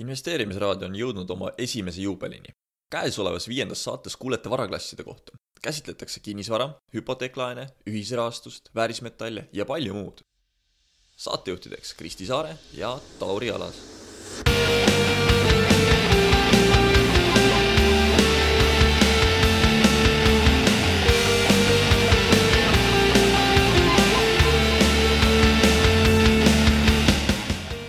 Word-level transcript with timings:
investeerimisraadio 0.00 0.88
on 0.88 0.96
jõudnud 0.96 1.30
oma 1.30 1.52
esimese 1.58 2.02
juubelini. 2.02 2.54
käesolevas 2.90 3.48
viiendas 3.48 3.84
saates 3.84 4.16
kuulete 4.16 4.50
varaklasside 4.50 5.04
kohta. 5.04 5.32
käsitletakse 5.62 6.20
kinnisvara, 6.20 6.70
hüpoteeklaene, 6.94 7.66
ühisrahastust, 7.86 8.70
väärismetalle 8.74 9.48
ja 9.52 9.64
palju 9.64 9.94
muud. 9.94 10.20
saatejuhtideks 11.16 11.94
Kristi 11.94 12.26
Saare 12.26 12.58
ja 12.72 12.98
Tauri 13.18 13.50
Alas. 13.50 14.00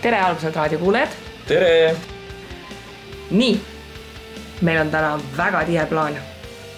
tere, 0.02 0.20
armsad 0.20 0.56
raadiokuulajad. 0.56 1.31
Tere! 1.48 1.96
nii, 3.32 3.62
meil 4.62 4.82
on 4.82 4.92
täna 4.92 5.20
väga 5.38 5.64
tihe 5.66 5.86
plaan. 5.86 6.16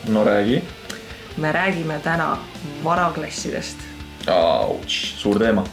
no 0.08 0.24
räägi. 0.24 0.64
me 1.38 1.52
räägime 1.52 2.00
täna 2.00 2.38
varaklassidest. 2.84 3.78
suur 4.88 5.40
teema. 5.40 5.64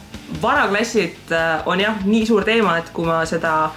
varaklassid 0.41 1.31
äh, 1.31 1.67
on 1.67 1.79
jah, 1.79 2.05
nii 2.05 2.25
suur 2.25 2.43
teema, 2.43 2.77
et 2.77 2.89
kui 2.89 3.05
ma 3.05 3.25
seda 3.25 3.71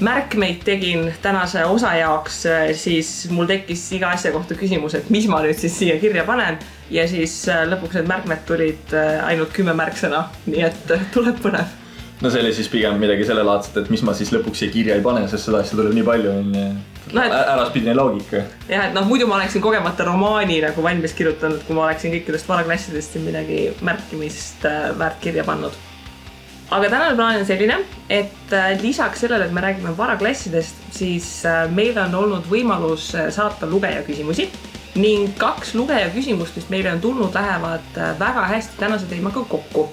märkmeid 0.00 0.62
tegin 0.64 1.14
tänase 1.22 1.64
osa 1.64 1.94
jaoks, 1.94 2.46
äh, 2.46 2.70
siis 2.74 3.28
mul 3.30 3.46
tekkis 3.46 3.92
iga 3.92 4.10
asja 4.10 4.32
kohta 4.32 4.54
küsimus, 4.54 4.94
et 4.94 5.10
mis 5.10 5.28
ma 5.28 5.42
nüüd 5.42 5.58
siis 5.58 5.78
siia 5.78 5.98
kirja 6.00 6.24
panen. 6.24 6.58
ja 6.90 7.08
siis 7.08 7.48
äh, 7.48 7.66
lõpuks 7.66 7.98
need 7.98 8.08
märkmed 8.08 8.46
tulid 8.46 8.98
ainult 9.26 9.52
kümme 9.52 9.74
märksõna, 9.74 10.28
nii 10.46 10.66
et 10.70 10.98
tuleb 11.14 11.40
põnev 11.42 11.81
no 12.22 12.30
see 12.30 12.40
oli 12.40 12.54
siis 12.54 12.68
pigem 12.70 12.98
midagi 13.02 13.26
sellelaadset, 13.26 13.76
et 13.82 13.90
mis 13.90 14.02
ma 14.06 14.14
siis 14.16 14.30
lõpuks 14.34 14.62
siia 14.62 14.72
kirja 14.72 14.96
ei 14.98 15.04
pane, 15.04 15.24
sest 15.30 15.48
seda 15.48 15.62
asja 15.62 15.78
tuleb 15.78 15.94
nii 15.96 16.04
palju, 16.06 16.34
onju. 16.42 16.64
no 17.16 17.22
et 17.24 17.34
äraspidine 17.38 17.94
loogika. 17.98 18.44
jah, 18.70 18.88
et 18.88 18.96
noh, 18.96 19.06
muidu 19.08 19.26
ma 19.30 19.40
oleksin 19.40 19.64
kogemata 19.64 20.06
romaani 20.06 20.60
nagu 20.62 20.84
valmis 20.84 21.16
kirjutanud, 21.18 21.64
kui 21.66 21.78
ma 21.78 21.88
oleksin 21.88 22.14
kõikidest 22.14 22.50
varaklassidest 22.50 23.16
siin 23.16 23.26
midagi 23.26 23.64
märkimist 23.82 24.66
äh, 24.68 24.92
väärt 24.98 25.18
kirja 25.24 25.44
pannud. 25.48 25.74
aga 26.70 26.88
tänane 26.88 27.16
plaan 27.18 27.40
on 27.40 27.48
selline, 27.48 27.80
et 28.08 28.54
äh, 28.54 28.76
lisaks 28.82 29.24
sellele, 29.26 29.48
et 29.50 29.56
me 29.56 29.64
räägime 29.64 29.96
varaklassidest, 29.98 30.84
siis 30.94 31.32
äh, 31.46 31.64
meil 31.70 31.98
on 32.04 32.14
olnud 32.22 32.46
võimalus 32.50 33.10
saata 33.34 33.66
lugeja 33.66 34.06
küsimusi 34.06 34.46
ning 34.94 35.34
kaks 35.40 35.74
lugeja 35.74 36.12
küsimust, 36.14 36.54
mis 36.54 36.70
meile 36.70 36.92
on 36.92 37.00
tulnud, 37.00 37.34
lähevad 37.34 38.00
väga 38.20 38.46
hästi 38.52 38.78
tänase 38.78 39.08
teemaga 39.10 39.40
kokku 39.48 39.88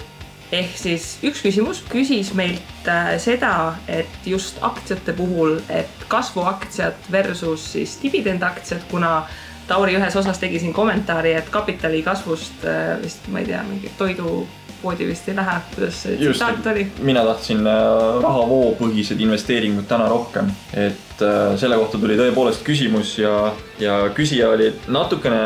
ehk 0.52 0.76
siis 0.78 1.12
üks 1.26 1.42
küsimus 1.44 1.82
küsis 1.90 2.32
meilt 2.34 2.88
äh, 2.90 3.14
seda, 3.22 3.76
et 3.88 4.26
just 4.26 4.58
aktsiate 4.66 5.14
puhul, 5.16 5.60
et 5.68 6.06
kasvuaktsiad 6.10 7.10
versus 7.12 7.72
siis 7.74 7.98
dividendaktsiad, 8.02 8.86
kuna 8.90 9.22
Tauri 9.70 9.94
ühes 9.94 10.16
osas 10.18 10.40
tegi 10.42 10.58
siin 10.58 10.72
kommentaari, 10.74 11.36
et 11.38 11.50
kapitali 11.54 12.02
kasvust 12.02 12.64
äh, 12.66 12.96
vist 13.02 13.28
ma 13.30 13.42
ei 13.42 13.52
tea, 13.52 13.62
mingi 13.68 13.92
toidu 13.98 14.40
poodi 14.82 15.06
vist 15.08 15.28
ei 15.28 15.36
lähe, 15.36 15.56
kuidas 15.74 16.02
see 16.04 16.16
tsitaat 16.18 16.66
oli? 16.72 16.86
mina 17.06 17.22
tahtsin 17.26 17.66
äh, 17.66 17.82
rahavoopõhised 18.24 19.20
investeeringud 19.20 19.86
täna 19.90 20.08
rohkem, 20.10 20.50
et 20.72 21.24
äh, 21.24 21.54
selle 21.60 21.78
kohta 21.80 22.00
tuli 22.00 22.16
tõepoolest 22.18 22.64
küsimus 22.66 23.16
ja, 23.20 23.34
ja 23.82 23.98
küsija 24.16 24.50
oli 24.54 24.70
natukene 24.92 25.42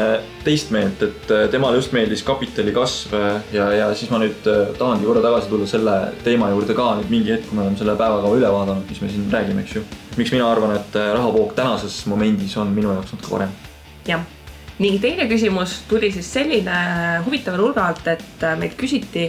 teist 0.46 0.70
meelt, 0.74 1.02
et 1.06 1.34
äh, 1.34 1.46
temale 1.52 1.80
just 1.80 1.94
meeldis 1.96 2.24
kapitali 2.26 2.74
kasv 2.76 3.16
ja, 3.54 3.70
ja 3.74 3.90
siis 3.98 4.12
ma 4.14 4.22
nüüd 4.22 4.46
tahangi 4.78 5.08
korra 5.08 5.24
tagasi 5.24 5.50
tulla 5.52 5.68
selle 5.70 5.98
teema 6.26 6.52
juurde 6.54 6.76
ka 6.78 6.92
nüüd 7.00 7.10
mingi 7.12 7.34
hetk, 7.34 7.48
kui 7.50 7.58
me 7.58 7.66
oleme 7.66 7.80
selle 7.80 7.98
päevakava 7.98 8.38
üle 8.38 8.54
vaadanud, 8.54 8.86
mis 8.90 9.02
me 9.02 9.10
siin 9.12 9.28
räägime, 9.32 9.66
eks 9.66 9.78
ju. 9.80 9.84
miks 10.16 10.34
mina 10.36 10.48
arvan, 10.50 10.76
et 10.78 11.02
rahavoog 11.02 11.56
tänases 11.58 12.04
momendis 12.10 12.56
on 12.60 12.72
minu 12.74 12.94
jaoks 12.94 13.16
natuke 13.16 13.36
parem? 13.38 13.60
jah 14.08 14.33
ning 14.78 15.00
teine 15.00 15.28
küsimus 15.30 15.82
tuli 15.88 16.10
siis 16.12 16.28
selline 16.32 16.76
huvitava 17.26 17.58
nurga 17.60 17.88
alt, 17.88 18.06
et 18.10 18.42
äh, 18.42 18.56
meilt 18.58 18.76
küsiti, 18.78 19.28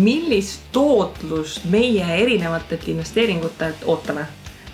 millist 0.00 0.68
tootlust 0.72 1.66
meie 1.70 2.06
erinevatelt 2.22 2.86
investeeringutelt 2.88 3.84
ootame. 3.90 4.26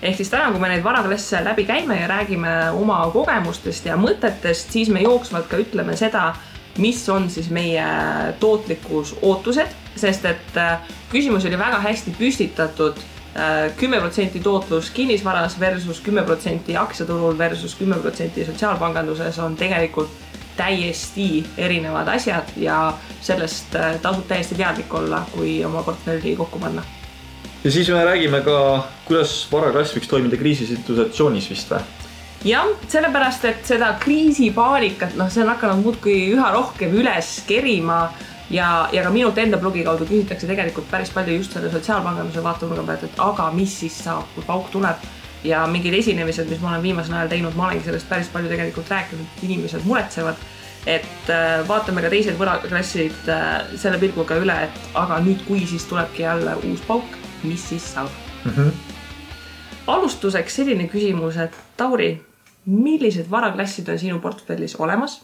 ehk 0.03 0.17
siis 0.17 0.31
täna, 0.31 0.51
kui 0.53 0.61
me 0.61 0.69
neid 0.69 0.85
varaklasse 0.85 1.41
läbi 1.45 1.65
käime 1.65 1.97
ja 2.01 2.09
räägime 2.09 2.53
oma 2.77 3.01
kogemustest 3.13 3.87
ja 3.87 3.97
mõtetest, 3.97 4.71
siis 4.71 4.93
me 4.93 5.03
jooksvalt 5.03 5.49
ka 5.49 5.57
ütleme 5.57 5.97
seda, 5.97 6.35
mis 6.79 7.01
on 7.09 7.31
siis 7.31 7.49
meie 7.51 7.85
tootlikkus 8.41 9.15
ootused, 9.23 9.73
sest 9.97 10.25
et 10.29 10.61
äh, 10.61 10.79
küsimus 11.11 11.49
oli 11.49 11.59
väga 11.59 11.81
hästi 11.81 12.15
püstitatud 12.19 13.01
kümme 13.77 13.99
protsenti 14.01 14.41
tootlus 14.41 14.91
kinnisvaras 14.91 15.59
versus 15.61 16.01
kümme 16.01 16.23
protsenti 16.25 16.77
aktsiaturul 16.77 17.39
versus 17.39 17.75
kümme 17.75 17.99
protsenti 18.01 18.45
sotsiaalpanganduses 18.47 19.39
on 19.39 19.57
tegelikult 19.57 20.15
täiesti 20.57 21.45
erinevad 21.59 22.09
asjad 22.09 22.45
ja 22.57 22.95
sellest 23.21 23.75
äh, 23.75 24.01
tasub 24.01 24.27
täiesti 24.29 24.55
teadlik 24.55 24.95
olla, 24.95 25.25
kui 25.33 25.65
oma 25.65 25.83
portfelli 25.83 26.37
kokku 26.37 26.59
panna. 26.59 26.83
ja 27.65 27.71
siis 27.71 27.89
me 27.89 28.05
räägime 28.05 28.41
ka, 28.41 28.87
kuidas 29.05 29.49
varaklass 29.53 29.97
võiks 29.97 30.09
toimida 30.09 30.37
kriisisituatsioonis 30.37 31.51
vist 31.51 31.71
või? 31.71 31.83
jah, 32.45 32.71
sellepärast 32.89 33.45
et 33.45 33.67
seda 33.69 33.93
kriisipaanikat, 34.01 35.17
noh, 35.17 35.31
see 35.33 35.45
on 35.45 35.53
hakanud 35.53 35.85
muudkui 35.85 36.17
üha 36.33 36.53
rohkem 36.55 36.95
üles 36.97 37.41
kerima 37.49 38.07
ja, 38.51 38.89
ja 38.93 39.03
ka 39.03 39.11
minult 39.11 39.39
enda 39.39 39.59
blogi 39.61 39.85
kaudu 39.87 40.07
küsitakse 40.09 40.49
tegelikult 40.49 40.89
päris 40.91 41.11
palju 41.15 41.37
just 41.39 41.57
selle 41.57 41.71
sotsiaalpanganduse 41.73 42.43
vaatenurga 42.45 42.85
pealt, 42.87 43.07
et 43.09 43.23
aga 43.23 43.51
mis 43.55 43.79
siis 43.83 43.97
saab, 44.05 44.27
kui 44.35 44.45
pauk 44.47 44.71
tuleb. 44.75 45.07
ja 45.47 45.61
mingid 45.71 45.95
esinemised, 45.95 46.49
mis 46.51 46.59
ma 46.59 46.73
olen 46.73 46.83
viimasel 46.83 47.15
ajal 47.15 47.29
teinud, 47.31 47.55
ma 47.55 47.69
olengi 47.69 47.85
sellest 47.87 48.09
päris 48.09 48.31
palju 48.33 48.49
tegelikult 48.51 48.89
rääkinud, 48.91 49.27
et 49.37 49.43
inimesed 49.47 49.85
muretsevad. 49.85 50.41
et 50.87 51.31
äh, 51.31 51.69
vaatame 51.69 52.03
ka 52.03 52.11
teised 52.11 52.39
võlaklassid 52.39 53.31
äh, 53.31 53.77
selle 53.77 53.99
pilguga 53.99 54.39
üle, 54.43 54.57
et 54.69 54.81
aga 54.95 55.19
nüüd, 55.23 55.43
kui 55.47 55.67
siis 55.67 55.85
tulebki 55.91 56.23
jälle 56.23 56.57
uus 56.71 56.83
pauk, 56.87 57.19
mis 57.43 57.69
siis 57.69 57.93
saab 57.95 58.11
mm? 58.45 58.53
-hmm. 58.53 58.73
alustuseks 59.87 60.57
selline 60.57 60.89
küsimus, 60.89 61.37
et 61.37 61.57
Tauri, 61.77 62.23
millised 62.67 63.31
varaklassid 63.31 63.89
on 63.89 63.99
sinu 63.99 64.21
portfellis 64.21 64.77
olemas 64.79 65.21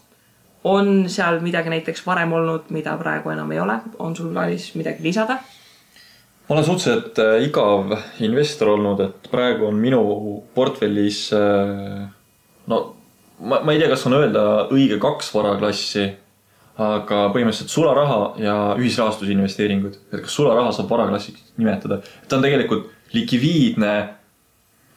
on 0.64 1.08
seal 1.10 1.40
midagi 1.42 1.70
näiteks 1.72 2.06
varem 2.06 2.32
olnud, 2.32 2.70
mida 2.70 2.94
praegu 3.00 3.32
enam 3.34 3.50
ei 3.52 3.60
ole, 3.60 3.78
on 3.98 4.16
sul 4.16 4.30
plaanis 4.32 4.72
midagi 4.78 5.02
lisada? 5.02 5.38
ma 6.48 6.56
olen 6.56 6.64
suhteliselt 6.64 7.18
äh, 7.22 7.44
igav 7.46 7.92
investor 8.20 8.74
olnud, 8.74 9.00
et 9.00 9.28
praegu 9.30 9.66
on 9.68 9.78
minu 9.80 10.02
portfellis 10.54 11.30
äh, 11.36 12.02
no 12.66 12.80
ma, 13.38 13.60
ma 13.62 13.72
ei 13.72 13.80
tea, 13.80 13.90
kas 13.92 14.04
on 14.06 14.18
öelda 14.18 14.42
õige 14.74 14.98
kaks 15.02 15.30
varaklassi, 15.34 16.08
aga 16.82 17.24
põhimõtteliselt 17.34 17.72
sularaha 17.72 18.20
ja 18.42 18.56
ühisrahastusinvesteeringud. 18.80 19.98
et 20.12 20.24
kas 20.24 20.34
sularaha 20.34 20.72
saab 20.74 20.90
varaklassiks 20.90 21.54
nimetada, 21.56 22.00
ta 22.28 22.38
on 22.38 22.46
tegelikult 22.46 22.90
likviidne 23.12 23.94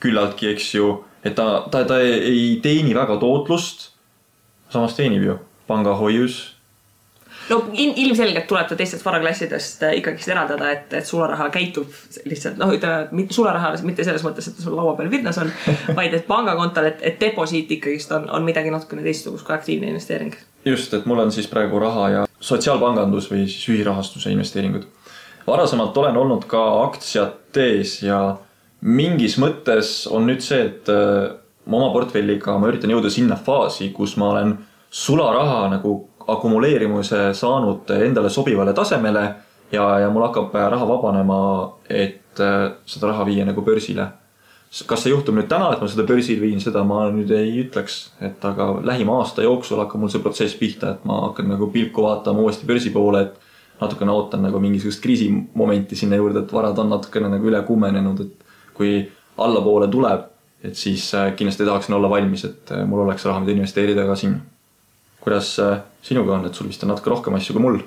küllaltki, 0.03 0.52
eks 0.53 0.70
ju, 0.76 0.92
et 1.24 1.36
ta, 1.36 1.66
ta, 1.72 1.84
ta 1.88 2.00
ei 2.02 2.59
teeni 2.64 2.96
väga 2.96 3.18
tootlust. 3.22 3.92
samas 4.70 4.96
teenib 4.97 5.24
ju 5.24 5.40
pangahoius. 5.68 6.56
no 7.50 7.59
ilmselgelt 7.74 8.48
tuleb 8.48 8.68
ta 8.68 8.76
teistest 8.76 9.06
varaklassidest 9.06 9.84
äh, 9.86 9.98
ikkagist 10.00 10.31
eraldada, 10.34 10.72
et, 10.72 10.94
et 10.94 11.06
sularaha 11.06 11.50
käitub 11.53 11.92
lihtsalt 12.26 12.58
noh, 12.62 12.74
ütleme 12.74 13.28
sularaha 13.30 13.74
mitte 13.86 14.06
selles 14.08 14.26
mõttes, 14.26 14.50
et 14.50 14.58
ta 14.58 14.66
sul 14.66 14.78
laua 14.78 14.96
peal 14.98 15.12
virnas 15.12 15.38
on, 15.42 15.52
vaid 16.00 16.16
et 16.18 16.28
pangakontol, 16.28 16.90
et, 16.90 17.03
et 17.06 17.20
deposiit 17.22 17.72
ikkagist 17.78 18.14
on, 18.18 18.30
on 18.34 18.48
midagi 18.48 18.74
natukene 18.74 19.06
teistsugust 19.06 19.46
kui 19.46 19.56
aktiivne 19.56 19.92
investeering. 19.94 20.34
just, 20.66 20.94
et 20.94 21.06
mul 21.06 21.22
on 21.26 21.31
siis 21.31 21.50
praegu 21.52 21.80
raha 21.82 22.09
ja 22.09 22.26
sotsiaalpangandus 22.40 23.30
või 23.32 23.46
siis 23.46 23.70
ühirahastuse 23.76 24.34
investeeringud. 24.34 24.90
varasemalt 25.47 25.97
olen 25.97 26.18
olnud 26.18 26.50
ka 26.50 26.66
aktsiates 26.84 28.02
ja 28.03 28.38
mingis 28.82 29.38
mõttes 29.42 30.06
on 30.12 30.28
nüüd 30.29 30.44
see, 30.46 30.62
et 30.70 30.90
äh, 30.94 31.35
oma 31.66 31.90
portfelliga 31.94 32.58
ma 32.59 32.70
üritan 32.70 32.94
jõuda 32.94 33.09
sinna 33.14 33.38
faasi, 33.38 33.90
kus 33.96 34.16
ma 34.22 34.29
olen 34.34 34.56
sularaha 34.96 35.68
nagu 35.70 36.09
akumuleerimise 36.28 37.34
saanud 37.34 37.90
endale 38.00 38.30
sobivale 38.30 38.74
tasemele 38.74 39.24
ja, 39.72 40.00
ja 40.00 40.09
mul 40.09 40.24
hakkab 40.24 40.53
raha 40.56 40.88
vabanema, 40.88 41.40
et 41.90 42.40
äh, 42.40 42.70
seda 42.88 43.12
raha 43.12 43.26
viia 43.28 43.46
nagu 43.46 43.62
börsile. 43.66 44.08
kas 44.88 45.03
see 45.06 45.12
juhtub 45.12 45.36
nüüd 45.38 45.47
täna, 45.52 45.70
et 45.72 45.84
ma 45.84 45.88
seda 45.88 46.03
börsil 46.08 46.40
viin, 46.42 46.59
seda 46.64 46.84
ma 46.88 47.06
nüüd 47.12 47.30
ei 47.32 47.52
ütleks, 47.62 48.00
et 48.24 48.44
aga 48.44 48.70
lähima 48.84 49.20
aasta 49.22 49.44
jooksul 49.46 49.80
hakkab 49.84 50.02
mul 50.02 50.12
see 50.12 50.24
protsess 50.24 50.58
pihta, 50.59 50.96
et 50.96 51.06
ma 51.08 51.22
hakkan 51.28 51.48
nagu 51.52 51.70
pilku 51.72 52.03
vaatama 52.03 52.44
uuesti 52.44 52.68
börsi 52.68 52.91
poole, 52.96 53.22
et 53.28 53.80
natukene 53.82 54.12
ootan 54.12 54.44
nagu 54.48 54.59
mingisugust 54.64 55.03
kriisimomenti 55.03 56.00
sinna 56.00 56.20
juurde, 56.20 56.44
et 56.44 56.56
varad 56.56 56.80
on 56.80 56.91
natukene 56.96 57.30
nagu 57.36 57.52
üle 57.52 57.62
kuumenenud, 57.68 58.26
et 58.26 58.74
kui 58.76 58.98
allapoole 59.38 59.88
tuleb, 59.91 60.28
et 60.64 60.76
siis 60.76 61.08
äh, 61.16 61.32
kindlasti 61.36 61.68
tahaksin 61.68 62.00
olla 62.00 62.12
valmis, 62.12 62.48
et 62.48 62.76
äh, 62.76 62.84
mul 62.88 63.06
oleks 63.06 63.28
raha, 63.28 63.44
mida 63.44 63.56
investeerida 63.56 64.08
ka 64.08 64.20
sinna 64.20 64.44
kuidas 65.26 65.58
äh, 65.60 65.82
sinuga 66.06 66.38
on, 66.38 66.46
et 66.46 66.56
sul 66.56 66.70
vist 66.70 66.84
on 66.86 66.94
natuke 66.94 67.10
rohkem 67.10 67.36
asju 67.38 67.58
kui 67.58 67.64
mul? 67.64 67.80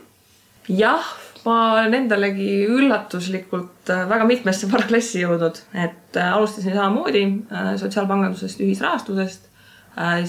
jah, 0.69 1.05
ma 1.47 1.59
olen 1.77 1.95
endalegi 2.01 2.65
üllatuslikult 2.67 3.93
äh, 3.95 4.07
väga 4.11 4.27
mitmesse 4.29 4.71
varaklassi 4.73 5.23
jõudnud, 5.23 5.61
et 5.87 6.19
äh, 6.19 6.33
alustasin 6.35 6.75
samamoodi 6.75 7.23
sotsiaalpangandusest, 7.85 8.65
ühisrahastusest. 8.65 9.47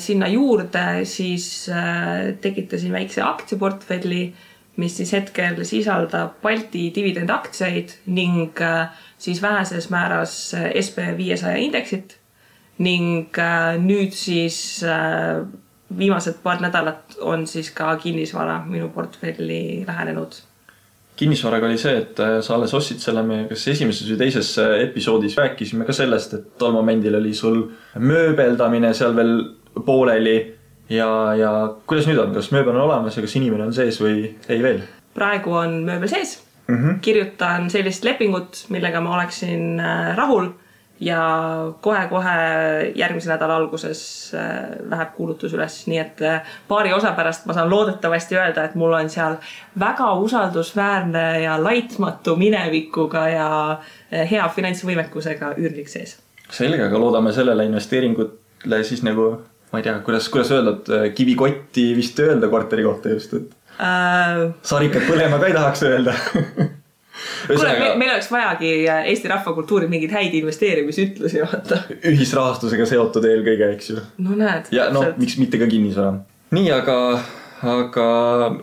sinna 0.01 0.25
juurde 0.31 1.03
siis 1.05 1.67
tekitasin 2.41 2.93
väikse 2.95 3.21
aktsiaportfelli, 3.21 4.21
mis 4.81 4.95
siis 4.97 5.11
hetkel 5.13 5.59
sisaldab 5.67 6.39
Balti 6.41 6.87
dividendaktsiaid 6.95 7.93
ning 8.15 8.57
siis 9.21 9.41
väheses 9.43 9.91
määras 9.93 10.33
SB 10.55 11.11
viiesaja 11.19 11.61
indeksit 11.61 12.15
ning 12.81 13.37
nüüd 13.85 14.17
siis 14.17 14.81
viimased 15.97 16.41
paar 16.43 16.61
nädalat 16.61 17.17
on 17.21 17.47
siis 17.47 17.71
ka 17.71 17.95
kinnisvara 17.97 18.61
minu 18.65 18.89
portfelli 18.89 19.83
lähenenud 19.87 20.41
kinnisvaraga 21.19 21.67
oli 21.67 21.77
see, 21.77 21.97
et 21.99 22.19
äh, 22.23 22.37
sa 22.45 22.55
alles 22.55 22.73
ostsid 22.77 23.01
selle, 23.03 23.23
me 23.27 23.41
kas 23.49 23.65
esimeses 23.73 24.07
või 24.07 24.19
teises 24.21 24.53
äh, 24.61 24.75
episoodis 24.85 25.35
rääkisime 25.39 25.87
ka 25.87 25.95
sellest, 25.95 26.35
et 26.37 26.45
tol 26.61 26.71
momendil 26.75 27.17
oli 27.19 27.33
sul 27.35 27.65
mööbeldamine 27.99 28.93
seal 28.95 29.17
veel 29.17 29.33
pooleli 29.85 30.37
ja, 30.89 31.09
ja 31.35 31.51
kuidas 31.89 32.07
nüüd 32.07 32.21
on, 32.23 32.31
kas 32.37 32.51
mööbel 32.55 32.75
on 32.77 32.85
olemas 32.85 33.17
ja 33.17 33.25
kas 33.25 33.35
inimene 33.39 33.67
on 33.67 33.75
sees 33.75 33.99
või 34.01 34.29
ei 34.47 34.63
veel? 34.63 34.85
praegu 35.17 35.57
on 35.59 35.81
mööbel 35.89 36.11
sees 36.11 36.37
mm. 36.69 36.75
-hmm. 36.77 36.99
kirjutan 37.03 37.69
sellist 37.69 38.07
lepingut, 38.07 38.65
millega 38.69 39.01
ma 39.03 39.17
oleksin 39.17 39.79
äh, 39.79 40.15
rahul 40.17 40.53
ja 40.99 41.21
kohe-kohe 41.81 42.31
järgmise 42.95 43.29
nädala 43.31 43.55
alguses 43.55 44.01
äh, 44.35 44.79
läheb 44.91 45.13
kuulutus 45.15 45.53
üles, 45.55 45.77
nii 45.87 45.99
et 46.01 46.23
äh, 46.25 46.55
paari 46.67 46.91
osa 46.93 47.13
pärast 47.17 47.45
ma 47.47 47.55
saan 47.55 47.69
loodetavasti 47.71 48.37
öelda, 48.37 48.65
et 48.67 48.75
mul 48.79 48.93
on 48.97 49.09
seal 49.11 49.37
väga 49.79 50.11
usaldusväärne 50.25 51.25
ja 51.43 51.55
laitmatu 51.63 52.35
minevikuga 52.39 53.27
ja 53.31 53.51
äh, 53.71 54.25
hea 54.31 54.49
finantsvõimekusega 54.55 55.53
üürnik 55.57 55.87
sees. 55.91 56.17
selge, 56.51 56.83
aga 56.83 56.99
loodame 56.99 57.31
sellele 57.33 57.69
investeeringule 57.69 58.83
siis 58.83 59.03
nagu, 59.05 59.31
ma 59.71 59.79
ei 59.79 59.87
tea, 59.87 59.99
kuidas, 60.03 60.27
kuidas 60.33 60.51
öelda, 60.51 60.75
et 60.75 61.15
kivikotti 61.15 61.93
vist 61.95 62.19
öelda 62.19 62.51
korteri 62.51 62.83
kohta 62.83 63.15
just, 63.15 63.37
et 63.39 63.79
äh.... 63.79 64.49
sarikad 64.67 65.07
põlema 65.07 65.39
ka 65.39 65.47
ei 65.47 65.55
tahaks 65.55 65.87
öelda 65.87 66.17
kuule, 67.47 67.73
meil 67.99 68.13
oleks 68.13 68.29
vajagi 68.31 68.71
äh, 68.87 69.09
Eesti 69.11 69.31
rahvakultuuri 69.31 69.89
mingeid 69.91 70.13
häid 70.15 70.37
investeerimisütlusi, 70.39 71.41
vaata. 71.43 71.81
ühisrahastusega 72.11 72.87
seotud 72.89 73.27
eelkõige, 73.29 73.73
eks 73.75 73.91
ju. 73.93 73.99
no 74.25 74.37
näed. 74.39 74.71
ja 74.75 74.89
no 74.93 75.03
miks 75.19 75.37
mitte 75.41 75.61
ka 75.61 75.69
kinnisvara. 75.71 76.15
nii, 76.55 76.71
aga, 76.75 76.97
aga 77.75 78.07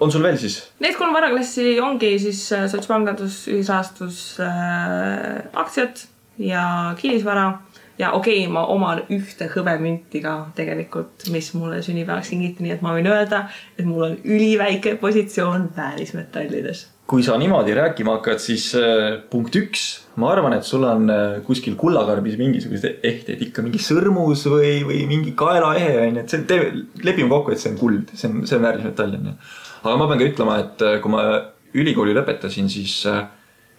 on 0.00 0.12
sul 0.12 0.26
veel 0.26 0.40
siis? 0.40 0.60
Need 0.84 0.98
kolm 0.98 1.14
varaklassi 1.16 1.76
ongi 1.84 2.16
siis 2.22 2.42
äh, 2.56 2.66
sotsiaalpangandus, 2.70 3.44
ühisrahastus 3.52 4.26
äh,, 4.44 5.46
aktsiad 5.54 6.06
ja 6.42 6.66
kinnisvara 7.00 7.50
ja 7.98 8.12
okei 8.12 8.42
okay,, 8.42 8.52
ma 8.52 8.66
oman 8.72 9.04
ühte 9.12 9.48
hõbemünti 9.52 10.20
ka 10.24 10.36
tegelikult, 10.56 11.28
mis 11.32 11.52
mulle 11.56 11.80
sünnipäevaks 11.84 12.32
kingiti, 12.32 12.64
nii 12.64 12.76
et 12.76 12.84
ma 12.84 12.92
võin 12.96 13.08
öelda, 13.10 13.46
et 13.78 13.88
mul 13.88 14.10
on 14.10 14.18
üliväike 14.24 14.96
positsioon 15.00 15.70
väärismetallides 15.76 16.86
kui 17.06 17.22
sa 17.22 17.36
niimoodi 17.38 17.74
rääkima 17.76 18.16
hakkad, 18.16 18.40
siis 18.42 18.72
äh, 18.74 19.20
punkt 19.30 19.54
üks, 19.58 19.84
ma 20.18 20.32
arvan, 20.34 20.56
et 20.56 20.66
sul 20.66 20.84
on 20.88 21.06
äh, 21.12 21.38
kuskil 21.46 21.76
kullakarbis 21.78 22.34
mingisugused 22.40 23.04
ehteid 23.06 23.44
ikka 23.46 23.62
mingi 23.62 23.78
sõrmus 23.82 24.42
või, 24.50 24.80
või 24.88 25.04
mingi 25.06 25.36
kaelaehe 25.38 25.92
on 26.02 26.18
ju, 26.18 26.24
et 26.24 26.34
see 26.34 26.46
teeme, 26.50 26.84
lepime 27.06 27.30
kokku, 27.30 27.54
et 27.54 27.62
see 27.62 27.72
on 27.74 27.78
kuld, 27.78 28.10
see 28.14 28.30
on, 28.30 28.42
see 28.48 28.58
on 28.58 28.66
väärismetall 28.66 29.14
on 29.20 29.30
ju. 29.30 29.34
aga 29.84 29.96
ma 30.00 30.10
pean 30.10 30.22
ka 30.22 30.30
ütlema, 30.32 30.60
et 30.64 30.86
äh, 30.86 30.98
kui 31.04 31.14
ma 31.14 31.26
ülikooli 31.76 32.14
lõpetasin, 32.16 32.70
siis 32.72 32.98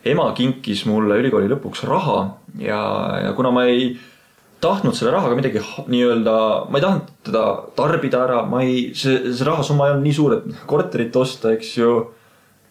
ema 0.07 0.29
kinkis 0.37 0.85
mulle 0.87 1.17
ülikooli 1.19 1.49
lõpuks 1.51 1.83
raha 1.89 2.19
ja, 2.61 2.79
ja 3.25 3.33
kuna 3.35 3.51
ma 3.51 3.65
ei 3.67 3.95
tahtnud 4.63 4.95
selle 4.95 5.11
rahaga 5.13 5.35
midagi 5.37 5.61
nii-öelda, 5.61 6.35
ma 6.71 6.79
ei 6.79 6.85
tahtnud 6.85 7.09
teda 7.27 7.43
tarbida 7.75 8.23
ära, 8.23 8.43
ma 8.47 8.63
ei, 8.63 8.93
see, 8.97 9.33
see 9.33 9.47
rahasumma 9.47 9.89
ei 9.89 9.95
olnud 9.95 10.07
nii 10.07 10.15
suur, 10.15 10.37
et 10.37 10.63
korterit 10.69 11.19
osta, 11.19 11.51
eks 11.57 11.75
ju 11.81 11.97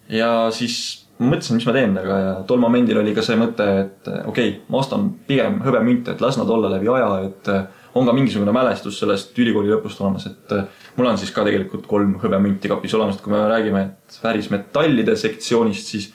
ja 0.09 0.31
siis 0.55 0.77
mõtlesin, 1.17 1.57
mis 1.57 1.65
ma 1.65 1.73
teen 1.75 1.95
temaga 1.95 2.19
ja 2.21 2.35
tol 2.49 2.61
momendil 2.61 2.99
oli 3.01 3.15
ka 3.17 3.23
see 3.25 3.39
mõte, 3.39 3.65
et 3.81 4.11
okei 4.11 4.27
okay,, 4.29 4.53
ma 4.69 4.81
ostan 4.81 5.09
pigem 5.27 5.59
hõbemünte, 5.65 6.13
et 6.13 6.21
las 6.23 6.37
nad 6.39 6.49
olla 6.53 6.71
läbi 6.75 6.91
aja, 6.93 7.09
et 7.25 7.51
on 7.97 8.05
ka 8.05 8.13
mingisugune 8.13 8.53
mälestus 8.53 8.99
sellest 9.01 9.37
ülikooli 9.41 9.71
lõpust 9.73 10.01
olemas, 10.03 10.27
et 10.29 10.53
mul 10.97 11.09
on 11.09 11.17
siis 11.17 11.33
ka 11.33 11.45
tegelikult 11.47 11.89
kolm 11.89 12.15
hõbemünti 12.21 12.69
kapis 12.69 12.93
olemas, 12.97 13.17
et 13.17 13.25
kui 13.25 13.33
me 13.33 13.41
räägime 13.49 13.83
väärismetallide 14.21 15.17
sektsioonist, 15.17 15.93
siis 15.95 16.11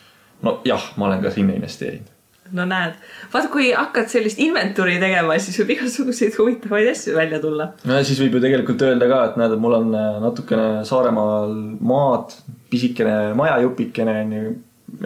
no 0.46 0.60
jah, 0.68 0.92
ma 0.96 1.10
olen 1.10 1.24
ka 1.24 1.34
sinna 1.34 1.58
investeerinud 1.58 2.10
no 2.52 2.66
näed, 2.68 2.96
vaata, 3.32 3.48
kui 3.52 3.70
hakkad 3.72 4.10
sellist 4.12 4.40
inventuuri 4.42 4.98
tegema, 5.00 5.38
siis 5.40 5.56
võib 5.62 5.76
igasuguseid 5.76 6.34
huvitavaid 6.36 6.90
asju 6.92 7.14
välja 7.16 7.40
tulla. 7.42 7.70
no 7.88 7.96
ja 7.96 8.06
siis 8.06 8.20
võib 8.20 8.36
ju 8.36 8.42
tegelikult 8.44 8.84
öelda 8.86 9.08
ka, 9.10 9.20
et 9.30 9.38
näed, 9.40 9.54
mul 9.62 9.78
on 9.78 9.94
eh, 9.96 10.18
natukene 10.22 10.66
Saaremaal 10.88 11.54
maad, 11.80 12.36
pisikene 12.72 13.32
majajupikene 13.38 14.20
onju 14.24 14.52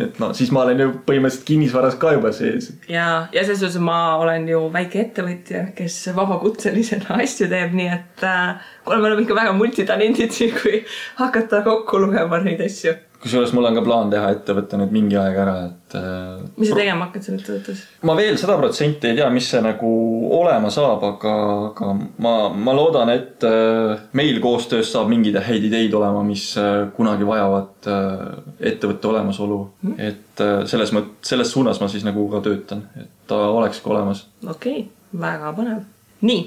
et 0.02 0.18
no 0.20 0.32
siis 0.36 0.50
ma 0.54 0.64
olen 0.64 0.80
ju 0.82 0.88
põhimõtteliselt 1.06 1.46
kinnisvaras 1.46 1.96
ka 2.00 2.12
juba 2.16 2.32
sees. 2.34 2.70
ja, 2.90 3.28
ja 3.32 3.44
selles 3.44 3.60
suhtes 3.62 3.78
ma 3.82 4.16
olen 4.20 4.48
ju 4.50 4.64
väike 4.74 5.00
ettevõtja, 5.04 5.66
kes 5.76 5.98
vabakutselisena 6.16 7.18
asju 7.24 7.48
teeb, 7.52 7.76
nii 7.76 7.88
et 7.94 8.26
äh, 8.26 8.72
kuule, 8.84 8.98
me 9.00 9.10
oleme 9.10 9.26
ikka 9.26 9.38
väga 9.38 9.54
multitalendid 9.56 10.34
siin, 10.34 10.54
kui 10.58 10.82
hakata 11.20 11.62
kokku 11.66 12.02
lugema 12.02 12.40
neid 12.44 12.62
asju 12.66 12.96
kusjuures 13.22 13.52
mul 13.56 13.66
on 13.68 13.76
ka 13.76 13.82
plaan 13.84 14.10
teha 14.12 14.28
ettevõte 14.34 14.78
nüüd 14.80 14.92
mingi 14.94 15.16
aeg 15.18 15.36
ära, 15.40 15.54
et. 15.68 15.94
Äh, 15.98 16.42
mis 16.60 16.70
sa 16.70 16.76
tegema 16.78 17.06
hakkad 17.06 17.24
seal 17.24 17.38
ettevõttes? 17.38 17.82
ma 18.08 18.16
veel 18.18 18.36
sada 18.40 18.56
protsenti 18.60 19.10
ei 19.10 19.16
tea, 19.18 19.28
mis 19.32 19.48
see 19.52 19.62
nagu 19.64 19.92
olema 20.36 20.70
saab, 20.72 21.04
aga, 21.10 21.32
aga 21.70 21.90
ma, 22.24 22.34
ma 22.52 22.74
loodan, 22.76 23.12
et 23.14 23.46
äh, 23.46 24.04
meil 24.18 24.40
koostöös 24.44 24.92
saab 24.92 25.10
mingeid 25.12 25.38
häid 25.48 25.68
ideid 25.70 25.96
olema, 25.96 26.22
mis 26.26 26.48
äh, 26.60 26.86
kunagi 26.96 27.28
vajavad 27.28 27.72
ettevõtte 27.86 29.12
olemasolu 29.12 29.58
mm.. 29.86 29.98
et 30.02 30.44
selles 30.66 30.90
mõttes, 30.94 31.30
selles 31.30 31.52
suunas 31.54 31.78
ma 31.80 31.86
siis 31.90 32.04
nagu 32.06 32.24
ka 32.32 32.42
töötan, 32.44 32.82
et 32.98 33.10
ta 33.30 33.38
oleks 33.54 33.80
ka 33.82 33.94
olemas. 33.94 34.26
okei 34.42 34.80
okay,, 34.80 34.88
väga 35.22 35.52
põnev. 35.56 35.84
nii, 36.26 36.42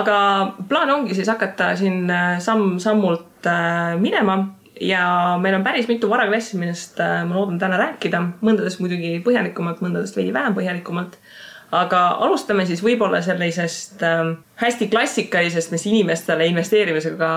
aga 0.00 0.18
plaan 0.68 0.94
ongi 0.94 1.18
siis 1.18 1.28
hakata 1.32 1.74
siin 1.78 2.06
samm-sammult 2.42 3.50
minema 4.00 4.38
ja 4.80 5.36
meil 5.40 5.54
on 5.56 5.64
päris 5.64 5.88
mitu 5.88 6.10
varaklassi, 6.10 6.58
millest 6.60 7.00
äh, 7.00 7.22
ma 7.28 7.38
loodan 7.38 7.58
täna 7.60 7.78
rääkida, 7.80 8.22
mõndadest 8.44 8.80
muidugi 8.82 9.16
põhjalikumalt, 9.24 9.82
mõndadest 9.84 10.16
veidi 10.18 10.34
vähem 10.36 10.56
põhjalikumalt. 10.56 11.18
aga 11.76 12.00
alustame 12.22 12.62
siis 12.66 12.82
võib-olla 12.84 13.18
sellisest 13.22 14.02
äh, 14.06 14.36
hästi 14.62 14.88
klassikalisest, 14.92 15.72
mis 15.72 15.86
inimestele 15.86 16.46
investeerimisega 16.52 17.30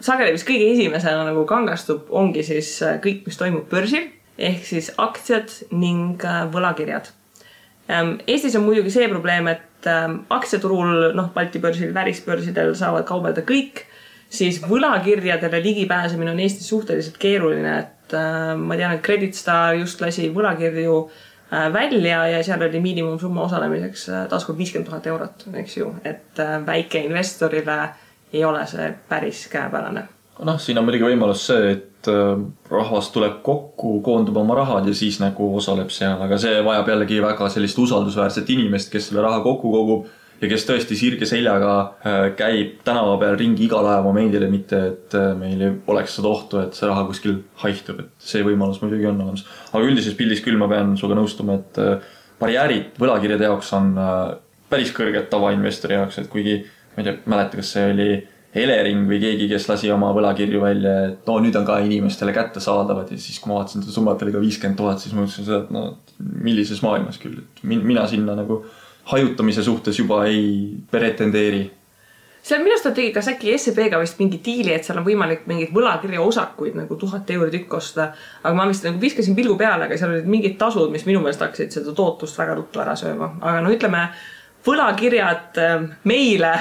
sageli 0.00 0.34
vist 0.34 0.48
kõige 0.48 0.72
esimesena 0.74 1.24
nagu 1.30 1.46
kangastub, 1.48 2.10
ongi 2.10 2.42
siis 2.42 2.76
äh, 2.82 2.98
kõik, 3.00 3.24
mis 3.26 3.38
toimub 3.40 3.70
börsil 3.70 4.10
ehk 4.40 4.64
siis 4.64 4.92
aktsiad 4.98 5.52
ning 5.70 6.22
võlakirjad 6.52 7.10
ähm,. 7.90 8.18
Eestis 8.26 8.56
on 8.56 8.64
muidugi 8.64 8.92
see 8.92 9.08
probleem, 9.08 9.48
et 9.48 9.86
äh, 9.88 10.08
aktsiaturul, 10.28 11.12
noh, 11.14 11.30
Balti 11.34 11.62
börsil, 11.62 11.94
välisbörsidel 11.94 12.74
saavad 12.74 13.06
kaubelda 13.08 13.46
kõik 13.46 13.86
siis 14.30 14.60
võlakirjadele 14.62 15.62
ligipääsemine 15.62 16.30
on 16.30 16.40
Eestis 16.40 16.68
suhteliselt 16.70 17.18
keeruline, 17.20 17.78
et 17.78 18.14
äh, 18.14 18.54
ma 18.58 18.78
tean, 18.78 18.94
et 18.96 19.02
Credit 19.04 19.34
Star 19.36 19.74
just 19.78 20.00
lasi 20.02 20.30
võlakirju 20.34 20.94
äh, 21.02 21.66
välja 21.74 22.22
ja 22.30 22.44
seal 22.46 22.62
oli 22.62 22.80
miinimumsumma 22.80 23.42
osalemiseks 23.48 24.08
äh, 24.08 24.22
taaskord 24.30 24.58
viiskümmend 24.58 24.88
tuhat 24.90 25.10
eurot, 25.10 25.48
eks 25.64 25.76
ju, 25.76 25.90
et 26.04 26.42
äh, 26.42 26.56
väikeinvestorile 26.66 27.80
ei 28.32 28.44
ole 28.44 28.64
see 28.70 28.92
päris 29.08 29.46
käepärane. 29.50 30.06
noh, 30.46 30.60
siin 30.62 30.78
on 30.78 30.86
muidugi 30.86 31.10
võimalus 31.10 31.42
see, 31.50 31.72
et 31.74 32.08
äh, 32.08 32.30
rahvas 32.70 33.10
tuleb 33.12 33.42
kokku, 33.42 33.98
koondub 34.06 34.38
oma 34.40 34.54
rahad 34.62 34.86
ja 34.88 34.94
siis 34.94 35.18
nagu 35.20 35.50
osaleb 35.56 35.90
seal, 35.90 36.22
aga 36.22 36.38
see 36.38 36.62
vajab 36.64 36.94
jällegi 36.94 37.20
väga 37.22 37.50
sellist 37.50 37.78
usaldusväärset 37.78 38.50
inimest, 38.54 38.92
kes 38.92 39.10
selle 39.10 39.26
raha 39.26 39.42
kokku 39.44 39.74
kogub 39.74 40.08
ja 40.40 40.48
kes 40.48 40.64
tõesti 40.68 40.96
sirge 40.96 41.28
seljaga 41.28 41.72
äh, 41.80 42.22
käib 42.38 42.80
tänava 42.86 43.16
peal 43.20 43.36
ringi 43.40 43.66
igal 43.66 43.86
ajamomendil 43.90 44.46
ja 44.46 44.50
mitte, 44.52 44.80
et 44.92 45.16
äh, 45.18 45.30
meil 45.38 45.60
ei 45.66 45.74
oleks 45.92 46.16
seda 46.18 46.32
ohtu, 46.32 46.62
et 46.64 46.76
see 46.76 46.88
raha 46.88 47.04
kuskil 47.08 47.42
haihtub, 47.62 48.04
et 48.04 48.30
see 48.30 48.44
võimalus 48.46 48.80
muidugi 48.84 49.08
on 49.10 49.20
olemas. 49.20 49.44
aga 49.72 49.84
üldises 49.84 50.16
pildis 50.18 50.42
küll 50.44 50.58
ma 50.60 50.68
pean 50.70 50.96
sinuga 50.96 51.20
nõustuma, 51.20 51.60
et 51.60 51.80
äh, 51.82 52.18
barjäärid 52.40 52.96
võlakirjade 53.00 53.50
jaoks 53.50 53.72
on 53.76 53.94
päris 54.70 54.92
kõrged 54.96 55.26
tavainvestori 55.32 55.98
jaoks, 55.98 56.20
et 56.22 56.28
kuigi 56.32 56.60
ma 56.94 57.02
ei 57.02 57.08
tea, 57.08 57.16
mäleta, 57.28 57.60
kas 57.60 57.74
see 57.76 57.88
oli 57.92 58.12
Elering 58.60 59.04
või 59.06 59.20
keegi, 59.22 59.46
kes 59.52 59.68
lasi 59.68 59.92
oma 59.94 60.08
võlakirju 60.10 60.58
välja, 60.58 60.94
et 61.06 61.28
no 61.28 61.36
nüüd 61.38 61.54
on 61.54 61.66
ka 61.68 61.76
inimestele 61.84 62.32
kättesaadavad 62.34 63.12
ja 63.12 63.18
siis, 63.20 63.38
kui 63.38 63.52
ma 63.52 63.60
vaatasin 63.60 63.84
seda 63.84 63.94
summat 63.94 64.24
oli 64.24 64.34
ka 64.34 64.40
viiskümmend 64.42 64.78
tuhat, 64.80 64.98
siis 64.98 65.14
ma 65.14 65.22
mõtlesin 65.22 65.46
seda, 65.46 65.60
et 65.62 65.70
no 65.76 65.84
millises 66.18 66.80
maailmas 66.82 67.20
küll, 67.22 67.44
et 67.44 67.62
mina 67.62 68.08
sinna 68.10 68.34
nagu 68.40 68.64
hajutamise 69.10 69.62
suhtes 69.62 69.98
juba 69.98 70.24
ei 70.26 70.76
pretendeeri. 70.90 71.62
seal 72.42 72.62
minu 72.64 72.72
arust 72.72 72.86
nad 72.88 72.94
tegid 72.96 73.12
kas 73.14 73.28
äkki 73.28 73.52
SEB-ga 73.60 73.98
vist 74.00 74.18
mingi 74.18 74.40
diili, 74.44 74.72
et 74.72 74.86
seal 74.86 74.98
on 74.98 75.04
võimalik 75.04 75.44
mingeid 75.50 75.74
võlakirja 75.76 76.22
osakuid 76.24 76.78
nagu 76.78 76.96
tuhat 76.96 77.30
euri 77.30 77.52
tükk 77.58 77.74
osta. 77.76 78.10
aga 78.42 78.54
ma 78.56 78.66
vist 78.68 78.86
nagu 78.88 79.00
viskasin 79.00 79.36
pilgu 79.36 79.56
peale, 79.60 79.86
aga 79.86 79.98
seal 80.00 80.14
olid 80.16 80.28
mingid 80.30 80.58
tasud, 80.58 80.90
mis 80.92 81.06
minu 81.08 81.22
meelest 81.24 81.44
hakkasid 81.44 81.72
seda 81.76 81.94
tootlust 81.96 82.38
väga 82.38 82.56
ruttu 82.58 82.80
ära 82.80 82.96
sööma, 82.96 83.34
aga 83.40 83.64
no 83.64 83.72
ütleme, 83.74 84.06
võlakirjad 84.66 85.60
äh, 85.60 85.88
meile 86.04 86.54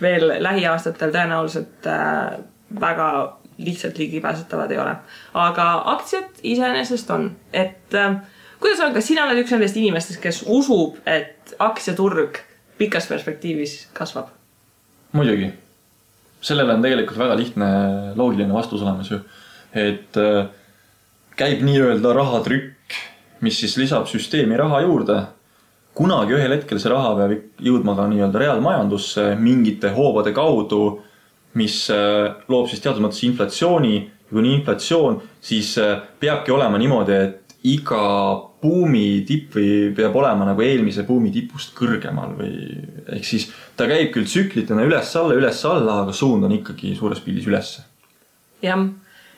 veel 0.00 0.28
lähiaastatel 0.44 1.12
tõenäoliselt 1.12 1.88
äh, 1.88 2.38
väga 2.80 3.10
lihtsalt 3.58 3.98
ligipääsetavad 3.98 4.70
ei 4.70 4.78
ole. 4.78 4.96
aga 5.34 5.82
aktsiad 5.96 6.40
iseenesest 6.42 7.10
on, 7.10 7.30
et 7.52 7.94
äh, 7.94 8.16
kuidas 8.66 8.82
on, 8.82 8.94
kas 8.96 9.06
sina 9.06 9.24
oled 9.26 9.38
üks 9.44 9.52
nendest 9.54 9.76
inimestest, 9.78 10.18
kes 10.18 10.40
usub, 10.50 10.96
et 11.06 11.54
aktsiaturg 11.62 12.40
pikas 12.80 13.06
perspektiivis 13.06 13.76
kasvab? 13.94 14.32
muidugi. 15.14 15.52
sellele 16.42 16.74
on 16.74 16.82
tegelikult 16.82 17.18
väga 17.18 17.36
lihtne 17.38 17.68
loogiline 18.18 18.54
vastus 18.54 18.82
olemas 18.82 19.10
ju. 19.10 19.20
et 19.72 20.18
äh, 20.18 20.48
käib 21.38 21.62
nii-öelda 21.62 22.12
rahatrükk, 22.16 22.98
mis 23.46 23.60
siis 23.60 23.76
lisab 23.76 24.10
süsteemi 24.10 24.58
raha 24.58 24.82
juurde. 24.82 25.20
kunagi 25.94 26.34
ühel 26.34 26.58
hetkel 26.58 26.82
see 26.82 26.90
raha 26.90 27.14
peab 27.20 27.62
jõudma 27.62 27.94
ka 27.96 28.10
nii-öelda 28.10 28.42
reaalmajandusse 28.42 29.30
mingite 29.38 29.94
hoovade 29.94 30.34
kaudu, 30.34 31.04
mis 31.54 31.84
äh, 31.94 32.34
loob 32.48 32.66
siis 32.66 32.82
teatud 32.82 33.06
mõttes 33.06 33.22
inflatsiooni. 33.30 34.10
kui 34.28 34.42
on 34.42 34.52
inflatsioon, 34.58 35.22
siis 35.40 35.76
äh, 35.78 36.00
peabki 36.18 36.50
olema 36.50 36.78
niimoodi, 36.82 37.12
et 37.14 37.45
iga 37.66 38.02
buumi 38.62 39.24
tipp 39.26 39.56
või 39.56 39.70
peab 39.96 40.14
olema 40.20 40.46
nagu 40.48 40.62
eelmise 40.64 41.04
buumi 41.06 41.32
tipust 41.34 41.74
kõrgemal 41.76 42.36
või 42.38 42.52
ehk 43.16 43.26
siis 43.26 43.48
ta 43.78 43.88
käib 43.90 44.12
küll 44.14 44.28
tsüklitena 44.28 44.86
üles-alla, 44.86 45.36
üles-alla, 45.38 46.02
aga 46.04 46.14
suund 46.14 46.46
on 46.46 46.54
ikkagi 46.56 46.94
suures 46.98 47.20
pildis 47.24 47.48
ülesse. 47.50 47.84
jah, 48.62 48.86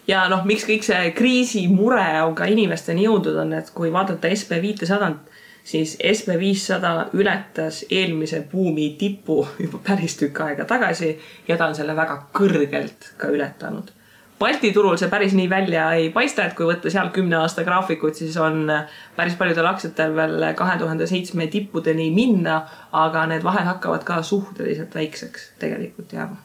ja 0.09 0.27
noh, 0.33 0.45
miks 0.49 0.67
kõik 0.69 0.87
see 0.87 1.13
kriisimure 1.17 2.07
on 2.27 2.37
ka 2.39 2.49
inimesteni 2.51 3.07
jõudnud, 3.09 3.37
on, 3.45 3.53
et 3.59 3.73
kui 3.75 3.93
vaadata 3.93 4.31
SB 4.35 4.61
viitesadat, 4.63 5.37
siis 5.69 5.97
SB 6.01 6.39
viissada 6.41 7.09
ületas 7.17 7.85
eelmise 7.91 8.45
buumi 8.53 8.95
tipu 9.01 9.43
juba 9.59 9.83
päris 9.85 10.17
tükk 10.21 10.45
aega 10.47 10.69
tagasi 10.69 11.15
ja 11.49 11.57
ta 11.57 11.69
on 11.69 11.77
selle 11.77 11.97
väga 11.97 12.23
kõrgelt 12.37 13.15
ka 13.21 13.33
ületanud 13.33 13.98
Balti 14.39 14.71
turul 14.73 14.95
see 15.01 15.11
päris 15.11 15.33
nii 15.35 15.49
välja 15.51 15.89
ei 15.99 16.11
paista, 16.15 16.45
et 16.47 16.55
kui 16.55 16.67
võtta 16.69 16.91
seal 16.93 17.09
kümne 17.15 17.41
aasta 17.41 17.65
graafikut, 17.67 18.15
siis 18.15 18.37
on 18.39 18.69
päris 19.17 19.35
paljudel 19.39 19.67
aktsiatel 19.67 20.15
veel 20.15 20.45
kahe 20.59 20.77
tuhande 20.79 21.09
seitsme 21.11 21.49
tippudeni 21.51 22.07
minna, 22.15 22.61
aga 22.95 23.25
need 23.33 23.43
vahed 23.43 23.67
hakkavad 23.67 24.07
ka 24.07 24.21
suhteliselt 24.23 24.95
väikseks 24.95 25.51
tegelikult 25.59 26.15
jääma. 26.15 26.39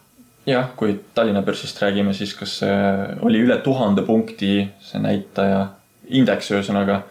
jah, 0.50 0.74
kui 0.76 0.98
Tallinna 1.14 1.42
börsist 1.46 1.82
räägime, 1.82 2.14
siis 2.14 2.34
kas 2.34 2.60
oli 3.22 3.46
üle 3.46 3.58
tuhande 3.62 4.02
punkti, 4.02 4.68
see 4.82 5.02
näitaja, 5.02 5.68
indeks 6.10 6.52
ühesõnaga. 6.52 7.04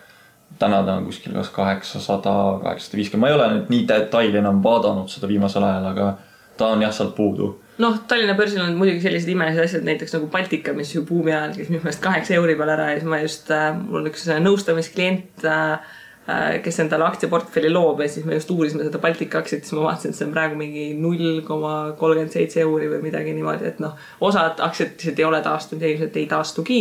täna 0.59 0.83
ta 0.83 0.99
on 0.99 1.07
kuskil 1.07 1.33
kas 1.33 1.49
kaheksasada, 1.51 2.59
kaheksasada 2.62 2.97
viiskümmend, 2.97 3.23
ma 3.23 3.29
ei 3.29 3.35
ole 3.35 3.47
nüüd 3.55 3.71
nii 3.71 3.89
detaili 3.89 4.39
enam 4.39 4.62
vaadanud 4.62 5.09
seda 5.09 5.29
viimasel 5.31 5.62
ajal, 5.62 5.87
aga 5.95 6.15
ta 6.57 6.75
on 6.75 6.83
jah, 6.83 6.93
sealt 6.93 7.15
puudu 7.15 7.62
noh, 7.81 7.97
Tallinna 8.09 8.35
börsil 8.37 8.61
on 8.62 8.76
muidugi 8.76 9.00
sellised 9.05 9.33
imelised 9.33 9.64
asjad, 9.64 9.87
näiteks 9.87 10.17
nagu 10.17 10.29
Baltika, 10.33 10.75
mis 10.76 10.93
ju 10.95 11.07
buumi 11.09 11.33
ajal 11.33 11.57
käis 11.57 11.73
minu 11.73 11.81
meelest 11.81 12.05
kaheksa 12.05 12.37
euri 12.37 12.57
peal 12.59 12.73
ära 12.75 12.91
ja 12.93 13.00
siis 13.00 13.09
ma 13.09 13.21
just 13.23 13.50
äh,, 13.55 13.73
mul 13.79 14.02
on 14.02 14.11
üks 14.11 14.26
nõustamisklient 14.45 15.47
äh, 15.49 15.97
äh, 16.29 16.47
kes 16.64 16.81
endale 16.85 17.07
aktsiaportfelli 17.09 17.73
loob 17.73 18.02
ja 18.05 18.11
siis 18.12 18.26
me 18.29 18.37
just 18.37 18.52
uurisime 18.52 18.85
seda 18.87 19.00
Baltika 19.02 19.41
aktsiat, 19.41 19.64
siis 19.64 19.76
ma 19.79 19.87
vaatasin, 19.88 20.12
et 20.12 20.21
see 20.21 20.29
on 20.29 20.37
praegu 20.37 20.59
mingi 20.61 20.87
null 21.00 21.43
koma 21.49 21.75
kolmkümmend 21.99 22.37
seitse 22.37 22.62
euri 22.67 22.91
või 22.93 23.02
midagi 23.09 23.35
niimoodi, 23.37 23.71
et 23.73 23.83
noh, 23.83 23.97
osad 24.21 24.61
aktsiad 24.69 24.93
lihtsalt 24.97 25.23
ei 25.25 25.29
ole 25.31 25.43
taastunud 25.47 25.87
ja 25.87 25.93
ilmselt 25.95 26.19
ei 26.21 26.29
taastugi. 26.31 26.81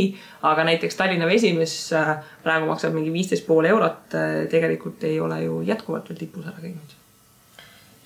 aga 0.51 0.67
näiteks 0.67 0.99
Tallinna 0.99 1.29
Vesi, 1.29 1.53
mis 1.57 1.75
äh, 1.95 2.17
praegu 2.43 2.67
maksab 2.69 2.97
mingi 2.97 3.13
viisteist 3.13 3.47
pool 3.47 3.69
eurot, 3.71 4.09
äh, 4.17 4.41
tegelikult 4.51 5.07
ei 5.07 5.19
ole 5.23 5.43
ju 5.45 5.61
jätkuvalt 5.71 6.11
veel 6.11 6.25
tipus 6.25 6.51
ära 6.51 6.59
käinud 6.59 7.00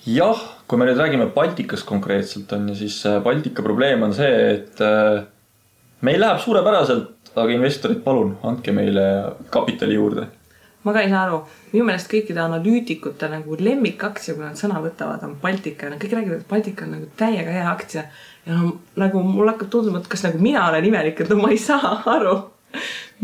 jah, 0.06 0.38
kui 0.66 0.78
me 0.78 0.86
nüüd 0.86 1.00
räägime 1.00 1.26
Baltikast 1.34 1.86
konkreetselt 1.86 2.52
on 2.54 2.70
ju, 2.70 2.78
siis 2.78 3.00
äh, 3.08 3.18
Baltika 3.22 3.62
probleem 3.66 4.04
on 4.06 4.14
see, 4.14 4.32
et 4.54 4.80
äh, 4.84 5.24
meil 6.06 6.20
läheb 6.22 6.40
suurepäraselt, 6.42 7.32
aga 7.36 7.52
investorid, 7.52 8.02
palun 8.04 8.36
andke 8.46 8.72
meile 8.72 9.06
kapitali 9.52 9.98
juurde. 9.98 10.28
ma 10.86 10.92
ka 10.94 11.02
ei 11.02 11.10
saa 11.10 11.24
aru, 11.26 11.40
minu 11.72 11.88
meelest 11.88 12.06
kõikide 12.12 12.38
analüütikute 12.44 13.26
nagu 13.32 13.56
lemmikaktsia, 13.58 14.36
kui 14.36 14.44
nad 14.46 14.58
sõna 14.58 14.78
võtavad, 14.84 15.24
on 15.26 15.34
Baltika 15.42 15.90
kõik 15.90 16.14
räägivad, 16.14 16.44
et 16.44 16.48
Baltika 16.50 16.86
on 16.86 16.94
nagu 16.94 17.08
täiega 17.18 17.56
hea 17.56 17.66
aktsia. 17.70 18.04
ja 18.46 18.54
no 18.60 18.76
nagu 18.94 19.22
mul 19.26 19.50
hakkab 19.50 19.72
tunduma, 19.72 19.98
et 19.98 20.12
kas 20.12 20.22
nagu 20.28 20.38
mina 20.38 20.68
olen 20.68 20.86
imelik, 20.86 21.20
et 21.20 21.32
no 21.32 21.40
ma 21.40 21.50
ei 21.50 21.58
saa 21.58 21.96
aru, 22.14 22.36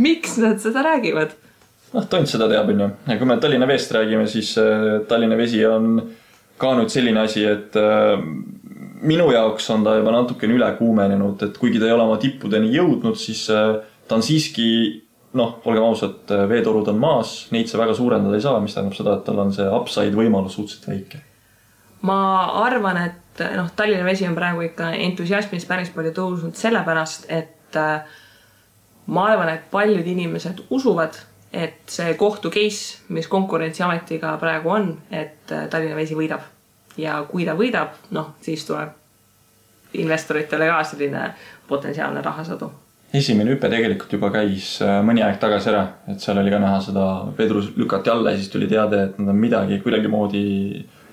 miks 0.02 0.40
nad 0.42 0.58
seda 0.58 0.82
räägivad. 0.82 1.38
noh, 1.94 2.08
tont 2.10 2.26
seda 2.26 2.50
teab, 2.50 2.74
on 2.74 2.80
ju, 2.80 2.90
ja 3.06 3.18
kui 3.20 3.30
me 3.30 3.38
Tallinna 3.38 3.70
Veest 3.70 3.94
räägime, 3.94 4.26
siis 4.26 4.56
äh, 4.58 5.06
Tallinna 5.06 5.38
Vesi 5.38 5.62
on 5.66 6.02
ka 6.62 6.72
nüüd 6.78 6.92
selline 6.92 7.24
asi, 7.24 7.44
et 7.48 7.76
äh, 7.78 8.20
minu 9.02 9.30
jaoks 9.34 9.66
on 9.74 9.86
ta 9.86 9.96
juba 9.98 10.14
natukene 10.14 10.54
üle 10.56 10.68
kuumenenud, 10.78 11.42
et 11.46 11.58
kuigi 11.58 11.80
ta 11.82 11.88
ei 11.88 11.96
ole 11.96 12.06
oma 12.06 12.18
tippudeni 12.22 12.70
jõudnud, 12.74 13.18
siis 13.18 13.44
äh, 13.52 13.80
ta 14.08 14.18
on 14.18 14.24
siiski 14.26 14.68
noh, 15.38 15.56
olgem 15.66 15.88
ausad, 15.88 16.22
äh, 16.30 16.44
veetorud 16.50 16.92
on 16.92 17.00
maas, 17.02 17.34
neid 17.54 17.70
sa 17.70 17.80
väga 17.80 17.96
suurendada 17.98 18.38
ei 18.38 18.44
saa, 18.44 18.60
mis 18.62 18.76
tähendab 18.76 18.98
seda, 18.98 19.16
et 19.18 19.26
tal 19.26 19.42
on 19.42 19.52
see 19.54 19.66
upside 19.66 20.14
võimalus 20.18 20.58
suhteliselt 20.58 20.88
väike. 20.92 21.22
ma 22.06 22.20
arvan, 22.62 22.98
et 23.08 23.44
noh, 23.56 23.70
Tallinna 23.76 24.06
Vesi 24.06 24.26
on 24.28 24.38
praegu 24.38 24.66
ikka 24.68 24.92
entusiasmis 25.08 25.66
päris 25.66 25.90
palju 25.94 26.14
tõusnud 26.14 26.58
sellepärast, 26.58 27.28
et 27.30 27.78
ma 29.06 29.28
arvan, 29.30 29.54
et 29.54 29.68
paljud 29.70 30.06
inimesed 30.14 30.66
usuvad 30.70 31.18
et 31.52 31.92
see 31.92 32.14
kohtu 32.16 32.50
case, 32.50 33.02
mis 33.12 33.28
Konkurentsiametiga 33.28 34.32
praegu 34.40 34.72
on, 34.72 34.90
et 35.12 35.44
Tallinna 35.46 35.96
Vesi 35.98 36.16
võidab 36.16 36.51
ja 36.96 37.22
kui 37.28 37.46
ta 37.48 37.56
võidab, 37.58 37.96
noh, 38.10 38.34
siis 38.40 38.64
tuleb 38.68 38.98
investoritele 39.94 40.68
ka 40.70 40.80
selline 40.84 41.26
potentsiaalne 41.68 42.22
rahasadu. 42.24 42.70
esimene 43.14 43.52
hüpe 43.52 43.68
tegelikult 43.68 44.12
juba 44.12 44.30
käis 44.32 44.78
äh, 44.80 45.02
mõni 45.04 45.20
aeg 45.20 45.36
tagasi 45.40 45.68
ära, 45.68 45.82
et 46.08 46.20
seal 46.20 46.38
oli 46.40 46.50
ka 46.50 46.58
näha 46.62 46.78
seda, 46.80 47.06
vedrus 47.36 47.68
lükati 47.76 48.10
alla 48.10 48.32
ja 48.32 48.40
siis 48.40 48.48
tuli 48.48 48.68
teade, 48.70 49.02
et 49.04 49.18
nad 49.18 49.34
on 49.34 49.40
midagi 49.40 49.80
kuidagimoodi 49.84 50.44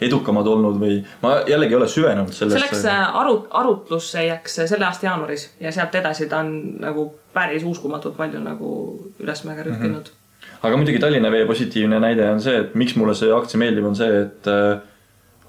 edukamad 0.08 0.48
olnud 0.48 0.78
või 0.80 1.02
ma 1.24 1.34
jällegi 1.48 1.76
ei 1.76 1.80
ole 1.80 1.88
süvenenud 1.92 2.32
sellesse. 2.32 2.62
see 2.62 2.70
läks 2.70 2.86
äh, 2.88 3.18
arut-, 3.22 3.50
arutlusse 3.52 4.24
läks 4.30 4.56
selle 4.62 4.88
aasta 4.88 5.10
jaanuaris 5.10 5.50
ja 5.60 5.74
sealt 5.76 5.96
edasi 6.00 6.30
ta 6.32 6.40
on 6.40 6.54
nagu 6.80 7.10
päris 7.36 7.68
uskumatult 7.68 8.16
palju 8.18 8.40
nagu 8.46 8.72
ülesmäge 9.20 9.68
rühkinud 9.68 10.00
mm. 10.00 10.08
-hmm 10.08 10.16
aga 10.62 10.78
muidugi 10.78 11.00
Tallinna 11.00 11.32
Vee 11.32 11.46
positiivne 11.48 12.00
näide 12.00 12.26
on 12.32 12.42
see, 12.42 12.58
et 12.60 12.76
miks 12.76 12.96
mulle 13.00 13.14
see 13.16 13.32
aktsia 13.32 13.60
meeldib, 13.60 13.86
on 13.86 13.96
see, 13.96 14.22
et 14.26 14.48
äh, 14.48 14.82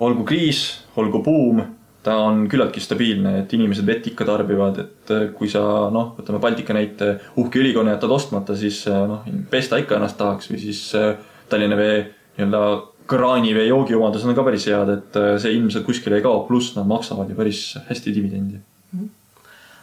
olgu 0.00 0.24
kriis, 0.24 0.64
olgu 0.96 1.22
buum, 1.24 1.62
ta 2.02 2.16
on 2.24 2.46
küllaltki 2.48 2.80
stabiilne, 2.80 3.34
et 3.42 3.52
inimesed 3.56 3.84
vett 3.86 4.06
ikka 4.08 4.24
tarbivad, 4.28 4.78
et 4.80 5.12
äh, 5.12 5.26
kui 5.36 5.50
sa 5.52 5.62
noh, 5.92 6.14
võtame 6.16 6.40
Baltika 6.40 6.76
näite, 6.76 7.12
uhke 7.40 7.60
ülikonna 7.60 7.96
jätad 7.96 8.14
ostmata, 8.16 8.56
siis 8.56 8.80
äh, 8.88 9.02
noh, 9.08 9.26
pesta 9.52 9.80
ikka 9.80 9.98
ennast 9.98 10.16
tahaks 10.20 10.48
või 10.52 10.62
siis 10.62 10.80
äh, 10.96 11.12
Tallinna 11.52 11.76
Vee 11.76 12.00
nii-öelda 12.38 12.62
kraanivee 13.10 13.66
joogiomadused 13.66 14.30
on 14.30 14.38
ka 14.38 14.44
päris 14.46 14.68
head, 14.70 14.92
et 14.94 15.16
see 15.42 15.52
ilmselt 15.56 15.84
kuskile 15.84 16.20
ei 16.20 16.24
kao, 16.24 16.44
pluss 16.46 16.76
nad 16.76 16.86
maksavad 16.88 17.28
ju 17.28 17.36
päris 17.36 17.64
hästi 17.88 18.14
dividendi 18.16 18.60
mm. 18.60 19.00
-hmm 19.00 19.16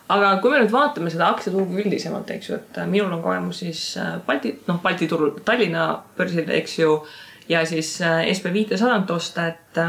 aga 0.08 0.30
kui 0.40 0.52
me 0.54 0.62
nüüd 0.62 0.72
vaatame 0.72 1.10
seda 1.12 1.28
aktsiaturgu 1.28 1.82
üldisemalt, 1.82 2.30
eks 2.32 2.50
ju, 2.50 2.56
et 2.56 2.78
minul 2.88 3.12
on 3.12 3.22
kogemus 3.22 3.58
siis 3.60 3.82
Balti, 4.26 4.54
noh, 4.70 4.78
Balti 4.80 5.08
turul, 5.12 5.34
Tallinna 5.44 6.00
börsil, 6.18 6.48
eks 6.48 6.78
ju, 6.80 6.94
ja 7.50 7.66
siis 7.68 7.90
SB 8.38 8.54
viitesadat 8.54 9.12
osta, 9.12 9.50
et 9.52 9.82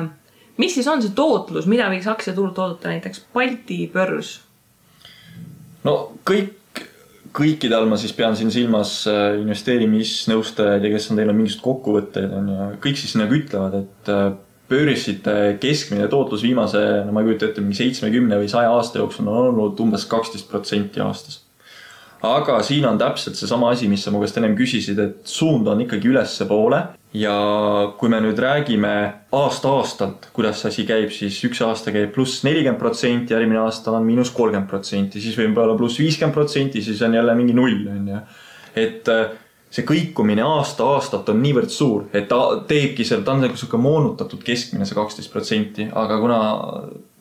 mis 0.58 0.74
siis 0.74 0.88
on 0.90 1.02
see 1.02 1.14
tootlus, 1.16 1.68
mida 1.70 1.88
võiks 1.92 2.08
aktsiaturult 2.10 2.58
oodata 2.58 2.92
näiteks 2.92 3.24
Balti 3.34 3.84
börs? 3.92 4.38
no 5.86 5.94
kõik, 6.28 6.82
kõikide 7.36 7.78
all 7.78 7.88
ma 7.90 7.98
siis 8.00 8.12
pean 8.16 8.36
siin 8.36 8.50
silmas 8.54 9.00
investeerimisnõustajaid 9.08 10.84
ja 10.84 10.92
kes 10.94 11.10
on 11.10 11.20
teinud 11.20 11.38
mingisuguseid 11.38 11.64
kokkuvõtteid 11.64 12.36
on 12.40 12.52
ju, 12.52 12.68
kõik 12.84 13.00
siis 13.00 13.16
nagu 13.20 13.38
ütlevad, 13.38 13.80
et 13.82 14.12
börside 14.68 15.56
keskmine 15.62 16.08
tootlus 16.12 16.44
viimase, 16.44 16.80
no 17.06 17.14
ma 17.14 17.22
ei 17.22 17.30
kujuta 17.30 17.48
ette, 17.48 17.64
mingi 17.64 17.78
seitsmekümne 17.80 18.40
või 18.40 18.50
saja 18.52 18.72
aasta 18.74 19.00
jooksul 19.00 19.28
on 19.28 19.46
olnud 19.46 19.80
umbes 19.80 20.04
kaksteist 20.10 20.48
protsenti 20.50 21.00
aastas. 21.00 21.40
Aga 22.22 22.58
siin 22.66 22.86
on 22.88 22.98
täpselt 22.98 23.38
seesama 23.38 23.72
asi, 23.74 23.88
mis 23.88 24.02
sa 24.04 24.10
mu 24.10 24.22
käest 24.22 24.38
ennem 24.40 24.56
küsisid, 24.58 24.98
et 24.98 25.18
suund 25.28 25.68
on 25.70 25.82
ikkagi 25.84 26.10
ülespoole 26.10 26.80
ja 27.16 27.34
kui 27.98 28.10
me 28.12 28.20
nüüd 28.24 28.38
räägime 28.42 28.94
aasta-aastalt, 29.32 30.30
kuidas 30.36 30.62
see 30.62 30.72
asi 30.72 30.86
käib, 30.88 31.12
siis 31.14 31.38
üks 31.46 31.62
aasta 31.64 31.94
käib 31.94 32.12
pluss 32.14 32.42
nelikümmend 32.44 32.80
protsenti, 32.80 33.36
järgmine 33.36 33.62
aasta 33.62 33.94
on 33.96 34.06
miinus 34.06 34.32
kolmkümmend 34.36 34.70
protsenti, 34.70 35.22
siis 35.22 35.38
võib 35.38 35.58
olla 35.62 35.76
pluss 35.78 36.00
viiskümmend 36.02 36.36
protsenti, 36.36 36.82
siis 36.84 37.02
on 37.06 37.14
jälle 37.16 37.36
mingi 37.38 37.56
null, 37.56 37.84
on 37.94 38.08
ju. 38.12 38.22
et 38.78 39.12
see 39.70 39.84
kõikumine 39.88 40.44
aasta-aastalt 40.44 41.28
on 41.32 41.42
niivõrd 41.44 41.72
suur, 41.72 42.08
et 42.16 42.28
ta 42.28 42.40
teebki 42.68 43.04
seal, 43.04 43.22
ta 43.24 43.34
on 43.36 43.44
nagu 43.44 43.56
sihuke 43.56 43.80
moonutatud 43.80 44.42
keskmine, 44.44 44.88
see 44.88 44.96
kaksteist 44.96 45.32
protsenti, 45.32 45.88
aga 45.92 46.16
kuna 46.20 46.40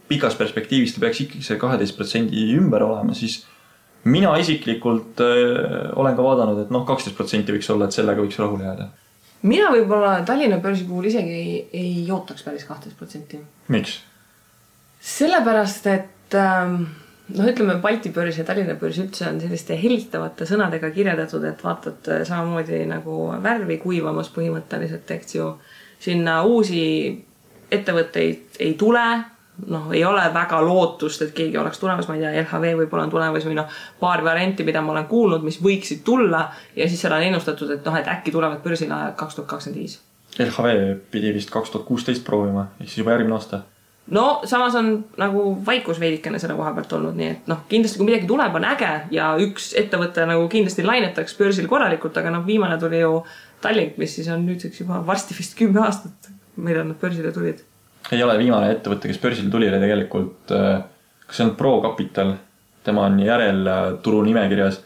pikas 0.08 0.38
perspektiivis 0.40 0.96
ta 0.96 1.04
peaks 1.04 1.26
ikkagi 1.26 1.44
see 1.44 1.60
kaheteist 1.60 1.98
protsendi 1.98 2.46
ümber 2.56 2.86
olema, 2.88 3.16
siis 3.18 3.42
mina 4.08 4.36
isiklikult 4.42 5.22
äh, 5.24 5.90
olen 5.96 6.16
ka 6.18 6.26
vaadanud, 6.26 6.62
et 6.64 6.74
noh, 6.74 6.86
kaksteist 6.88 7.18
protsenti 7.18 7.56
võiks 7.56 7.70
olla, 7.74 7.88
et 7.88 7.96
sellega 7.96 8.24
võiks 8.24 8.40
rahule 8.42 8.68
jääda. 8.68 8.90
mina 9.48 9.72
võib-olla 9.74 10.22
Tallinna 10.26 10.60
börsi 10.64 10.88
puhul 10.88 11.10
isegi 11.10 11.34
ei, 11.34 11.58
ei 11.74 12.06
ootaks 12.12 12.46
päris 12.46 12.66
kahteteist 12.68 12.98
protsenti. 13.00 13.42
miks? 13.74 14.00
sellepärast, 15.08 15.88
et 15.94 16.36
ähm, 16.36 16.82
noh, 17.36 17.50
ütleme 17.52 17.78
Balti 17.84 18.12
börs 18.16 18.40
ja 18.40 18.46
Tallinna 18.48 18.76
börs 18.80 19.00
üldse 19.04 19.28
on 19.30 19.40
selliste 19.42 19.78
helistavate 19.80 20.48
sõnadega 20.50 20.92
kirjeldatud, 20.96 21.44
et 21.48 21.64
vaatad 21.64 22.12
äh, 22.12 22.24
samamoodi 22.28 22.84
nagu 22.90 23.20
värvi 23.44 23.80
kuivamas 23.84 24.32
põhimõtteliselt, 24.36 25.12
eks 25.18 25.36
ju. 25.40 25.52
sinna 26.00 26.42
uusi 26.46 26.84
ettevõtteid 27.72 28.62
ei 28.64 28.76
tule, 28.80 29.04
noh, 29.66 29.92
ei 29.94 30.04
ole 30.06 30.24
väga 30.34 30.60
lootust, 30.66 31.22
et 31.26 31.32
keegi 31.38 31.58
oleks 31.58 31.80
tulemas, 31.82 32.08
ma 32.10 32.18
ei 32.18 32.24
tea, 32.24 32.34
LHV 32.44 32.74
võib-olla 32.82 33.08
on 33.08 33.14
tulemas 33.14 33.48
või 33.48 33.58
noh, 33.58 33.80
paar 34.00 34.24
varianti, 34.26 34.66
mida 34.68 34.82
ma 34.86 34.94
olen 34.94 35.08
kuulnud, 35.10 35.46
mis 35.46 35.62
võiksid 35.64 36.04
tulla 36.06 36.48
ja 36.76 36.90
siis 36.90 37.02
seal 37.02 37.16
on 37.18 37.26
ennustatud, 37.30 37.72
et 37.74 37.88
noh, 37.88 37.98
et 37.98 38.12
äkki 38.12 38.34
tulevad 38.36 38.62
börsile 38.66 39.00
kaks 39.18 39.40
tuhat 39.40 39.50
kakskümmend 39.56 39.82
viis. 39.82 39.98
LHV 40.38 41.00
pidi 41.12 41.34
vist 41.34 41.50
kaks 41.50 41.74
tuhat 41.74 41.88
kuusteist 41.88 42.26
proovima, 42.28 42.70
ehk 42.78 42.92
siis 42.92 43.02
juba 43.02 43.16
järgmine 43.16 43.40
aasta 43.40 43.64
no 44.08 44.42
samas 44.48 44.76
on 44.76 45.06
nagu 45.20 45.44
vaikus 45.66 46.00
veidikene 46.00 46.40
selle 46.40 46.56
koha 46.56 46.72
pealt 46.76 46.94
olnud, 46.98 47.16
nii 47.18 47.30
et 47.32 47.50
noh, 47.52 47.64
kindlasti 47.70 48.00
kui 48.00 48.08
midagi 48.08 48.30
tuleb, 48.30 48.56
on 48.56 48.68
äge 48.70 48.92
ja 49.12 49.32
üks 49.44 49.72
ettevõte 49.80 50.26
nagu 50.30 50.48
kindlasti 50.52 50.86
lainetaks 50.86 51.36
börsil 51.40 51.68
korralikult, 51.72 52.18
aga 52.20 52.32
noh, 52.34 52.46
viimane 52.48 52.80
tuli 52.82 53.02
ju 53.04 53.22
Tallink, 53.62 53.96
mis 53.98 54.14
siis 54.14 54.28
on 54.30 54.46
nüüdseks 54.46 54.84
juba 54.84 55.02
varsti 55.06 55.34
vist 55.34 55.58
kümme 55.58 55.82
aastat, 55.82 56.30
millal 56.62 56.86
nad 56.86 57.00
börsile 57.02 57.32
tulid. 57.34 57.64
Ei 58.12 58.24
ole 58.24 58.38
viimane 58.40 58.72
ettevõte, 58.72 59.10
kes 59.10 59.20
börsile 59.22 59.52
tuli, 59.52 59.70
oli 59.70 59.82
tegelikult, 59.82 60.54
äh, 60.56 60.84
kas 61.28 61.40
see 61.40 61.48
on 61.48 61.56
Pro 61.60 61.78
Capital, 61.84 62.36
tema 62.88 63.08
on 63.08 63.18
järelturu 63.20 64.22
nimekirjas 64.28 64.80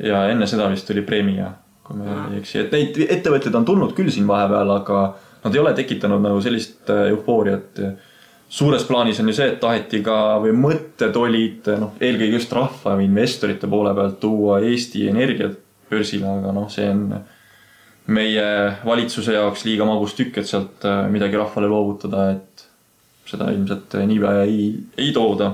ja 0.00 0.24
enne 0.32 0.48
seda 0.48 0.70
vist 0.72 0.88
tuli 0.88 1.04
Premia, 1.04 1.50
kui 1.84 1.98
ma 1.98 2.22
ei 2.30 2.40
eksi, 2.40 2.62
et 2.62 2.72
neid 2.72 3.02
ettevõtteid 3.08 3.58
on 3.58 3.68
tulnud 3.68 3.92
küll 3.96 4.12
siin 4.14 4.28
vahepeal, 4.28 4.72
aga 4.78 5.02
nad 5.42 5.54
ei 5.54 5.60
ole 5.60 5.74
tekitanud 5.76 6.22
nagu 6.24 6.40
sellist 6.44 6.90
äh, 6.92 7.10
eufooriat. 7.12 7.84
Suures 8.52 8.84
plaanis 8.84 9.16
on 9.22 9.30
ju 9.30 9.34
see, 9.36 9.46
et 9.48 9.60
taheti 9.60 10.02
ka 10.04 10.16
või 10.42 10.52
mõtted 10.52 11.14
olid 11.16 11.70
noh, 11.80 11.94
eelkõige 12.00 12.36
just 12.36 12.52
rahva 12.52 12.98
või 12.98 13.06
investorite 13.08 13.68
poole 13.68 13.94
pealt 13.96 14.18
tuua 14.20 14.58
Eesti 14.60 15.06
Energiat 15.08 15.56
börsile, 15.88 16.28
aga 16.28 16.52
noh, 16.52 16.68
see 16.72 16.84
on 16.88 17.06
meie 18.06 18.46
valitsuse 18.84 19.34
jaoks 19.36 19.64
liiga 19.64 19.86
magus 19.86 20.16
tükk, 20.18 20.40
et 20.42 20.48
sealt 20.48 20.84
äh, 20.88 21.04
midagi 21.10 21.38
rahvale 21.38 21.68
loovutada, 21.70 22.30
et 22.34 22.66
seda 23.28 23.50
ilmselt 23.54 23.94
niipea 24.06 24.42
ei, 24.46 24.72
ei 24.98 25.12
tooda. 25.14 25.52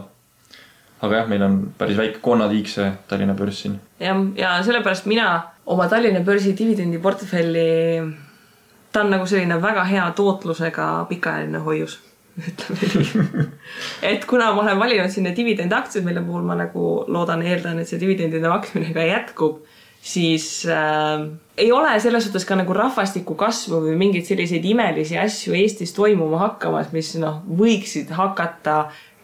aga 0.98 1.20
jah, 1.20 1.28
meil 1.30 1.42
on 1.46 1.58
päris 1.78 1.98
väike 1.98 2.18
konnatiik 2.22 2.66
see 2.66 2.88
Tallinna 3.08 3.34
börs 3.38 3.62
siin. 3.62 3.76
jah, 4.00 4.24
ja 4.36 4.56
sellepärast 4.66 5.06
mina 5.06 5.28
oma 5.66 5.88
Tallinna 5.88 6.24
börsi 6.24 6.56
dividendiportfelli, 6.58 8.02
ta 8.92 9.04
on 9.04 9.10
nagu 9.12 9.26
selline 9.26 9.60
väga 9.62 9.84
hea 9.84 10.10
tootlusega 10.16 11.06
pikaajaline 11.08 11.60
hoius 11.62 11.98
ütleme 12.48 12.88
nii. 12.94 13.46
et 14.10 14.24
kuna 14.30 14.52
ma 14.54 14.62
olen 14.62 14.78
valinud 14.78 15.10
sinna 15.10 15.34
dividendaktsiad, 15.36 16.06
mille 16.06 16.22
puhul 16.26 16.46
ma 16.46 16.56
nagu 16.58 16.88
loodan, 17.10 17.42
eeldan, 17.42 17.80
et 17.82 17.90
see 17.90 18.00
dividendide 18.00 18.48
maksmine 18.48 18.92
ka 18.94 19.06
jätkub, 19.06 19.62
siis 20.08 20.66
äh, 20.66 21.26
ei 21.56 21.72
ole 21.72 22.00
selles 22.00 22.24
suhtes 22.24 22.46
ka 22.48 22.56
nagu 22.56 22.72
rahvastiku 22.76 23.36
kasvu 23.38 23.82
või 23.88 23.96
mingeid 24.00 24.28
selliseid 24.28 24.64
imelisi 24.64 25.18
asju 25.20 25.56
Eestis 25.58 25.92
toimuma 25.96 26.40
hakkamas, 26.46 26.92
mis 26.96 27.12
noh, 27.20 27.42
võiksid 27.60 28.14
hakata 28.16 28.78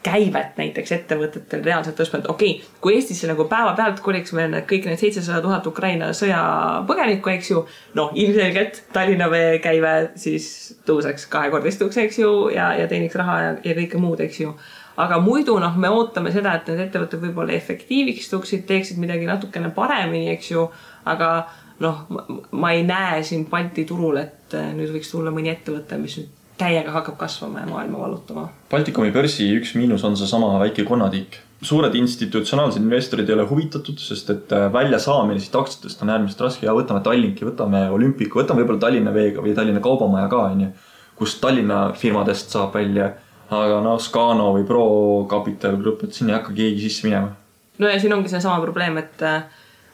käivet 0.04 0.58
näiteks 0.60 0.92
ettevõtetel 0.98 1.62
reaalselt 1.64 1.96
tõstma, 1.96 2.20
et 2.20 2.28
okei 2.28 2.50
okay,, 2.58 2.72
kui 2.84 2.98
Eestisse 2.98 3.28
nagu 3.30 3.46
päevapealt 3.48 4.02
koliks 4.04 4.34
meil 4.36 4.50
need 4.52 4.66
kõik 4.68 4.88
need 4.90 5.00
seitsesada 5.00 5.40
tuhat 5.44 5.66
Ukraina 5.70 6.10
sõjapõgenikku, 6.16 7.32
eks 7.32 7.50
ju. 7.54 7.64
noh, 7.96 8.12
ilmselgelt 8.12 8.82
Tallinna 8.92 9.30
vee 9.32 9.58
käive 9.64 9.94
siis 10.20 10.46
tõuseks 10.84 11.24
kahekordistuks, 11.32 12.02
eks 12.04 12.20
ju, 12.20 12.34
ja, 12.52 12.74
ja 12.76 12.88
teeniks 12.90 13.16
raha 13.20 13.38
ja, 13.46 13.54
ja 13.64 13.76
kõike 13.80 14.00
muud, 14.02 14.20
eks 14.26 14.42
ju. 14.44 14.52
Aga 14.96 15.18
muidu 15.22 15.56
noh, 15.62 15.76
me 15.80 15.90
ootame 15.90 16.32
seda, 16.34 16.54
et 16.58 16.70
need 16.70 16.86
ettevõtted 16.86 17.22
võib-olla 17.24 17.56
efektiivistuksid, 17.56 18.64
teeksid 18.68 19.00
midagi 19.02 19.26
natukene 19.26 19.72
paremini, 19.74 20.30
eks 20.36 20.52
ju, 20.52 20.68
aga 21.10 21.34
noh, 21.82 22.06
ma 22.52 22.72
ei 22.74 22.84
näe 22.86 23.22
siin 23.26 23.48
Balti 23.50 23.86
turul, 23.88 24.20
et 24.22 24.54
nüüd 24.76 24.94
võiks 24.94 25.10
tulla 25.10 25.34
mõni 25.34 25.50
ettevõte, 25.50 25.98
mis 25.98 26.18
nüüd 26.20 26.32
täiega 26.58 26.92
hakkab 26.94 27.16
kasvama 27.18 27.64
ja 27.64 27.66
maailma 27.66 27.98
vallutama. 27.98 28.46
Baltikumi 28.70 29.10
börsi 29.14 29.48
üks 29.56 29.74
miinus 29.78 30.04
on 30.06 30.16
seesama 30.16 30.54
väike 30.62 30.86
konnatiik. 30.86 31.40
suured 31.64 31.94
institutsionaalsed 31.96 32.82
investorid 32.82 33.28
ei 33.30 33.34
ole 33.34 33.46
huvitatud, 33.48 33.96
sest 33.96 34.30
et 34.30 34.50
äh, 34.52 34.66
väljasaamine 34.72 35.40
siit 35.40 35.54
aktsiatest 35.56 36.02
on 36.04 36.10
äärmiselt 36.12 36.42
raske 36.44 36.66
ja 36.66 36.74
võtame 36.76 37.00
Tallinki, 37.02 37.46
võtame 37.48 37.86
Olümpiku, 37.90 38.42
võtame 38.42 38.60
võib-olla 38.60 38.82
Tallinna 38.82 39.14
Veega 39.14 39.40
või 39.40 39.54
Tallinna 39.56 39.80
Kaubamaja 39.80 40.28
ka, 40.28 40.42
onju. 40.50 40.68
kust 41.16 41.40
Tallinna 41.40 41.78
firmadest 41.96 42.52
saab 42.52 42.76
välja, 42.76 43.14
aga 43.50 43.80
noh, 43.84 43.98
Scano 44.00 44.52
või 44.56 44.64
Pro 44.68 44.86
Capital 45.30 45.76
Group, 45.80 46.06
et 46.06 46.16
sinna 46.16 46.34
ei 46.34 46.38
hakka 46.38 46.54
keegi 46.56 46.86
sisse 46.86 47.06
minema. 47.08 47.34
no 47.78 47.90
ja 47.90 48.00
siin 48.00 48.14
ongi 48.16 48.32
seesama 48.32 48.62
probleem, 48.64 48.98
et 49.02 49.22
äh, 49.22 49.44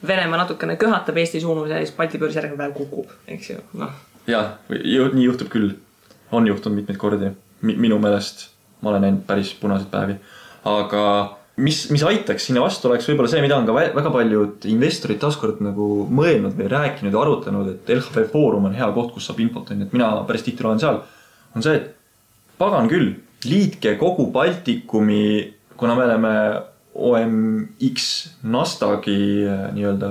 Venemaa 0.06 0.38
natukene 0.40 0.78
köhatab 0.80 1.18
Eesti 1.20 1.40
suunas 1.40 1.68
ja 1.68 1.80
siis 1.82 1.92
Balti 1.96 2.18
börs 2.18 2.36
järgmine 2.36 2.56
päev 2.62 2.72
kukub, 2.76 3.10
eks 3.28 3.50
ju, 3.50 3.58
noh. 3.80 3.92
jah, 4.30 4.54
nii 4.70 5.26
juhtub 5.26 5.50
küll 5.52 5.74
on 6.32 6.46
juhtunud 6.46 6.80
mitmeid 6.80 6.98
kordi 7.00 7.34
minu 7.66 7.98
meelest. 7.98 8.48
ma 8.80 8.90
olen 8.90 9.02
näinud 9.04 9.26
päris 9.26 9.52
punaseid 9.60 9.90
päevi. 9.92 10.16
aga 10.64 11.04
mis, 11.60 11.80
mis 11.90 12.02
aitaks 12.06 12.46
sinna 12.48 12.62
vastu, 12.64 12.88
oleks 12.88 13.08
võib-olla 13.08 13.30
see, 13.30 13.42
mida 13.44 13.56
on 13.58 13.66
ka 13.68 13.74
väga 13.76 14.12
paljud 14.14 14.66
investorid 14.70 15.20
taaskord 15.22 15.60
nagu 15.64 15.88
mõelnud 16.08 16.56
või 16.56 16.68
rääkinud 16.70 17.12
ja 17.12 17.22
arutlenud, 17.24 17.72
et 17.74 17.92
LHV 17.96 18.26
Foorum 18.32 18.68
on 18.70 18.76
hea 18.76 18.88
koht, 18.96 19.12
kus 19.14 19.28
saab 19.28 19.40
infot, 19.44 19.70
on 19.70 19.82
ju, 19.82 19.88
et 19.88 19.96
mina 19.96 20.12
päris 20.28 20.46
tihti 20.46 20.66
loen 20.66 20.80
seal. 20.82 21.02
on 21.56 21.66
see, 21.66 21.76
et 21.76 22.56
pagan 22.60 22.88
küll, 22.90 23.14
liitke 23.44 23.96
kogu 23.98 24.30
Baltikumi, 24.32 25.54
kuna 25.76 25.94
me 25.94 26.04
oleme 26.04 26.34
OMX 26.94 28.06
Nasdaqi 28.42 29.20
äh, 29.46 29.68
nii-öelda 29.74 30.10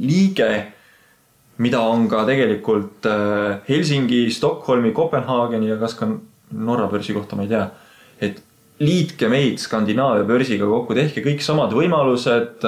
liige 0.00 0.50
mida 1.58 1.80
on 1.88 2.08
ka 2.08 2.24
tegelikult 2.28 3.06
äh, 3.08 3.62
Helsingi, 3.68 4.26
Stockholmi, 4.32 4.92
Kopenhaageni 4.96 5.70
ja 5.70 5.78
kas 5.80 5.96
ka 5.96 6.08
Norra 6.52 6.86
börsi 6.90 7.14
kohta 7.16 7.36
ma 7.36 7.46
ei 7.46 7.50
tea. 7.50 7.64
et 8.20 8.42
liitke 8.80 9.28
meid 9.28 9.58
Skandinaavia 9.60 10.24
börsiga 10.28 10.68
kokku, 10.68 10.94
tehke 10.94 11.24
kõik 11.24 11.42
samad 11.44 11.72
võimalused. 11.72 12.64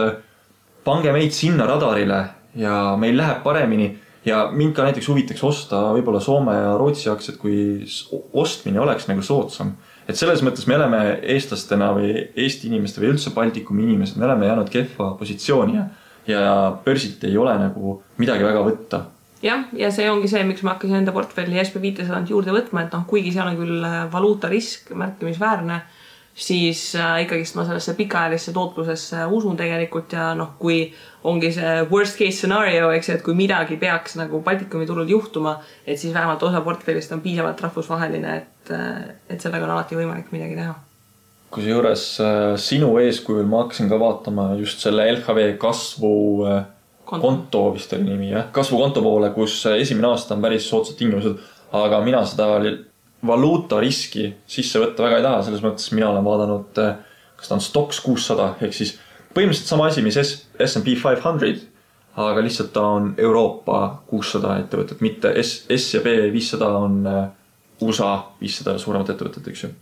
pange 0.85 1.13
meid 1.13 1.33
sinna 1.37 1.67
radarile 1.69 2.23
ja 2.57 2.97
meil 2.97 3.17
läheb 3.17 3.43
paremini 3.45 3.91
ja 4.25 4.49
mind 4.53 4.75
ka 4.75 4.87
näiteks 4.87 5.09
huvitaks 5.09 5.43
osta 5.45 5.83
võib-olla 5.93 6.21
Soome 6.21 6.55
ja 6.57 6.77
Rootsi 6.81 7.11
aktsiad, 7.13 7.37
kui 7.37 7.85
ostmine 8.33 8.81
oleks 8.81 9.09
nagu 9.09 9.23
soodsam. 9.23 9.75
Et 10.09 10.17
selles 10.17 10.41
mõttes 10.43 10.67
me 10.67 10.77
oleme 10.79 11.01
eestlastena 11.37 11.93
või 11.97 12.13
Eesti 12.35 12.71
inimeste 12.71 13.03
või 13.03 13.13
üldse 13.13 13.35
Baltikumi 13.35 13.85
inimesed, 13.85 14.17
me 14.17 14.25
oleme 14.25 14.49
jäänud 14.49 14.71
kehva 14.73 15.13
positsiooni 15.21 15.77
ja 15.77 15.89
ja 16.29 16.73
börsilt 16.85 17.25
ei 17.25 17.37
ole 17.37 17.55
nagu 17.59 18.01
midagi 18.21 18.45
väga 18.45 18.65
võtta. 18.65 19.05
jah, 19.43 19.69
ja 19.73 19.91
see 19.95 20.09
ongi 20.11 20.29
see, 20.29 20.43
miks 20.45 20.65
ma 20.67 20.75
hakkasin 20.75 21.01
enda 21.01 21.15
portfelli 21.15 21.61
SB 21.63 21.81
viitesadat 21.83 22.31
juurde 22.31 22.53
võtma, 22.55 22.85
et 22.85 22.95
noh, 22.95 23.07
kuigi 23.09 23.33
seal 23.35 23.53
on 23.53 23.59
küll 23.59 23.87
äh, 23.87 24.01
valuutarisk 24.13 24.91
märkimisväärne, 24.99 25.79
siis 26.39 26.83
äh, 26.99 27.21
ikkagist 27.23 27.55
ma 27.55 27.65
sellesse 27.69 27.95
pikaajalisse 27.99 28.53
tootlusesse 28.57 29.29
usun 29.31 29.57
tegelikult 29.57 30.13
ja 30.19 30.33
noh, 30.39 30.57
kui 30.59 30.81
ongi 31.31 31.53
see 31.55 31.77
worst 31.91 32.19
case 32.19 32.41
scenario, 32.41 32.91
eks 32.97 33.13
ju, 33.13 33.19
et 33.19 33.25
kui 33.27 33.39
midagi 33.39 33.79
peaks 33.79 34.19
nagu 34.19 34.43
Baltikumi 34.43 34.91
turul 34.91 35.09
juhtuma, 35.09 35.61
et 35.87 36.03
siis 36.03 36.15
vähemalt 36.15 36.43
osa 36.43 36.61
portfellist 36.67 37.15
on 37.15 37.23
piisavalt 37.23 37.63
rahvusvaheline, 37.63 38.37
et, 38.43 38.53
äh, 38.75 39.17
et 39.29 39.41
sellega 39.41 39.67
on 39.67 39.77
alati 39.77 39.99
võimalik 39.99 40.33
midagi 40.35 40.59
teha 40.59 40.77
kusjuures 41.55 42.03
äh, 42.21 42.57
sinu 42.61 42.91
eeskujul 43.01 43.47
ma 43.49 43.65
hakkasin 43.65 43.89
ka 43.89 43.99
vaatama 44.01 44.51
just 44.61 44.83
selle 44.85 45.07
LHV 45.15 45.55
kasvu 45.61 46.13
äh, 46.49 46.67
konto, 47.09 47.23
konto 47.25 47.63
vist 47.77 47.93
oli 47.97 48.05
nimi 48.11 48.33
jah, 48.35 48.51
kasvukonto 48.53 49.03
poole, 49.05 49.31
kus 49.37 49.63
äh, 49.67 49.79
esimene 49.83 50.11
aasta 50.13 50.37
on 50.37 50.45
päris 50.45 50.69
soodsad 50.69 50.99
tingimused. 50.99 51.41
aga 51.73 52.01
mina 52.01 52.23
seda 52.25 52.47
valuutariski 53.27 54.31
sisse 54.49 54.81
võtta 54.81 55.05
väga 55.05 55.19
ei 55.19 55.25
taha, 55.25 55.43
selles 55.45 55.65
mõttes 55.65 55.91
mina 55.93 56.09
olen 56.09 56.25
vaadanud, 56.25 56.79
kas 57.37 57.51
ta 57.51 57.57
on 57.57 57.65
Stoxx 57.65 58.01
kuussada 58.05 58.55
ehk 58.61 58.73
siis 58.77 58.95
põhimõtteliselt 59.35 59.73
sama 59.73 59.89
asi, 59.89 60.05
mis 60.05 60.17
SMP 60.65 60.95
five 60.97 61.21
hundred. 61.25 61.65
aga 62.19 62.43
lihtsalt 62.43 62.73
ta 62.75 62.83
on 62.83 63.13
Euroopa 63.19 64.03
kuussada 64.07 64.57
ettevõtet, 64.59 65.01
mitte 65.01 65.31
S, 65.43 65.67
S 65.71 65.95
ja 65.95 66.01
B 66.03 66.15
viissada 66.33 66.71
on 66.77 67.05
USA 67.81 68.15
viissada 68.41 68.79
suuremat 68.79 69.15
ettevõtet, 69.15 69.47
eks 69.53 69.67
ju 69.67 69.75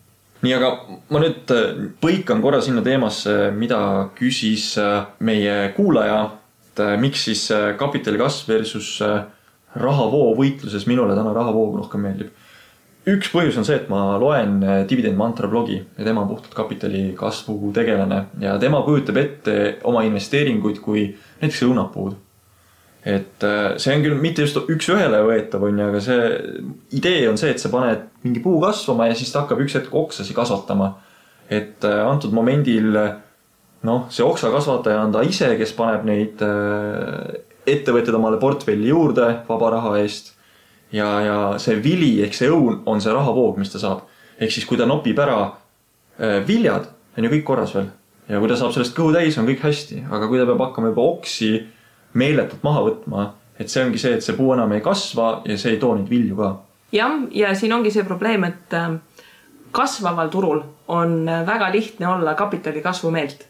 nii, 0.44 0.54
aga 0.56 0.72
ma 1.12 1.20
nüüd 1.22 1.52
äh, 1.54 1.68
põikan 2.02 2.42
korra 2.44 2.60
sinna 2.64 2.82
teemasse, 2.84 3.50
mida 3.56 3.78
küsis 4.16 4.74
äh, 4.80 5.06
meie 5.24 5.72
kuulaja. 5.76 6.18
et 6.72 6.82
äh, 6.84 6.96
miks 7.00 7.24
siis 7.24 7.48
kapitali 7.78 8.18
kasv 8.20 8.52
versus 8.52 8.98
rahavoo 9.76 10.34
võitluses 10.36 10.86
minule 10.88 11.14
täna 11.16 11.32
rahavoog 11.36 11.78
rohkem 11.80 12.04
meeldib. 12.04 12.28
üks 13.06 13.30
põhjus 13.32 13.56
on 13.56 13.64
see, 13.64 13.76
et 13.76 13.88
ma 13.88 14.18
loen 14.18 14.60
Dividend 14.88 15.16
Mantra 15.16 15.48
blogi 15.48 15.78
ja 15.78 16.04
tema 16.04 16.24
on 16.24 16.28
puhtalt 16.28 16.54
kapitali 16.54 17.14
kasvu 17.16 17.72
tegelane 17.72 18.26
ja 18.40 18.58
tema 18.58 18.82
kujutab 18.82 19.16
ette 19.16 19.56
oma 19.84 20.02
investeeringuid 20.04 20.82
kui 20.82 21.08
näiteks 21.40 21.62
õunapuud. 21.68 22.16
Et 23.06 23.46
äh, 23.46 23.76
see 23.78 23.94
on 23.94 24.04
küll 24.04 24.20
mitte 24.20 24.42
just 24.42 24.58
üks-ühele 24.58 25.22
võetav, 25.28 25.66
on 25.68 25.78
ju, 25.78 25.88
aga 25.92 26.02
see 26.02 26.30
idee 26.98 27.26
on 27.30 27.38
see, 27.38 27.52
et 27.54 27.62
sa 27.62 27.70
paned 27.70 28.08
mingi 28.26 28.42
puu 28.42 28.58
kasvama 28.62 29.06
ja 29.10 29.18
siis 29.18 29.30
ta 29.32 29.44
hakkab 29.44 29.62
üks 29.62 29.78
hetk 29.78 29.94
oksasi 29.94 30.34
kasvatama. 30.34 30.96
et 31.50 31.84
äh, 31.86 32.00
antud 32.02 32.34
momendil 32.34 32.90
noh, 33.86 34.06
see 34.10 34.24
oksakasvataja 34.26 35.04
on 35.06 35.12
ta 35.14 35.22
ise, 35.22 35.52
kes 35.58 35.76
paneb 35.78 36.06
neid 36.08 36.42
ettevõtted 37.66 38.14
omale 38.14 38.40
portfelli 38.42 38.90
juurde 38.90 39.28
vaba 39.46 39.70
raha 39.76 39.98
eest 40.00 40.36
ja, 40.92 41.06
ja 41.22 41.36
see 41.62 41.78
vili 41.82 42.16
ehk 42.24 42.34
see 42.36 42.50
õun 42.52 42.82
on 42.88 43.02
see 43.02 43.14
rahavoog, 43.14 43.58
mis 43.60 43.72
ta 43.72 43.80
saab. 43.82 44.06
ehk 44.38 44.52
siis, 44.52 44.66
kui 44.68 44.78
ta 44.78 44.86
nopib 44.88 45.18
ära 45.22 45.38
äh, 45.46 46.42
viljad, 46.46 46.90
on 47.16 47.26
ju 47.26 47.32
kõik 47.32 47.46
korras 47.46 47.74
veel. 47.76 47.88
ja 48.28 48.40
kui 48.42 48.50
ta 48.50 48.58
saab 48.58 48.74
sellest 48.74 48.96
kõhu 48.96 49.14
täis, 49.16 49.38
on 49.38 49.48
kõik 49.48 49.64
hästi, 49.64 50.04
aga 50.10 50.28
kui 50.28 50.40
ta 50.40 50.48
peab 50.48 50.62
hakkama 50.68 50.92
juba 50.92 51.08
oksi 51.14 51.50
meeletult 52.16 52.62
maha 52.66 52.84
võtma, 52.88 53.26
et 53.60 53.72
see 53.72 53.84
ongi 53.84 54.00
see, 54.00 54.16
et 54.18 54.24
see 54.24 54.36
puu 54.36 54.52
enam 54.54 54.72
ei 54.76 54.84
kasva 54.84 55.42
ja 55.48 55.58
see 55.58 55.76
ei 55.76 55.82
too 55.82 55.94
neid 55.96 56.10
vilju 56.10 56.38
ka. 56.38 56.52
jah, 56.96 57.18
ja 57.32 57.54
siin 57.54 57.76
ongi 57.76 57.92
see 57.94 58.04
probleem, 58.04 58.44
et 58.48 58.76
äh, 58.76 58.96
kasvaval 59.76 60.32
turul 60.32 60.62
on 60.88 61.18
äh, 61.28 61.44
väga 61.46 61.72
lihtne 61.72 62.08
olla 62.08 62.34
kapitali 62.34 62.82
kasvu 62.82 63.10
meelt 63.10 63.46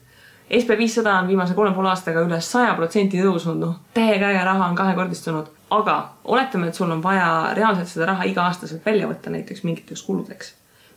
SB 0.47 0.77
viissada 0.79 1.19
on 1.19 1.29
viimase 1.29 1.55
kolme 1.55 1.75
poole 1.75 1.91
aastaga 1.91 2.23
üle 2.23 2.39
saja 2.41 2.77
protsendi 2.79 3.19
tõusnud, 3.19 3.59
noh, 3.59 3.79
täiega 3.95 4.29
äge 4.31 4.45
raha 4.47 4.69
on 4.71 4.77
kahekordistunud 4.79 5.49
aga 5.71 5.97
oletame, 6.25 6.69
et 6.69 6.75
sul 6.75 6.91
on 6.91 7.03
vaja 7.03 7.55
reaalselt 7.55 7.91
seda 7.91 8.13
raha 8.13 8.27
iga-aastaselt 8.31 8.85
välja 8.87 9.09
võtta 9.11 9.31
näiteks 9.31 9.65
mingiteks 9.65 10.03
kuludeks. 10.03 10.55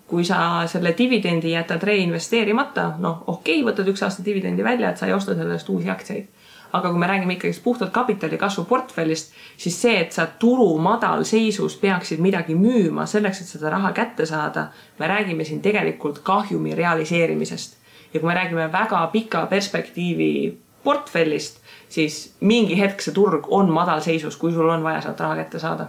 kui 0.10 0.23
sa 0.25 0.65
selle 0.65 0.95
dividendi 0.97 1.51
jätad 1.51 1.84
reinvesteerimata, 1.86 2.95
noh, 2.97 3.19
okei 3.27 3.60
okay,, 3.60 3.65
võtad 3.67 3.89
üks 3.91 4.01
aasta 4.01 4.23
dividendi 4.25 4.63
välja, 4.65 4.89
et 4.89 4.97
sa 4.97 5.05
ei 5.05 5.13
osta 5.13 5.36
selle 5.38 5.53
eest 5.53 5.69
uusi 5.69 5.89
aktsiaid. 5.89 6.38
Aga 6.73 6.89
kui 6.89 6.99
me 6.99 7.08
räägime 7.08 7.34
ikkagist 7.34 7.63
puhtalt 7.63 7.91
kapitali 7.91 8.38
kasvu 8.38 8.63
portfellist, 8.69 9.34
siis 9.58 9.82
see, 9.82 9.95
et 9.99 10.12
sa 10.13 10.27
turu 10.39 10.77
madalseisus 10.82 11.75
peaksid 11.82 12.21
midagi 12.21 12.55
müüma 12.55 13.05
selleks, 13.10 13.41
et 13.41 13.53
seda 13.55 13.73
raha 13.73 13.91
kätte 13.97 14.25
saada, 14.29 14.67
me 14.99 15.08
räägime 15.08 15.45
siin 15.45 15.62
tegelikult 15.62 16.19
kahjumi 16.23 16.75
realiseerimisest. 16.75 17.77
ja 18.13 18.19
kui 18.19 18.27
me 18.27 18.34
räägime 18.34 18.71
väga 18.71 19.08
pika 19.08 19.45
perspektiivi 19.45 20.58
portfellist, 20.84 21.60
siis 21.89 22.36
mingi 22.39 22.77
hetk 22.79 23.01
see 23.01 23.13
turg 23.13 23.45
on 23.53 23.69
madalseisus, 23.69 24.38
kui 24.38 24.53
sul 24.53 24.69
on 24.69 24.84
vaja 24.84 25.01
sealt 25.01 25.19
raha 25.19 25.36
kätte 25.43 25.60
saada. 25.60 25.88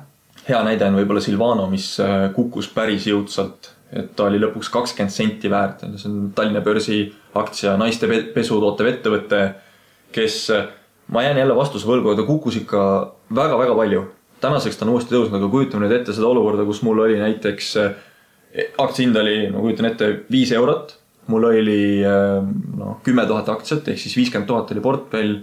hea 0.49 0.63
näide 0.65 0.85
on 0.85 0.97
võib-olla 0.97 1.21
Silvano, 1.21 1.67
mis 1.71 1.93
äh, 2.01 2.33
kukkus 2.35 2.69
päris 2.75 3.07
jõudsalt, 3.07 3.71
et 3.93 4.15
ta 4.17 4.25
oli 4.25 4.41
lõpuks 4.41 4.71
kakskümmend 4.73 5.13
senti 5.13 5.51
väärt, 5.51 5.85
see 5.97 6.09
on 6.11 6.33
Tallinna 6.35 6.61
börsi 6.61 7.03
aktsia 7.35 7.77
naiste 7.77 8.09
pesu 8.35 8.61
tootev 8.61 8.87
ettevõte, 8.87 9.43
kes, 10.13 10.39
äh, 10.55 10.69
ma 11.09 11.25
jään 11.27 11.43
jälle 11.43 11.57
vastuse 11.57 11.89
võlgu, 11.89 12.15
ta 12.17 12.27
kukkus 12.29 12.61
ikka 12.63 12.83
väga-väga 13.35 13.77
palju. 13.77 14.05
tänaseks 14.41 14.77
ta 14.77 14.87
on 14.87 14.95
uuesti 14.95 15.15
tõusnud, 15.15 15.37
aga 15.37 15.49
kujutame 15.53 15.85
nüüd 15.85 15.99
ette 15.99 16.13
seda 16.17 16.27
olukorda, 16.31 16.65
kus 16.65 16.83
mul 16.83 17.03
oli 17.05 17.19
näiteks 17.21 17.77
äh, 17.77 17.91
aktsia 18.79 19.05
hind 19.05 19.17
oli, 19.17 19.51
ma 19.53 19.61
kujutan 19.61 19.91
ette, 19.93 20.09
viis 20.31 20.53
eurot 20.53 20.97
mul 21.31 21.47
oli 21.51 22.03
noh, 22.03 22.99
kümme 23.07 23.27
tuhat 23.29 23.49
aktsiat 23.53 23.89
ehk 23.93 24.01
siis 24.01 24.17
viiskümmend 24.19 24.49
tuhat 24.49 24.73
oli 24.75 24.83
portfell 24.85 25.35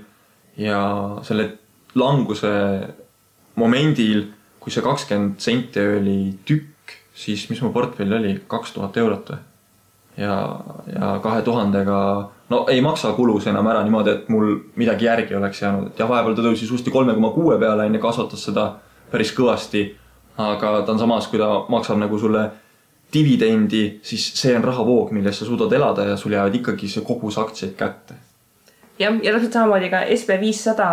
ja 0.60 0.80
selle 1.26 1.50
languse 1.98 2.54
momendil, 3.58 4.26
kui 4.62 4.74
see 4.74 4.86
kakskümmend 4.86 5.42
senti 5.42 5.82
oli 5.82 6.18
tükk, 6.48 6.96
siis 7.18 7.48
mis 7.52 7.62
mu 7.64 7.72
portfell 7.76 8.18
oli, 8.20 8.36
kaks 8.50 8.76
tuhat 8.76 8.98
eurot 9.02 9.32
või? 9.34 9.44
ja, 10.18 10.36
ja 10.92 11.12
kahe 11.24 11.44
tuhandega, 11.46 12.00
no 12.50 12.66
ei 12.70 12.82
maksa 12.82 13.12
kulus 13.14 13.48
enam 13.48 13.68
ära 13.68 13.84
niimoodi, 13.84 14.14
et 14.14 14.30
mul 14.30 14.56
midagi 14.76 15.06
järgi 15.06 15.36
oleks 15.36 15.62
jäänud, 15.62 15.88
et 15.92 16.00
jah, 16.00 16.10
vahepeal 16.10 16.36
ta 16.36 16.46
tõusis 16.46 16.72
uuesti 16.72 16.94
kolme 16.94 17.16
koma 17.18 17.34
kuue 17.36 17.58
peale, 17.60 17.88
onju, 17.90 18.02
kasvatas 18.04 18.46
seda 18.50 18.70
päris 19.12 19.34
kõvasti. 19.36 19.88
aga 20.38 20.82
ta 20.86 20.92
on 20.92 21.00
samas, 21.00 21.28
kui 21.28 21.40
ta 21.40 21.66
maksab 21.70 21.98
nagu 21.98 22.20
sulle 22.20 22.44
dividendi, 23.14 24.00
siis 24.04 24.28
see 24.38 24.56
on 24.56 24.64
rahavoog, 24.64 25.12
millest 25.12 25.40
sa 25.40 25.46
suudad 25.46 25.74
elada 25.74 26.06
ja 26.06 26.18
sul 26.18 26.32
jäävad 26.32 26.56
ikkagi 26.56 26.88
see 26.88 27.02
kogus 27.02 27.38
aktsiaid 27.38 27.74
kätte 27.76 28.14
jah, 29.00 29.16
ja 29.24 29.34
täpselt 29.34 29.54
samamoodi 29.54 29.90
ka 29.90 30.04
SB 30.16 30.40
viissada 30.42 30.90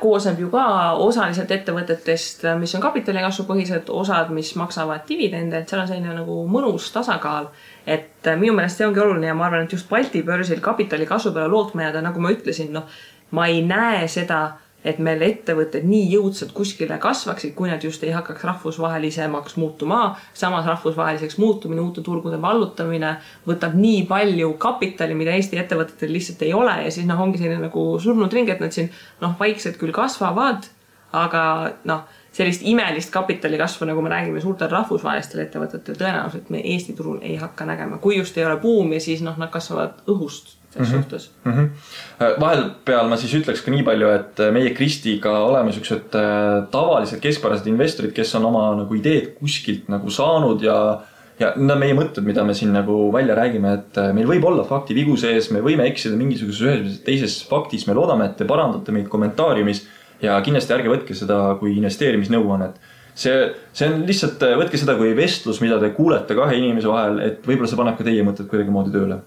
koosneb 0.00 0.38
ju 0.40 0.48
ka 0.48 0.64
osaliselt 1.04 1.50
ettevõtetest, 1.52 2.44
äh, 2.48 2.54
mis 2.56 2.72
on 2.74 2.80
kapitali 2.80 3.20
kasvu 3.20 3.44
põhised, 3.50 3.90
osad, 3.92 4.30
mis 4.32 4.54
maksavad 4.56 5.04
dividende, 5.08 5.60
et 5.60 5.68
seal 5.68 5.82
on 5.82 5.90
selline 5.90 6.14
nagu 6.16 6.38
mõnus 6.48 6.88
tasakaal. 6.94 7.50
et 7.86 8.26
äh, 8.26 8.36
minu 8.36 8.52
meelest 8.52 8.80
see 8.80 8.86
ongi 8.86 9.00
oluline 9.00 9.26
ja 9.26 9.34
ma 9.34 9.46
arvan, 9.46 9.64
et 9.64 9.72
just 9.72 9.88
Balti 9.88 10.22
börsil 10.22 10.60
kapitali 10.60 11.06
kasvu 11.06 11.32
peale 11.32 11.48
lootma 11.48 11.82
jääda, 11.82 12.02
nagu 12.04 12.20
ma 12.20 12.32
ütlesin, 12.32 12.72
noh, 12.72 12.88
ma 13.30 13.46
ei 13.46 13.62
näe 13.64 14.08
seda 14.08 14.58
et 14.86 15.00
meil 15.02 15.22
ettevõtted 15.26 15.86
nii 15.88 16.04
jõudsalt 16.12 16.52
kuskile 16.54 16.98
kasvaksid, 17.02 17.54
kui 17.58 17.70
nad 17.70 17.82
just 17.82 18.02
ei 18.06 18.12
hakkaks 18.14 18.44
rahvusvahelisemaks 18.46 19.56
muutuma. 19.58 20.16
samas 20.34 20.66
rahvusvaheliseks 20.66 21.38
muutumine, 21.38 21.80
uute 21.80 22.02
turgude 22.02 22.40
vallutamine 22.42 23.16
võtab 23.46 23.74
nii 23.74 24.04
palju 24.06 24.52
kapitali, 24.58 25.14
mida 25.14 25.34
Eesti 25.34 25.58
ettevõtetel 25.58 26.12
lihtsalt 26.12 26.42
ei 26.46 26.52
ole 26.54 26.76
ja 26.84 26.90
siis 26.90 27.06
noh, 27.06 27.20
ongi 27.20 27.38
selline 27.38 27.66
nagu 27.66 27.84
surnud 27.98 28.32
ring, 28.32 28.48
et 28.48 28.60
nad 28.60 28.72
siin 28.72 28.90
noh, 29.20 29.34
vaikselt 29.40 29.80
küll 29.80 29.92
kasvavad, 29.92 30.70
aga 31.12 31.42
noh, 31.88 32.06
sellist 32.32 32.62
imelist 32.62 33.10
kapitali 33.10 33.58
kasvu, 33.58 33.88
nagu 33.88 34.02
me 34.04 34.12
räägime 34.12 34.40
suurtel 34.40 34.70
rahvusvahelistel 34.70 35.42
ettevõtetel, 35.42 35.98
tõenäoliselt 35.98 36.52
me 36.54 36.62
Eesti 36.74 36.94
turul 36.94 37.18
ei 37.22 37.34
hakka 37.40 37.66
nägema, 37.66 37.98
kui 37.98 38.20
just 38.20 38.38
ei 38.38 38.46
ole 38.46 38.60
buumi, 38.62 39.00
siis 39.02 39.24
noh, 39.26 39.38
nad 39.40 39.50
kasvavad 39.50 40.04
õhust 40.06 40.57
selles 40.84 40.92
mm 40.92 40.98
-hmm. 40.98 41.02
suhtes 41.02 41.30
mm. 41.44 41.52
-hmm. 41.52 42.40
vahepeal 42.40 43.08
ma 43.08 43.16
siis 43.16 43.34
ütleks 43.34 43.64
ka 43.64 43.70
nii 43.70 43.82
palju, 43.82 44.08
et 44.08 44.40
äh, 44.40 44.52
meie 44.52 44.74
Kristiga 44.74 45.38
oleme 45.44 45.72
siuksed 45.72 46.14
äh, 46.14 46.64
tavalised 46.70 47.20
keskpärased 47.20 47.66
investorid, 47.66 48.12
kes 48.12 48.34
on 48.34 48.44
oma 48.44 48.74
nagu 48.76 48.94
ideed 48.94 49.34
kuskilt 49.40 49.88
nagu 49.88 50.10
saanud 50.10 50.62
ja 50.62 51.00
ja 51.38 51.52
need 51.56 51.70
on 51.70 51.78
meie 51.78 51.94
mõtted, 51.94 52.24
mida 52.26 52.42
me 52.44 52.54
siin 52.54 52.72
nagu 52.74 53.12
välja 53.14 53.34
räägime, 53.38 53.74
et 53.74 53.98
meil 54.14 54.26
võib 54.26 54.44
olla 54.44 54.64
faktivigu 54.66 55.16
sees, 55.16 55.50
me 55.54 55.60
võime 55.62 55.86
eksida 55.86 56.16
mingisuguses 56.18 56.64
ühes 56.66 56.80
või 56.82 56.96
teises 57.04 57.38
faktis, 57.46 57.86
me 57.86 57.94
loodame, 57.94 58.26
et 58.26 58.36
te 58.36 58.44
parandate 58.48 58.92
meid 58.92 59.08
kommentaariumis 59.12 59.84
ja 60.22 60.40
kindlasti 60.42 60.74
ärge 60.74 60.90
võtke 60.90 61.14
seda 61.14 61.54
kui 61.60 61.76
investeerimisnõuannet. 61.76 62.80
see, 63.14 63.54
see 63.72 63.86
on 63.86 64.04
lihtsalt, 64.06 64.42
võtke 64.58 64.78
seda 64.78 64.96
kui 64.98 65.14
vestlus, 65.14 65.60
mida 65.60 65.78
te 65.78 65.90
kuulete 65.94 66.34
kahe 66.34 66.58
inimese 66.58 66.90
vahel, 66.90 67.18
et 67.18 67.46
võib-olla 67.46 67.70
see 67.70 67.78
paneb 67.78 67.98
ka 67.98 68.06
teie 68.06 68.26
mõtted 68.26 68.50
kuidagimoodi 68.50 68.94
tööle 68.94 69.22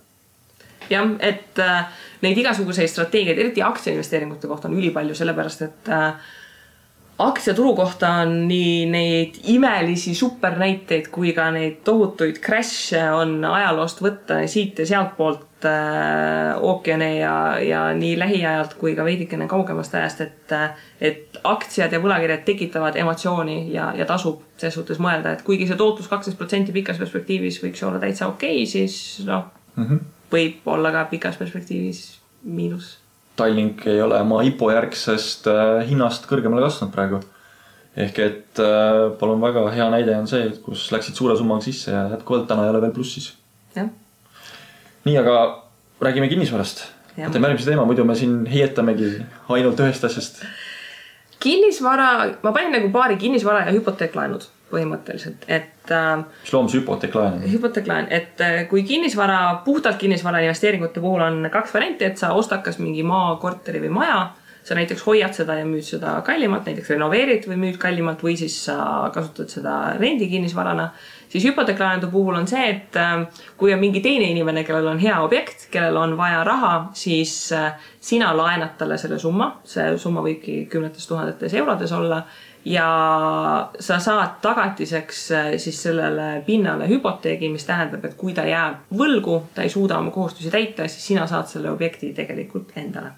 jah, 0.92 1.10
et 1.20 1.60
äh, 1.64 2.06
neid 2.22 2.38
igasuguseid 2.38 2.92
strateegiaid, 2.92 3.40
eriti 3.40 3.64
aktsiainvesteeringute 3.66 4.50
kohta 4.52 4.70
on 4.70 4.78
ülipalju, 4.80 5.16
sellepärast 5.18 5.68
et 5.68 5.92
äh, 5.92 6.14
aktsiaturu 7.22 7.76
kohta 7.76 8.10
on 8.24 8.34
nii 8.48 8.86
neid 8.90 9.38
imelisi 9.54 10.14
supernäiteid 10.18 11.10
kui 11.14 11.34
ka 11.38 11.50
neid 11.54 11.82
tohutuid 11.88 12.42
crash'e 12.44 13.02
on 13.16 13.40
ajaloost 13.46 14.02
võtta 14.04 14.42
siit 14.50 14.80
ja 14.82 14.88
sealtpoolt 14.90 15.68
äh, 15.70 16.62
ookeane 16.62 17.12
ja, 17.20 17.36
ja 17.62 17.82
nii 17.98 18.16
lähiajalt 18.20 18.74
kui 18.80 18.96
ka 18.98 19.06
veidikene 19.06 19.48
kaugemast 19.52 19.96
ajast, 19.98 20.24
et 20.26 20.56
äh,, 20.58 20.88
et 21.02 21.42
aktsiad 21.44 21.94
ja 21.94 22.02
võlakirjad 22.02 22.46
tekitavad 22.48 22.98
emotsiooni 23.02 23.60
ja, 23.74 23.92
ja 23.98 24.08
tasub 24.10 24.42
selles 24.58 24.78
suhtes 24.80 25.02
mõelda, 25.02 25.36
et 25.36 25.46
kuigi 25.46 25.68
see 25.70 25.78
tootlus 25.78 26.10
kaksteist 26.10 26.40
protsenti 26.40 26.74
pikas 26.76 27.02
perspektiivis 27.02 27.62
võiks 27.64 27.86
olla 27.86 28.02
täitsa 28.02 28.30
okei 28.32 28.64
okay,, 28.64 28.72
siis 28.78 29.22
noh. 29.28 29.50
Mm 29.76 29.88
-hmm 29.88 30.10
võib 30.32 30.68
olla 30.72 30.92
ka 30.94 31.06
pikas 31.12 31.38
perspektiivis 31.40 32.02
miinus. 32.44 32.96
Tallink 33.40 33.86
ei 33.90 34.02
ole 34.04 34.20
oma 34.22 34.42
IPO 34.46 34.72
järgsest 34.74 35.48
äh, 35.50 35.82
hinnast 35.90 36.28
kõrgemale 36.30 36.64
kasvanud 36.66 36.94
praegu. 36.96 37.22
ehk 37.96 38.20
et 38.24 38.60
äh, 38.64 39.12
palun 39.20 39.42
väga 39.42 39.66
hea 39.76 39.90
näide 39.92 40.16
on 40.16 40.28
see, 40.28 40.50
kus 40.64 40.86
läksid 40.94 41.16
suure 41.16 41.36
summaga 41.38 41.66
sisse 41.66 41.92
ja 41.92 42.06
jätkuvalt 42.14 42.48
täna 42.48 42.64
ei 42.66 42.72
ole 42.72 42.82
veel 42.82 42.94
plussis. 42.96 43.34
nii, 43.76 45.18
aga 45.18 45.36
räägime 46.02 46.30
kinnisvarast. 46.30 46.86
võtame 47.18 47.52
järgmise 47.52 47.70
teema, 47.70 47.86
muidu 47.86 48.06
me 48.06 48.16
siin 48.16 48.46
heietamegi 48.46 49.12
ainult 49.50 49.80
ühest 49.80 50.04
asjast. 50.08 50.44
kinnisvara, 51.40 52.38
ma 52.44 52.52
panin 52.52 52.76
nagu 52.78 52.92
paari 52.92 53.18
kinnisvara 53.18 53.66
ja 53.66 53.76
hüpoteeklaenud 53.76 54.48
põhimõtteliselt, 54.72 55.48
et 55.48 55.92
äh,. 55.92 56.26
mis 56.42 56.54
loom 56.56 56.70
see 56.72 56.82
hüpoteeklaen 56.82 57.42
hüpoteeklaen, 57.52 58.10
et 58.10 58.42
äh, 58.44 58.60
kui 58.72 58.84
kinnisvara, 58.88 59.62
puhtalt 59.66 60.00
kinnisvara 60.02 60.44
investeeringute 60.46 61.04
puhul 61.04 61.24
on 61.28 61.50
kaks 61.54 61.74
varianti, 61.76 62.08
et 62.08 62.22
sa 62.22 62.34
ostad 62.38 62.64
kas 62.66 62.80
mingi 62.82 63.04
maa, 63.08 63.36
korteri 63.42 63.84
või 63.88 63.98
maja. 64.02 64.22
sa 64.62 64.76
näiteks 64.78 65.02
hoiad 65.02 65.34
seda 65.34 65.56
ja 65.58 65.66
müüd 65.66 65.82
seda 65.82 66.20
kallimalt, 66.22 66.68
näiteks 66.70 66.92
renoveerid 66.94 67.48
või 67.50 67.56
müüd 67.64 67.78
kallimalt 67.82 68.22
või 68.22 68.36
siis 68.38 68.60
sa 68.68 69.10
kasutad 69.14 69.50
seda 69.50 69.96
rendikinnisvarana 69.98 70.92
siis 71.32 71.46
hüpoteeklaenude 71.46 72.08
puhul 72.12 72.36
on 72.36 72.48
see, 72.48 72.64
et 72.70 72.96
äh, 73.00 73.24
kui 73.58 73.74
on 73.74 73.80
mingi 73.80 74.02
teine 74.04 74.28
inimene, 74.32 74.64
kellel 74.68 74.90
on 74.92 75.00
hea 75.00 75.18
objekt, 75.24 75.68
kellel 75.72 75.98
on 75.98 76.18
vaja 76.20 76.44
raha, 76.48 76.74
siis 76.98 77.34
äh, 77.56 77.72
sina 78.00 78.32
laenad 78.38 78.76
talle 78.80 78.98
selle 79.02 79.20
summa, 79.20 79.54
see 79.68 79.94
summa 80.02 80.24
võibki 80.26 80.66
kümnetes 80.72 81.08
tuhandetes 81.08 81.56
eurodes 81.58 81.96
olla 81.96 82.24
ja 82.66 83.70
sa 83.80 84.00
saad 84.00 84.38
tagatiseks 84.42 85.24
äh, 85.32 85.50
siis 85.58 85.84
sellele 85.84 86.44
pinnale 86.46 86.90
hüpoteegi, 86.90 87.50
mis 87.50 87.66
tähendab, 87.66 88.06
et 88.06 88.14
kui 88.18 88.36
ta 88.38 88.46
jääb 88.46 88.94
võlgu, 88.98 89.42
ta 89.56 89.66
ei 89.66 89.74
suuda 89.74 89.98
oma 89.98 90.12
kohustusi 90.12 90.54
täita, 90.54 90.88
siis 90.88 91.08
sina 91.14 91.28
saad 91.28 91.50
selle 91.50 91.72
objekti 91.74 92.14
tegelikult 92.18 92.78
endale 92.78 93.16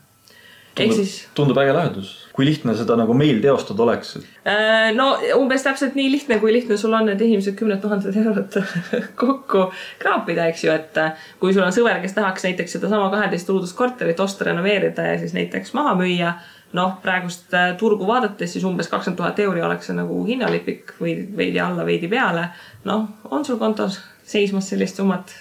ehk 0.82 0.94
siis. 0.98 1.14
tundub 1.38 1.58
äge 1.62 1.74
lahendus, 1.76 2.12
kui 2.34 2.46
lihtne 2.48 2.74
seda 2.78 2.96
nagu 2.98 3.14
meil 3.18 3.42
teostada 3.44 3.84
oleks? 3.86 4.16
Äh, 4.48 4.90
no 4.98 5.12
umbes 5.38 5.66
täpselt 5.66 5.98
nii 5.98 6.10
lihtne, 6.16 6.40
kui 6.42 6.54
lihtne 6.56 6.78
sul 6.82 6.96
on 6.98 7.08
need 7.10 7.22
esimesed 7.22 7.58
kümned 7.60 7.82
tuhanded 7.84 8.18
eurot 8.24 8.58
kokku 9.22 9.68
kraapida, 10.02 10.48
eks 10.52 10.66
ju, 10.66 10.74
et 10.74 11.00
äh, 11.02 11.28
kui 11.42 11.54
sul 11.54 11.66
on 11.66 11.76
sõber, 11.76 12.02
kes 12.04 12.18
tahaks 12.18 12.48
näiteks 12.48 12.78
sedasama 12.80 13.12
kaheteist 13.14 13.54
ruudust 13.54 13.78
korterit 13.78 14.20
osta, 14.24 14.50
renoveerida 14.50 15.12
ja 15.12 15.22
siis 15.22 15.36
näiteks 15.38 15.76
maha 15.78 15.96
müüa. 16.00 16.34
Noh, 16.74 16.96
praegust 17.04 17.54
äh, 17.54 17.74
turgu 17.78 18.08
vaadates 18.08 18.56
siis 18.56 18.66
umbes 18.68 18.90
kakskümmend 18.92 19.20
tuhat 19.22 19.40
euri 19.46 19.62
oleks 19.62 19.90
see 19.90 19.98
nagu 19.98 20.24
hinnalipik 20.28 20.96
või 21.02 21.18
veidi 21.38 21.62
alla, 21.62 21.86
veidi 21.86 22.10
peale. 22.12 22.50
noh, 22.90 23.08
on 23.30 23.46
sul 23.46 23.62
kontos 23.62 24.02
seismas 24.26 24.70
sellist 24.70 25.00
summat? 25.02 25.36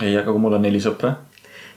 ei, 0.00 0.16
aga 0.16 0.30
kui 0.30 0.40
mul 0.40 0.56
on 0.58 0.64
neli 0.64 0.80
sõpra 0.80 1.14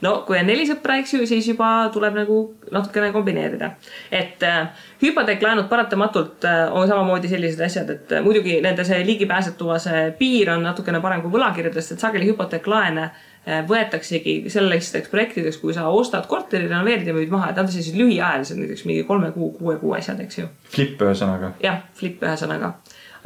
no 0.04 0.12
kui 0.28 0.38
on 0.40 0.48
neli 0.48 0.66
sõpra, 0.68 0.98
eks 1.00 1.14
ju, 1.16 1.26
siis 1.28 1.48
juba 1.48 1.70
tuleb 1.92 2.16
nagu 2.16 2.40
natukene 2.72 3.12
kombineerida. 3.12 3.70
et 4.10 4.42
äh, 4.42 4.88
hüpoteeklaenud 5.02 5.68
paratamatult 5.68 6.44
äh, 6.44 6.64
on 6.72 6.88
samamoodi 6.88 7.28
sellised 7.28 7.60
asjad, 7.68 7.90
et 7.90 8.12
äh, 8.12 8.24
muidugi 8.24 8.60
nende 8.64 8.84
see 8.84 9.04
ligipääsetavuse 9.06 10.14
piir 10.18 10.52
on 10.56 10.64
natukene 10.64 11.00
parem 11.04 11.24
kui 11.24 11.32
võlakirjadest, 11.36 11.92
et 11.92 12.04
sageli 12.04 12.32
hüpoteeklaene 12.32 13.10
äh, 13.10 13.24
võetaksegi 13.46 14.50
sellisteks 14.50 15.10
projektideks, 15.12 15.60
kui 15.62 15.74
sa 15.74 15.86
ostad 15.94 16.26
korteri, 16.26 16.66
renoveerid 16.66 17.06
ja 17.06 17.14
müüd 17.14 17.30
maha, 17.30 17.52
et 17.52 17.58
nad 17.60 17.68
on 17.68 17.72
sellised 17.72 17.98
lühiajalised, 17.98 18.58
näiteks 18.58 18.86
mingi 18.88 19.04
kolme 19.06 19.30
kuu, 19.34 19.52
kuue 19.58 19.76
kuu 19.78 19.92
asjad, 19.98 20.18
eks 20.24 20.40
ju. 20.40 20.48
flip 20.72 21.02
ühesõnaga. 21.06 21.52
jah, 21.62 21.84
flip 21.94 22.24
ühesõnaga 22.26 22.74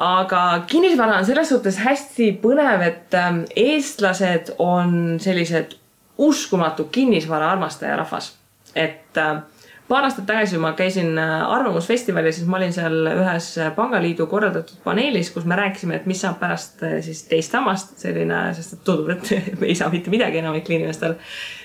aga 0.00 0.42
kinnisvara 0.66 1.18
on 1.20 1.26
selles 1.28 1.50
suhtes 1.52 1.78
hästi 1.84 2.32
põnev, 2.40 2.84
et 2.86 3.16
ähm, 3.16 3.42
eestlased 3.56 4.54
on 4.58 5.18
sellised 5.20 5.76
uskumatu 6.20 6.88
kinnisvara 6.92 7.50
armastaja 7.52 7.96
rahvas. 8.00 8.34
et 8.74 9.18
äh, 9.18 9.42
paar 9.90 10.06
aastat 10.06 10.26
tagasi 10.28 10.58
ma 10.62 10.70
käisin 10.78 11.18
äh, 11.18 11.32
Arvamusfestivalil, 11.50 12.32
siis 12.34 12.46
ma 12.50 12.58
olin 12.60 12.72
seal 12.74 12.96
ühes 13.10 13.48
äh, 13.58 13.72
Pangaliidu 13.74 14.26
korraldatud 14.30 14.78
paneelis, 14.84 15.32
kus 15.34 15.46
me 15.50 15.58
rääkisime, 15.58 15.98
et 15.98 16.06
mis 16.10 16.22
saab 16.22 16.38
pärast 16.40 16.84
siis 17.04 17.24
teist 17.30 17.54
sammast, 17.56 17.96
selline, 18.00 18.42
sest 18.56 18.76
et 18.76 18.84
tundub, 18.86 19.10
et 19.16 19.32
ei 19.68 19.74
saa 19.78 19.90
mitte 19.92 20.12
midagi 20.12 20.40
enamikul 20.42 20.78
inimestel. 20.78 21.16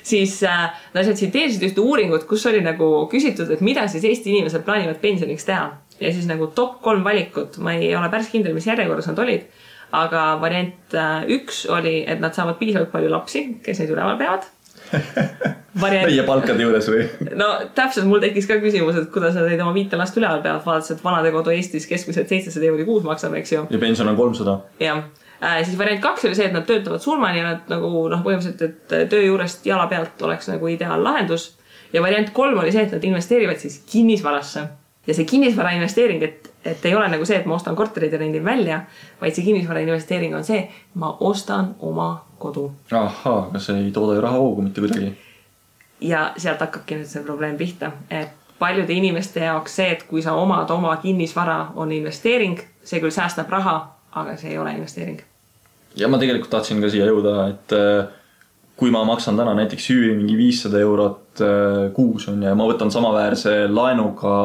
siis 0.05 0.39
nad 0.45 1.01
seal 1.01 1.17
tsiteerisid 1.17 1.67
ühte 1.69 1.83
uuringut, 1.83 2.25
kus 2.29 2.45
oli 2.49 2.63
nagu 2.65 2.89
küsitud, 3.11 3.51
et 3.53 3.61
mida 3.65 3.87
siis 3.91 4.05
Eesti 4.05 4.33
inimesed 4.33 4.65
plaanivad 4.65 4.99
pensioniks 5.03 5.45
teha. 5.45 5.69
ja 5.99 6.11
siis 6.11 6.27
nagu 6.29 6.49
top 6.57 6.81
kolm 6.81 7.05
valikut, 7.05 7.57
ma 7.61 7.77
ei 7.77 7.95
ole 7.95 8.09
päris 8.09 8.33
kindel, 8.33 8.57
mis 8.57 8.67
järjekorras 8.67 9.11
nad 9.11 9.21
olid 9.21 9.47
aga 9.95 10.27
variant 10.41 10.95
üks 11.31 11.63
oli, 11.71 12.01
et 12.09 12.19
nad 12.19 12.33
saavad 12.35 12.57
piisavalt 12.59 12.91
palju 12.91 13.13
lapsi, 13.13 13.47
kes 13.63 13.79
neid 13.79 13.93
üleval 13.93 14.17
peavad 14.19 14.49
variant... 15.81 16.07
Meie 16.07 16.23
palkade 16.27 16.63
juures 16.63 16.87
või? 16.91 17.03
no 17.37 17.49
täpselt, 17.77 18.07
mul 18.09 18.23
tekkis 18.23 18.47
ka 18.49 18.57
küsimus, 18.63 18.97
et 18.99 19.09
kuidas 19.13 19.35
nad 19.37 19.49
neid 19.49 19.61
oma 19.63 19.73
viite 19.75 19.99
last 19.99 20.17
üleval 20.19 20.43
peavad, 20.43 20.63
vaadates, 20.65 20.95
et 20.95 21.03
vanadekodu 21.03 21.53
Eestis 21.55 21.87
keskmiselt 21.89 22.31
seitsesada 22.31 22.69
euri 22.69 22.87
kuus 22.87 23.03
maksab, 23.07 23.35
eks 23.39 23.55
ju. 23.55 23.65
ja 23.69 23.81
pension 23.81 24.09
on 24.11 24.19
kolmsada. 24.19 24.59
jah 24.81 25.03
äh,, 25.41 25.59
siis 25.63 25.77
variant 25.79 26.03
kaks 26.03 26.29
oli 26.29 26.37
see, 26.37 26.47
et 26.49 26.55
nad 26.55 26.67
töötavad 26.69 27.03
surmani 27.03 27.41
ja 27.41 27.51
nad 27.51 27.69
nagu 27.71 28.07
noh, 28.11 28.23
põhimõtteliselt, 28.25 28.65
et 28.95 29.11
töö 29.11 29.27
juurest 29.27 29.67
jala 29.67 29.89
pealt 29.91 30.21
oleks 30.27 30.49
nagu 30.53 30.71
ideaallahendus. 30.71 31.51
ja 31.93 32.03
variant 32.05 32.33
kolm 32.33 32.63
oli 32.63 32.73
see, 32.75 32.87
et 32.87 32.97
nad 32.97 33.11
investeerivad 33.11 33.61
siis 33.61 33.81
kinnisvarasse 33.91 34.67
ja 35.07 35.13
see 35.13 35.25
kinnisvara 35.29 35.75
investeering, 35.77 36.23
et, 36.23 36.49
et 36.65 36.85
ei 36.85 36.95
ole 36.97 37.07
nagu 37.11 37.25
see, 37.27 37.37
et 37.37 37.45
ma 37.49 37.59
ostan 37.59 37.75
korterid 37.77 38.13
ja 38.13 38.19
rendin 38.21 38.45
välja, 38.45 38.81
vaid 39.21 39.35
see 39.37 39.45
kinnisvara 39.45 39.83
investeering 39.85 40.33
on 40.35 40.47
see, 40.47 40.63
ma 41.01 41.11
ostan 41.19 41.75
oma 41.85 42.09
kodu. 42.39 42.71
ahhaa, 42.91 43.37
aga 43.49 43.59
see 43.59 43.85
ei 43.85 43.91
tooda 43.91 44.15
ju 44.15 44.21
rahavoogu 44.21 44.61
mitte 44.61 44.81
kuidagi. 44.81 45.13
ja 46.01 46.31
sealt 46.37 46.59
hakkabki 46.59 46.99
nüüd 46.99 47.11
see 47.11 47.23
probleem 47.23 47.57
pihta, 47.57 47.91
et 48.09 48.33
paljude 48.59 48.93
inimeste 48.93 49.43
jaoks 49.45 49.75
see, 49.75 49.91
et 49.91 50.03
kui 50.09 50.21
sa 50.21 50.35
omad 50.39 50.69
oma 50.71 50.95
kinnisvara, 50.97 51.71
on 51.75 51.91
investeering, 51.91 52.59
see 52.83 53.01
küll 53.03 53.13
säästab 53.13 53.49
raha, 53.51 53.77
aga 54.11 54.37
see 54.39 54.53
ei 54.53 54.57
ole 54.57 54.75
investeering. 54.77 55.21
ja 55.95 56.07
ma 56.07 56.19
tegelikult 56.19 56.51
tahtsin 56.51 56.81
ka 56.81 56.89
siia 56.89 57.07
jõuda, 57.09 57.35
et 57.49 57.75
äh, 57.75 58.07
kui 58.75 58.91
ma 58.91 59.03
maksan 59.07 59.37
täna 59.37 59.55
näiteks 59.55 59.89
üüri 59.93 60.15
mingi 60.17 60.37
viissada 60.37 60.79
eurot 60.79 61.41
äh, 61.41 61.91
kuus 61.93 62.27
on 62.31 62.43
ju 62.43 62.49
ja 62.49 62.55
ma 62.55 62.67
võtan 62.67 62.91
samaväärse 62.91 63.65
laenuga 63.71 64.35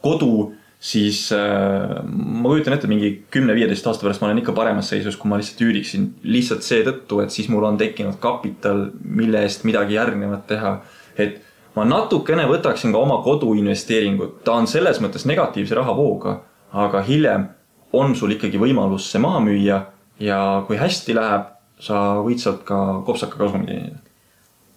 kodu 0.00 0.52
siis 0.80 1.32
äh, 1.32 2.00
ma 2.06 2.48
kujutan 2.48 2.74
ette, 2.74 2.88
mingi 2.88 3.12
kümne-viieteist 3.30 3.86
aasta 3.86 4.06
pärast 4.06 4.22
ma 4.22 4.30
olen 4.30 4.40
ikka 4.40 4.54
paremas 4.56 4.88
seisus, 4.88 5.18
kui 5.20 5.28
ma 5.28 5.36
lihtsalt 5.40 5.60
üüriksin. 5.66 6.08
lihtsalt 6.22 6.64
seetõttu, 6.64 7.20
et 7.20 7.34
siis 7.34 7.50
mul 7.52 7.66
on 7.68 7.78
tekkinud 7.80 8.16
kapital, 8.22 8.86
mille 9.04 9.44
eest 9.44 9.66
midagi 9.68 9.98
järgnevat 9.98 10.46
teha. 10.48 10.78
et 11.20 11.42
ma 11.76 11.84
natukene 11.84 12.46
võtaksin 12.48 12.92
ka 12.92 12.98
oma 12.98 13.20
kodu 13.22 13.52
investeeringut, 13.60 14.40
ta 14.44 14.56
on 14.56 14.66
selles 14.66 15.00
mõttes 15.04 15.26
negatiivse 15.28 15.76
rahavooga, 15.76 16.40
aga 16.72 17.02
hiljem 17.04 17.48
on 17.92 18.16
sul 18.16 18.32
ikkagi 18.32 18.58
võimalus 18.58 19.10
see 19.12 19.20
maha 19.20 19.42
müüa 19.44 19.80
ja 20.20 20.40
kui 20.66 20.78
hästi 20.80 21.14
läheb, 21.16 21.50
sa 21.80 22.20
võid 22.24 22.40
sealt 22.40 22.64
ka 22.64 23.02
kopsaka 23.06 23.36
kasumi 23.36 23.66
teenida. 23.68 24.00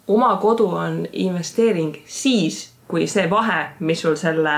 oma 0.08 0.36
kodu 0.42 0.68
on 0.68 1.06
investeering 1.14 1.96
siis 2.06 2.73
kui 2.94 3.08
see 3.10 3.26
vahe, 3.30 3.60
mis 3.82 4.04
sul 4.06 4.14
selle 4.20 4.54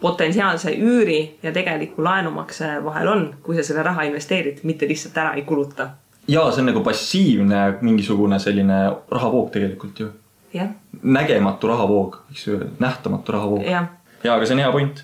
potentsiaalse 0.00 0.76
üüri 0.78 1.18
ja 1.42 1.50
tegeliku 1.50 2.04
laenumakse 2.06 2.76
vahel 2.84 3.10
on, 3.10 3.24
kui 3.42 3.58
sa 3.58 3.64
selle 3.66 3.82
raha 3.82 4.06
investeerid, 4.06 4.62
mitte 4.62 4.86
lihtsalt 4.86 5.18
ära 5.18 5.34
ei 5.34 5.42
kuluta. 5.48 5.88
ja 6.28 6.44
see 6.52 6.62
on 6.62 6.70
nagu 6.70 6.84
passiivne 6.86 7.62
mingisugune 7.82 8.38
selline 8.38 8.80
rahavoog 9.10 9.50
tegelikult 9.50 9.98
ju. 10.00 10.10
nägematu 11.02 11.66
rahavoog, 11.66 12.18
eks 12.30 12.46
ju, 12.46 12.58
nähtamatu 12.78 13.32
rahavoog. 13.32 13.64
ja 13.66 14.34
aga 14.34 14.46
see 14.46 14.54
on 14.54 14.62
hea 14.62 14.72
point 14.72 15.02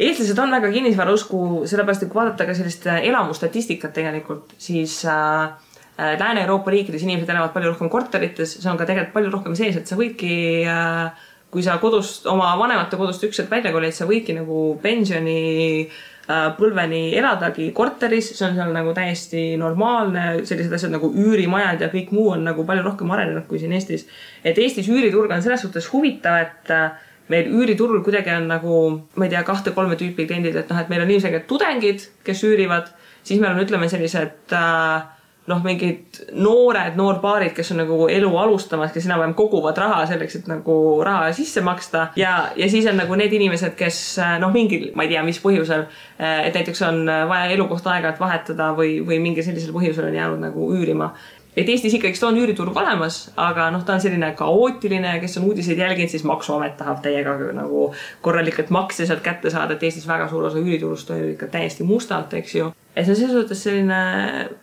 eestlased 0.00 0.38
on 0.38 0.54
väga 0.56 0.70
kinnisvarausku, 0.72 1.42
sellepärast 1.68 2.06
et 2.06 2.10
kui 2.12 2.20
vaadata 2.20 2.46
ka 2.48 2.54
sellist 2.56 2.86
äh, 2.88 3.02
elamustatistikat 3.10 3.92
tegelikult, 3.98 4.54
siis 4.58 5.02
äh, 5.04 5.52
äh, 5.98 6.16
Lääne-Euroopa 6.18 6.72
riikides 6.72 7.04
inimesed 7.04 7.28
elavad 7.28 7.52
palju 7.52 7.74
rohkem 7.74 7.92
korterites, 7.92 8.56
see 8.56 8.72
on 8.72 8.80
ka 8.80 8.88
tegelikult 8.88 9.12
palju 9.18 9.34
rohkem 9.36 9.58
sees, 9.58 9.76
et 9.76 9.90
sa 9.90 10.00
võidki 10.00 10.32
äh, 10.64 11.28
kui 11.52 11.62
sa 11.64 11.76
kodust, 11.82 12.24
oma 12.32 12.54
vanemate 12.56 12.96
kodust 12.96 13.24
ükskord 13.28 13.50
välja 13.52 13.74
kolid, 13.74 13.92
sa 13.92 14.06
võidki 14.08 14.32
nagu 14.32 14.62
pensioni 14.80 15.36
äh, 15.84 16.48
põlveni 16.56 17.02
eladagi 17.20 17.68
korteris, 17.76 18.30
see 18.38 18.46
on 18.46 18.56
seal 18.56 18.72
nagu 18.72 18.94
täiesti 18.96 19.44
normaalne, 19.60 20.42
sellised 20.48 20.72
asjad 20.72 20.94
nagu 20.94 21.12
üürimajad 21.12 21.84
ja 21.84 21.90
kõik 21.92 22.14
muu 22.16 22.30
on 22.38 22.46
nagu 22.48 22.64
palju 22.68 22.86
rohkem 22.86 23.12
arenenud 23.12 23.44
kui 23.50 23.60
siin 23.60 23.76
Eestis. 23.76 24.06
et 24.44 24.58
Eestis 24.58 24.88
üüriturg 24.88 25.32
on 25.34 25.44
selles 25.44 25.60
suhtes 25.66 25.90
huvitav, 25.92 26.40
et 26.40 26.72
äh, 26.72 27.10
meil 27.32 27.52
üüriturul 27.52 28.00
kuidagi 28.04 28.32
on 28.34 28.48
nagu, 28.48 28.78
ma 29.16 29.28
ei 29.28 29.32
tea, 29.32 29.44
kahte-kolme 29.46 30.00
tüüpi 30.00 30.26
kliendid, 30.30 30.56
et 30.56 30.72
noh, 30.72 30.80
et 30.80 30.88
meil 30.92 31.04
on 31.04 31.12
ilmselgelt 31.12 31.46
tudengid, 31.50 32.08
kes 32.24 32.46
üürivad, 32.48 32.88
siis 33.22 33.40
meil 33.40 33.52
on, 33.52 33.60
ütleme, 33.66 33.92
sellised 33.92 34.56
äh, 34.56 35.04
noh, 35.50 35.62
mingid 35.64 36.20
noored 36.38 36.94
noorpaarid, 36.98 37.50
kes 37.56 37.72
on 37.74 37.82
nagu 37.82 38.06
elu 38.12 38.30
alustamas, 38.38 38.92
kes 38.94 39.08
enam-vähem 39.08 39.34
koguvad 39.38 39.78
raha 39.82 40.04
selleks, 40.10 40.38
et 40.38 40.48
nagu 40.50 40.76
raha 41.04 41.32
sisse 41.34 41.64
maksta. 41.66 42.08
Ja, 42.16 42.52
ja 42.56 42.68
siis 42.70 42.86
on 42.90 43.00
nagu 43.00 43.18
need 43.18 43.34
inimesed, 43.34 43.74
kes 43.78 44.00
noh, 44.42 44.54
mingil, 44.54 44.90
ma 44.94 45.06
ei 45.06 45.12
tea, 45.14 45.24
mis 45.26 45.42
põhjusel, 45.42 45.88
et 46.22 46.54
näiteks 46.54 46.84
on 46.86 47.04
vaja 47.30 47.50
elukohta 47.56 47.96
aeg-ajalt 47.96 48.22
vahetada 48.22 48.70
või, 48.78 49.00
või 49.06 49.18
mingil 49.24 49.46
sellisel 49.46 49.74
põhjusel 49.74 50.10
on 50.12 50.18
jäänud 50.20 50.46
nagu 50.46 50.70
üürima 50.76 51.12
et 51.56 51.68
Eestis 51.68 51.96
ikkagist 51.98 52.24
on 52.24 52.38
üüriturg 52.40 52.76
olemas, 52.80 53.26
aga 53.40 53.68
noh, 53.74 53.82
ta 53.84 53.96
on 53.96 54.02
selline 54.02 54.32
kaootiline, 54.38 55.18
kes 55.20 55.36
on 55.38 55.48
uudiseid 55.50 55.80
jälginud, 55.82 56.12
siis 56.12 56.24
Maksuamet 56.28 56.78
tahab 56.78 57.02
täiega 57.04 57.34
nagu 57.56 57.90
korralikult 58.24 58.72
makse 58.72 59.06
sealt 59.08 59.24
kätte 59.24 59.52
saada, 59.52 59.76
et 59.76 59.84
Eestis 59.84 60.08
väga 60.08 60.30
suur 60.30 60.48
osa 60.48 60.60
üüriturust 60.62 61.10
toimub 61.10 61.34
ikka 61.34 61.50
täiesti 61.52 61.84
mustalt, 61.88 62.32
eks 62.40 62.54
ju. 62.56 62.70
et 62.96 63.04
see 63.04 63.14
on 63.14 63.20
selles 63.20 63.36
suhtes 63.36 63.64
selline 63.68 64.00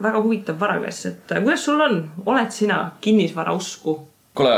väga 0.01 0.21
huvitav 0.25 0.57
varaklass, 0.61 1.05
et 1.11 1.35
kuidas 1.37 1.65
sul 1.65 1.81
on, 1.85 2.01
oled 2.25 2.53
sina 2.55 2.81
kinnisvara 3.01 3.53
usku? 3.53 3.99
kuule, 4.37 4.55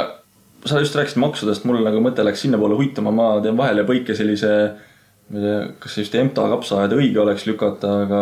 sa 0.66 0.80
just 0.80 0.96
rääkisid 0.96 1.20
maksudest, 1.20 1.66
mul 1.68 1.84
nagu 1.84 2.00
mõte 2.04 2.24
läks 2.24 2.46
sinnapoole 2.46 2.78
uitama, 2.80 3.12
ma 3.16 3.28
teen 3.44 3.60
vahele 3.60 3.84
põike 3.88 4.16
sellise, 4.16 4.54
kas 5.80 5.98
just 5.98 6.16
EMTA 6.16 6.48
kapsaaeda 6.52 6.96
õige 7.00 7.20
oleks 7.24 7.48
lükata, 7.48 7.94
aga 8.06 8.22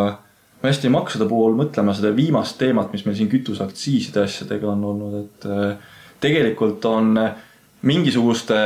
ma 0.62 0.70
hästi 0.70 0.92
maksude 0.92 1.28
puhul 1.30 1.56
mõtlema 1.58 1.94
seda 1.96 2.12
viimast 2.16 2.58
teemat, 2.60 2.92
mis 2.94 3.06
meil 3.08 3.16
siin 3.18 3.30
kütuseaktsiiside 3.32 4.26
asjadega 4.26 4.74
on 4.74 4.84
olnud, 4.92 5.20
et 5.22 5.48
äh, 5.48 5.94
tegelikult 6.20 6.86
on 6.90 7.14
äh, 7.22 7.38
mingisuguste 7.88 8.58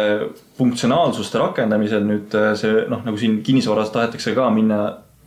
funktsionaalsuste 0.58 1.42
rakendamisel 1.42 2.06
nüüd 2.08 2.34
äh, 2.38 2.54
see 2.58 2.88
noh, 2.90 3.04
nagu 3.06 3.20
siin 3.22 3.42
kinnisvaras 3.46 3.94
tahetakse 3.94 4.34
ka 4.38 4.50
minna 4.54 4.80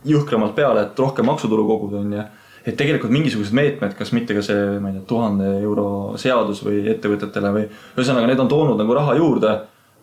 jõhkramalt 0.07 0.55
peale, 0.57 0.83
et 0.83 0.99
rohkem 0.99 1.27
maksutulu 1.27 1.63
koguda, 1.67 2.01
on 2.03 2.17
ju. 2.17 2.25
et 2.67 2.75
tegelikult 2.75 3.13
mingisugused 3.15 3.55
meetmed, 3.55 3.95
kas 3.95 4.11
mitte 4.11 4.35
ka 4.35 4.43
see, 4.43 4.75
ma 4.83 4.91
ei 4.91 4.97
tea, 4.97 5.05
tuhande 5.07 5.53
euro 5.61 5.87
seadus 6.19 6.59
või 6.65 6.83
ettevõtetele 6.91 7.53
või 7.55 7.63
ühesõnaga, 7.69 8.27
need 8.27 8.43
on 8.43 8.51
toonud 8.51 8.79
nagu 8.79 8.97
raha 8.97 9.15
juurde, 9.15 9.53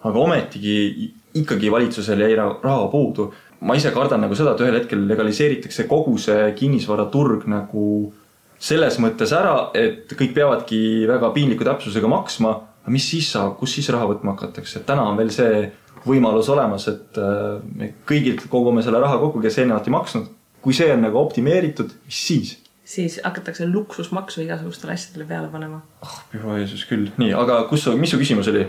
aga 0.04 0.20
ometigi 0.20 1.12
ikkagi 1.34 1.70
valitsusel 1.72 2.24
jäi 2.24 2.34
raha 2.38 2.88
puudu 2.88 3.32
ma 3.64 3.76
ise 3.78 3.92
kardan 3.94 4.22
nagu 4.24 4.36
seda, 4.36 4.52
et 4.54 4.62
ühel 4.64 4.76
hetkel 4.78 5.06
legaliseeritakse 5.08 5.86
kogu 5.90 6.18
see 6.20 6.50
kinnisvaraturg 6.58 7.48
nagu 7.50 7.86
selles 8.64 8.98
mõttes 9.02 9.32
ära, 9.36 9.70
et 9.76 10.12
kõik 10.16 10.34
peavadki 10.36 10.80
väga 11.08 11.32
piinliku 11.34 11.66
täpsusega 11.66 12.10
maksma. 12.10 12.54
aga 12.84 12.92
mis 12.92 13.06
siis 13.08 13.30
saab, 13.32 13.56
kus 13.56 13.74
siis 13.78 13.88
raha 13.88 14.10
võtma 14.10 14.34
hakatakse, 14.34 14.80
et 14.80 14.86
täna 14.86 15.06
on 15.08 15.16
veel 15.16 15.30
see 15.32 15.70
võimalus 16.04 16.50
olemas, 16.52 16.84
et 16.92 17.16
äh, 17.20 17.62
me 17.76 17.94
kõigilt 18.08 18.44
kogume 18.52 18.82
selle 18.84 19.00
raha 19.00 19.16
kokku, 19.22 19.40
kes 19.40 19.62
eelnevalt 19.62 19.88
ei 19.88 19.96
maksnud. 19.96 20.28
kui 20.64 20.72
see 20.76 20.92
on 20.92 21.02
nagu 21.04 21.18
optimeeritud, 21.20 21.90
mis 22.04 22.20
siis? 22.28 22.52
siis 22.84 23.16
hakatakse 23.24 23.64
luksusmaksu 23.66 24.42
igasugustele 24.44 24.92
asjadele 24.92 25.24
peale 25.24 25.48
panema. 25.48 25.80
ah 26.04 26.12
oh,, 26.12 26.20
püha 26.32 26.58
Jeesus 26.60 26.84
küll. 26.88 27.08
nii, 27.16 27.32
aga 27.32 27.62
kus 27.70 27.88
mis 27.96 28.12
su 28.12 28.20
küsimus 28.20 28.52
oli? 28.52 28.66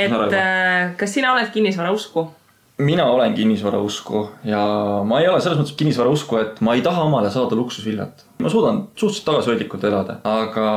et 0.00 0.16
äh, 0.32 0.96
kas 0.96 1.12
sina 1.14 1.34
oled 1.36 1.52
kinnisvarausku? 1.52 2.24
Mina 2.78 3.06
olen 3.06 3.34
kinnisvarausku 3.34 4.30
ja 4.44 4.60
ma 5.04 5.20
ei 5.20 5.28
ole 5.28 5.40
selles 5.42 5.58
mõttes 5.58 5.74
kinnisvarausku, 5.78 6.38
et 6.38 6.60
ma 6.62 6.76
ei 6.78 6.82
taha 6.82 7.06
omale 7.08 7.30
saada 7.34 7.56
luksusvillat. 7.58 8.24
ma 8.38 8.50
suudan 8.50 8.84
suhteliselt 8.94 9.26
tagasihoidlikult 9.26 9.84
elada, 9.84 10.20
aga 10.24 10.68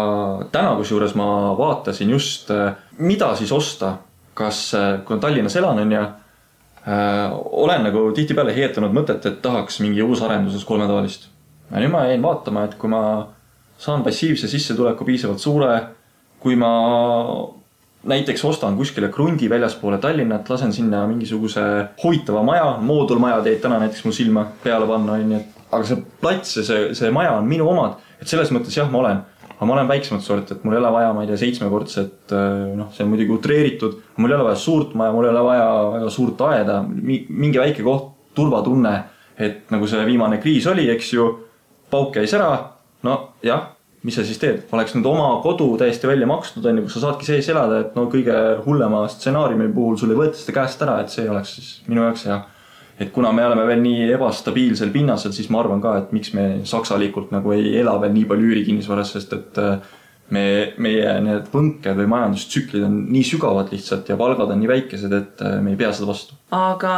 täna 0.52 0.74
kusjuures 0.80 1.14
ma 1.16 1.28
vaatasin 1.58 2.10
just, 2.10 2.50
äh, 2.52 2.74
mida 2.98 3.36
siis 3.36 3.52
osta. 3.52 3.98
kas, 4.34 4.74
äh, 4.74 5.04
kui 5.06 5.16
ma 5.16 5.22
Tallinnas 5.22 5.56
elan, 5.56 5.80
on 5.80 5.92
ju 5.92 6.02
äh,, 6.02 7.32
olen 7.52 7.84
nagu 7.84 8.12
tihtipeale 8.16 8.56
heetanud 8.56 8.94
mõtet, 8.96 9.26
et 9.26 9.42
tahaks 9.42 9.80
mingi 9.80 10.02
uusarenduses 10.02 10.66
kolmetoalist. 10.66 11.30
ja 11.72 11.78
nüüd 11.78 11.94
ma 11.94 12.06
jäin 12.08 12.22
vaatama, 12.22 12.64
et 12.64 12.76
kui 12.76 12.90
ma 12.90 13.28
saan 13.78 14.04
passiivse 14.04 14.48
sissetuleku 14.48 15.06
piisavalt 15.06 15.40
suure, 15.40 15.82
kui 16.40 16.56
ma 16.56 16.72
näiteks 18.04 18.46
ostan 18.46 18.78
kuskile 18.78 19.10
krundi 19.14 19.50
väljaspoole 19.50 19.98
Tallinnat, 20.02 20.50
lasen 20.50 20.74
sinna 20.74 21.04
mingisuguse 21.08 21.62
huvitava 22.04 22.44
maja, 22.44 22.78
moodulmaja 22.82 23.42
teed 23.46 23.62
täna 23.62 23.80
näiteks 23.82 24.06
mu 24.06 24.14
silma 24.16 24.46
peale 24.64 24.88
panna, 24.90 25.18
onju, 25.20 25.42
et 25.42 25.60
aga 25.72 25.88
see 25.88 26.00
plats 26.22 26.58
ja 26.58 26.64
see, 26.66 26.88
see 26.98 27.12
maja 27.14 27.36
on 27.38 27.50
minu 27.50 27.68
omad, 27.70 28.00
et 28.22 28.32
selles 28.32 28.52
mõttes 28.54 28.76
jah, 28.78 28.90
ma 28.92 29.04
olen, 29.04 29.22
aga 29.54 29.68
ma 29.70 29.76
olen 29.78 29.92
väiksemat 29.92 30.26
sorti, 30.26 30.58
et 30.58 30.66
mul 30.66 30.76
ei 30.76 30.82
ole 30.82 30.94
vaja, 30.96 31.12
ma 31.14 31.26
ei 31.26 31.30
tea, 31.30 31.40
seitsmekordset, 31.44 32.34
noh, 32.78 32.90
see 32.96 33.06
on 33.06 33.12
muidugi 33.14 33.36
utreeritud, 33.38 34.00
mul 34.18 34.34
ei 34.34 34.40
ole 34.40 34.50
vaja 34.50 34.62
suurt 34.64 34.96
maja, 34.98 35.14
mul 35.16 35.30
ei 35.30 35.34
ole 35.36 35.46
vaja 35.46 35.68
väga 35.98 36.10
suurt 36.18 36.42
aeda, 36.50 36.80
mingi 36.88 37.62
väike 37.62 37.86
koht, 37.86 38.10
turvatunne, 38.36 38.96
et 39.42 39.70
nagu 39.74 39.88
see 39.90 40.02
viimane 40.08 40.40
kriis 40.42 40.66
oli, 40.72 40.88
eks 40.94 41.14
ju, 41.14 41.28
pauk 41.92 42.14
käis 42.16 42.34
ära, 42.38 42.52
no 43.06 43.18
jah 43.46 43.70
mis 44.02 44.18
sa 44.18 44.24
siis 44.26 44.40
teed, 44.42 44.64
oleks 44.74 44.96
nüüd 44.96 45.06
oma 45.06 45.28
kodu 45.44 45.68
täiesti 45.78 46.10
välja 46.10 46.28
makstud, 46.30 46.66
on 46.66 46.80
ju, 46.80 46.88
kus 46.88 46.98
sa 46.98 47.04
saadki 47.04 47.28
sees 47.28 47.50
elada, 47.54 47.84
et 47.84 47.98
no 47.98 48.08
kõige 48.10 48.34
hullema 48.66 49.04
stsenaariumi 49.12 49.70
puhul 49.76 50.00
sul 50.02 50.14
ei 50.14 50.20
võeta 50.24 50.40
seda 50.40 50.56
käest 50.58 50.82
ära, 50.82 50.98
et 51.04 51.14
see 51.14 51.28
oleks 51.30 51.54
siis 51.58 51.70
minu 51.90 52.08
jaoks 52.08 52.26
hea. 52.30 52.42
et 53.02 53.10
kuna 53.14 53.32
me 53.34 53.46
oleme 53.46 53.64
veel 53.66 53.80
nii 53.82 54.10
ebastabiilsel 54.14 54.92
pinnasel, 54.94 55.34
siis 55.34 55.50
ma 55.50 55.62
arvan 55.62 55.80
ka, 55.82 55.96
et 55.98 56.12
miks 56.14 56.34
me 56.38 56.46
saksalikult 56.70 57.32
nagu 57.34 57.54
ei 57.54 57.76
ela 57.80 57.96
veel 58.02 58.14
nii 58.14 58.28
palju 58.30 58.50
üürikinnisvaras, 58.50 59.14
sest 59.16 59.34
et 59.38 59.60
äh, 59.62 59.94
me, 60.34 60.44
meie 60.82 61.14
need 61.22 61.50
võnked 61.54 61.98
või 61.98 62.10
majandustsüklid 62.10 62.86
on 62.86 63.00
nii 63.14 63.24
sügavad 63.26 63.74
lihtsalt 63.74 64.10
ja 64.10 64.18
palgad 64.18 64.54
on 64.54 64.62
nii 64.62 64.70
väikesed, 64.70 65.14
et 65.18 65.46
äh, 65.46 65.60
me 65.62 65.74
ei 65.74 65.82
pea 65.82 65.94
seda 65.94 66.10
vastu. 66.10 66.38
aga 66.58 66.96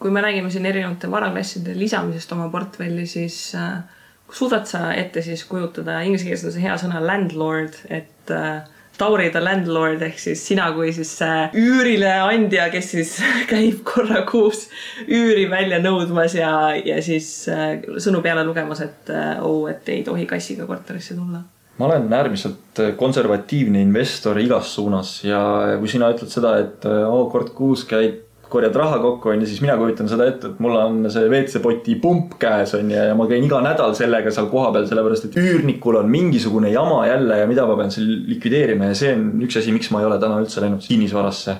kui 0.00 0.12
me 0.12 0.24
räägime 0.24 0.52
siin 0.52 0.68
erinevate 0.72 1.12
varaklasside 1.12 1.76
lisamisest 1.76 2.32
oma 2.36 2.48
portfelli, 2.52 3.04
siis 3.08 3.52
äh 3.60 3.95
suudad 4.32 4.66
sa 4.66 4.90
ette 4.94 5.22
siis 5.22 5.44
kujutada, 5.48 6.00
inglise 6.06 6.26
keeles 6.26 6.46
on 6.46 6.54
see 6.54 6.64
hea 6.64 6.78
sõna 6.80 7.02
landlord, 7.04 7.78
et 7.90 8.34
äh, 8.34 8.64
Tauri 8.96 9.28
the 9.30 9.40
landlord 9.44 10.00
ehk 10.06 10.16
siis 10.20 10.40
sina 10.48 10.70
kui 10.72 10.88
siis 10.96 11.10
äh, 11.24 11.52
üürileandja, 11.56 12.70
kes 12.72 12.92
siis 12.94 13.16
käib 13.50 13.82
korra 13.86 14.22
kuus 14.28 14.66
üüri 15.04 15.44
välja 15.52 15.82
nõudmas 15.84 16.36
ja, 16.38 16.50
ja 16.80 16.96
siis 17.04 17.28
äh, 17.52 17.82
sõnu 18.00 18.22
peale 18.24 18.46
lugemas, 18.48 18.80
et 18.86 19.12
äh, 19.12 19.36
oo 19.42 19.66
oh,, 19.66 19.68
et 19.70 19.88
ei 19.92 20.02
tohi 20.06 20.24
kassiga 20.28 20.68
korterisse 20.68 21.18
tulla. 21.18 21.42
Ma 21.76 21.90
olen 21.90 22.08
äärmiselt 22.08 22.80
konservatiivne 22.96 23.82
investor 23.84 24.38
igas 24.40 24.70
suunas 24.78 25.18
ja 25.26 25.40
kui 25.76 25.90
sina 25.92 26.08
ütled 26.14 26.32
seda, 26.32 26.54
et 26.62 26.86
oo 26.88 27.26
oh, 27.26 27.26
kord 27.32 27.52
kuus 27.56 27.84
käid 27.84 28.22
korjad 28.56 28.76
raha 28.78 28.98
kokku, 29.02 29.30
onju, 29.32 29.46
siis 29.48 29.60
mina 29.64 29.76
kujutan 29.78 30.08
seda 30.10 30.26
ette, 30.30 30.52
et 30.52 30.60
mul 30.64 30.76
on 30.80 30.98
see 31.12 31.28
WC-poti 31.28 31.96
pump 32.02 32.36
käes, 32.40 32.72
onju, 32.78 32.96
ja 33.10 33.16
ma 33.18 33.28
käin 33.30 33.44
iga 33.44 33.60
nädal 33.64 33.94
sellega 33.98 34.32
seal 34.34 34.48
kohapeal, 34.52 34.88
sellepärast 34.88 35.28
et 35.28 35.38
üürnikul 35.40 36.00
on 36.00 36.10
mingisugune 36.12 36.72
jama 36.72 37.02
jälle 37.08 37.40
ja 37.42 37.48
mida 37.50 37.66
ma 37.68 37.76
pean 37.78 37.92
seal 37.94 38.08
likvideerima 38.30 38.90
ja 38.90 38.98
see 38.98 39.12
on 39.16 39.28
üks 39.46 39.60
asi, 39.60 39.74
miks 39.76 39.92
ma 39.92 40.02
ei 40.02 40.08
ole 40.08 40.18
täna 40.22 40.40
üldse 40.42 40.64
läinud 40.64 40.84
kinnisvarasse. 40.86 41.58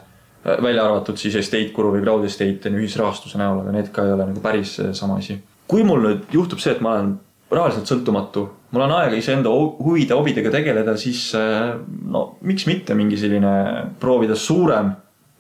välja 0.63 0.85
arvatud 0.85 1.19
siis 1.19 1.35
estate 1.35 1.73
guru 1.75 1.91
või 1.97 2.03
crowd 2.05 2.25
estate 2.25 2.69
on 2.69 2.77
ju 2.77 2.85
ühisrahastuse 2.85 3.39
näol, 3.41 3.65
aga 3.65 3.73
need 3.75 3.89
ka 3.93 4.05
ei 4.07 4.13
ole 4.15 4.29
nagu 4.29 4.41
päris 4.41 4.77
sama 4.95 5.17
asi. 5.19 5.41
kui 5.67 5.83
mul 5.85 6.05
nüüd 6.05 6.29
juhtub 6.33 6.63
see, 6.63 6.77
et 6.77 6.81
ma 6.81 6.95
olen 6.95 7.17
rahaliselt 7.51 7.91
sõltumatu, 7.91 8.45
mul 8.75 8.85
on 8.87 8.95
aega 9.01 9.19
iseenda 9.19 9.51
huvide, 9.51 10.15
hobidega 10.15 10.51
tegeleda, 10.55 10.97
siis 10.99 11.33
no 11.35 12.29
miks 12.47 12.67
mitte 12.71 12.95
mingi 12.95 13.19
selline 13.19 13.57
proovida 14.01 14.39
suurem 14.39 14.95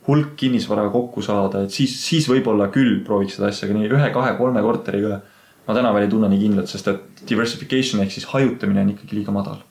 hulk 0.06 0.36
kinnisvara 0.38 0.88
kokku 0.90 1.22
saada, 1.22 1.64
et 1.66 1.74
siis, 1.74 1.94
siis 2.06 2.28
võib-olla 2.30 2.68
küll 2.74 3.00
prooviks 3.06 3.38
seda 3.38 3.50
asja, 3.50 3.66
aga 3.66 3.78
nii 3.78 3.88
ühe-kahe-kolme 3.90 4.62
korteriga 4.62 5.20
ma 5.66 5.74
täna 5.74 5.92
veel 5.94 6.06
ei 6.06 6.10
tunne 6.12 6.28
nii 6.30 6.42
kindlalt, 6.44 6.70
sest 6.70 6.90
et 6.92 7.24
diversification 7.28 8.02
ehk 8.04 8.14
siis 8.14 8.28
hajutamine 8.30 8.84
on 8.84 8.92
ikkagi 8.94 9.18
liiga 9.18 9.34
madal. 9.34 9.64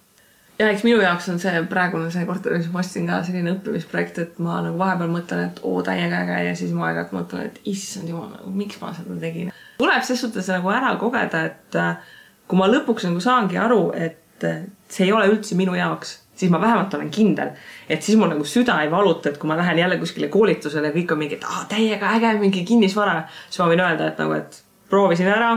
ja 0.60 0.68
eks 0.72 0.84
minu 0.88 1.00
jaoks 1.04 1.30
on 1.32 1.40
see 1.40 1.62
praegune 1.72 2.12
see 2.12 2.26
korter, 2.28 2.58
mis 2.58 2.68
ma 2.72 2.82
ostsin 2.84 3.08
ka 3.08 3.22
selline 3.28 3.56
õppimisprojekt, 3.56 4.20
et 4.24 4.44
ma 4.44 4.60
nagu 4.66 4.80
vahepeal 4.80 5.12
mõtlen, 5.12 5.50
et 5.50 5.64
oo 5.64 5.82
täiega 5.84 6.22
äge 6.24 6.42
ja 6.50 6.54
siis 6.60 6.76
ma 6.76 6.90
aeg-ajalt 6.90 7.16
mõtlen, 7.16 7.50
et 7.50 7.72
issand 7.72 8.12
jumal, 8.12 8.36
miks 8.52 8.80
ma 8.84 8.92
seda 8.96 9.18
tegin. 9.24 9.52
tuleb 9.80 10.06
ses 10.08 10.24
suhtes 10.24 10.52
nagu 10.52 10.72
ära 10.72 10.94
kogeda, 11.00 11.46
et 11.52 11.80
äh, 11.80 12.14
kui 12.48 12.60
ma 12.60 12.70
lõpuks 12.72 13.08
nagu 13.08 13.24
saangi 13.24 13.60
aru, 13.60 13.90
et 13.96 14.48
äh, 14.48 14.64
see 14.92 15.08
ei 15.08 15.16
ole 15.16 15.32
üldse 15.32 15.60
minu 15.60 15.76
jaoks 15.80 16.18
siis 16.36 16.52
ma 16.52 16.62
vähemalt 16.62 16.94
olen 16.94 17.10
kindel, 17.14 17.54
et 17.90 18.04
siis 18.04 18.18
mul 18.20 18.32
nagu 18.34 18.46
süda 18.48 18.78
ei 18.84 18.92
valuta, 18.92 19.30
et 19.30 19.40
kui 19.42 19.50
ma 19.50 19.58
lähen 19.60 19.80
jälle 19.80 19.98
kuskile 20.02 20.28
koolitusele 20.34 20.92
ja 20.92 20.96
kõik 20.96 21.16
on 21.16 21.22
mingi, 21.22 21.40
et 21.40 21.48
ah, 21.48 21.64
täiega 21.72 22.12
äge 22.18 22.34
mingi 22.42 22.66
kinnisvara, 22.68 23.22
siis 23.50 23.64
ma 23.64 23.70
võin 23.72 23.86
öelda, 23.86 24.12
et 24.12 24.22
nagu, 24.22 24.38
et 24.38 24.62
proovisin 24.90 25.32
ära. 25.32 25.56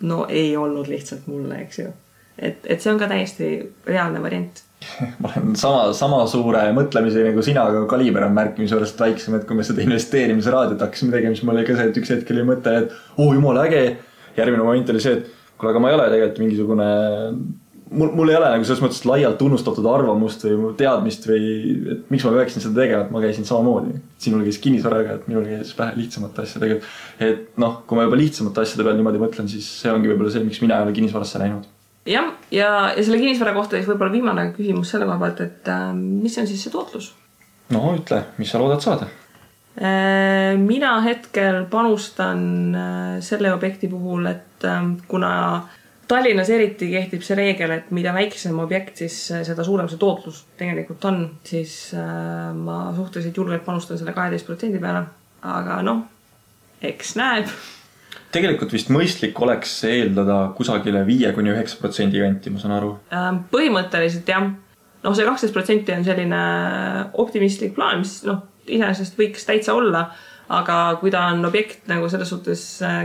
no 0.00 0.24
ei 0.28 0.56
olnud 0.56 0.88
lihtsalt 0.88 1.26
mulle, 1.28 1.58
eks 1.60 1.78
ju. 1.78 1.92
et, 2.38 2.64
et 2.64 2.80
see 2.80 2.92
on 2.92 2.98
ka 2.98 3.08
täiesti 3.08 3.50
reaalne 3.86 4.22
variant 4.22 4.62
ma 5.20 5.28
olen 5.28 5.56
sama, 5.60 5.90
sama 5.96 6.20
suure 6.30 6.62
mõtlemise 6.76 7.24
nagu 7.26 7.42
sina, 7.44 7.66
aga 7.68 7.82
kaliiber 7.90 8.24
on 8.24 8.36
märkimisväärselt 8.36 9.02
väiksem, 9.04 9.36
et 9.36 9.44
kui 9.48 9.58
me 9.58 9.66
seda 9.66 9.84
investeerimise 9.84 10.52
raadiot 10.54 10.80
hakkasime 10.86 11.12
tegema, 11.12 11.36
siis 11.36 11.44
mul 11.48 11.58
oli 11.58 11.66
ka 11.68 11.76
see, 11.76 11.90
et 11.90 12.00
üks 12.00 12.14
hetk 12.14 12.32
oli 12.34 12.46
mõte, 12.48 12.76
et 12.84 12.94
oo 13.18 13.28
oh, 13.28 13.34
jumala 13.36 13.66
äge. 13.68 13.98
järgmine 14.38 14.64
moment 14.64 14.94
oli 14.94 15.02
see, 15.02 15.18
et 15.18 15.28
kuule, 15.58 15.74
aga 15.74 15.82
ma 15.82 15.90
ei 15.90 15.98
ole 15.98 16.06
tegelikult 16.14 16.42
mingisugune 16.44 16.88
mul, 17.90 18.10
mul 18.14 18.30
ei 18.30 18.36
ole 18.38 18.50
nagu 18.52 18.66
selles 18.66 18.80
mõttes 18.82 19.02
laialt 19.08 19.38
tunnustatud 19.40 19.86
arvamust 19.90 20.44
või 20.46 20.72
teadmist 20.78 21.26
või 21.28 21.50
et 21.94 22.12
miks 22.12 22.24
ma 22.26 22.32
peaksin 22.36 22.64
seda 22.64 22.82
tegema, 22.82 23.04
et 23.06 23.12
ma 23.14 23.22
käisin 23.24 23.46
samamoodi. 23.48 23.98
sinul 24.20 24.44
käis 24.46 24.58
kinnisvaraga, 24.62 25.18
et 25.18 25.28
minul 25.30 25.46
käis 25.48 25.72
vähe 25.78 25.96
lihtsamate 25.98 26.44
asjadega. 26.46 26.80
et 27.18 27.58
noh, 27.60 27.80
kui 27.86 27.98
ma 27.98 28.06
juba 28.06 28.18
lihtsamate 28.20 28.64
asjade 28.64 28.86
peale 28.86 29.00
niimoodi 29.00 29.22
mõtlen, 29.22 29.48
siis 29.50 29.68
see 29.82 29.92
ongi 29.92 30.10
võib-olla 30.10 30.32
see, 30.34 30.44
miks 30.46 30.60
mina 30.62 30.78
ei 30.78 30.88
ole 30.88 30.96
kinnisvarasse 30.98 31.42
läinud. 31.42 31.70
jah, 32.06 32.30
ja, 32.50 32.68
ja 32.96 33.04
selle 33.04 33.22
kinnisvara 33.22 33.54
kohta 33.56 33.78
siis 33.78 33.88
võib-olla 33.90 34.14
viimane 34.14 34.50
küsimus 34.56 34.92
selle 34.94 35.08
koha 35.08 35.18
pealt, 35.24 35.42
et 35.46 35.72
äh, 35.72 35.88
mis 35.96 36.38
on 36.38 36.46
siis 36.50 36.62
see 36.66 36.74
tootlus? 36.74 37.14
no 37.74 37.96
ütle, 37.96 38.24
mis 38.38 38.52
sa 38.52 38.62
loodad 38.62 38.86
saada 38.86 39.10
äh,? 39.80 40.54
mina 40.60 41.00
hetkel 41.06 41.64
panustan 41.70 42.46
äh, 42.76 43.12
selle 43.24 43.52
objekti 43.56 43.90
puhul, 43.90 44.30
et 44.30 44.68
äh, 44.68 44.82
kuna 45.10 45.34
Tallinnas 46.10 46.48
eriti 46.50 46.88
kehtib 46.90 47.22
see 47.22 47.36
reegel, 47.38 47.70
et 47.76 47.90
mida 47.94 48.10
väiksem 48.14 48.56
objekt, 48.58 48.98
siis 48.98 49.16
äh, 49.30 49.44
seda 49.46 49.62
suurem 49.66 49.86
see 49.90 49.98
tootlus 50.00 50.40
tegelikult 50.58 51.04
on, 51.06 51.20
siis 51.46 51.74
äh, 51.94 52.48
ma 52.56 52.88
suhteliselt 52.96 53.36
julgelt 53.38 53.62
panustan 53.66 53.98
selle 54.00 54.14
kaheteist 54.16 54.48
protsendi 54.48 54.80
peale. 54.82 55.04
aga 55.46 55.76
noh, 55.86 56.00
eks 56.84 57.14
näeb. 57.16 57.52
tegelikult 58.34 58.74
vist 58.74 58.90
mõistlik 58.92 59.38
oleks 59.40 59.76
eeldada 59.88 60.40
kusagile 60.56 61.04
viie 61.06 61.30
kuni 61.36 61.54
üheksa 61.54 61.78
protsendi 61.80 62.20
kanti, 62.20 62.50
ma 62.50 62.58
saan 62.58 62.74
aru. 62.80 62.96
Äh, 63.14 63.28
põhimõtteliselt 63.52 64.34
jah. 64.34 64.48
noh, 65.04 65.14
see 65.14 65.28
kaksteist 65.28 65.54
protsenti 65.54 65.94
on 65.94 66.02
selline 66.04 66.40
optimistlik 67.22 67.76
plaan, 67.78 68.02
mis 68.02 68.16
noh, 68.26 68.48
iseenesest 68.66 69.14
võiks 69.20 69.46
täitsa 69.46 69.78
olla 69.78 70.08
aga 70.50 70.80
kui 70.98 71.12
ta 71.14 71.28
on 71.30 71.46
objekt 71.46 71.86
nagu 71.86 72.08
selles 72.10 72.32
suhtes 72.34 72.64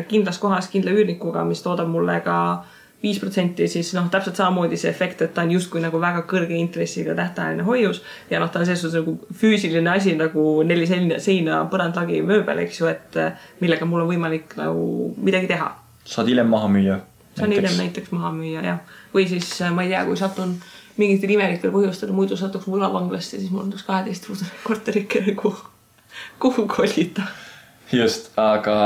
kindlas 0.09 0.41
kohas 0.41 0.65
kindla 0.73 0.95
üürnikuga, 0.97 1.43
mis 1.45 1.61
toodab 1.61 1.91
mulle 1.93 2.17
ka 2.25 2.37
äh, 2.55 2.74
viis 3.05 3.19
protsenti, 3.21 3.67
siis 3.69 3.91
noh, 3.93 4.07
täpselt 4.11 4.39
samamoodi 4.39 4.77
see 4.81 4.89
efekt, 4.89 5.21
et 5.21 5.33
ta 5.35 5.43
on 5.45 5.53
justkui 5.53 5.81
nagu 5.83 5.99
väga 6.01 6.23
kõrge 6.29 6.57
intressiga 6.57 7.15
tähtajaline 7.17 7.65
hoius 7.67 8.01
ja 8.31 8.41
noh, 8.41 8.49
ta 8.51 8.61
on 8.61 8.69
selles 8.69 8.81
suhtes 8.81 8.97
nagu 9.01 9.15
füüsiline 9.41 9.91
asi 9.93 10.15
nagu 10.17 10.45
neli 10.65 10.87
seina, 10.89 11.19
seina, 11.23 11.61
põrand, 11.71 11.97
lagi, 11.99 12.21
mööbel, 12.25 12.63
eks 12.65 12.81
ju, 12.81 12.89
et 12.89 13.19
millega 13.61 13.87
mul 13.89 14.05
on 14.05 14.09
võimalik 14.09 14.57
nagu 14.59 15.11
midagi 15.21 15.51
teha. 15.53 15.69
saad 16.05 16.31
hiljem 16.31 16.49
maha 16.49 16.71
müüa. 16.73 16.97
saan 17.37 17.53
hiljem 17.53 17.77
näiteks 17.83 18.11
maha 18.15 18.33
müüa 18.33 18.65
jah, 18.65 18.97
või 19.13 19.29
siis 19.29 19.53
ma 19.75 19.85
ei 19.85 19.93
tea, 19.93 20.03
kui 20.09 20.17
satun 20.17 20.57
mingitel 20.97 21.35
imelikel 21.37 21.73
põhjustel 21.75 22.13
muidu 22.15 22.37
satuks 22.39 22.69
mulavanglasse, 22.71 23.37
siis 23.37 23.53
mul 23.53 23.69
üks 23.69 23.85
kaheteist 23.85 24.29
korterikene, 24.63 25.37
kuhu, 25.41 25.57
kuhu 26.41 26.69
kolida 26.71 27.29
just, 27.91 28.31
aga 28.39 28.77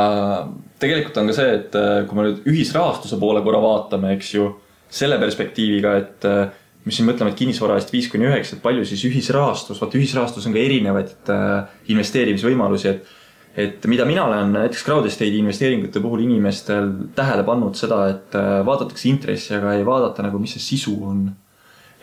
tegelikult 0.81 1.19
on 1.21 1.29
ka 1.29 1.35
see, 1.35 1.53
et 1.59 1.77
äh, 1.77 2.01
kui 2.07 2.17
me 2.17 2.25
nüüd 2.27 2.49
ühisrahastuse 2.49 3.19
poole 3.21 3.43
korra 3.45 3.61
vaatame, 3.63 4.15
eks 4.17 4.33
ju, 4.35 4.49
selle 4.89 5.19
perspektiiviga, 5.21 5.93
et 5.99 6.27
äh, 6.27 6.49
mis 6.87 6.97
siin 6.97 7.07
mõtleme, 7.09 7.33
et 7.33 7.39
kinnisvara 7.39 7.77
eest 7.79 7.93
viis 7.93 8.09
kuni 8.11 8.27
üheksa, 8.29 8.57
et 8.57 8.63
palju 8.63 8.85
siis 8.87 9.03
ühisrahastus, 9.09 9.79
vaata 9.81 9.99
ühisrahastus 9.99 10.47
on 10.49 10.55
ka 10.55 10.61
erinevaid 10.63 11.31
äh, 11.35 11.79
investeerimisvõimalusi, 11.95 12.93
et 12.95 13.15
et 13.59 13.83
mida 13.89 14.05
mina 14.05 14.21
olen 14.27 14.53
näiteks 14.53 14.83
crowd 14.85 15.07
estate'i 15.09 15.39
investeeringute 15.41 15.99
puhul 15.99 16.21
inimestel 16.21 16.85
tähele 17.17 17.41
pannud 17.43 17.75
seda, 17.75 17.97
et 18.13 18.35
vaadatakse 18.63 19.07
intressi, 19.09 19.49
aga 19.57 19.73
ei 19.75 19.81
vaadata 19.83 20.23
nagu, 20.23 20.39
mis 20.39 20.53
see 20.55 20.61
sisu 20.63 20.93
on. 21.09 21.23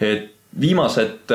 et 0.03 0.27
viimased 0.61 1.33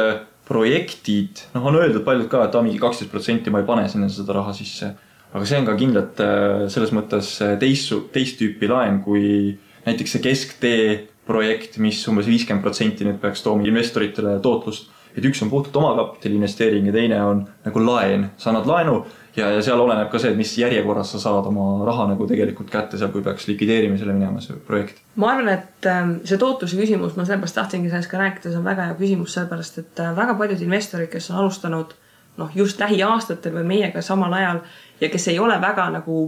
projektid, 0.51 1.45
noh, 1.55 1.69
on 1.69 1.77
öeldud 1.79 2.03
paljud 2.05 2.27
ka, 2.31 2.43
et 2.47 2.57
aa, 2.57 2.63
mingi 2.65 2.81
kaksteist 2.81 3.11
protsenti 3.11 3.53
ma 3.53 3.61
ei 3.61 3.67
pane 3.67 3.87
sinna 3.89 4.09
seda 4.11 4.35
raha 4.35 4.53
sisse. 4.55 4.91
Aga 5.31 5.47
see 5.47 5.59
on 5.61 5.67
ka 5.67 5.77
kindlalt 5.79 6.23
äh, 6.23 6.65
selles 6.73 6.93
mõttes 6.95 7.33
äh, 7.43 7.55
teist, 7.61 7.93
teist 8.15 8.39
tüüpi 8.41 8.69
laen 8.71 9.01
kui 9.05 9.57
näiteks 9.85 10.17
see 10.17 10.25
kesktee 10.25 10.87
projekt, 11.27 11.77
mis 11.81 12.01
umbes 12.09 12.27
viiskümmend 12.29 12.65
protsenti 12.65 13.07
nüüd 13.07 13.21
peaks 13.21 13.43
tooma 13.45 13.67
investoritele 13.67 14.39
tootlust. 14.43 14.89
et 15.11 15.25
üks 15.27 15.41
on 15.43 15.49
puhtalt 15.51 15.75
omakapitali 15.75 16.37
investeering 16.39 16.85
ja 16.87 16.93
teine 16.95 17.17
on 17.23 17.41
nagu 17.65 17.81
laen, 17.83 18.29
sa 18.37 18.49
annad 18.51 18.67
laenu 18.67 19.01
ja, 19.35 19.49
ja 19.55 19.61
seal 19.63 19.79
oleneb 19.83 20.09
ka 20.11 20.19
see, 20.21 20.31
et 20.31 20.39
mis 20.39 20.51
järjekorras 20.59 21.11
sa 21.11 21.19
saad 21.19 21.47
oma 21.49 21.85
raha 21.87 22.07
nagu 22.13 22.27
tegelikult 22.27 22.71
kätte 22.71 22.99
seal, 22.99 23.11
kui 23.11 23.23
peaks 23.25 23.47
likvideerimisele 23.49 24.15
minema 24.15 24.43
see 24.43 24.55
projekt. 24.67 25.01
ma 25.15 25.33
arvan, 25.33 25.51
et 25.55 25.89
ähm, 25.91 26.17
see 26.27 26.39
tootluse 26.39 26.79
küsimus, 26.79 27.17
ma 27.17 27.27
sellepärast 27.27 27.59
tahtsingi 27.59 27.91
sellest 27.91 28.11
ka 28.11 28.21
rääkida, 28.21 28.51
see 28.51 28.61
on 28.61 28.67
väga 28.67 28.89
hea 28.89 28.99
küsimus, 28.99 29.35
sellepärast 29.35 29.81
et 29.83 30.03
äh, 30.03 30.15
väga 30.15 30.37
paljud 30.39 30.63
investorid, 30.67 31.11
kes 31.11 31.31
on 31.31 31.43
alustanud 31.43 31.95
noh, 32.37 32.49
just 32.55 32.79
lähiaastatel 32.79 33.53
või 33.53 33.63
meiega 33.75 34.01
samal 34.01 34.33
ajal 34.33 34.61
ja 35.01 35.09
kes 35.09 35.27
ei 35.27 35.39
ole 35.39 35.61
väga 35.61 35.89
nagu 35.89 36.23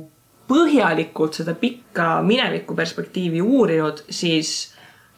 põhjalikult 0.48 1.40
seda 1.40 1.56
pikka 1.56 2.22
mineviku 2.22 2.76
perspektiivi 2.76 3.42
uurinud, 3.42 4.04
siis 4.10 4.74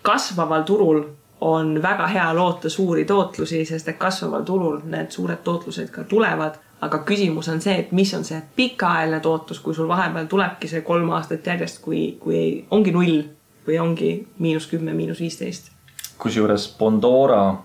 kasvaval 0.05 0.63
turul 0.63 1.03
on 1.41 1.81
väga 1.81 2.07
hea 2.07 2.35
loota 2.35 2.69
suuri 2.69 3.05
tootlusi, 3.05 3.65
sest 3.65 3.89
et 3.89 3.97
kasvaval 3.97 4.43
turul 4.43 4.79
need 4.85 5.11
suured 5.11 5.43
tootlused 5.43 5.89
ka 5.91 6.03
tulevad. 6.03 6.61
aga 6.81 6.97
küsimus 7.07 7.47
on 7.49 7.61
see, 7.61 7.73
et 7.79 7.91
mis 7.91 8.13
on 8.13 8.23
see 8.27 8.37
pikaajaline 8.55 9.19
tootlus, 9.19 9.59
kui 9.59 9.73
sul 9.73 9.87
vahepeal 9.87 10.25
tulebki 10.29 10.67
see 10.67 10.81
kolm 10.85 11.09
aastat 11.15 11.47
järjest, 11.47 11.79
kui, 11.81 12.17
kui 12.19 12.35
ei, 12.35 12.65
ongi 12.71 12.91
null 12.91 13.21
või 13.67 13.79
ongi 13.81 14.09
miinus 14.39 14.67
kümme, 14.67 14.93
miinus 14.93 15.19
viisteist. 15.23 15.71
kusjuures 16.17 16.67
Bondora, 16.77 17.55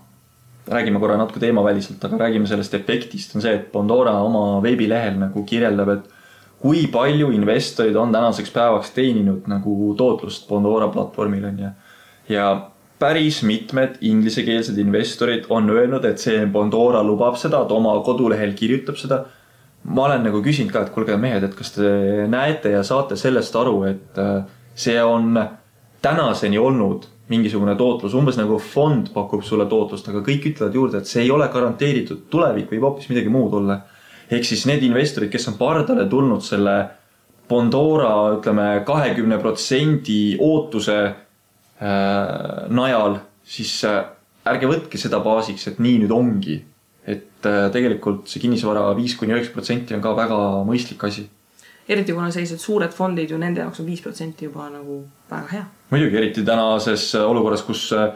räägime 0.70 1.00
korra 1.02 1.16
natuke 1.18 1.40
teemaväliselt, 1.42 2.04
aga 2.04 2.18
räägime 2.24 2.46
sellest 2.46 2.74
efektist, 2.78 3.34
on 3.34 3.42
see, 3.42 3.54
et 3.58 3.70
Bondora 3.72 4.14
oma 4.22 4.60
veebilehel 4.62 5.18
nagu 5.18 5.44
kirjeldab, 5.46 5.94
et 5.96 6.10
kui 6.60 6.84
palju 6.92 7.30
investorid 7.34 7.96
on 7.96 8.12
tänaseks 8.12 8.52
päevaks 8.54 8.92
teeninud 8.96 9.48
nagu 9.50 9.94
tootlust 9.98 10.48
Bondora 10.48 10.90
platvormil 10.92 11.48
on 11.48 11.58
ju. 11.64 11.70
ja 12.28 12.46
päris 13.00 13.42
mitmed 13.42 13.96
inglisekeelsed 14.00 14.78
investorid 14.78 15.48
on 15.48 15.70
öelnud, 15.70 16.04
et 16.04 16.20
see 16.20 16.44
Bondora 16.46 17.02
lubab 17.02 17.38
seda, 17.40 17.64
ta 17.64 17.74
oma 17.74 17.96
kodulehel 18.04 18.52
kirjutab 18.54 19.00
seda. 19.00 19.24
ma 19.84 20.04
olen 20.04 20.26
nagu 20.28 20.42
küsinud 20.44 20.72
ka, 20.74 20.82
et 20.84 20.92
kuulge 20.92 21.16
mehed, 21.16 21.44
et 21.44 21.54
kas 21.56 21.72
te 21.72 21.90
näete 22.28 22.74
ja 22.74 22.82
saate 22.84 23.16
sellest 23.16 23.54
aru, 23.56 23.78
et 23.88 24.18
äh, 24.20 24.42
see 24.76 24.98
on 25.02 25.38
tänaseni 26.02 26.58
olnud 26.58 27.06
mingisugune 27.30 27.76
tootlus, 27.78 28.14
umbes 28.18 28.38
nagu 28.40 28.58
fond 28.58 29.12
pakub 29.14 29.44
sulle 29.46 29.68
tootlust, 29.70 30.08
aga 30.10 30.22
kõik 30.26 30.50
ütlevad 30.50 30.74
juurde, 30.74 31.00
et 31.00 31.10
see 31.10 31.22
ei 31.24 31.30
ole 31.30 31.46
garanteeritud, 31.52 32.26
tulevik 32.30 32.70
võib 32.72 32.88
hoopis 32.88 33.10
midagi 33.12 33.30
muud 33.32 33.54
olla. 33.60 33.80
ehk 34.30 34.44
siis 34.46 34.66
need 34.66 34.82
investorid, 34.86 35.30
kes 35.30 35.48
on 35.50 35.58
pardale 35.58 36.08
tulnud 36.08 36.42
selle 36.42 36.76
Bondora, 37.50 38.36
ütleme 38.36 38.84
kahekümne 38.86 39.40
protsendi 39.42 40.36
ootuse 40.38 40.98
äh, 41.02 41.16
najal, 42.70 43.16
siis 43.42 43.72
äh, 43.88 44.04
ärge 44.46 44.70
võtke 44.70 45.00
seda 45.00 45.18
baasiks, 45.24 45.66
et 45.66 45.80
nii 45.82 46.04
nüüd 46.04 46.14
ongi. 46.14 46.60
et 47.10 47.46
äh, 47.48 47.70
tegelikult 47.72 48.28
see 48.28 48.42
kinnisvara 48.42 48.90
viis 48.94 49.16
kuni 49.18 49.32
üheksa 49.32 49.54
protsenti 49.54 49.96
on 49.96 50.02
ka 50.04 50.12
väga 50.14 50.38
mõistlik 50.68 51.02
asi. 51.08 51.26
eriti 51.88 52.14
kuna 52.14 52.30
sellised 52.30 52.62
suured 52.62 52.94
fondid 52.94 53.30
ju 53.30 53.38
nende 53.38 53.64
jaoks 53.64 53.80
on 53.80 53.86
viis 53.86 54.02
protsenti 54.04 54.46
juba 54.46 54.68
nagu 54.70 55.02
väga 55.30 55.46
hea. 55.56 55.66
muidugi, 55.90 56.16
eriti 56.16 56.42
tänases 56.46 57.14
äh, 57.14 57.30
olukorras, 57.30 57.62
kus 57.66 57.92
äh, 57.92 58.12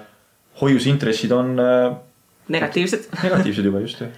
hoiusintressid 0.61 1.33
on 1.33 1.61
äh, 1.61 1.97
negatiivsed. 2.49 3.09
negatiivsed 3.27 3.65
juba 3.65 3.81
just 3.85 4.01
jah. 4.01 4.11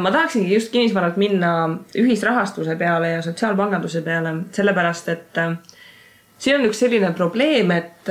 Ma 0.00 0.10
tahaksingi 0.10 0.54
just 0.54 0.72
kinnisvaralt 0.72 1.16
minna 1.20 1.68
ühisrahastuse 2.00 2.76
peale 2.80 3.08
ja 3.10 3.22
sotsiaalpanganduse 3.22 4.00
peale, 4.02 4.30
sellepärast 4.56 5.08
et 5.12 5.36
siin 6.40 6.56
on 6.56 6.64
üks 6.70 6.78
selline 6.80 7.10
probleem, 7.12 7.70
et 7.76 8.08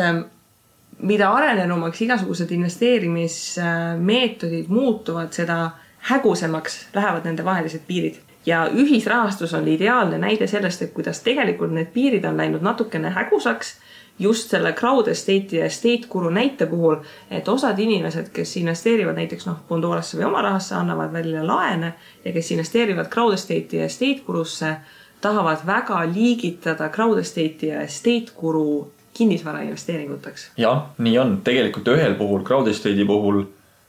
mida 1.09 1.31
arenenumaks 1.33 2.01
igasugused 2.05 2.51
investeerimismeetodid 2.53 4.69
muutuvad, 4.69 5.33
seda 5.33 5.71
hägusemaks 6.11 6.93
lähevad 6.93 7.25
nende 7.25 7.41
vahelised 7.45 7.81
piirid. 7.89 8.15
ja 8.45 8.69
ühisrahastus 8.69 9.53
on 9.57 9.67
ideaalne 9.67 10.17
näide 10.21 10.47
sellest, 10.47 10.81
et 10.81 10.93
kuidas 10.93 11.19
tegelikult 11.25 11.71
need 11.73 11.87
piirid 11.91 12.25
on 12.25 12.37
läinud 12.37 12.61
natukene 12.61 13.09
hägusaks 13.17 13.79
just 14.20 14.49
selle 14.49 14.74
crowd 14.74 15.07
estate'i 15.07 15.59
ja 15.59 15.65
estate 15.65 16.09
guru 16.09 16.30
näite 16.34 16.65
puhul, 16.65 16.97
et 17.32 17.47
osad 17.47 17.80
inimesed, 17.80 18.32
kes 18.34 18.57
investeerivad 18.57 19.18
näiteks 19.18 19.47
noh, 19.49 19.59
Bondorasse 19.70 20.18
või 20.18 20.28
oma 20.30 20.41
rahasse, 20.45 20.76
annavad 20.76 21.13
välja 21.13 21.45
laene 21.45 21.93
ja 22.26 22.34
kes 22.34 22.51
investeerivad 22.55 23.11
crowd 23.13 23.38
estate'i 23.38 23.82
ja 23.82 23.89
estate 23.89 24.26
gurusse, 24.26 24.76
tahavad 25.22 25.65
väga 25.65 26.01
liigitada 26.13 26.89
crowd 26.93 27.22
estate'i 27.22 27.74
ja 27.74 27.84
estate 27.86 28.34
guru 28.38 28.88
kinnisvara 29.18 29.61
investeeringuteks. 29.65 30.51
jah, 30.57 30.89
nii 30.97 31.18
on, 31.18 31.38
tegelikult 31.43 31.88
ühel 31.93 32.18
puhul, 32.18 32.43
crowd 32.45 32.68
estate'i 32.74 33.05
puhul 33.05 33.45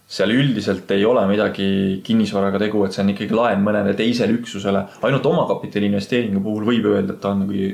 seal 0.08 0.32
üldiselt 0.32 0.88
ei 0.96 1.04
ole 1.04 1.26
midagi 1.28 2.00
kinnisvaraga 2.04 2.60
tegu, 2.62 2.80
et 2.84 2.96
see 2.96 3.02
on 3.04 3.12
ikkagi 3.12 3.36
laen 3.36 3.60
mõnele 3.64 3.92
teisele 3.96 4.38
üksusele. 4.38 4.86
ainult 5.04 5.26
omakapitali 5.26 5.90
investeeringu 5.90 6.40
puhul 6.40 6.64
võib 6.64 6.88
öelda, 6.94 7.12
et 7.12 7.20
ta 7.20 7.34
on 7.34 7.44
nagu 7.44 7.66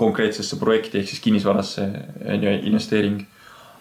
konkreetsesse 0.00 0.58
projekti 0.60 1.00
ehk 1.00 1.10
siis 1.10 1.22
kinnisvarasse 1.24 1.86
on 2.34 2.44
ju 2.44 2.58
investeering. 2.70 3.24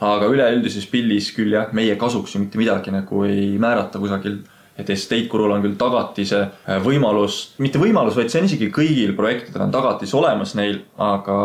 aga 0.04 0.28
üleüldises 0.28 0.84
pildis 0.92 1.30
küll 1.32 1.54
jah, 1.54 1.70
meie 1.72 1.96
kasuks 1.96 2.34
ju 2.36 2.42
mitte 2.42 2.58
midagi 2.60 2.92
nagu 2.92 3.24
ei 3.24 3.54
määrata 3.60 4.00
kusagil. 4.00 4.42
et 4.78 4.90
estate 4.90 5.30
gurul 5.30 5.52
on 5.54 5.62
küll 5.62 5.76
tagatise 5.78 6.40
äh, 6.42 6.80
võimalus, 6.82 7.54
mitte 7.62 7.78
võimalus, 7.78 8.16
vaid 8.18 8.32
see 8.34 8.40
on 8.42 8.48
isegi 8.48 8.72
kõigil 8.74 9.14
projektidel 9.16 9.68
on 9.68 9.72
tagatis 9.72 10.14
olemas 10.18 10.56
neil, 10.58 10.80
aga 10.98 11.36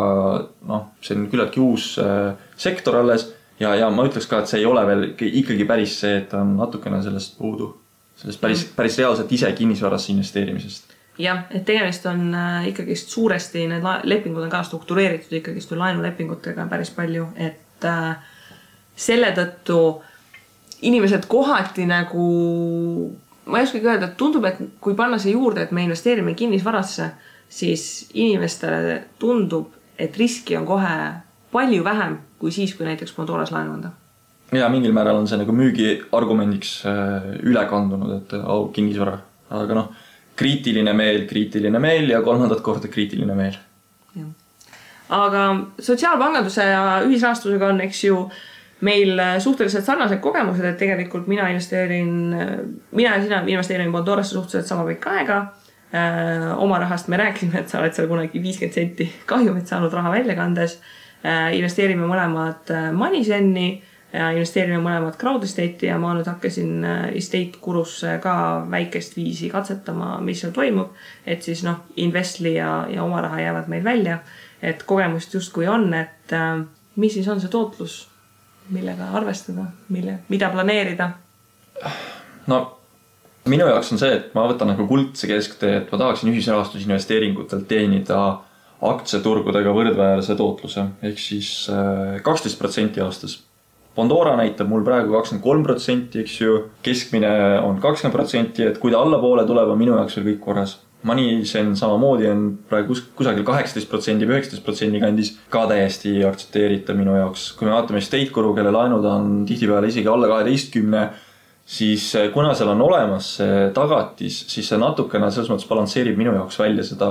noh, 0.64 0.86
see 1.04 1.16
on 1.16 1.26
küllaltki 1.28 1.60
uus 1.60 1.98
äh, 2.00 2.32
sektor 2.56 2.96
alles 2.96 3.26
ja, 3.60 3.74
ja 3.74 3.90
ma 3.92 4.06
ütleks 4.08 4.28
ka, 4.30 4.42
et 4.42 4.50
see 4.50 4.62
ei 4.62 4.68
ole 4.68 4.84
veel 4.88 5.04
ikka- 5.10 5.30
ikkagi 5.42 5.66
päris 5.68 5.98
see, 6.00 6.16
et 6.22 6.34
on 6.34 6.56
natukene 6.58 7.02
sellest 7.04 7.38
puudu. 7.38 7.74
sellest 8.18 8.40
päris, 8.40 8.64
päris 8.74 8.98
reaalselt 8.98 9.32
ise 9.32 9.52
kinnisvarasse 9.52 10.10
investeerimisest. 10.12 10.97
jah, 11.18 11.44
et 11.50 11.64
tegemist 11.66 12.06
on 12.06 12.34
äh, 12.34 12.68
ikkagist 12.70 13.14
suuresti, 13.14 13.66
need 13.70 13.86
lepingud 14.04 14.44
on 14.44 14.52
ka 14.52 14.62
struktureeritud 14.66 15.38
ikkagist 15.40 15.72
ju 15.72 15.78
laenulepingutega 15.78 16.66
päris 16.70 16.92
palju, 16.94 17.28
et 17.36 17.86
äh, 17.88 18.12
selle 18.98 19.32
tõttu 19.36 19.80
inimesed 20.86 21.26
kohati 21.30 21.86
nagu, 21.90 22.28
ma 23.46 23.58
ei 23.58 23.66
oskagi 23.66 23.90
öelda, 23.90 24.12
et 24.12 24.18
tundub, 24.20 24.46
et 24.46 24.60
kui 24.82 24.94
panna 24.98 25.18
see 25.18 25.34
juurde, 25.34 25.66
et 25.66 25.74
me 25.74 25.86
investeerime 25.86 26.36
kinnisvarasse, 26.38 27.10
siis 27.48 28.08
inimestele 28.14 29.02
tundub, 29.18 29.72
et 29.98 30.14
riski 30.16 30.56
on 30.58 30.66
kohe 30.68 30.96
palju 31.50 31.84
vähem 31.84 32.18
kui 32.38 32.52
siis, 32.54 32.74
kui 32.76 32.86
näiteks 32.86 33.14
Bondoras 33.16 33.50
laenu 33.50 33.72
anda. 33.74 33.90
ja 34.52 34.68
mingil 34.68 34.92
määral 34.96 35.18
on 35.20 35.26
see 35.28 35.36
nagu 35.36 35.52
müügiargumendiks 35.52 36.70
äh, 36.88 37.26
üle 37.44 37.64
kandunud, 37.68 38.14
et 38.16 38.36
au, 38.38 38.68
kinnisvara, 38.72 39.18
aga 39.50 39.76
noh, 39.76 39.90
kriitiline 40.38 40.92
meel, 40.94 41.24
kriitiline 41.30 41.80
meel 41.82 42.10
ja 42.12 42.22
kolmandat 42.22 42.60
korda 42.64 42.90
kriitiline 42.90 43.34
meel. 43.34 43.58
aga 45.08 45.42
sotsiaalpanganduse 45.80 46.64
ja 46.68 47.00
ühisrahastusega 47.06 47.72
on, 47.72 47.80
eks 47.80 48.04
ju, 48.04 48.18
meil 48.84 49.20
suhteliselt 49.42 49.86
sarnased 49.86 50.20
kogemused, 50.22 50.64
et 50.64 50.76
tegelikult 50.78 51.26
mina 51.26 51.48
investeerin, 51.50 52.12
mina 52.90 53.16
ja 53.16 53.22
sina 53.22 53.40
investeerime 53.46 53.92
Bondorasse 53.92 54.36
suhteliselt 54.36 54.68
sama 54.68 54.86
pikka 54.86 55.16
aega. 55.18 55.40
oma 56.56 56.78
rahast 56.78 57.08
me 57.08 57.16
rääkisime, 57.16 57.62
et 57.62 57.68
sa 57.68 57.80
oled 57.80 57.94
seal 57.96 58.08
kunagi 58.08 58.42
viiskümmend 58.42 58.74
senti 58.74 59.06
kahjumit 59.26 59.66
saanud 59.66 59.92
raha 59.92 60.12
välja 60.12 60.34
kandes. 60.36 60.80
investeerime 61.52 62.06
mõlemad 62.06 62.70
äh, 62.70 62.92
Moneyzen'i 62.94 63.82
ja 64.12 64.30
investeerime 64.32 64.80
mõlemad 64.80 65.18
crowd 65.20 65.44
estate'i 65.44 65.90
ja 65.90 65.98
ma 66.00 66.14
nüüd 66.16 66.28
hakkasin 66.30 66.84
äh, 66.84 67.02
estate 67.20 67.60
gurusse 67.62 68.16
ka 68.22 68.34
väikest 68.70 69.16
viisi 69.18 69.50
katsetama, 69.52 70.16
mis 70.24 70.40
seal 70.42 70.54
toimub. 70.56 70.94
et 71.26 71.42
siis 71.42 71.62
noh, 71.66 71.84
Investli 71.96 72.54
ja, 72.54 72.86
ja 72.90 73.04
oma 73.04 73.20
raha 73.20 73.40
jäävad 73.40 73.68
meil 73.68 73.84
välja. 73.84 74.18
et 74.62 74.82
kogemust 74.82 75.34
justkui 75.34 75.68
on, 75.68 75.92
et 75.94 76.32
äh, 76.32 76.64
mis 76.96 77.14
siis 77.14 77.28
on 77.28 77.40
see 77.40 77.52
tootlus, 77.52 78.08
millega 78.68 79.12
arvestada, 79.12 79.68
mille, 79.88 80.18
mida 80.28 80.50
planeerida? 80.50 81.10
no 82.46 82.78
minu 83.48 83.68
jaoks 83.68 83.92
on 83.92 84.00
see, 84.00 84.12
et 84.16 84.34
ma 84.36 84.46
võtan 84.48 84.72
nagu 84.72 84.86
kuldse 84.88 85.28
kesktee, 85.30 85.82
et 85.82 85.92
ma 85.92 86.00
tahaksin 86.00 86.32
ühisrahastusinvesteeringutelt 86.32 87.68
teenida 87.68 88.22
aktsiaturgudega 88.88 89.72
võrdväärse 89.74 90.36
tootluse 90.38 90.84
ehk 91.04 91.20
siis 91.20 91.50
äh, 91.72 92.18
kaksteist 92.24 92.58
protsenti 92.60 93.02
aastas. 93.04 93.40
Pandora 93.98 94.36
näitab 94.38 94.68
mul 94.70 94.84
praegu 94.86 95.10
kakskümmend 95.16 95.42
kolm 95.42 95.62
protsenti, 95.66 96.22
eks 96.22 96.36
ju, 96.40 96.58
keskmine 96.86 97.30
on 97.66 97.80
kakskümmend 97.82 98.14
protsenti, 98.14 98.62
et 98.68 98.78
kui 98.78 98.94
ta 98.94 99.00
allapoole 99.02 99.42
tuleb, 99.48 99.72
on 99.72 99.80
minu 99.80 99.96
jaoks 99.96 100.20
veel 100.20 100.28
kõik 100.30 100.44
korras. 100.44 100.76
Moneysen 101.08 101.74
samamoodi 101.78 102.26
on 102.30 102.44
praegu 102.70 102.92
kus, 102.92 103.04
kusagil 103.18 103.46
kaheksateist 103.46 103.90
protsendi 103.90 104.26
või 104.26 104.36
üheksateist 104.38 104.64
protsendi 104.66 105.02
kandis 105.02 105.32
ka 105.50 105.64
täiesti 105.70 106.16
aktsepteeritav 106.26 106.98
minu 106.98 107.14
jaoks. 107.14 107.52
kui 107.58 107.66
me 107.66 107.74
vaatame 107.74 108.02
State 108.02 108.30
Guru, 108.34 108.54
kelle 108.54 108.74
laenud 108.74 109.06
on 109.06 109.44
tihtipeale 109.46 109.90
isegi 109.90 110.10
alla 110.10 110.30
kaheteistkümne 110.30 111.04
siis 111.68 112.14
eh, 112.14 112.30
kuna 112.34 112.54
seal 112.54 112.72
on 112.72 112.82
olemas 112.82 113.34
see 113.38 113.68
tagatis, 113.76 114.40
siis 114.50 114.70
see 114.70 114.78
natukene 114.80 115.30
selles 115.30 115.50
mõttes 115.52 115.68
balansseerib 115.70 116.18
minu 116.18 116.34
jaoks 116.38 116.58
välja 116.62 116.86
seda 116.86 117.10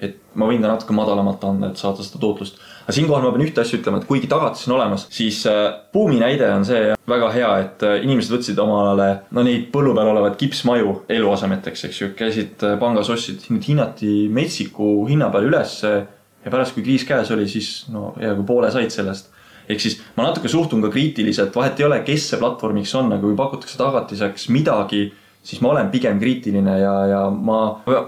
et 0.00 0.18
ma 0.38 0.46
võin 0.48 0.62
ka 0.62 0.70
natuke 0.70 0.94
madalamat 0.94 1.44
anda, 1.48 1.72
et 1.72 1.80
saada 1.80 2.04
seda 2.06 2.20
tootlust. 2.22 2.60
Aga 2.88 2.96
siinkohal 2.96 3.26
ma 3.26 3.30
pean 3.34 3.42
ühte 3.44 3.60
asja 3.60 3.76
ütlema, 3.76 3.98
et 4.00 4.08
kuigi 4.08 4.30
tagatis 4.32 4.64
on 4.64 4.78
olemas, 4.78 5.02
siis 5.12 5.42
äh, 5.50 5.66
buumi 5.92 6.16
näide 6.22 6.46
on 6.48 6.62
see 6.64 6.94
väga 7.10 7.26
hea, 7.34 7.50
et 7.60 7.82
äh, 7.84 7.98
inimesed 8.00 8.32
võtsid 8.32 8.60
omale 8.64 9.08
no 9.36 9.44
neid 9.44 9.66
põllu 9.74 9.92
peal 9.96 10.08
olevaid 10.14 10.38
kipsmaju 10.40 10.94
eluasemeteks, 11.12 11.84
eks 11.84 11.98
ju, 12.00 12.08
käisid 12.16 12.64
äh, 12.64 12.78
pangas, 12.80 13.10
ostsid, 13.12 13.44
need 13.52 13.68
hinnati 13.68 14.12
metsiku 14.32 15.02
hinna 15.10 15.28
peale 15.34 15.50
ülesse 15.50 15.90
ja 15.98 16.54
pärast, 16.54 16.72
kui 16.72 16.86
kriis 16.86 17.04
käes 17.04 17.28
oli, 17.36 17.44
siis 17.52 17.90
no 17.92 18.14
peaaegu 18.16 18.48
poole 18.48 18.72
said 18.72 18.94
sellest. 18.94 19.28
Ehk 19.68 19.84
siis 19.84 19.98
ma 20.16 20.24
natuke 20.24 20.48
suhtun 20.48 20.80
ka 20.86 20.88
kriitiliselt, 20.88 21.52
vahet 21.52 21.76
ei 21.76 21.84
ole, 21.90 22.00
kes 22.08 22.30
see 22.30 22.40
platvormiks 22.40 22.96
on, 22.96 23.12
aga 23.12 23.20
kui 23.20 23.36
pakutakse 23.36 23.76
tagatiseks 23.76 24.48
midagi 24.56 25.10
siis 25.44 25.60
ma 25.60 25.74
olen 25.74 25.92
pigem 25.92 26.16
kriitiline 26.20 26.78
ja, 26.80 26.94
ja 27.12 27.20
ma 27.28 27.60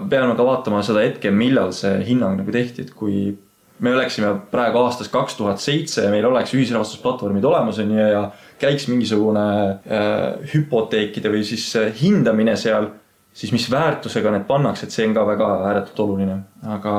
pean 0.09 0.33
ka 0.33 0.45
vaatama 0.45 0.81
seda 0.85 1.05
hetke, 1.05 1.29
millal 1.29 1.69
see 1.77 2.01
hinnang 2.09 2.41
nagu 2.41 2.53
tehti, 2.53 2.87
et 2.87 2.97
kui 2.97 3.29
me 3.81 3.93
oleksime 3.95 4.35
praegu 4.51 4.77
aastas 4.83 5.09
kaks 5.09 5.35
tuhat 5.39 5.61
seitse 5.61 6.05
ja 6.05 6.11
meil 6.13 6.25
oleks 6.29 6.53
ühisrahastusplatvormid 6.53 7.45
olemas 7.45 7.79
on 7.81 7.91
ju 7.91 8.07
ja 8.11 8.23
käiks 8.61 8.87
mingisugune 8.91 9.45
äh, 9.69 10.51
hüpoteekide 10.53 11.31
või 11.33 11.41
siis 11.47 11.65
äh, 11.79 11.89
hindamine 12.01 12.55
seal, 12.59 12.91
siis 13.33 13.53
mis 13.55 13.65
väärtusega 13.71 14.35
need 14.35 14.45
pannakse, 14.49 14.85
et 14.85 14.95
see 14.95 15.07
on 15.09 15.17
ka 15.17 15.25
väga 15.33 15.49
ääretult 15.71 16.05
oluline, 16.05 16.37
aga 16.77 16.95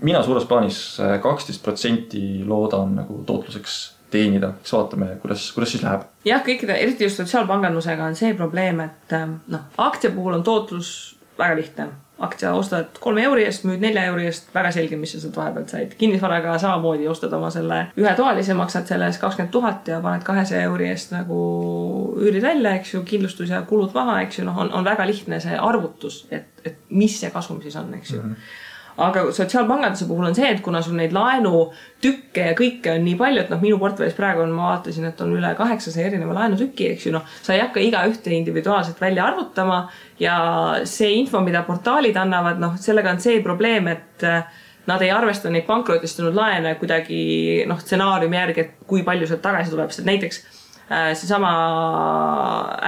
mina 0.00 0.22
suures 0.22 0.44
plaanis 0.48 0.82
äh, 1.00 1.16
kaksteist 1.24 1.64
protsenti 1.64 2.42
loodan 2.46 2.96
nagu 3.00 3.22
tootluseks 3.26 3.80
teenida, 4.12 4.52
eks 4.60 4.72
vaatame, 4.76 5.14
kuidas, 5.22 5.48
kuidas 5.56 5.72
siis 5.72 5.84
läheb. 5.84 6.04
jah, 6.28 6.44
kõikide, 6.44 6.76
eriti 6.76 7.08
just 7.08 7.22
sotsiaalpangandusega 7.22 8.10
on 8.10 8.18
see 8.18 8.34
probleem, 8.36 8.84
et 8.84 9.16
ähm, 9.16 9.38
noh, 9.52 9.64
aktsia 9.80 10.12
puhul 10.12 10.36
on 10.36 10.44
tootlus 10.44 10.92
väga 11.38 11.56
lihtne. 11.56 11.88
Aktsia 12.22 12.52
ostad 12.54 12.98
kolme 13.02 13.24
euri 13.26 13.46
eest, 13.48 13.66
müüd 13.68 13.82
nelja 13.82 14.04
euri 14.10 14.26
eest, 14.30 14.48
väga 14.54 14.72
selge, 14.74 14.96
mis 15.00 15.14
sa 15.14 15.20
sealt 15.22 15.36
vahepealt 15.36 15.74
said. 15.74 15.94
kinnisvaraga 15.98 16.56
samamoodi 16.62 17.08
ostad 17.10 17.32
oma 17.36 17.50
selle 17.50 17.84
ühetoalise, 17.98 18.56
maksad 18.58 18.88
selle 18.90 19.10
eest 19.10 19.20
kakskümmend 19.22 19.52
tuhat 19.54 19.88
ja 19.88 20.00
paned 20.04 20.26
kahesaja 20.26 20.66
euri 20.70 20.90
eest 20.92 21.14
nagu 21.14 21.42
üürid 22.22 22.42
välja, 22.42 22.76
eks 22.78 22.94
ju, 22.94 23.04
kindlustus 23.08 23.50
ja 23.50 23.62
kulud 23.68 23.94
maha, 23.94 24.20
eks 24.26 24.40
ju, 24.40 24.48
noh, 24.48 24.58
on, 24.64 24.72
on 24.72 24.86
väga 24.86 25.06
lihtne 25.08 25.40
see 25.42 25.58
arvutus, 25.58 26.24
et, 26.30 26.50
et 26.64 26.78
mis 26.90 27.20
see 27.20 27.30
kasum 27.34 27.62
siis 27.62 27.76
on, 27.80 27.94
eks 27.98 28.14
ju 28.16 28.22
mm. 28.22 28.28
-hmm 28.34 28.60
aga 29.00 29.24
sotsiaalpanganduse 29.32 30.06
puhul 30.08 30.26
on 30.28 30.34
see, 30.36 30.48
et 30.52 30.60
kuna 30.64 30.82
sul 30.84 30.96
neid 30.98 31.14
laenutükke 31.16 32.48
ja 32.50 32.56
kõike 32.58 32.92
on 32.92 33.04
nii 33.06 33.16
palju, 33.20 33.44
et 33.44 33.52
noh, 33.52 33.60
minu 33.62 33.78
portfellis 33.80 34.16
praegu 34.16 34.44
on, 34.44 34.52
ma 34.56 34.72
vaatasin, 34.72 35.06
et 35.08 35.20
on 35.24 35.32
üle 35.32 35.52
kaheksasaja 35.58 36.10
erineva 36.10 36.36
laenutüki, 36.36 36.90
eks 36.92 37.06
ju, 37.08 37.14
noh, 37.16 37.24
sa 37.42 37.56
ei 37.56 37.62
hakka 37.64 37.80
igaühte 37.80 38.34
individuaalselt 38.36 39.00
välja 39.00 39.26
arvutama 39.30 39.84
ja 40.20 40.36
see 40.88 41.14
info, 41.22 41.40
mida 41.44 41.64
portaalid 41.68 42.18
annavad, 42.20 42.60
noh, 42.60 42.76
sellega 42.80 43.14
on 43.14 43.22
see 43.24 43.40
probleem, 43.44 43.88
et 43.94 44.26
äh, 44.28 44.42
nad 44.86 45.02
ei 45.02 45.12
arvesta 45.14 45.50
neid 45.50 45.64
pankrotistunud 45.68 46.34
laene 46.36 46.74
kuidagi 46.80 47.62
noh, 47.70 47.80
stsenaariumi 47.80 48.38
järgi, 48.40 48.66
et 48.66 48.88
kui 48.88 49.06
palju 49.06 49.30
sealt 49.30 49.44
tagasi 49.44 49.72
tuleb, 49.72 49.94
sest 49.94 50.08
näiteks 50.08 50.42
seesama 50.88 51.52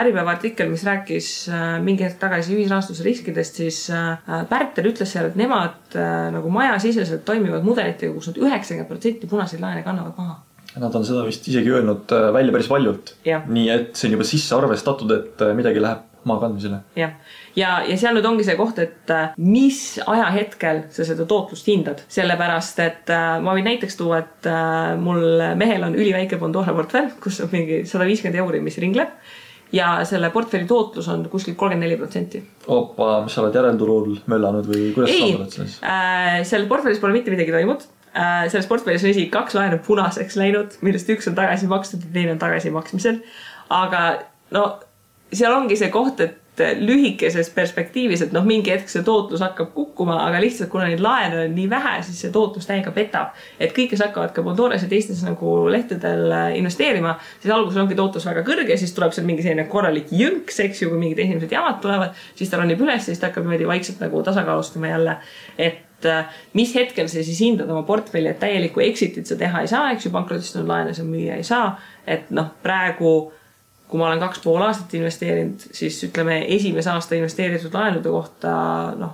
Äripäeva 0.00 0.34
artikkel, 0.34 0.70
mis 0.72 0.84
rääkis 0.86 1.28
äh, 1.48 1.76
mingi 1.84 2.04
hetk 2.06 2.18
tagasi 2.20 2.56
ühisrahastuse 2.56 3.04
riskidest, 3.06 3.60
siis 3.62 3.84
äh, 3.94 4.16
Pärtel 4.50 4.90
ütles 4.90 5.12
seal, 5.14 5.30
et 5.30 5.38
nemad 5.38 5.96
nagu 6.34 6.50
majasiseselt 6.52 7.24
toimivad 7.28 7.64
mudelitega, 7.66 8.12
kus 8.16 8.32
nad 8.32 8.40
üheksakümmend 8.42 8.90
protsenti 8.90 9.30
punaseid 9.30 9.62
laene 9.62 9.84
kannavad 9.86 10.18
maha 10.18 10.42
Nad 10.74 10.94
on 10.98 11.04
seda 11.06 11.20
vist 11.22 11.44
isegi 11.46 11.70
öelnud 11.70 12.10
välja 12.34 12.50
päris 12.50 12.66
valjult. 12.70 13.12
nii 13.24 13.68
et 13.70 13.92
see 13.94 14.08
on 14.08 14.16
juba 14.16 14.26
sisse 14.26 14.56
arvestatud, 14.56 15.12
et 15.14 15.44
midagi 15.54 15.82
läheb 15.82 16.02
maa 16.26 16.40
kandmisele. 16.42 16.80
jah, 16.98 17.14
ja, 17.58 17.70
ja, 17.86 17.96
seal 18.00 18.16
nüüd 18.16 18.26
ongi 18.28 18.46
see 18.46 18.56
koht, 18.58 18.80
et 18.82 19.12
äh, 19.14 19.36
mis 19.40 19.80
ajahetkel 20.02 20.84
sa 20.94 21.06
seda 21.06 21.26
tootlust 21.30 21.68
hindad, 21.70 22.04
sellepärast 22.12 22.82
et 22.84 23.14
äh, 23.14 23.38
ma 23.44 23.54
võin 23.56 23.68
näiteks 23.68 23.98
tuua, 24.00 24.22
et 24.24 24.50
äh, 24.50 24.94
mul 25.00 25.24
mehel 25.60 25.86
on 25.86 25.96
üliväike 25.96 26.38
Bondora 26.40 26.74
portfell, 26.76 27.12
kus 27.22 27.40
on 27.44 27.52
mingi 27.54 27.82
sada 27.88 28.06
viiskümmend 28.08 28.42
euri, 28.42 28.62
mis 28.64 28.78
ringleb 28.82 29.16
ja 29.74 29.88
selle 30.06 30.30
portfelli 30.30 30.68
tootlus 30.70 31.08
on 31.10 31.24
kuskil 31.30 31.56
kolmkümmend 31.58 31.88
neli 31.88 31.98
protsenti. 31.98 32.42
opa, 32.66 33.24
mis 33.24 33.34
sa 33.34 33.42
oled 33.42 33.56
järelturul 33.58 34.20
möllanud 34.30 34.70
või 34.70 34.92
kuidas 34.94 35.14
sa 35.14 35.28
oled 35.38 35.56
selles 35.56 35.76
äh,? 35.82 36.40
seal 36.46 36.68
portfellis 36.70 37.02
pole 37.02 37.16
mitte 37.16 37.32
midagi 37.34 37.54
toimunud 37.54 37.86
äh,. 38.12 38.46
selles 38.52 38.68
portfellis 38.70 39.06
on 39.06 39.14
isegi 39.14 39.30
kaks 39.34 39.56
laenu 39.58 39.80
punaseks 39.86 40.38
läinud, 40.38 40.78
millest 40.86 41.10
üks 41.14 41.30
on 41.30 41.38
tagasi 41.38 41.70
makstud 41.70 42.06
ja 42.06 42.14
teine 42.14 42.36
on 42.36 42.42
tagasimaksmisel. 42.42 43.20
aga 43.74 44.04
no 44.54 44.66
seal 45.34 45.56
ongi 45.56 45.78
see 45.80 45.90
koht, 45.94 46.22
et 46.22 46.43
lühikeses 46.60 47.48
perspektiivis, 47.50 48.22
et 48.22 48.34
noh, 48.34 48.44
mingi 48.46 48.70
hetk 48.70 48.90
see 48.90 49.02
tootlus 49.06 49.42
hakkab 49.42 49.72
kukkuma, 49.74 50.20
aga 50.28 50.38
lihtsalt 50.42 50.70
kuna 50.70 50.86
neid 50.86 51.02
laene 51.02 51.40
on 51.44 51.54
nii 51.56 51.66
vähe, 51.70 51.94
siis 52.06 52.20
see 52.22 52.32
tootlus 52.34 52.68
täiega 52.68 52.92
petab. 52.94 53.34
et 53.58 53.74
kõik, 53.74 53.90
kes 53.90 54.04
hakkavad 54.06 54.34
ka 54.36 54.42
Bondoras 54.46 54.84
ja 54.86 54.88
teistes 54.88 55.24
nagu 55.26 55.56
lehtedel 55.70 56.30
investeerima, 56.54 57.16
siis 57.42 57.54
alguses 57.54 57.80
ongi 57.82 57.98
tootlus 57.98 58.26
väga 58.28 58.44
kõrge, 58.46 58.78
siis 58.78 58.94
tuleb 58.94 59.12
seal 59.16 59.26
mingi 59.26 59.42
selline 59.42 59.66
korralik 59.70 60.12
jõnks, 60.14 60.60
eks 60.68 60.84
ju, 60.84 60.92
kui 60.92 61.00
mingid 61.00 61.24
esimesed 61.26 61.52
jamad 61.52 61.80
tulevad, 61.82 62.14
siis 62.38 62.52
ta 62.52 62.60
ronib 62.60 62.80
üles 62.86 63.08
siis 63.08 63.18
ta 63.18 63.30
hakkab 63.30 63.46
niimoodi 63.46 63.66
vaikselt 63.68 64.02
nagu 64.04 64.22
tasakaalustama 64.22 64.94
jälle. 64.94 65.16
et 65.58 66.06
äh, 66.06 66.26
mis 66.52 66.74
hetkel 66.74 67.08
sa 67.08 67.22
siis 67.22 67.40
hindad 67.40 67.70
oma 67.70 67.82
portfelli, 67.82 68.30
et 68.30 68.38
täielikku 68.38 68.80
exit'it 68.80 69.26
sa 69.26 69.36
teha 69.36 69.64
ei 69.64 69.70
saa, 69.70 69.90
eks 69.92 70.06
ju, 70.06 70.14
pankrotistunud 70.14 70.68
laene 70.68 70.94
sa 70.94 71.02
müüa 71.02 71.40
ei 71.40 71.42
saa. 71.46 71.80
et 72.06 72.30
noh, 72.30 72.52
praegu 72.62 73.32
kui 73.88 74.00
ma 74.00 74.08
olen 74.08 74.22
kaks 74.22 74.40
pool 74.44 74.62
aastat 74.64 74.94
investeerinud, 74.98 75.68
siis 75.76 76.00
ütleme 76.06 76.40
esimese 76.54 76.90
aasta 76.90 77.18
investeeritud 77.18 77.74
laenude 77.76 78.10
kohta, 78.10 78.54
noh, 78.98 79.12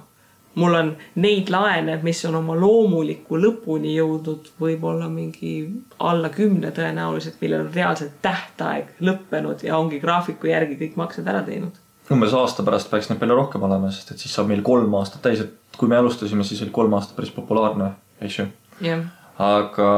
mul 0.60 0.74
on 0.78 0.90
neid 1.22 1.50
laene, 1.52 1.98
mis 2.02 2.22
on 2.28 2.38
oma 2.40 2.56
loomuliku 2.58 3.38
lõpuni 3.38 3.94
jõudnud 3.96 4.50
võib-olla 4.60 5.10
mingi 5.12 5.52
alla 5.98 6.30
kümne 6.34 6.72
tõenäoliselt, 6.74 7.38
millel 7.42 7.66
on 7.66 7.70
reaalselt 7.74 8.18
tähtaeg 8.22 8.96
lõppenud 9.04 9.62
ja 9.66 9.78
ongi 9.78 10.00
graafiku 10.02 10.50
järgi 10.50 10.78
kõik 10.80 10.98
maksed 11.00 11.30
ära 11.30 11.44
teinud. 11.46 11.78
umbes 12.10 12.34
aasta 12.34 12.64
pärast 12.66 12.90
peaks 12.90 13.06
neid 13.10 13.20
palju 13.20 13.36
rohkem 13.38 13.62
olema, 13.62 13.92
sest 13.94 14.10
et 14.10 14.18
siis 14.18 14.34
saab 14.34 14.50
meil 14.50 14.64
kolm 14.66 14.94
aastat 14.98 15.22
täis, 15.22 15.44
et 15.44 15.78
kui 15.78 15.88
me 15.88 15.96
alustasime, 15.96 16.44
siis 16.44 16.62
oli 16.64 16.74
kolm 16.74 16.94
aastat 16.98 17.16
päris 17.16 17.30
populaarne, 17.36 17.92
eks 18.20 18.38
ju. 18.38 18.46
jah 18.82 19.06
aga 19.40 19.90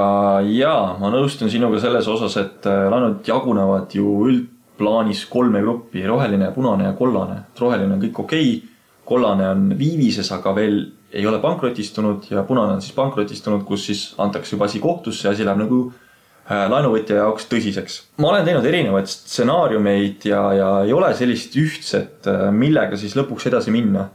jaa, 0.47 0.97
ma 1.01 1.11
nõustun 1.11 1.51
sinuga 1.51 1.81
selles 1.83 2.07
osas, 2.11 2.37
et 2.39 2.67
äh, 2.71 2.85
laenud 2.93 3.27
jagunevad 3.27 3.95
ju 3.97 4.13
üld, 4.29 4.52
plaanis 4.83 5.25
kolme 5.31 5.63
gruppi, 5.63 6.03
roheline, 6.07 6.51
punane 6.55 6.91
ja 6.91 6.93
kollane. 6.99 7.43
roheline 7.61 7.95
on 7.95 8.03
kõik 8.03 8.23
okei 8.27 8.51
okay,, 8.57 8.69
kollane 9.07 9.49
on 9.49 9.65
viivises, 9.79 10.31
aga 10.35 10.55
veel 10.57 10.83
ei 11.13 11.27
ole 11.29 11.41
pankrotistunud 11.43 12.31
ja 12.31 12.45
punane 12.49 12.79
on 12.79 12.83
siis 12.83 12.95
pankrotistunud, 12.97 13.67
kus 13.69 13.87
siis 13.91 14.07
antakse 14.23 14.57
juba 14.57 14.69
asi 14.71 14.81
kohtusse 14.81 15.29
ja 15.29 15.35
asi 15.35 15.45
läheb 15.45 15.61
nagu 15.61 15.81
äh, 15.91 16.65
laenuvõtja 16.73 17.21
jaoks 17.21 17.49
tõsiseks. 17.51 17.99
ma 18.23 18.33
olen 18.33 18.47
teinud 18.49 18.67
erinevaid 18.69 19.11
stsenaariumeid 19.11 20.27
ja, 20.31 20.43
ja 20.57 20.71
ei 20.87 20.93
ole 20.97 21.13
sellist 21.19 21.57
ühtset, 21.61 22.29
äh, 22.31 22.49
millega 22.55 22.97
siis 22.97 23.17
lõpuks 23.19 23.49
edasi 23.53 23.75
minna. 23.75 24.09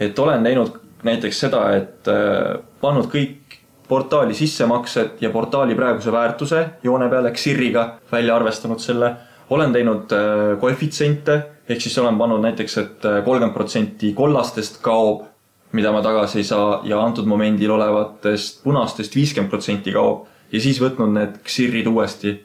et 0.00 0.18
olen 0.18 0.44
teinud 0.44 0.80
näiteks 1.04 1.44
seda, 1.46 1.64
et 1.78 2.10
äh, 2.12 2.58
pannud 2.80 3.08
kõik 3.12 3.60
portaali 3.88 4.34
sissemaksed 4.34 5.20
ja 5.20 5.30
portaali 5.30 5.76
praeguse 5.76 6.12
väärtuse 6.12 6.66
joone 6.82 7.08
peale 7.12 7.32
Xiriga 7.36 7.88
välja 8.12 8.36
arvestanud 8.36 8.80
selle 8.80 9.14
olen 9.50 9.72
teinud 9.72 10.12
äh, 10.12 10.54
koefitsiente, 10.60 11.38
ehk 11.68 11.82
siis 11.82 11.96
olen 11.98 12.18
pannud 12.18 12.42
näiteks 12.44 12.78
et, 12.78 12.92
et 12.98 13.08
äh, 13.10 13.20
kolmkümmend 13.24 13.56
protsenti 13.56 14.12
kollastest 14.16 14.80
kaob, 14.84 15.26
mida 15.74 15.90
ma 15.92 16.02
tagasi 16.04 16.38
ei 16.40 16.46
saa 16.46 16.80
ja 16.86 17.00
antud 17.02 17.26
momendil 17.26 17.72
olevatest 17.74 18.62
punastest 18.64 19.16
viiskümmend 19.16 19.50
protsenti 19.50 19.92
kaob 19.92 20.28
ja 20.52 20.62
siis 20.62 20.78
võtnud 20.82 21.14
need 21.16 21.38
ksirid 21.46 21.88
uuesti, 21.90 22.36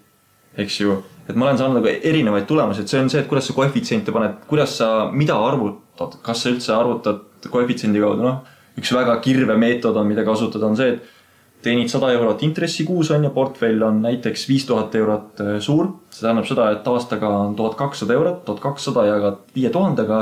eks 0.58 0.80
ju. 0.82 0.98
et 1.30 1.36
ma 1.38 1.46
olen 1.46 1.60
saanud 1.60 1.80
nagu 1.80 1.92
erinevaid 1.92 2.48
tulemusi, 2.50 2.82
et 2.84 2.92
see 2.92 3.02
on 3.04 3.12
see, 3.12 3.22
et 3.22 3.30
kuidas 3.30 3.50
sa 3.50 3.54
koefitsiente 3.54 4.14
paned, 4.16 4.40
kuidas 4.50 4.80
sa, 4.80 4.90
mida 5.14 5.38
arvutad, 5.38 6.18
kas 6.26 6.42
sa 6.44 6.54
üldse 6.54 6.74
arvutad 6.74 7.50
koefitsiendi 7.54 8.02
kaudu, 8.02 8.26
noh. 8.26 8.42
üks 8.80 8.92
väga 8.96 9.20
kirve 9.22 9.56
meetod 9.60 9.98
on, 10.00 10.08
mida 10.10 10.26
kasutada, 10.26 10.66
on 10.66 10.78
see, 10.80 10.96
et 10.96 11.19
teenid 11.66 11.92
sada 11.92 12.12
eurot 12.16 12.44
intressi 12.48 12.86
kuus 12.88 13.12
on 13.12 13.26
ju, 13.28 13.32
portfell 13.36 13.84
on 13.84 14.02
näiteks 14.04 14.48
viis 14.50 14.66
tuhat 14.68 14.96
eurot 14.96 15.42
äh, 15.44 15.54
suur. 15.64 15.92
see 16.10 16.24
tähendab 16.26 16.48
seda, 16.48 16.70
et 16.76 16.88
aastaga 16.88 17.30
on 17.44 17.56
tuhat 17.56 17.76
kakssada 17.80 18.16
eurot, 18.16 18.44
tuhat 18.46 18.64
kakssada 18.64 19.06
jagad 19.10 19.40
viie 19.56 19.72
tuhandega 19.74 20.20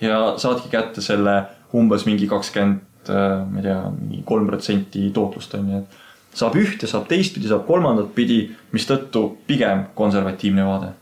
ja 0.00 0.20
saadki 0.36 0.70
kätte 0.72 1.04
selle 1.04 1.42
umbes 1.76 2.06
mingi 2.08 2.26
kakskümmend, 2.30 2.82
äh, 3.08 3.42
ma 3.46 3.62
ei 3.62 3.68
tea, 3.68 3.80
mingi 3.96 4.22
kolm 4.26 4.48
protsenti 4.50 5.10
tootlust 5.14 5.54
on 5.58 5.70
ju, 5.70 5.82
et 5.84 6.38
saab 6.40 6.56
ühte, 6.58 6.90
saab 6.90 7.06
teistpidi, 7.10 7.50
saab 7.50 7.66
kolmandat 7.68 8.10
pidi, 8.14 8.42
mistõttu 8.74 9.26
pigem 9.46 9.88
konservatiivne 9.98 10.66
vaade. 10.66 10.92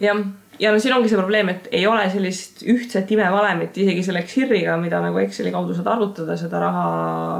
jah, 0.00 0.20
ja 0.60 0.72
no 0.72 0.80
siin 0.80 0.94
ongi 0.94 1.08
see 1.08 1.18
probleem, 1.18 1.48
et 1.52 1.68
ei 1.72 1.86
ole 1.88 2.04
sellist 2.12 2.64
ühtset 2.68 3.10
imevalemit 3.14 3.76
isegi 3.80 4.02
selle 4.04 4.22
Xirriga, 4.28 4.76
mida 4.80 5.00
nagu 5.02 5.18
Exceli 5.22 5.52
kaudu 5.54 5.74
saad 5.76 5.88
arvutada, 5.94 6.36
seda 6.40 6.60
raha 6.62 6.86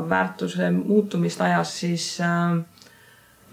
väärtuse 0.08 0.70
muutumist 0.74 1.42
ajas, 1.44 1.74
siis 1.82 2.06
äh, 2.24 2.56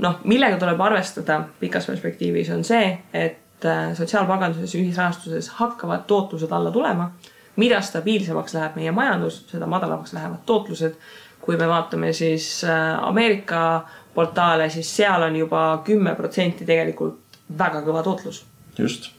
noh, 0.04 0.22
millega 0.30 0.60
tuleb 0.62 0.82
arvestada 0.88 1.42
pikas 1.60 1.90
perspektiivis, 1.90 2.52
on 2.56 2.64
see, 2.68 2.94
et 3.14 3.68
äh, 3.68 3.92
sotsiaalpanganduses 3.98 4.78
ühisrahastuses 4.80 5.52
hakkavad 5.60 6.08
tootlused 6.08 6.52
alla 6.52 6.72
tulema. 6.72 7.12
mida 7.58 7.80
stabiilsemaks 7.82 8.54
läheb 8.54 8.76
meie 8.78 8.92
majandus, 8.94 9.40
seda 9.50 9.66
madalamaks 9.66 10.14
lähevad 10.14 10.46
tootlused. 10.46 10.96
kui 11.42 11.58
me 11.58 11.68
vaatame 11.68 12.14
siis 12.14 12.64
äh, 12.64 13.04
Ameerika 13.04 13.88
portaale, 14.14 14.70
siis 14.70 14.96
seal 14.96 15.22
on 15.22 15.36
juba 15.36 15.82
kümme 15.86 16.16
protsenti 16.16 16.66
tegelikult 16.66 17.40
väga 17.58 17.82
kõva 17.82 18.04
tootlus. 18.04 18.46
just. 18.78 19.17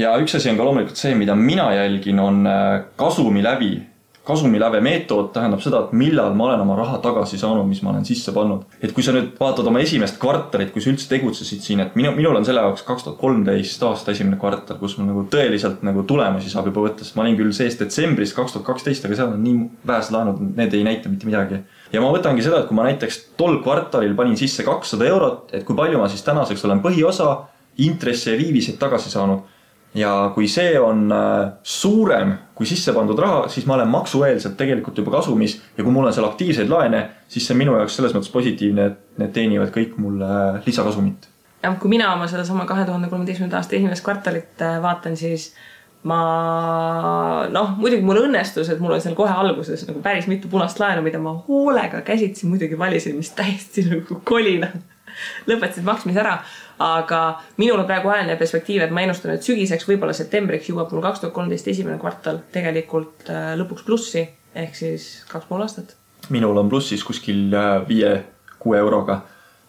Ja 0.00 0.16
üks 0.22 0.34
asi 0.38 0.50
on 0.50 0.58
ka 0.58 0.66
loomulikult 0.66 0.98
see, 0.98 1.14
mida 1.18 1.36
mina 1.36 1.70
jälgin, 1.76 2.20
on 2.24 2.42
äh, 2.48 2.82
kasumi 3.00 3.44
läbi 3.44 3.74
kasumiläve 4.30 4.80
meetod 4.84 5.30
tähendab 5.34 5.62
seda, 5.64 5.80
et 5.84 5.94
millal 5.96 6.34
ma 6.36 6.50
olen 6.50 6.62
oma 6.62 6.76
raha 6.78 6.98
tagasi 7.02 7.38
saanud, 7.40 7.64
mis 7.68 7.80
ma 7.82 7.90
olen 7.94 8.04
sisse 8.06 8.32
pannud. 8.36 8.66
et 8.82 8.92
kui 8.94 9.04
sa 9.04 9.14
nüüd 9.16 9.32
vaatad 9.40 9.66
oma 9.66 9.80
esimest 9.82 10.18
kvartalit, 10.22 10.72
kui 10.74 10.82
sa 10.84 10.92
üldse 10.92 11.08
tegutsesid 11.10 11.64
siin, 11.64 11.80
et 11.84 11.96
minu, 11.98 12.12
minul 12.16 12.36
on 12.38 12.46
selle 12.46 12.62
jaoks 12.66 12.84
kaks 12.86 13.06
tuhat 13.06 13.18
kolmteist 13.20 13.82
aasta 13.88 14.12
esimene 14.14 14.38
kvartal, 14.40 14.78
kus 14.80 14.98
mul 14.98 15.08
nagu 15.08 15.24
tõeliselt 15.32 15.84
nagu 15.86 16.04
tulemusi 16.08 16.52
saab 16.52 16.68
juba 16.70 16.84
võtta, 16.86 17.06
sest 17.06 17.16
ma 17.18 17.24
olin 17.24 17.38
küll 17.38 17.54
sees 17.56 17.78
detsembris 17.80 18.34
kaks 18.36 18.56
tuhat 18.56 18.68
kaksteist, 18.68 19.06
aga 19.08 19.18
seal 19.18 19.32
on 19.34 19.44
nii 19.44 19.62
vähesed 19.88 20.16
laenud, 20.16 20.42
need 20.58 20.76
ei 20.76 20.84
näita 20.86 21.12
mitte 21.12 21.28
midagi. 21.28 21.62
ja 21.92 22.04
ma 22.04 22.12
võtangi 22.12 22.44
seda, 22.44 22.60
et 22.60 22.68
kui 22.68 22.76
ma 22.76 22.86
näiteks 22.90 23.22
tol 23.40 23.62
kvartalil 23.64 24.14
panin 24.18 24.36
sisse 24.38 24.66
kakssada 24.66 25.08
eurot, 25.08 25.48
et 25.56 25.64
kui 25.64 25.78
palju 25.78 25.98
ma 25.98 26.10
siis 26.12 26.26
tänaseks 26.28 26.68
olen 26.68 26.84
põhiosa, 26.84 27.32
intresse 27.80 28.34
ja 28.34 28.38
viiviseid 28.38 28.76
tagasi 28.78 29.10
saanud 29.10 29.48
ja 29.94 30.30
kui 30.34 30.48
see 30.50 30.74
on 30.80 31.08
äh, 31.12 31.50
suurem 31.62 32.34
kui 32.54 32.68
sisse 32.68 32.92
pandud 32.94 33.18
raha, 33.18 33.46
siis 33.50 33.66
ma 33.66 33.76
olen 33.78 33.88
maksueelselt 33.90 34.56
tegelikult 34.58 34.98
juba 35.00 35.16
kasumis 35.16 35.56
ja 35.76 35.84
kui 35.84 35.92
mul 35.92 36.06
on 36.06 36.14
seal 36.14 36.28
aktiivseid 36.28 36.70
laene, 36.70 37.02
siis 37.28 37.46
see 37.46 37.56
on 37.56 37.62
minu 37.62 37.74
jaoks 37.78 37.98
selles 37.98 38.14
mõttes 38.14 38.32
positiivne, 38.34 38.86
et 38.86 39.22
need 39.22 39.34
teenivad 39.34 39.72
kõik 39.74 39.98
mulle 40.02 40.28
äh, 40.28 40.60
lisakasumit. 40.66 41.28
jah, 41.62 41.76
kui 41.80 41.90
mina 41.92 42.12
oma 42.14 42.30
sedasama 42.30 42.68
kahe 42.68 42.86
tuhande 42.86 43.10
kolmeteistkümnenda 43.10 43.58
aasta 43.58 43.78
esimest 43.78 44.06
kvartalit 44.06 44.62
äh, 44.66 44.78
vaatan, 44.82 45.18
siis 45.18 45.50
ma 46.06 46.20
noh, 47.52 47.74
muidugi 47.80 48.06
mul 48.06 48.22
õnnestus, 48.22 48.70
et 48.72 48.78
mul 48.80 48.94
on 48.96 49.02
seal 49.04 49.18
kohe 49.18 49.32
alguses 49.32 49.82
nagu 49.88 50.00
päris 50.04 50.30
mitu 50.30 50.48
punast 50.52 50.78
laenu, 50.80 51.02
mida 51.04 51.18
ma 51.20 51.34
hoolega 51.48 52.00
käsitsi 52.06 52.48
muidugi 52.48 52.78
valisin, 52.78 53.18
mis 53.18 53.34
täiesti 53.36 53.88
nagu 53.90 54.22
kolina 54.24 54.70
lõpetasid 55.50 55.86
maksmise 55.86 56.20
ära 56.20 56.40
aga 56.80 57.20
minul 57.60 57.82
on 57.82 57.86
praegu 57.88 58.08
ajaline 58.08 58.36
perspektiiv, 58.40 58.86
et 58.86 58.92
ma 58.94 59.04
ennustan, 59.04 59.34
et 59.34 59.44
sügiseks, 59.44 59.84
võib-olla 59.88 60.14
septembriks 60.16 60.70
jõuab 60.70 60.94
mul 60.94 61.04
kaks 61.04 61.20
tuhat 61.20 61.34
kolmteist 61.36 61.68
esimene 61.68 62.00
kvartal 62.00 62.40
tegelikult 62.54 63.28
äh, 63.28 63.52
lõpuks 63.60 63.84
plussi 63.84 64.24
ehk 64.56 64.78
siis 64.78 65.10
kaks 65.28 65.48
pool 65.50 65.60
aastat. 65.66 65.94
minul 66.32 66.56
on 66.56 66.72
plussis 66.72 67.04
kuskil 67.04 67.52
äh, 67.52 67.76
viie-kuue 67.88 68.78
euroga. 68.78 69.20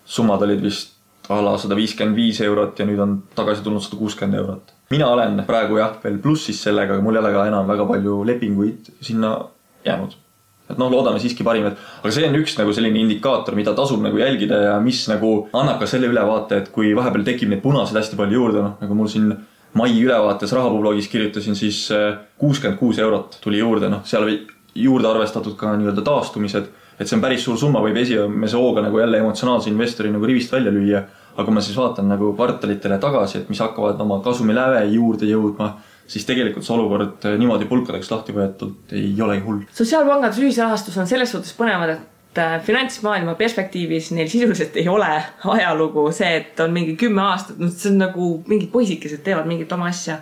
summad 0.05 0.41
olid 0.41 0.63
vist 0.63 0.97
a 1.29 1.41
la 1.43 1.57
sada 1.57 1.75
viiskümmend 1.75 2.15
viis 2.15 2.41
eurot 2.41 2.79
ja 2.79 2.85
nüüd 2.85 2.99
on 2.99 3.21
tagasi 3.35 3.63
tulnud 3.63 3.83
sada 3.83 3.99
kuuskümmend 3.99 4.39
eurot. 4.39 4.73
mina 4.89 5.07
olen 5.07 5.43
praegu 5.47 5.77
jah, 5.77 5.99
veel 6.03 6.17
plussis 6.17 6.63
sellega, 6.63 6.93
aga 6.93 7.03
mul 7.03 7.15
ei 7.15 7.25
ole 7.25 7.33
ka 7.33 7.45
enam 7.51 7.67
väga 7.67 7.85
palju 7.91 8.23
lepinguid 8.23 8.93
sinna 9.01 9.37
jäänud 9.85 10.15
et 10.71 10.81
noh, 10.81 10.91
loodame 10.91 11.19
siiski 11.21 11.45
parimat, 11.47 11.77
aga 12.01 12.11
see 12.15 12.27
on 12.27 12.39
üks 12.39 12.57
nagu 12.59 12.73
selline 12.75 12.99
indikaator, 13.03 13.55
mida 13.57 13.75
tasub 13.77 14.01
nagu 14.03 14.19
jälgida 14.19 14.61
ja 14.69 14.75
mis 14.83 15.03
nagu 15.11 15.33
annab 15.53 15.79
ka 15.81 15.89
selle 15.89 16.09
ülevaate, 16.11 16.63
et 16.63 16.71
kui 16.75 16.95
vahepeal 16.97 17.25
tekib 17.27 17.51
neid 17.51 17.63
punaseid 17.63 17.99
hästi 17.99 18.19
palju 18.19 18.39
juurde, 18.39 18.65
noh 18.65 18.77
nagu 18.81 18.97
mul 18.97 19.11
siin 19.11 19.31
mai 19.73 19.93
ülevaates 19.95 20.51
Rahapuublogis 20.51 21.07
kirjutasin, 21.11 21.55
siis 21.55 21.85
äh, 21.95 22.17
kuuskümmend 22.37 22.79
kuus 22.79 22.99
eurot 22.99 23.37
tuli 23.43 23.61
juurde, 23.61 23.89
noh, 23.91 24.03
seal 24.07 24.27
juurde 24.75 25.07
arvestatud 25.07 25.55
ka 25.59 25.75
nii-öelda 25.77 26.03
taastumised. 26.05 26.77
et 26.99 27.09
see 27.09 27.15
on 27.17 27.21
päris 27.23 27.41
suur 27.41 27.57
summa, 27.57 27.79
võib 27.81 27.97
esimese 27.97 28.59
hooga 28.59 28.83
nagu 28.85 28.99
jälle 28.99 29.17
emotsionaalse 29.17 29.71
investori 29.71 30.11
nagu 30.11 30.25
rivist 30.25 30.51
välja 30.51 30.71
lüüa. 30.71 31.01
aga 31.31 31.45
kui 31.45 31.53
ma 31.53 31.61
siis 31.61 31.77
vaatan 31.77 32.09
nagu 32.11 32.33
kvartalitele 32.35 32.97
tagasi, 32.99 33.37
et 33.37 33.49
mis 33.49 33.59
hakkavad 33.59 33.99
oma 34.01 34.19
kasumiläve 34.19 34.83
juurde 34.91 35.25
jõudma 35.25 35.73
siis 36.07 36.25
tegelikult 36.27 36.65
see 36.65 36.75
olukord 36.75 37.25
eh, 37.25 37.37
niimoodi 37.39 37.67
pulkadeks 37.69 38.11
lahti 38.11 38.35
võetud 38.35 38.95
ei 38.97 39.13
olegi 39.21 39.45
hull. 39.45 39.61
sotsiaalpanganduse 39.75 40.43
ühisrahastus 40.45 40.97
on 41.01 41.09
selles 41.09 41.31
suhtes 41.31 41.53
põnevad, 41.57 41.95
et 41.95 42.41
eh, 42.41 42.57
finantsmaailma 42.67 43.35
perspektiivis 43.39 44.11
neil 44.17 44.29
sisuliselt 44.31 44.77
ei 44.81 44.87
ole 44.91 45.09
ajalugu 45.55 46.07
see, 46.15 46.35
et 46.43 46.59
on 46.63 46.73
mingi 46.75 46.97
kümme 46.99 47.23
aastat, 47.29 47.59
noh, 47.61 47.71
see 47.73 47.91
on 47.93 47.99
nagu 48.05 48.31
mingid 48.51 48.71
poisikesed 48.73 49.23
teevad 49.25 49.49
mingit 49.49 49.71
oma 49.77 49.89
asja. 49.91 50.21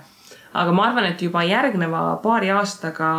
aga 0.54 0.74
ma 0.74 0.90
arvan, 0.90 1.12
et 1.12 1.22
juba 1.22 1.44
järgneva 1.46 2.04
paari 2.24 2.52
aastaga 2.54 3.12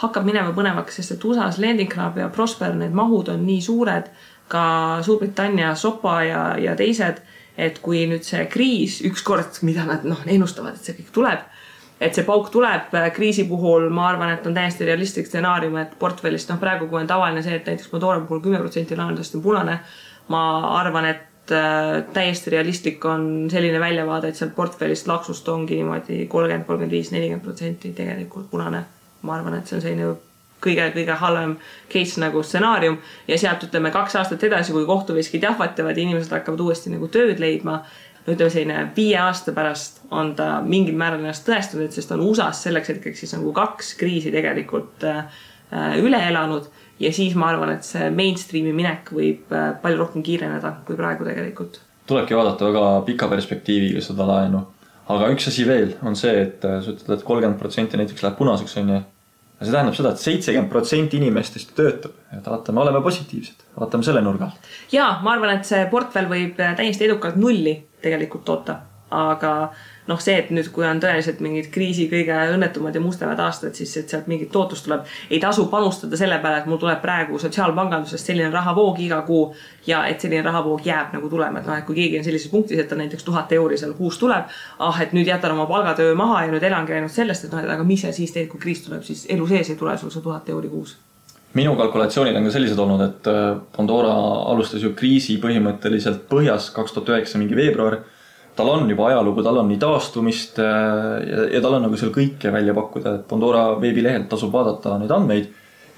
hakkab 0.00 0.24
minema 0.24 0.54
põnevaks, 0.56 0.96
sest 0.96 1.16
et 1.16 1.24
USA-s 1.24 1.60
Lending 1.60 1.90
Club 1.92 2.16
ja 2.16 2.30
Prosper, 2.32 2.72
need 2.76 2.94
mahud 2.96 3.28
on 3.28 3.42
nii 3.44 3.60
suured, 3.60 4.08
ka 4.50 4.62
Suurbritannia 5.04 5.74
SOPA 5.76 6.14
ja, 6.24 6.40
ja 6.58 6.72
teised, 6.76 7.20
et 7.60 7.78
kui 7.84 8.06
nüüd 8.08 8.24
see 8.24 8.46
kriis 8.48 8.98
ükskord, 9.04 9.60
mida 9.68 9.84
nad 9.84 10.06
noh, 10.08 10.22
ennustavad, 10.24 10.78
et 10.78 10.88
see 10.88 10.96
kõik 10.96 11.12
tuleb 11.14 11.59
et 12.00 12.16
see 12.16 12.24
pauk 12.24 12.48
tuleb 12.52 12.94
äh, 12.96 13.08
kriisi 13.12 13.44
puhul, 13.48 13.88
ma 13.92 14.08
arvan, 14.08 14.32
et 14.34 14.46
on 14.48 14.54
täiesti 14.56 14.86
realistlik 14.88 15.28
stsenaarium, 15.28 15.76
et 15.82 15.96
portfellist, 16.00 16.48
noh 16.50 16.60
praegu, 16.62 16.88
kui 16.88 17.02
on 17.02 17.10
tavaline 17.10 17.42
see, 17.44 17.58
et 17.60 17.68
näiteks 17.68 17.90
Fedora 17.92 18.22
puhul 18.24 18.40
kümme 18.44 18.62
protsenti 18.62 18.96
laenudest 18.96 19.36
on 19.36 19.44
punane, 19.44 19.76
ma 20.32 20.44
arvan, 20.78 21.10
et 21.10 21.52
äh, 21.56 22.00
täiesti 22.16 22.54
realistlik 22.56 23.04
on 23.04 23.28
selline 23.52 23.82
väljavaade, 23.82 24.32
et 24.32 24.40
sealt 24.40 24.56
portfellist 24.56 25.10
laksust 25.10 25.48
ongi 25.52 25.82
niimoodi 25.82 26.24
kolmkümmend, 26.24 26.66
kolmkümmend 26.66 26.96
viis, 26.96 27.12
nelikümmend 27.12 27.44
protsenti 27.44 27.92
tegelikult 27.96 28.50
punane. 28.50 28.84
ma 29.20 29.34
arvan, 29.36 29.58
et 29.58 29.68
see 29.68 29.76
on 29.76 29.82
selline 29.84 30.12
kõige-kõige 30.64 31.16
halvem 31.20 31.56
case 31.92 32.20
nagu 32.20 32.42
stsenaarium 32.44 32.98
ja 33.28 33.38
sealt 33.40 33.64
ütleme 33.66 33.90
kaks 33.92 34.16
aastat 34.20 34.44
edasi, 34.48 34.72
kui 34.72 34.86
kohtuveskid 34.88 35.44
jahvatavad 35.44 35.96
ja 35.96 36.04
inimesed 36.04 36.32
hakkavad 36.32 36.60
uuesti 36.64 36.92
nagu 36.92 37.08
tööd 37.12 37.40
leidma 37.40 37.82
ütleme 38.28 38.50
selline 38.52 38.82
viie 38.96 39.16
aasta 39.20 39.52
pärast 39.56 40.02
on 40.10 40.34
ta 40.36 40.60
mingil 40.66 40.96
määral 40.98 41.22
ennast 41.22 41.46
tõestanud, 41.48 41.92
sest 41.94 42.12
on 42.14 42.24
USA-s 42.26 42.66
selleks 42.66 42.92
hetkeks 42.92 43.24
siis 43.24 43.32
nagu 43.36 43.52
kaks 43.56 43.94
kriisi 44.00 44.32
tegelikult 44.34 45.06
äh, 45.08 45.40
üle 46.00 46.20
elanud 46.28 46.68
ja 47.00 47.12
siis 47.12 47.36
ma 47.38 47.50
arvan, 47.52 47.72
et 47.74 47.86
see 47.86 48.10
mainstream'i 48.14 48.74
minek 48.76 49.12
võib 49.14 49.54
äh, 49.54 49.70
palju 49.82 50.02
rohkem 50.02 50.24
kiireneda 50.26 50.74
kui 50.86 50.98
praegu 50.98 51.26
tegelikult. 51.28 51.80
tulebki 52.10 52.36
vaadata 52.36 52.68
väga 52.68 52.84
pika 53.06 53.28
perspektiiviga 53.30 54.02
seda 54.04 54.26
laenu. 54.28 54.66
aga 55.08 55.30
üks 55.34 55.48
asi 55.48 55.66
veel 55.66 55.94
on 56.02 56.16
see, 56.16 56.36
et 56.42 56.64
äh, 56.64 56.80
sa 56.84 56.92
ütled, 56.92 57.16
et 57.16 57.26
kolmkümmend 57.26 57.60
protsenti 57.60 58.00
näiteks 58.00 58.26
läheb 58.26 58.38
punaseks, 58.38 58.76
on 58.82 58.94
ju. 58.96 59.00
Ja 59.60 59.66
see 59.66 59.74
tähendab 59.74 59.96
seda 59.96 60.12
et, 60.14 60.20
et 60.20 60.24
seitsekümmend 60.24 60.72
protsenti 60.72 61.20
inimestest 61.20 61.74
töötab, 61.76 62.16
et 62.32 62.46
vaata, 62.48 62.72
me 62.72 62.80
oleme 62.80 63.02
positiivsed, 63.04 63.66
vaatame 63.76 64.06
selle 64.06 64.22
nurga 64.24 64.48
alt. 64.48 64.70
ja 64.92 65.10
ma 65.24 65.34
arvan, 65.36 65.58
et 65.58 65.68
see 65.68 65.84
portfell 65.92 66.30
võib 66.30 66.56
täiesti 66.56 67.08
edukalt 67.08 67.36
nulli 67.40 67.76
tegelikult 68.02 68.46
toota. 68.48 68.80
aga 69.10 69.52
noh, 70.10 70.20
see, 70.22 70.36
et 70.42 70.50
nüüd, 70.54 70.68
kui 70.74 70.84
on 70.86 71.00
tõeliselt 71.02 71.40
mingid 71.44 71.70
kriisi 71.74 72.08
kõige 72.10 72.36
õnnetumad 72.54 72.96
ja 72.96 73.02
mustemad 73.02 73.40
aastad, 73.40 73.74
siis 73.78 73.92
et 74.00 74.12
sealt 74.12 74.28
mingit 74.30 74.50
tootlust 74.52 74.86
tuleb. 74.86 75.08
ei 75.30 75.40
tasu 75.42 75.66
panustada 75.72 76.18
selle 76.20 76.38
peale, 76.42 76.62
et 76.62 76.70
mul 76.70 76.80
tuleb 76.82 77.00
praegu 77.02 77.38
sotsiaalpangandusest 77.38 78.32
selline 78.32 78.50
rahavoog 78.54 79.00
iga 79.00 79.22
kuu 79.26 79.50
ja 79.86 80.04
et 80.10 80.20
selline 80.20 80.42
rahavoog 80.46 80.86
jääb 80.86 81.14
nagu 81.16 81.28
tulema, 81.32 81.60
et 81.60 81.68
noh, 81.70 81.78
et 81.78 81.86
kui 81.88 81.98
keegi 81.98 82.18
on 82.18 82.26
sellises 82.26 82.52
punktis, 82.52 82.78
et 82.78 82.88
ta 82.88 82.98
näiteks 82.98 83.24
tuhat 83.26 83.52
euri 83.58 83.78
seal 83.78 83.94
kuus 83.98 84.18
tuleb. 84.18 84.50
ah, 84.78 85.02
et 85.02 85.12
nüüd 85.16 85.28
jätan 85.28 85.54
oma 85.56 85.66
palgatöö 85.66 86.14
maha 86.14 86.44
ja 86.46 86.56
nüüd 86.56 86.66
elangi 86.66 86.98
ainult 86.98 87.14
sellest, 87.14 87.46
et 87.46 87.54
noh, 87.54 87.62
et 87.64 87.76
aga 87.76 87.84
mis 87.84 88.02
sa 88.02 88.12
siis 88.12 88.32
teed, 88.32 88.48
kui 88.48 88.60
kriis 88.60 88.84
tuleb, 88.86 89.04
siis 89.06 89.26
elu 89.28 89.46
sees 89.46 89.70
ei 89.70 89.76
tule 89.76 89.96
sul 89.98 90.10
see 90.10 90.22
tuhat 90.22 90.48
euri 90.48 90.68
kuus 90.68 90.96
minu 91.58 91.74
kalkulatsioonid 91.76 92.36
on 92.38 92.46
ka 92.46 92.54
sellised 92.54 92.78
olnud, 92.78 93.02
et 93.04 93.30
äh, 93.30 93.58
Pandora 93.76 94.12
alustas 94.52 94.84
ju 94.84 94.92
kriisi 94.96 95.38
põhimõtteliselt 95.42 96.26
põhjas 96.30 96.70
kaks 96.74 96.94
tuhat 96.94 97.16
üheksa 97.16 97.40
mingi 97.42 97.58
veebruar. 97.58 98.00
Tal 98.60 98.72
on 98.74 98.90
juba 98.92 99.08
ajalugu, 99.08 99.44
tal 99.46 99.62
on 99.62 99.70
nii 99.72 99.80
taastumist 99.80 100.60
äh, 100.62 100.68
ja, 101.26 101.46
ja 101.56 101.62
tal 101.64 101.78
on 101.78 101.86
nagu 101.88 101.98
seal 101.98 102.12
kõike 102.14 102.52
välja 102.54 102.76
pakkuda, 102.76 103.16
et 103.18 103.26
Pandora 103.30 103.64
veebilehelt 103.80 104.28
tasub 104.30 104.52
vaadata 104.54 104.98
neid 105.00 105.12
andmeid. 105.16 105.48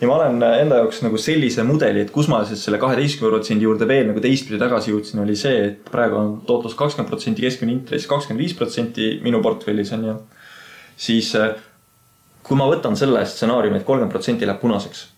ja 0.01 0.09
ma 0.11 0.17
olen 0.17 0.43
enda 0.43 0.81
jaoks 0.81 1.03
nagu 1.05 1.21
sellise 1.21 1.63
mudeli, 1.67 2.03
et 2.07 2.11
kus 2.15 2.31
ma 2.31 2.43
siis 2.49 2.65
selle 2.65 2.81
kaheteistkümne 2.83 3.35
protsendi 3.35 3.69
juurde 3.69 3.89
veel 3.91 4.09
nagu 4.11 4.23
teistpidi 4.23 4.59
tagasi 4.63 4.95
jõudsin, 4.95 5.23
oli 5.23 5.37
see, 5.39 5.59
et 5.69 5.91
praegu 5.91 6.19
on 6.19 6.33
tootlus 6.47 6.79
kakskümmend 6.79 7.11
protsenti, 7.11 7.45
keskmine 7.45 7.77
intress 7.77 8.11
kakskümmend 8.11 8.43
viis 8.43 8.57
protsenti 8.59 9.17
minu 9.23 9.43
portfellis 9.43 9.93
on 9.99 10.09
ju. 10.11 10.19
siis 10.97 11.35
äh, 11.39 11.57
kui 12.43 12.59
ma 12.59 12.71
võtan 12.71 12.99
selle 12.99 13.27
stsenaariumi, 13.27 13.83
et 13.83 13.87
kolmkümmend 13.89 14.15
protsenti 14.15 14.49
läheb 14.49 14.63
punaseks 14.63 15.11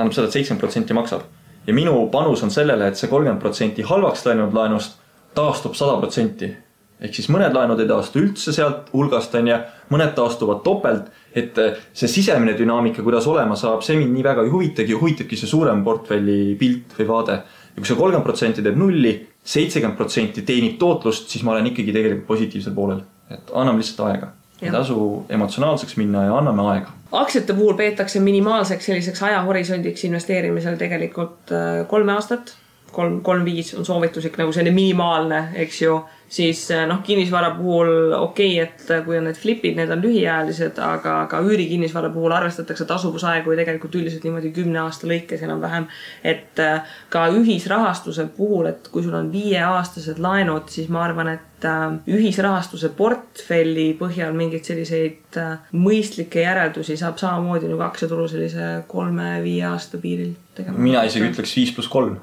tähendab 0.00 0.14
seda 0.14 0.26
et, 0.26 0.30
et 0.30 0.38
seitsekümmend 0.38 0.64
protsenti 0.64 0.94
maksab. 0.96 1.22
ja 1.66 1.74
minu 1.74 2.08
panus 2.10 2.42
on 2.42 2.50
sellele, 2.50 2.88
et 2.88 2.96
see 2.96 3.08
kolmkümmend 3.10 3.40
protsenti 3.42 3.82
halvaks 3.82 4.24
läinud 4.26 4.54
laenust 4.54 4.98
taastub 5.34 5.74
sada 5.74 5.98
protsenti. 6.00 6.56
Ehk 7.00 7.16
siis 7.16 7.30
mõned 7.32 7.54
laenud 7.56 7.80
ei 7.80 7.88
taastu 7.88 8.20
üldse 8.20 8.52
sealt 8.54 8.90
hulgast 8.92 9.34
onju, 9.38 9.56
mõned 9.92 10.12
taastuvad 10.16 10.62
topelt. 10.66 11.08
et 11.34 11.58
äh, 11.62 11.76
see 11.94 12.08
sisemine 12.10 12.56
dünaamika, 12.58 13.02
kuidas 13.06 13.26
olema 13.30 13.54
saab, 13.56 13.84
see 13.86 13.96
mind 13.96 14.16
nii 14.16 14.24
väga 14.26 14.42
ei 14.42 14.50
huvitagi, 14.50 14.96
huvitabki 14.98 15.36
see 15.38 15.46
suurem 15.46 15.84
portfelli 15.84 16.56
pilt 16.58 16.96
või 16.98 17.06
vaade. 17.08 17.40
ja 17.70 17.76
kui 17.76 17.86
see 17.86 17.96
kolmkümmend 17.96 18.26
protsenti 18.26 18.62
teeb 18.66 18.76
nulli, 18.76 19.14
seitsekümmend 19.44 19.96
protsenti 19.96 20.42
teenib 20.42 20.78
tootlust, 20.78 21.28
siis 21.30 21.44
ma 21.46 21.54
olen 21.54 21.70
ikkagi 21.70 21.94
tegelikult 21.94 22.26
positiivsel 22.26 22.74
poolel. 22.74 23.02
et 23.30 23.52
anname 23.54 23.78
lihtsalt 23.78 24.08
aega. 24.08 24.32
ei 24.60 24.70
tasu 24.70 25.24
emotsionaalseks 25.28 25.96
minna 25.96 26.24
ja 26.26 26.36
anname 26.36 26.66
aega 26.74 26.96
aktsiate 27.12 27.54
puhul 27.54 27.74
peetakse 27.74 28.20
minimaalseks 28.20 28.86
selliseks 28.86 29.22
ajahorisondiks 29.22 30.04
investeerimisel 30.04 30.76
tegelikult 30.78 31.54
äh, 31.54 31.86
kolme 31.88 32.12
aastat 32.12 32.54
kolm, 32.92 33.20
kolm, 33.22 33.44
viis 33.44 33.72
on 33.78 33.86
soovituslik 33.86 34.38
nagu 34.40 34.52
selline 34.54 34.74
minimaalne, 34.74 35.44
eks 35.64 35.82
ju. 35.82 36.00
Siis 36.30 36.62
eh, 36.70 36.84
noh, 36.86 37.02
kinnisvara 37.02 37.50
puhul 37.58 38.12
okei 38.14 38.54
okay,, 38.62 38.68
et 38.68 38.90
eh, 38.94 39.02
kui 39.04 39.18
on 39.18 39.26
need 39.26 39.38
flipid, 39.38 39.76
need 39.78 39.90
on 39.90 40.02
lühiajalised, 40.04 40.78
aga, 40.86 41.16
aga 41.26 41.42
üürikinnisvara 41.46 42.12
puhul 42.14 42.34
arvestatakse 42.36 42.86
tasuvusaegu 42.88 43.50
ju 43.50 43.58
tegelikult 43.58 43.98
üldiselt 43.98 44.26
niimoodi 44.26 44.52
kümne 44.54 44.78
aasta 44.84 45.10
lõikes 45.10 45.42
enam-vähem. 45.46 45.88
et 46.22 46.62
eh, 46.62 46.96
ka 47.10 47.26
ühisrahastuse 47.34 48.28
puhul, 48.36 48.70
et 48.70 48.88
kui 48.92 49.02
sul 49.02 49.18
on 49.18 49.32
viieaastased 49.32 50.22
laenud, 50.22 50.70
siis 50.70 50.88
ma 50.88 51.04
arvan, 51.08 51.34
et 51.34 51.66
ühisrahastuse 52.08 52.88
portfelli 52.96 53.90
põhjal 53.98 54.32
mingeid 54.32 54.64
selliseid 54.64 55.36
mõistlikke 55.76 56.40
järeldusi 56.46 56.96
saab 56.96 57.18
samamoodi 57.20 57.68
nagu 57.68 57.84
aktsiaturu 57.84 58.24
sellise 58.32 58.70
kolme-viie 58.88 59.66
aasta 59.68 60.00
piiril 60.00 60.32
tegema. 60.56 60.78
mina 60.78 61.04
isegi 61.04 61.28
ütleks 61.34 61.52
viis 61.58 61.74
pluss 61.76 61.92
kolm 61.92 62.16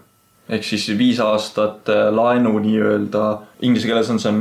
ehk 0.50 0.64
siis 0.64 0.88
viis 0.98 1.20
aastat 1.24 1.90
äh, 1.92 2.08
laenu 2.14 2.56
nii-öelda, 2.64 3.28
inglise 3.68 3.90
keeles 3.90 4.10
on 4.14 4.22
see 4.22 4.34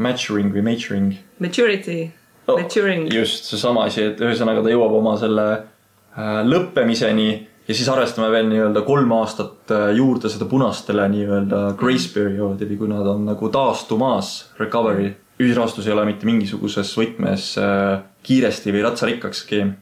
maturing 0.00 0.54
või 0.54 0.64
maturing. 0.70 1.12
Maturity 1.42 1.98
oh,, 2.46 2.56
maturing. 2.56 3.08
just, 3.14 3.50
seesama 3.50 3.88
asi, 3.90 4.10
et 4.12 4.22
ühesõnaga 4.22 4.62
ta 4.64 4.72
jõuab 4.72 4.94
oma 5.00 5.16
selle 5.20 5.46
äh, 5.56 6.40
lõppemiseni 6.46 7.30
ja 7.66 7.76
siis 7.76 7.90
arvestame 7.90 8.30
veel 8.32 8.46
nii-öelda 8.50 8.84
kolm 8.86 9.10
aastat 9.18 9.74
äh, 9.74 9.90
juurde 9.98 10.30
seda 10.32 10.46
punastele 10.50 11.08
nii-öelda 11.16 11.64
grace 11.80 12.14
perioodi 12.14 12.70
või 12.70 12.80
kui 12.84 12.94
nad 12.94 13.10
on 13.10 13.26
nagu 13.32 13.52
taastumas, 13.52 14.32
recovery. 14.62 15.12
ühisrahastus 15.40 15.86
ei 15.88 15.96
ole 15.96 16.06
mitte 16.12 16.28
mingisuguses 16.28 16.90
võtmes 16.98 17.54
kiiresti 18.22 18.74
või 18.74 18.82
ratsarikkaks 18.86 19.46
skeem. 19.46 19.78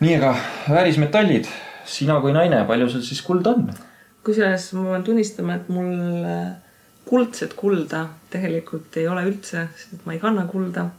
nii, 0.00 0.16
aga 0.18 0.34
väärismetallid, 0.68 1.48
sina 1.88 2.20
kui 2.20 2.34
naine, 2.36 2.66
palju 2.68 2.90
sul 2.90 3.06
siis 3.06 3.22
kulda 3.24 3.54
on? 3.56 3.70
Kusjuures 4.26 4.70
ma 4.76 4.86
pean 4.92 5.04
tunnistama, 5.04 5.56
et 5.56 5.68
mul 5.72 6.24
äh, 6.28 6.48
kuldset 7.08 7.54
kulda 7.58 8.06
tegelikult 8.30 8.96
ei 9.00 9.08
ole 9.10 9.26
üldse, 9.30 9.66
sest 9.76 10.06
ma 10.06 10.16
ei 10.16 10.22
kanna 10.22 10.46
kulda. 10.50 10.90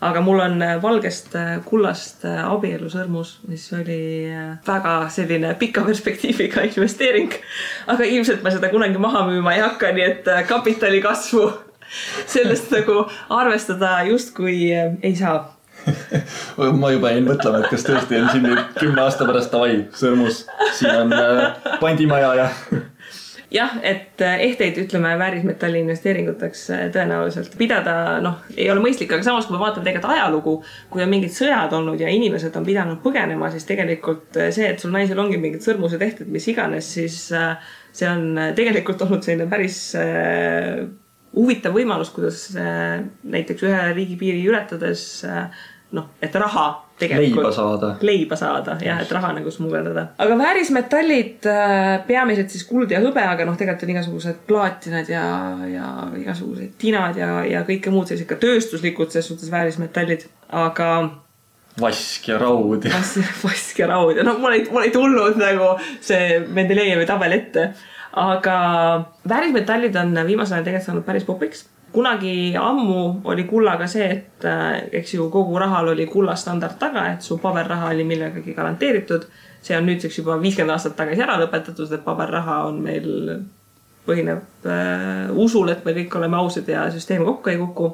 aga 0.00 0.20
mul 0.24 0.40
on 0.40 0.62
äh, 0.64 0.78
valgest 0.82 1.34
äh, 1.36 1.58
kullast 1.64 2.24
abielusõrmus, 2.24 3.34
mis 3.48 3.66
oli 3.76 4.32
väga 4.66 4.94
selline 5.12 5.54
pika 5.60 5.84
perspektiiviga 5.84 6.64
investeering. 6.70 7.32
aga 7.86 8.04
ilmselt 8.04 8.42
ma 8.42 8.54
seda 8.54 8.72
kunagi 8.72 8.98
maha 8.98 9.26
müüma 9.28 9.54
ei 9.56 9.64
hakka, 9.66 9.92
nii 9.92 10.06
et 10.08 10.30
kapitali 10.48 11.02
kasvu 11.04 11.50
sellest 12.34 12.72
nagu 12.72 13.04
arvestada 13.28 13.98
justkui 14.08 14.70
ei 14.72 15.16
saa 15.16 15.59
ma 16.80 16.92
juba 16.94 17.14
jäin 17.14 17.26
mõtlema, 17.28 17.62
et 17.62 17.72
kas 17.72 17.84
tõesti 17.86 18.20
on 18.20 18.30
siin 18.32 18.46
nüüd 18.46 18.62
kümne 18.78 19.04
aasta 19.04 19.26
pärast 19.28 19.52
davai, 19.54 19.82
sõrmus, 19.96 20.44
siin 20.78 20.94
on 21.04 21.14
äh, 21.16 21.66
pandimaja 21.80 22.30
ja. 22.38 22.46
jah, 23.54 23.76
et 23.86 24.22
äh, 24.24 24.44
ehteid 24.46 24.78
ütleme 24.84 25.12
väärismetalli 25.20 25.82
investeeringuteks 25.84 26.64
äh, 26.74 26.84
tõenäoliselt 26.94 27.56
pidada, 27.60 27.96
noh, 28.24 28.40
ei 28.56 28.70
ole 28.72 28.84
mõistlik, 28.84 29.12
aga 29.14 29.26
samas, 29.26 29.48
kui 29.48 29.56
me 29.56 29.62
vaatame 29.62 29.88
tegelikult 29.88 30.16
ajalugu, 30.16 30.56
kui 30.92 31.04
on 31.04 31.12
mingid 31.12 31.34
sõjad 31.36 31.74
olnud 31.76 32.00
ja 32.00 32.12
inimesed 32.12 32.56
on 32.60 32.68
pidanud 32.68 33.02
põgenema, 33.04 33.52
siis 33.54 33.68
tegelikult 33.68 34.40
see, 34.40 34.68
et 34.68 34.82
sul 34.82 34.94
naisel 34.94 35.20
ongi 35.22 35.40
mingid 35.40 35.64
sõrmused, 35.66 36.02
ehted, 36.04 36.30
mis 36.32 36.48
iganes, 36.52 36.94
siis 36.98 37.22
see 37.30 38.10
on 38.10 38.52
tegelikult 38.56 39.06
olnud 39.06 39.24
selline 39.26 39.48
päris 39.50 39.84
huvitav 41.34 41.74
võimalus, 41.76 42.10
kuidas 42.14 42.48
näiteks 42.54 43.62
ühe 43.66 43.82
riigipiiri 43.94 44.42
ületades 44.50 45.04
noh, 45.96 46.06
et 46.22 46.34
raha 46.38 46.66
tegelikult. 47.00 47.42
leiba 47.42 47.52
saada. 47.52 47.90
leiba 48.06 48.36
saada 48.38 48.76
jah, 48.84 49.00
et 49.02 49.12
raha 49.14 49.32
nagu 49.36 49.50
smugeldada. 49.52 50.06
aga 50.18 50.36
väärismetallid, 50.38 51.48
äh, 51.50 51.88
peamiselt 52.06 52.52
siis 52.52 52.66
kuld 52.68 52.92
ja 52.94 53.00
hõbe, 53.02 53.22
aga 53.26 53.46
noh, 53.48 53.56
tegelikult 53.58 53.88
on 53.88 53.94
igasugused 53.96 54.44
plaatinad 54.48 55.10
ja, 55.10 55.24
ja 55.70 55.88
igasugused 56.20 56.76
tinad 56.80 57.18
ja, 57.20 57.32
ja 57.48 57.64
kõike 57.68 57.92
muud 57.94 58.10
sellised 58.10 58.30
ka 58.30 58.38
tööstuslikud 58.40 59.10
selles 59.10 59.30
suhtes 59.32 59.50
väärismetallid, 59.52 60.28
aga 60.54 60.90
vask 61.80 62.28
ja 62.30 62.38
raud. 62.38 62.86
vask, 63.44 63.78
ja 63.82 63.90
raud 63.90 64.20
ja 64.20 64.26
noh, 64.26 64.38
mul 64.42 64.58
ei, 64.58 64.66
mul 64.70 64.86
ei 64.86 64.94
tulnud 64.94 65.40
nagu 65.40 65.74
see 66.04 66.38
Mendelejevi 66.50 67.08
tabel 67.08 67.38
ette. 67.38 67.72
Aga 68.12 68.56
väärismetallid 69.28 69.96
on 69.96 70.16
viimasel 70.26 70.58
ajal 70.58 70.64
tegelikult 70.64 70.86
saanud 70.86 71.06
päris 71.06 71.24
popiks 71.28 71.68
kunagi 71.92 72.56
ammu 72.56 73.20
oli 73.24 73.44
kullaga 73.44 73.86
see, 73.90 74.06
et 74.10 74.44
äh, 74.46 74.82
eks 75.00 75.14
ju 75.14 75.28
kogu 75.30 75.58
rahal 75.58 75.92
oli 75.92 76.06
kulla 76.06 76.36
standard 76.36 76.78
taga, 76.78 77.06
et 77.12 77.22
su 77.22 77.38
paberraha 77.38 77.90
oli 77.94 78.04
millegagi 78.04 78.54
garanteeritud. 78.54 79.26
see 79.60 79.76
on 79.76 79.84
nüüdseks 79.84 80.16
juba 80.18 80.38
viiskümmend 80.40 80.72
aastat 80.72 80.94
tagasi 80.96 81.20
ära 81.20 81.34
lõpetatud, 81.36 81.90
et 81.92 82.04
paberraha 82.04 82.62
on 82.64 82.78
meil, 82.80 83.08
põhineb 84.06 84.64
äh, 84.64 85.26
usul, 85.36 85.68
et 85.68 85.84
me 85.84 85.92
kõik 85.92 86.16
oleme 86.16 86.38
ausad 86.38 86.68
ja 86.68 86.86
süsteem 86.90 87.26
kokku 87.26 87.50
ei 87.52 87.58
kuku. 87.60 87.90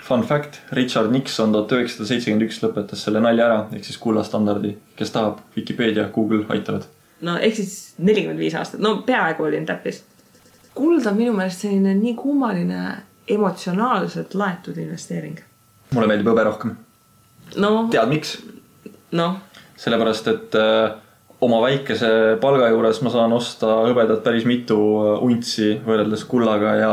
Fun 0.00 0.22
fact, 0.24 0.62
Richard 0.72 1.12
Nixon 1.12 1.52
tuhat 1.52 1.74
üheksasada 1.76 2.08
seitsekümmend 2.08 2.46
üks 2.46 2.62
lõpetas 2.62 3.02
selle 3.04 3.20
nalja 3.20 3.50
ära, 3.50 3.58
ehk 3.76 3.84
siis 3.84 4.00
kulla 4.00 4.24
standardi, 4.24 4.72
kes 4.96 5.12
tahab, 5.12 5.42
Vikipeedia, 5.56 6.08
Google 6.14 6.46
aitavad. 6.48 6.88
No 7.26 7.36
ehk 7.38 7.56
siis 7.60 7.76
nelikümmend 7.98 8.40
viis 8.40 8.56
aastat, 8.58 8.80
no 8.80 9.00
peaaegu 9.06 9.46
olin 9.48 9.66
täppis. 9.68 10.02
kuld 10.74 11.06
on 11.06 11.16
minu 11.16 11.32
meelest 11.36 11.66
selline 11.66 11.94
nii 11.98 12.14
kummaline 12.18 12.80
emotsionaalselt 13.28 14.34
laetud 14.34 14.78
investeering. 14.78 15.38
mulle 15.94 16.08
meeldib 16.10 16.32
hõbe 16.32 16.46
rohkem 16.46 16.74
no.. 17.56 17.86
tead, 17.92 18.08
miks? 18.10 18.38
noh. 19.16 19.38
sellepärast, 19.80 20.28
et 20.32 20.58
äh, 20.58 20.92
oma 21.40 21.62
väikese 21.64 22.36
palga 22.40 22.68
juures 22.72 23.00
ma 23.04 23.12
saan 23.12 23.32
osta 23.32 23.80
hõbedat 23.86 24.22
päris 24.24 24.46
mitu 24.48 24.78
äh, 24.78 25.24
untsi 25.26 25.74
võrreldes 25.86 26.26
kullaga 26.28 26.76
ja 26.80 26.92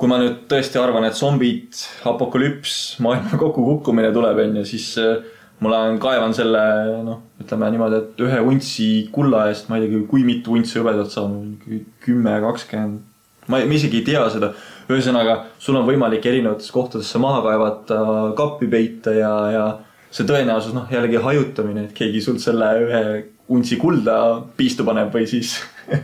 kui 0.00 0.08
ma 0.08 0.16
nüüd 0.16 0.46
tõesti 0.48 0.80
arvan, 0.80 1.04
et 1.04 1.16
zombid, 1.18 1.76
apokalüps, 2.08 2.74
maailma 3.04 3.36
kokkukukkumine 3.42 4.12
tuleb, 4.16 4.44
onju, 4.46 4.64
siis 4.68 4.94
äh, 5.00 5.20
ma 5.60 5.72
lähen 5.74 5.98
kaevan 6.00 6.32
selle, 6.36 6.62
noh, 7.04 7.20
ütleme 7.42 7.68
niimoodi, 7.74 8.00
et 8.00 8.22
ühe 8.24 8.40
untsi 8.48 8.88
kulla 9.12 9.46
eest, 9.50 9.68
ma 9.68 9.76
ei 9.76 9.86
teagi, 9.86 10.02
kui 10.08 10.24
mitu 10.24 10.56
untsi 10.56 10.80
hõbedat 10.80 11.12
saan, 11.12 11.36
kümme, 12.04 12.36
kakskümmend. 12.46 13.02
ma, 13.50 13.60
ma 13.60 13.76
isegi 13.76 14.00
ei 14.00 14.06
tea 14.06 14.24
seda 14.32 14.54
ühesõnaga, 14.90 15.36
sul 15.60 15.78
on 15.78 15.86
võimalik 15.88 16.26
erinevatesse 16.26 16.72
kohtadesse 16.74 17.20
maha 17.22 17.42
kaevata, 17.44 18.00
kappi 18.38 18.70
peita 18.72 19.14
ja, 19.14 19.34
ja 19.54 19.66
see 20.10 20.26
tõenäosus, 20.26 20.74
noh, 20.74 20.88
jällegi 20.90 21.20
hajutamine, 21.22 21.86
et 21.88 21.94
keegi 21.96 22.22
sult 22.24 22.42
selle 22.42 22.70
ühe 22.86 23.04
untsi 23.50 23.78
kulda 23.80 24.16
piistu 24.56 24.86
paneb 24.86 25.12
või 25.14 25.26
siis 25.30 25.58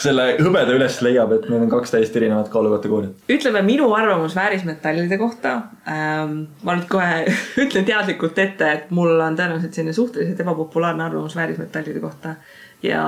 selle 0.00 0.26
hõbeda 0.40 0.74
üles 0.74 0.96
leiab, 1.04 1.32
et 1.36 1.46
need 1.50 1.66
on 1.66 1.70
kaks 1.72 1.94
täiesti 1.94 2.18
erinevat 2.20 2.48
kaalukategooriat. 2.52 3.26
ütleme 3.30 3.62
minu 3.62 3.92
arvamus 3.94 4.34
väärismetallide 4.36 5.18
kohta 5.18 5.54
ähm,. 5.88 6.40
ma 6.62 6.74
nüüd 6.78 6.88
kohe 6.90 7.24
ütlen 7.64 7.86
teadlikult 7.86 8.38
ette, 8.38 8.70
et 8.78 8.90
mul 8.90 9.14
on 9.14 9.38
tõenäoliselt 9.38 9.76
selline 9.76 9.94
suhteliselt 9.96 10.40
ebapopulaarne 10.44 11.04
arvamus 11.04 11.36
väärismetallide 11.36 12.02
kohta. 12.02 12.34
ja 12.82 13.04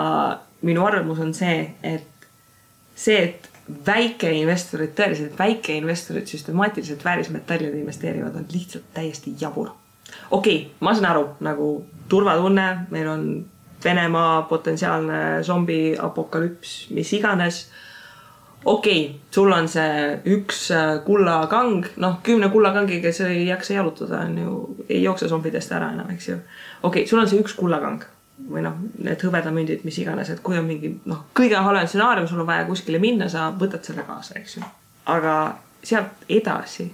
minu 0.62 0.86
arvamus 0.86 1.18
on 1.20 1.34
see, 1.34 1.74
et 1.82 2.28
see, 2.94 3.18
et 3.24 3.50
väikeinvestorid, 3.86 4.94
tõeliselt 4.94 5.34
väikeinvestorid 5.38 6.30
süstemaatiliselt 6.30 7.02
väärismetallide 7.04 7.80
investeerivad, 7.80 8.38
on 8.38 8.46
lihtsalt 8.52 8.86
täiesti 8.94 9.34
jabur. 9.40 9.74
okei 10.30 10.56
okay,, 10.56 10.72
ma 10.80 10.94
saan 10.94 11.10
aru, 11.10 11.28
nagu 11.40 11.68
turvatunne, 12.08 12.86
meil 12.90 13.08
on 13.10 13.28
Venemaa 13.86 14.42
potentsiaalne 14.50 15.42
zombi 15.46 15.96
apokalüps, 15.98 16.76
mis 16.90 17.12
iganes. 17.16 17.66
okei 18.64 19.00
okay,, 19.06 19.20
sul 19.30 19.52
on 19.52 19.68
see 19.70 20.16
üks 20.34 20.66
äh, 20.74 20.96
kullakang, 21.06 21.86
noh, 22.02 22.18
kümne 22.26 22.48
kullakangi, 22.50 22.98
kes 23.04 23.20
ei 23.28 23.46
jaksa 23.46 23.76
jalutada, 23.78 24.24
on 24.26 24.38
ju, 24.38 24.58
ei 24.88 25.02
jookse 25.02 25.28
zombidest 25.30 25.72
ära 25.72 25.92
enam, 25.94 26.10
eks 26.10 26.28
ju. 26.28 26.36
okei 26.82 27.02
okay,, 27.02 27.06
sul 27.06 27.22
on 27.22 27.30
see 27.30 27.40
üks 27.44 27.54
kullakang 27.54 28.02
või 28.50 28.62
noh, 28.66 28.76
need 29.00 29.22
hõbedamündid, 29.24 29.84
mis 29.86 29.96
iganes, 30.02 30.28
et 30.30 30.42
kui 30.44 30.58
on 30.58 30.66
mingi 30.68 30.92
noh, 31.08 31.24
kõige 31.36 31.56
halvem 31.56 31.86
stsenaarium, 31.88 32.28
sul 32.28 32.42
on 32.42 32.48
vaja 32.50 32.66
kuskile 32.68 33.00
minna, 33.02 33.30
sa 33.32 33.48
võtad 33.56 33.86
selle 33.86 34.04
kaasa, 34.08 34.36
eks 34.40 34.58
ju. 34.58 34.66
aga 35.14 35.36
sealt 35.86 36.26
edasi, 36.28 36.90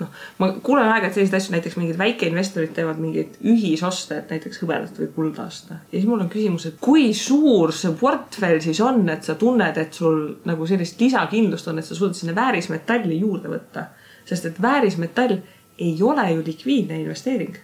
noh, 0.00 0.10
ma 0.38 0.50
kuulen 0.64 0.88
aeg-ajalt 0.88 1.18
selliseid 1.18 1.38
asju, 1.38 1.54
näiteks 1.54 1.78
mingid 1.80 1.98
väikeinvestorid 2.00 2.74
teevad 2.76 3.00
mingeid 3.02 3.38
ühisoste, 3.44 4.18
et 4.22 4.34
näiteks 4.34 4.62
hõbedat 4.62 4.98
või 5.00 5.10
kulda 5.14 5.46
osta. 5.46 5.80
ja 5.86 5.96
siis 5.98 6.08
mul 6.08 6.24
on 6.24 6.32
küsimus, 6.32 6.66
et 6.66 6.80
kui 6.80 7.10
suur 7.14 7.72
see 7.76 7.94
portfell 8.00 8.60
siis 8.64 8.80
on, 8.84 9.02
et 9.12 9.24
sa 9.24 9.38
tunned, 9.40 9.78
et 9.78 9.94
sul 9.94 10.22
nagu 10.48 10.66
sellist 10.66 11.00
lisakindlust 11.00 11.68
on, 11.68 11.78
et 11.78 11.86
sa 11.86 11.94
suudad 11.94 12.18
sinna 12.18 12.36
väärismetalli 12.36 13.20
juurde 13.20 13.52
võtta 13.52 13.90
sest 14.30 14.46
et 14.50 14.62
väärismetall 14.62 15.36
ei 15.80 15.96
ole 16.02 16.30
ju 16.32 16.42
likviidne 16.46 17.00
investeering 17.00 17.56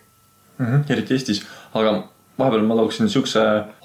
mm. 0.58 0.66
-hmm, 0.66 0.92
eriti 0.92 1.14
Eestis, 1.14 1.42
aga 1.74 2.08
vahepeal 2.38 2.66
ma 2.66 2.76
tooksin 2.76 3.08
siukse 3.08 3.40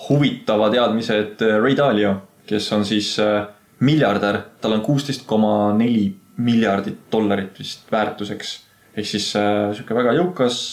huvitava 0.09 0.69
teadmise, 0.69 1.19
et 1.19 1.41
Ray 1.61 1.77
Dalio, 1.77 2.15
kes 2.47 2.71
on 2.73 2.85
siis 2.85 3.19
äh, 3.19 3.47
miljardär, 3.79 4.41
tal 4.61 4.71
on 4.71 4.81
kuusteist 4.81 5.25
koma 5.25 5.73
neli 5.77 6.15
miljardit 6.41 7.05
dollarit 7.11 7.59
vist 7.59 7.91
väärtuseks. 7.91 8.59
ehk 8.95 9.07
siis 9.07 9.29
äh, 9.39 9.69
sihuke 9.75 9.95
väga 9.95 10.17
jõukas 10.17 10.63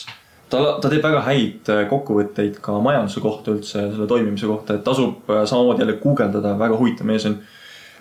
ta, 0.51 0.59
ta 0.83 0.91
teeb 0.91 1.05
väga 1.05 1.23
häid 1.27 1.71
äh, 1.73 1.85
kokkuvõtteid 1.91 2.59
ka 2.65 2.77
majanduse 2.83 3.23
kohta 3.25 3.55
üldse, 3.55 3.85
selle 3.93 4.09
toimimise 4.11 4.49
kohta, 4.51 4.79
et 4.79 4.85
tasub 4.87 5.29
äh, 5.31 5.45
samamoodi 5.49 5.85
jälle 5.85 5.97
guugeldada, 6.03 6.55
väga 6.61 6.79
huvitav 6.81 7.09
mees 7.09 7.27
on. 7.29 7.39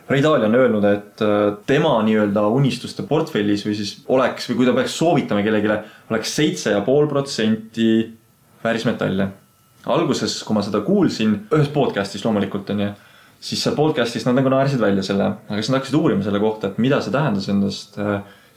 Ray 0.08 0.22
Dalio 0.24 0.48
on 0.48 0.56
öelnud, 0.56 0.86
et 0.88 1.24
äh, 1.26 1.58
tema 1.68 1.98
nii-öelda 2.08 2.46
unistuste 2.56 3.04
portfellis 3.08 3.66
või 3.68 3.76
siis 3.76 3.98
oleks 4.14 4.48
või 4.50 4.62
kui 4.62 4.70
ta 4.70 4.76
peaks 4.78 4.96
soovitama 5.02 5.44
kellelegi, 5.44 5.74
oleks 6.12 6.38
seitse 6.40 6.72
ja 6.76 6.84
pool 6.86 7.10
protsenti 7.12 7.90
väärismetalle. 8.64 9.28
alguses, 9.88 10.40
kui 10.44 10.56
ma 10.56 10.64
seda 10.64 10.82
kuulsin, 10.84 11.36
ühes 11.56 11.68
podcast'is 11.72 12.24
loomulikult 12.26 12.72
on 12.74 12.86
ju, 12.86 12.94
siis 13.40 13.62
seal 13.64 13.76
podcast'is 13.78 14.26
nad 14.26 14.38
nagu 14.38 14.50
naersid 14.52 14.82
välja 14.82 15.04
selle, 15.06 15.30
aga 15.48 15.62
siis 15.62 15.70
nad 15.72 15.80
hakkasid 15.80 16.00
uurima 16.00 16.26
selle 16.26 16.42
kohta, 16.42 16.72
et 16.72 16.82
mida 16.82 17.00
see 17.02 17.14
tähendas 17.14 17.48
endast. 17.54 18.00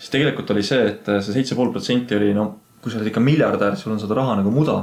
siis 0.01 0.12
tegelikult 0.12 0.51
oli 0.51 0.62
see, 0.64 0.87
et 0.89 1.09
see 1.20 1.35
seitse 1.35 1.55
pool 1.59 1.72
protsenti 1.74 2.16
oli 2.16 2.33
no 2.35 2.47
kui 2.81 2.93
sa 2.93 2.99
oled 2.99 3.11
ikka 3.11 3.20
miljardär, 3.22 3.76
sul 3.76 3.93
on 3.95 4.01
seda 4.01 4.16
raha 4.16 4.39
nagu 4.41 4.53
muda. 4.55 4.81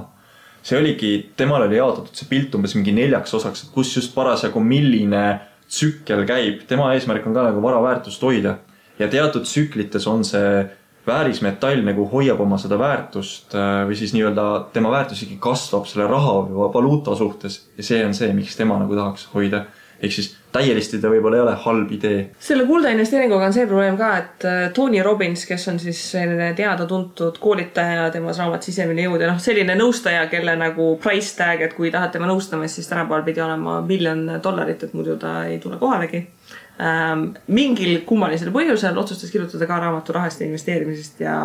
see 0.67 0.77
oligi, 0.77 1.11
temal 1.39 1.63
oli 1.63 1.77
jaotatud 1.77 2.17
see 2.17 2.27
pilt 2.27 2.55
umbes 2.57 2.73
mingi 2.75 2.91
neljaks 2.91 3.33
osaks, 3.37 3.63
et 3.63 3.69
kus 3.71 3.93
just 3.95 4.11
parasjagu 4.15 4.59
milline 4.59 5.39
tsükkel 5.67 6.25
käib, 6.27 6.65
tema 6.67 6.89
eesmärk 6.95 7.27
on 7.27 7.35
ka 7.35 7.45
nagu 7.45 7.61
vara 7.63 7.79
väärtust 7.83 8.21
hoida. 8.23 8.57
ja 8.99 9.07
teatud 9.07 9.45
tsüklites 9.45 10.07
on 10.07 10.25
see 10.25 10.67
väärismetall 11.07 11.83
nagu 11.85 12.05
hoiab 12.11 12.41
oma 12.43 12.57
seda 12.59 12.77
väärtust 12.79 13.55
äh, 13.55 13.85
või 13.87 13.95
siis 13.95 14.13
nii-öelda 14.15 14.47
tema 14.73 14.91
väärtus 14.91 15.23
ikkagi 15.23 15.39
kasvab 15.39 15.87
selle 15.87 16.07
raha 16.09 16.33
või 16.49 16.69
valuuta 16.73 17.15
suhtes 17.15 17.61
ja 17.77 17.83
see 17.83 18.01
on 18.05 18.15
see, 18.17 18.33
miks 18.35 18.57
tema 18.59 18.79
nagu 18.81 18.95
tahaks 18.97 19.29
hoida 19.33 19.65
ehk 20.01 20.13
siis 20.13 20.29
täielisti 20.53 20.99
ta 21.01 21.09
võib-olla 21.11 21.39
ei 21.39 21.43
ole 21.43 21.53
halb 21.63 21.91
idee. 21.95 22.19
selle 22.39 22.65
kulda 22.69 22.91
investeeringuga 22.93 23.49
on 23.49 23.55
see 23.55 23.67
probleem 23.69 23.97
ka, 23.99 24.09
et 24.21 24.45
äh, 24.47 24.59
Tony 24.73 25.01
Robbins, 25.03 25.45
kes 25.49 25.67
on 25.71 25.79
siis 25.81 26.01
selline 26.11 26.51
teada-tuntud 26.57 27.39
koolitaja, 27.41 28.09
temas 28.13 28.39
raamat 28.41 28.67
Sisemine 28.67 29.07
jõud 29.07 29.23
ja 29.23 29.31
noh, 29.31 29.39
selline 29.41 29.75
nõustaja, 29.79 30.27
kelle 30.31 30.55
nagu 30.59 30.89
price 31.03 31.35
tag, 31.37 31.63
et 31.65 31.75
kui 31.77 31.91
tahad 31.93 32.13
tema 32.13 32.29
nõustamist, 32.29 32.79
siis 32.79 32.89
tänapäeval 32.91 33.25
pidi 33.27 33.43
olema 33.43 33.79
miljon 33.85 34.25
dollarit, 34.43 34.83
et 34.83 34.93
muidu 34.97 35.17
ta 35.21 35.39
ei 35.49 35.59
tule 35.63 35.79
kohalegi 35.81 36.23
ähm,. 36.81 37.31
mingil 37.47 38.01
kummalisel 38.05 38.53
põhjusel 38.53 38.97
otsustas 39.01 39.33
kirjutada 39.33 39.69
ka 39.69 39.81
raamatu 39.85 40.15
rahast 40.15 40.41
ja 40.41 40.49
investeerimisest 40.49 41.25
ja 41.25 41.39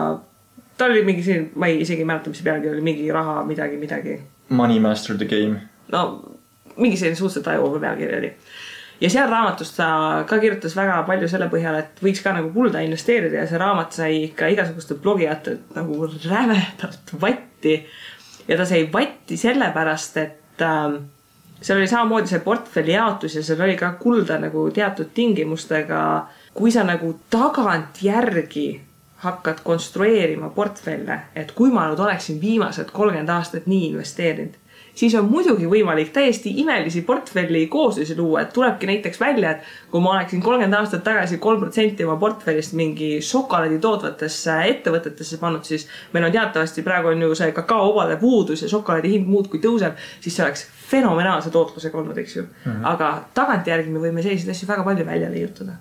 ta 0.77 0.91
oli 0.91 1.05
mingi 1.07 1.25
selline, 1.25 1.51
ma 1.55 1.69
ei 1.71 1.81
isegi 1.81 2.05
ei 2.05 2.09
mäleta, 2.09 2.31
mis 2.31 2.43
see 2.43 2.49
pealkiri 2.49 2.77
oli, 2.77 2.85
mingi 2.85 3.11
raha 3.13 3.43
midagi, 3.49 3.81
midagi. 3.81 4.21
Money 4.49 4.81
master 4.81 5.17
the 5.17 5.29
game. 5.29 5.61
no 5.93 6.33
mingi 6.83 6.99
selline 7.01 7.19
suhteliselt 7.19 7.49
ajuva 7.55 7.81
pealkiri 7.83 8.19
oli. 8.19 8.33
ja 9.01 9.11
seal 9.11 9.31
raamatus 9.31 9.73
ta 9.77 9.89
ka 10.29 10.39
kirjutas 10.39 10.77
väga 10.79 11.01
palju 11.07 11.29
selle 11.29 11.49
põhjal, 11.53 11.79
et 11.81 12.03
võiks 12.05 12.23
ka 12.23 12.35
nagu 12.37 12.53
kulda 12.55 12.83
investeerida 12.87 13.43
ja 13.43 13.49
see 13.51 13.63
raamat 13.63 13.99
sai 13.99 14.21
ikka 14.29 14.53
igasuguste 14.55 14.99
blogijatelt 15.03 15.75
nagu 15.79 16.07
rämedalt 16.29 17.17
vatti. 17.21 17.81
ja 18.49 18.57
ta 18.61 18.69
sai 18.69 18.87
vatti 18.93 19.37
sellepärast, 19.37 20.17
et 20.23 20.63
äh, 20.69 21.01
seal 21.63 21.79
oli 21.79 21.91
samamoodi 21.91 22.31
see 22.31 22.45
portfelli 22.45 22.95
jaotus 22.95 23.37
ja 23.39 23.43
seal 23.43 23.61
oli 23.65 23.77
ka 23.77 23.93
kulda 23.99 24.39
nagu 24.39 24.71
teatud 24.71 25.11
tingimustega. 25.15 26.27
kui 26.55 26.71
sa 26.71 26.85
nagu 26.85 27.19
tagantjärgi 27.31 28.81
hakkad 29.23 29.61
konstrueerima 29.65 30.49
portfelle, 30.51 31.19
et 31.35 31.53
kui 31.55 31.71
ma 31.71 31.87
nüüd 31.89 32.01
oleksin 32.03 32.41
viimased 32.43 32.91
kolmkümmend 32.91 33.31
aastat 33.31 33.69
nii 33.71 33.87
investeerinud 33.93 34.59
siis 34.95 35.15
on 35.15 35.29
muidugi 35.31 35.67
võimalik 35.69 36.13
täiesti 36.13 36.53
imelisi 36.61 37.03
portfelli 37.07 37.67
kooslusi 37.73 38.17
luua, 38.17 38.43
et 38.43 38.53
tulebki 38.53 38.87
näiteks 38.87 39.21
välja, 39.21 39.51
et 39.51 39.71
kui 39.91 40.01
ma 40.05 40.17
oleksin 40.17 40.43
kolmkümmend 40.43 40.79
aastat 40.79 41.05
tagasi 41.05 41.39
kolm 41.43 41.61
protsenti 41.61 42.05
oma 42.05 42.19
portfellist 42.21 42.77
mingi 42.79 43.15
šokolaadi 43.25 43.79
tootvatesse 43.83 44.59
ettevõtetesse 44.73 45.41
pannud, 45.41 45.65
siis 45.65 45.89
meil 46.13 46.29
on 46.29 46.35
teatavasti 46.35 46.85
praegu 46.87 47.13
on 47.13 47.25
ju 47.27 47.39
see 47.39 47.53
kakaoobade 47.57 48.19
puudus 48.21 48.65
ja 48.65 48.71
šokolaadi 48.73 49.15
hind 49.17 49.33
muudkui 49.33 49.63
tõuseb, 49.65 49.97
siis 50.21 50.37
see 50.37 50.45
oleks 50.45 50.67
fenomenaalse 50.93 51.51
tootlusega 51.51 51.99
olnud, 51.99 52.19
eks 52.19 52.37
ju 52.37 52.43
mm. 52.43 52.73
-hmm. 52.73 52.85
aga 52.93 53.15
tagantjärgi 53.35 53.91
me 53.91 54.05
võime 54.05 54.23
selliseid 54.23 54.51
asju 54.51 54.69
väga 54.69 54.85
palju 54.85 55.07
välja 55.07 55.31
leiutada. 55.31 55.73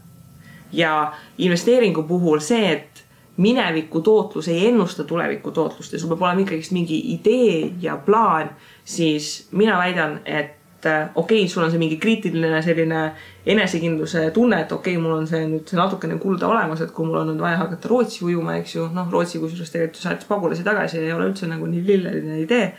ja 0.71 1.13
investeeringu 1.37 2.03
puhul 2.03 2.39
see, 2.39 2.71
et 2.71 3.03
mineviku 3.37 4.01
tootlus 4.01 4.47
ei 4.47 4.67
ennusta 4.67 5.03
tuleviku 5.03 5.51
tootlust 5.51 5.93
ja 5.93 5.99
sul 5.99 6.09
peab 6.09 6.21
olema 6.21 6.41
ikkagist 6.41 6.71
mingi 6.71 6.99
idee 7.13 7.71
ja 7.81 7.97
plaan 7.97 8.49
siis 8.85 9.47
mina 9.51 9.77
väidan, 9.77 10.19
et 10.25 10.85
äh, 10.85 11.09
okei 11.15 11.43
okay,, 11.43 11.49
sul 11.49 11.63
on 11.63 11.71
see 11.71 11.81
mingi 11.81 11.97
kriitiline 12.01 12.61
selline 12.65 13.01
enesekindluse 13.45 14.29
tunne, 14.35 14.61
et 14.61 14.71
okei 14.71 14.95
okay,, 14.95 15.03
mul 15.03 15.17
on 15.19 15.27
see 15.29 15.41
nüüd 15.47 15.69
see 15.69 15.79
natukene 15.79 16.17
kulda 16.21 16.49
olemas, 16.49 16.81
et 16.81 16.93
kui 16.95 17.07
mul 17.07 17.21
on 17.21 17.33
nüüd 17.33 17.41
vaja 17.43 17.61
hakata 17.61 17.91
Rootsi 17.91 18.25
ujuma, 18.25 18.57
eks 18.61 18.75
ju, 18.75 18.87
noh, 18.95 19.09
Rootsi 19.11 19.41
kusjuures 19.41 19.73
tegelikult 19.73 20.03
saatis 20.03 20.29
pagulasi 20.29 20.67
tagasi, 20.67 21.01
ei 21.01 21.13
ole 21.15 21.29
üldse 21.31 21.49
nagu 21.49 21.69
nii 21.69 21.83
lilleline 21.87 22.39
idee, 22.43 22.71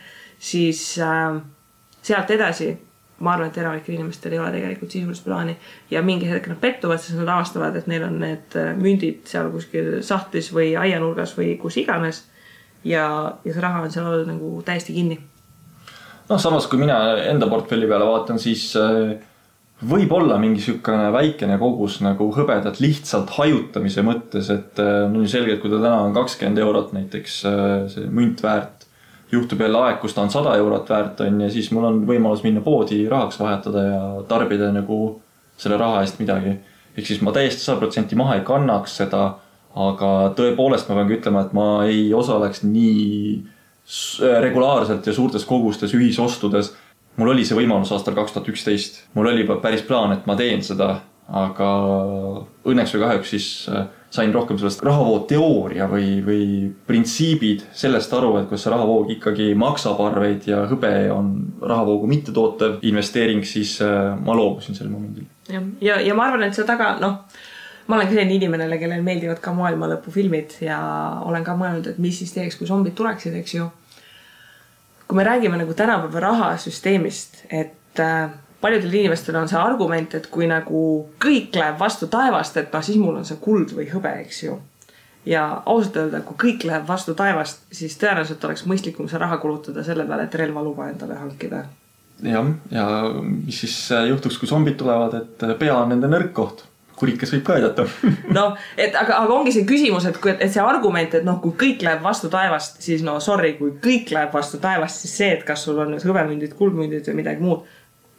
siis 0.53 0.82
äh, 1.03 1.36
sealt 2.03 2.34
edasi 2.34 2.72
ma 3.22 3.36
arvan, 3.36 3.53
et 3.53 3.59
enamikel 3.62 3.94
inimestel 3.94 4.34
ei 4.34 4.40
ole 4.42 4.50
tegelikult 4.50 4.94
sisulist 4.94 5.24
plaani 5.24 5.55
ja 5.90 6.03
mingi 6.03 6.26
hetk 6.26 6.48
nad 6.50 6.59
pettuvad, 6.62 6.98
sest 6.98 7.20
nad 7.20 7.30
avastavad, 7.30 7.76
et 7.78 7.86
neil 7.90 8.07
on 8.09 8.18
need 8.22 8.57
äh, 8.59 8.72
mündid 8.78 9.22
seal 9.30 9.50
kuskil 9.55 10.00
sahtlis 10.07 10.50
või 10.55 10.72
aianurgas 10.78 11.36
või 11.38 11.55
kus 11.62 11.78
iganes. 11.82 12.24
ja, 12.84 13.05
ja 13.44 13.53
see 13.53 13.62
raha 13.62 13.84
on 13.86 13.92
seal 13.94 14.09
all 14.11 14.24
nagu 14.26 14.57
täiesti 14.66 14.96
kinni 14.96 15.20
noh, 16.28 16.40
samas 16.40 16.68
kui 16.70 16.80
mina 16.80 16.98
enda 17.28 17.48
portfelli 17.50 17.88
peale 17.90 18.06
vaatan, 18.08 18.40
siis 18.42 18.70
äh, 18.78 19.14
võib 19.88 20.12
olla 20.14 20.38
mingi 20.38 20.60
niisugune 20.60 21.10
väikene 21.14 21.58
kogus 21.60 21.98
nagu 22.04 22.28
hõbedat 22.34 22.78
lihtsalt 22.82 23.32
hajutamise 23.38 24.04
mõttes, 24.06 24.50
et 24.54 24.78
äh, 24.82 25.04
no 25.10 25.24
selge, 25.26 25.56
et 25.56 25.62
kui 25.62 25.72
ta 25.72 25.80
täna 25.80 25.98
on 26.06 26.14
kakskümmend 26.16 26.62
eurot 26.62 26.94
näiteks 26.96 27.42
äh, 27.50 27.68
see 27.92 28.08
münt 28.10 28.42
väärt, 28.44 28.86
juhtub 29.32 29.62
jälle 29.64 29.80
aeg, 29.80 29.98
kus 30.02 30.14
ta 30.14 30.22
on 30.22 30.30
sada 30.32 30.54
eurot 30.60 30.90
väärt, 30.92 31.22
on 31.24 31.40
ju, 31.46 31.52
siis 31.54 31.70
mul 31.72 31.88
on 31.88 32.02
võimalus 32.08 32.44
minna 32.44 32.60
poodi 32.64 33.02
rahaks 33.10 33.40
vahetada 33.40 33.86
ja 33.86 34.02
tarbida 34.28 34.68
nagu 34.74 34.98
selle 35.58 35.78
raha 35.80 36.02
eest 36.02 36.20
midagi. 36.20 36.58
ehk 36.96 37.06
siis 37.08 37.22
ma 37.24 37.32
täiesti 37.32 37.64
sada 37.64 37.80
protsenti 37.80 38.16
maha 38.18 38.36
ei 38.36 38.44
kannaks 38.44 38.98
seda, 39.00 39.22
aga 39.72 40.10
tõepoolest 40.36 40.90
ma 40.90 40.98
pean 40.98 41.08
ka 41.08 41.16
ütlema, 41.16 41.44
et 41.46 41.54
ma 41.56 41.66
ei 41.88 42.12
osaleks 42.14 42.62
nii 42.68 43.42
regulaarselt 44.41 45.07
ja 45.07 45.12
suurtes 45.12 45.45
kogustes 45.45 45.95
ühisostudes. 45.95 46.72
mul 47.16 47.28
oli 47.28 47.45
see 47.45 47.57
võimalus 47.57 47.93
aastal 47.93 48.14
kaks 48.16 48.33
tuhat 48.33 48.49
üksteist, 48.49 49.03
mul 49.14 49.28
oli 49.28 49.45
päris 49.61 49.83
plaan, 49.85 50.14
et 50.14 50.26
ma 50.26 50.37
teen 50.37 50.62
seda, 50.64 51.03
aga 51.28 51.68
õnneks 52.68 52.95
või 52.95 53.03
kahjuks 53.03 53.30
siis 53.35 53.49
äh, 53.68 53.85
sain 54.12 54.33
rohkem 54.35 54.59
sellest 54.61 54.83
rahavoo 54.85 55.22
teooria 55.28 55.87
või, 55.91 56.18
või 56.24 56.47
printsiibid 56.87 57.66
sellest 57.76 58.12
aru, 58.16 58.35
et 58.41 58.49
kui 58.51 58.61
see 58.61 58.72
rahavoog 58.72 59.12
ikkagi 59.16 59.53
maksab 59.59 60.01
arveid 60.05 60.49
ja 60.49 60.64
hõbe 60.70 60.93
on 61.14 61.33
rahavoogu 61.61 62.11
mittetootev 62.11 62.83
investeering, 62.89 63.45
siis 63.49 63.78
äh, 63.85 64.12
ma 64.18 64.37
loobusin 64.37 64.76
sel 64.78 64.93
momendil. 64.93 65.28
jah, 65.53 65.64
ja, 65.80 66.01
ja 66.01 66.16
ma 66.18 66.28
arvan, 66.28 66.49
et 66.49 66.59
seal 66.59 66.68
taga 66.68 66.97
noh 67.01 67.22
ma 67.87 67.97
olen 67.97 68.09
ka 68.09 68.14
selline 68.14 68.37
inimene, 68.39 68.68
kellele 68.78 69.03
meeldivad 69.05 69.41
ka 69.43 69.55
maailmalõpufilmid 69.57 70.59
ja 70.66 70.78
olen 71.26 71.45
ka 71.47 71.57
mõelnud, 71.59 71.93
et 71.93 72.01
mis 72.03 72.18
siis 72.22 72.33
teeks, 72.35 72.59
kui 72.59 72.68
zombid 72.68 72.95
tuleksid, 72.99 73.37
eks 73.41 73.55
ju. 73.59 73.68
kui 75.09 75.18
me 75.18 75.24
räägime 75.26 75.59
nagu 75.61 75.74
tänapäeva 75.76 76.20
rahasüsteemist, 76.24 77.43
et 77.51 78.01
äh, 78.01 78.30
paljudel 78.61 78.95
inimestel 78.95 79.37
on 79.37 79.49
see 79.51 79.59
argument, 79.61 80.14
et 80.14 80.28
kui 80.33 80.47
nagu 80.49 80.83
kõik 81.20 81.59
läheb 81.59 81.80
vastu 81.80 82.09
taevast, 82.09 82.57
et 82.57 82.72
noh, 82.72 82.85
siis 82.85 83.01
mul 83.01 83.18
on 83.20 83.26
see 83.28 83.41
kuld 83.43 83.74
või 83.76 83.91
hõbe, 83.93 84.14
eks 84.22 84.43
ju. 84.47 84.57
ja 85.26 85.45
ausalt 85.66 85.99
öelda, 86.01 86.22
kui 86.26 86.39
kõik 86.47 86.64
läheb 86.70 86.89
vastu 86.89 87.14
taevast, 87.18 87.66
siis 87.74 87.99
tõenäoliselt 88.01 88.45
oleks 88.45 88.64
mõistlikum 88.66 89.11
see 89.11 89.20
raha 89.20 89.39
kulutada 89.43 89.85
selle 89.85 90.07
peale, 90.07 90.26
et 90.26 90.35
relvaluba 90.35 90.89
endale 90.95 91.18
hankida. 91.18 91.64
jah, 92.22 92.53
ja 92.70 92.89
mis 93.26 93.61
siis 93.66 93.76
juhtuks, 94.09 94.39
kui 94.39 94.49
zombid 94.49 94.78
tulevad, 94.78 95.18
et 95.20 95.59
pea 95.59 95.76
on 95.76 95.93
nende 95.93 96.09
nõrk 96.09 96.33
koht 96.33 96.64
kurikas 96.97 97.32
võib 97.34 97.45
ka 97.47 97.57
aidata 97.59 97.86
noh, 98.38 98.57
et 98.76 98.97
aga, 98.99 99.20
aga 99.24 99.34
ongi 99.34 99.55
see 99.55 99.66
küsimus, 99.68 100.07
et 100.09 100.18
et 100.38 100.49
see 100.53 100.62
argument, 100.64 101.14
et 101.18 101.26
noh, 101.26 101.40
kui 101.43 101.57
kõik 101.66 101.84
läheb 101.86 102.03
vastu 102.05 102.30
taevast, 102.32 102.80
siis 102.84 103.05
no 103.07 103.18
sorry, 103.20 103.55
kui 103.61 103.76
kõik 103.82 104.12
läheb 104.14 104.34
vastu 104.34 104.61
taevast, 104.62 105.05
siis 105.05 105.16
see, 105.22 105.30
et 105.36 105.47
kas 105.49 105.64
sul 105.66 105.78
on 105.82 105.95
nüüd 105.95 106.05
hõbemündid, 106.07 106.57
kuldmündid 106.59 107.09
või 107.11 107.22
midagi 107.22 107.45
muud, 107.45 107.64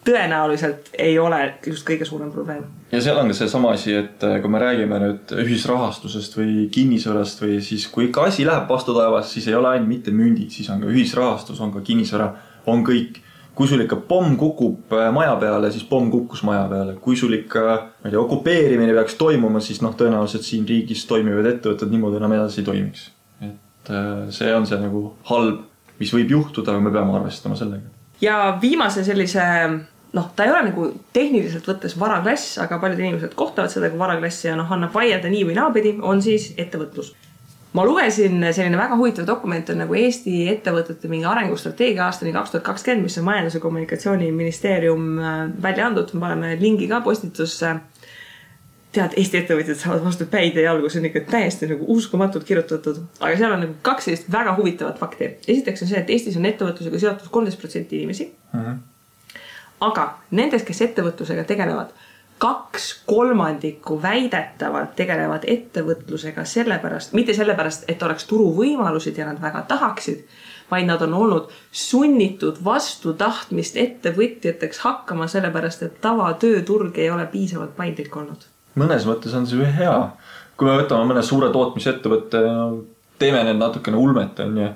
tõenäoliselt 0.03 0.93
ei 0.99 1.17
ole 1.19 1.39
just 1.65 1.86
kõige 1.88 2.05
suurem 2.05 2.32
probleem. 2.32 2.63
ja 2.91 3.01
seal 3.01 3.17
on 3.17 3.32
ka 3.32 3.38
seesama 3.38 3.74
asi, 3.78 3.93
et 3.95 4.24
äh, 4.28 4.39
kui 4.41 4.51
me 4.51 4.61
räägime 4.61 4.99
nüüd 4.99 5.36
ühisrahastusest 5.43 6.38
või 6.38 6.67
kinnisvarast 6.74 7.43
või 7.43 7.59
siis, 7.63 7.88
kui 7.91 8.09
ikka 8.09 8.28
asi 8.30 8.45
läheb 8.47 8.67
vastu 8.69 8.95
taevast, 8.97 9.32
siis 9.36 9.47
ei 9.47 9.55
ole 9.55 9.71
ainult 9.74 9.89
mitte 9.89 10.11
mündid, 10.15 10.51
siis 10.51 10.69
on 10.74 10.84
ka 10.84 10.91
ühisrahastus, 10.91 11.61
on 11.63 11.71
ka 11.76 11.84
kinnisvara, 11.86 12.34
on 12.67 12.84
kõik 12.88 13.21
kui 13.55 13.69
sul 13.69 13.83
ikka 13.83 13.99
pomm 14.09 14.37
kukub 14.39 14.93
äh, 14.97 15.09
maja 15.13 15.35
peale, 15.41 15.71
siis 15.71 15.85
pomm 15.89 16.09
kukkus 16.11 16.43
maja 16.47 16.63
peale, 16.69 16.95
kui 17.01 17.17
sul 17.19 17.35
ikka, 17.37 17.63
ma 18.01 18.09
ei 18.09 18.13
tea, 18.15 18.21
okupeerimine 18.21 18.95
peaks 18.97 19.17
toimuma, 19.19 19.61
siis 19.63 19.83
noh, 19.85 19.93
tõenäoliselt 19.97 20.45
siin 20.47 20.65
riigis 20.69 21.05
toimivad 21.09 21.49
ettevõtted 21.51 21.93
niimoodi 21.93 22.21
enam 22.21 22.33
edasi 22.39 22.63
ei 22.63 22.69
toimiks. 22.69 23.07
et 23.45 23.93
äh, 23.93 24.27
see 24.33 24.53
on 24.55 24.67
see 24.69 24.79
nagu 24.81 25.05
halb, 25.29 25.65
mis 25.99 26.13
võib 26.15 26.33
juhtuda, 26.37 26.73
aga 26.73 26.83
me 26.83 26.93
peame 26.93 27.17
arvestama 27.19 27.57
sellega. 27.59 27.93
ja 28.21 28.57
viimase 28.61 29.03
sellise 29.05 29.43
noh, 30.13 30.31
ta 30.35 30.45
ei 30.45 30.53
ole 30.53 30.63
nagu 30.69 30.87
tehniliselt 31.13 31.67
võttes 31.69 31.97
varaklass, 31.99 32.57
aga 32.61 32.79
paljud 32.81 33.01
inimesed 33.01 33.37
kohtavad 33.37 33.73
seda 33.73 33.91
kui 33.93 34.01
varaklassi 34.01 34.49
ja 34.49 34.57
noh, 34.57 34.71
annab 34.71 34.93
vaielda 34.95 35.29
nii 35.29 35.45
või 35.49 35.59
naapidi, 35.59 35.97
on 36.01 36.21
siis 36.25 36.53
ettevõtlus 36.57 37.13
ma 37.74 37.86
lugesin 37.86 38.38
selline 38.53 38.78
väga 38.78 38.97
huvitav 38.97 39.26
dokument 39.28 39.69
on 39.74 39.82
nagu 39.82 39.95
Eesti 39.97 40.43
ettevõtete 40.51 41.09
mingi 41.09 41.26
arengustrateegia 41.30 42.05
aastani 42.05 42.34
kaks 42.36 42.53
tuhat 42.53 42.65
kakskümmend, 42.67 43.07
mis 43.07 43.17
on 43.17 43.26
Majandus- 43.26 43.57
ja 43.57 43.63
Kommunikatsiooniministeerium 43.63 45.07
äh, 45.17 45.41
välja 45.61 45.88
andnud, 45.89 46.13
me 46.13 46.26
paneme 46.28 46.53
lingi 46.61 46.88
ka 46.88 47.01
postitusse. 47.01 47.76
tead, 48.93 49.15
Eesti 49.17 49.39
ettevõtjad 49.39 49.80
saavad 49.80 50.03
vastu 50.05 50.26
päid 50.30 50.55
ja 50.55 50.67
jalgu, 50.67 50.89
see 50.89 51.01
on 51.01 51.09
ikka 51.09 51.24
täiesti 51.32 51.65
nagu 51.71 51.86
uskumatult 51.95 52.43
kirjutatud, 52.45 52.99
aga 53.19 53.38
seal 53.39 53.55
on 53.55 53.63
nagu 53.65 53.76
kaks 53.82 54.05
sellist 54.05 54.32
väga 54.32 54.53
huvitavat 54.59 54.99
fakti. 54.99 55.32
esiteks 55.47 55.82
on 55.82 55.89
see, 55.89 55.99
et 55.99 56.09
Eestis 56.13 56.38
on 56.38 56.45
ettevõtlusega 56.45 56.99
seotud 56.99 57.32
kolmteist 57.34 57.59
protsenti 57.59 57.97
inimesi 57.97 58.30
mm. 58.53 58.59
-hmm. 58.59 59.39
aga 59.89 60.09
nendest, 60.32 60.65
kes 60.67 60.82
ettevõtlusega 60.82 61.43
tegelevad 61.43 61.89
kaks 62.43 63.03
kolmandikku 63.07 64.01
väidetavalt 64.03 64.97
tegelevad 64.99 65.45
ettevõtlusega 65.47 66.43
sellepärast, 66.43 67.13
mitte 67.15 67.31
sellepärast, 67.37 67.85
et 67.87 68.03
oleks 68.03 68.27
turuvõimalused 68.27 69.15
ja 69.17 69.29
nad 69.29 69.39
väga 69.41 69.61
tahaksid, 69.69 70.25
vaid 70.71 70.89
nad 70.89 71.01
on 71.05 71.13
olnud 71.15 71.53
sunnitud 71.71 72.59
vastu 72.65 73.13
tahtmist 73.15 73.79
ettevõtjateks 73.79 74.83
hakkama, 74.83 75.29
sellepärast 75.31 75.85
et 75.87 76.01
tavatööturg 76.03 76.99
ei 76.99 77.11
ole 77.13 77.29
piisavalt 77.31 77.77
paindlik 77.79 78.15
olnud. 78.15 78.49
mõnes 78.75 79.07
mõttes 79.07 79.37
on 79.39 79.47
see 79.47 79.71
hea, 79.79 79.95
kui 80.57 80.67
me 80.67 80.75
võtame 80.81 81.07
mõne 81.13 81.23
suure 81.23 81.47
tootmisettevõtte, 81.53 82.41
teeme 83.23 83.43
need 83.47 83.61
natukene 83.61 83.97
ulmet, 83.97 84.43
on 84.43 84.57
ju. 84.57 84.73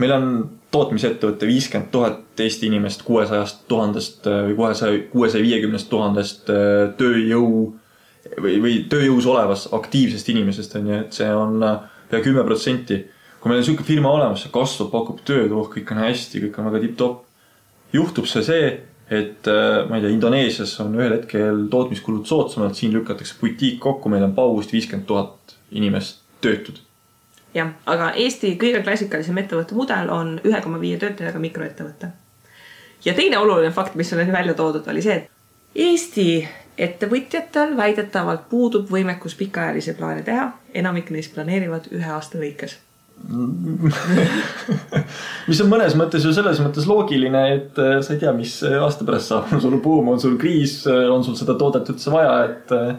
Meil 0.00 0.14
on 0.14 0.26
tootmisettevõte 0.72 1.48
viiskümmend 1.48 1.90
tuhat 1.92 2.40
Eesti 2.40 2.70
inimest 2.70 3.02
kuuesajast 3.04 3.64
tuhandest 3.68 4.26
äh, 4.30 4.42
või 4.48 4.56
kuuesaja, 4.58 4.98
kuuesaja 5.12 5.44
viiekümnest 5.44 5.90
tuhandest 5.92 6.50
äh, 6.52 6.90
tööjõu 6.98 7.48
või, 8.40 8.54
või 8.62 8.74
tööjõus 8.90 9.28
olevast 9.28 9.74
aktiivsest 9.76 10.30
inimesest 10.32 10.76
on 10.80 10.88
ju, 10.88 11.00
et 11.04 11.16
see 11.20 11.30
on 11.34 11.58
äh, 11.66 11.80
pea 12.10 12.22
kümme 12.24 12.44
protsenti. 12.48 13.02
kui 13.40 13.48
meil 13.48 13.60
on 13.60 13.64
niisugune 13.64 13.88
firma 13.88 14.12
olemas, 14.12 14.44
see 14.44 14.52
kasvab, 14.52 14.90
pakub 14.92 15.20
tööd, 15.24 15.52
oh, 15.56 15.68
kõik 15.72 15.90
on 15.94 16.02
hästi, 16.04 16.42
kõik 16.44 16.58
on 16.60 16.70
väga 16.70 16.82
tipp-topp. 16.84 17.22
juhtub 17.92 18.28
see 18.28 18.44
see, 18.46 18.66
et 19.10 19.48
ma 19.88 19.96
ei 19.96 20.04
tea, 20.04 20.12
Indoneesias 20.14 20.76
on 20.84 20.92
ühel 20.94 21.16
hetkel 21.16 21.64
tootmiskulud 21.72 22.28
soodsamad, 22.28 22.76
siin 22.78 22.92
lükatakse 22.94 23.40
butiik 23.40 23.80
kokku, 23.82 24.12
meil 24.12 24.28
on 24.28 24.36
paugust 24.36 24.76
viiskümmend 24.76 25.08
tuhat 25.08 25.56
inimest 25.72 26.20
töötud 26.44 26.78
jah, 27.54 27.70
aga 27.86 28.12
Eesti 28.24 28.54
kõige 28.60 28.82
klassikalisem 28.86 29.38
ettevõtte 29.42 29.76
mudel 29.78 30.10
on 30.14 30.34
ühe 30.44 30.60
koma 30.64 30.80
viie 30.80 30.98
töötajaga 30.98 31.38
mikroettevõte. 31.42 32.06
ja 33.04 33.14
teine 33.14 33.38
oluline 33.38 33.72
fakt, 33.72 33.94
mis 33.94 34.12
on 34.12 34.32
välja 34.32 34.54
toodud, 34.54 34.88
oli 34.88 35.02
see, 35.02 35.16
et 35.16 35.30
Eesti 35.74 36.48
ettevõtjatel 36.80 37.76
väidetavalt 37.76 38.48
puudub 38.50 38.90
võimekus 38.90 39.34
pikaajalisi 39.38 39.94
plaane 39.98 40.22
teha, 40.22 40.52
enamik 40.74 41.10
neist 41.10 41.34
planeerivad 41.34 41.86
ühe 41.92 42.10
aasta 42.10 42.38
lõikes. 42.40 42.78
Mis 45.48 45.60
on 45.60 45.68
mõnes 45.68 45.94
mõttes 45.98 46.24
ju 46.24 46.32
selles 46.32 46.60
mõttes 46.64 46.86
loogiline, 46.88 47.42
et 47.56 47.78
äh, 47.78 48.00
sa 48.00 48.14
ei 48.14 48.20
tea, 48.22 48.32
mis 48.32 48.62
aasta 48.64 49.04
pärast 49.04 49.28
saab, 49.28 49.52
on 49.52 49.60
sul 49.60 49.76
buum, 49.84 50.08
on 50.08 50.20
sul 50.22 50.38
kriis, 50.40 50.86
on 50.88 51.24
sul 51.26 51.36
seda 51.36 51.54
toodet 51.60 51.90
üldse 51.92 52.10
vaja, 52.14 52.32
et 52.48 52.72
äh, 52.72 52.96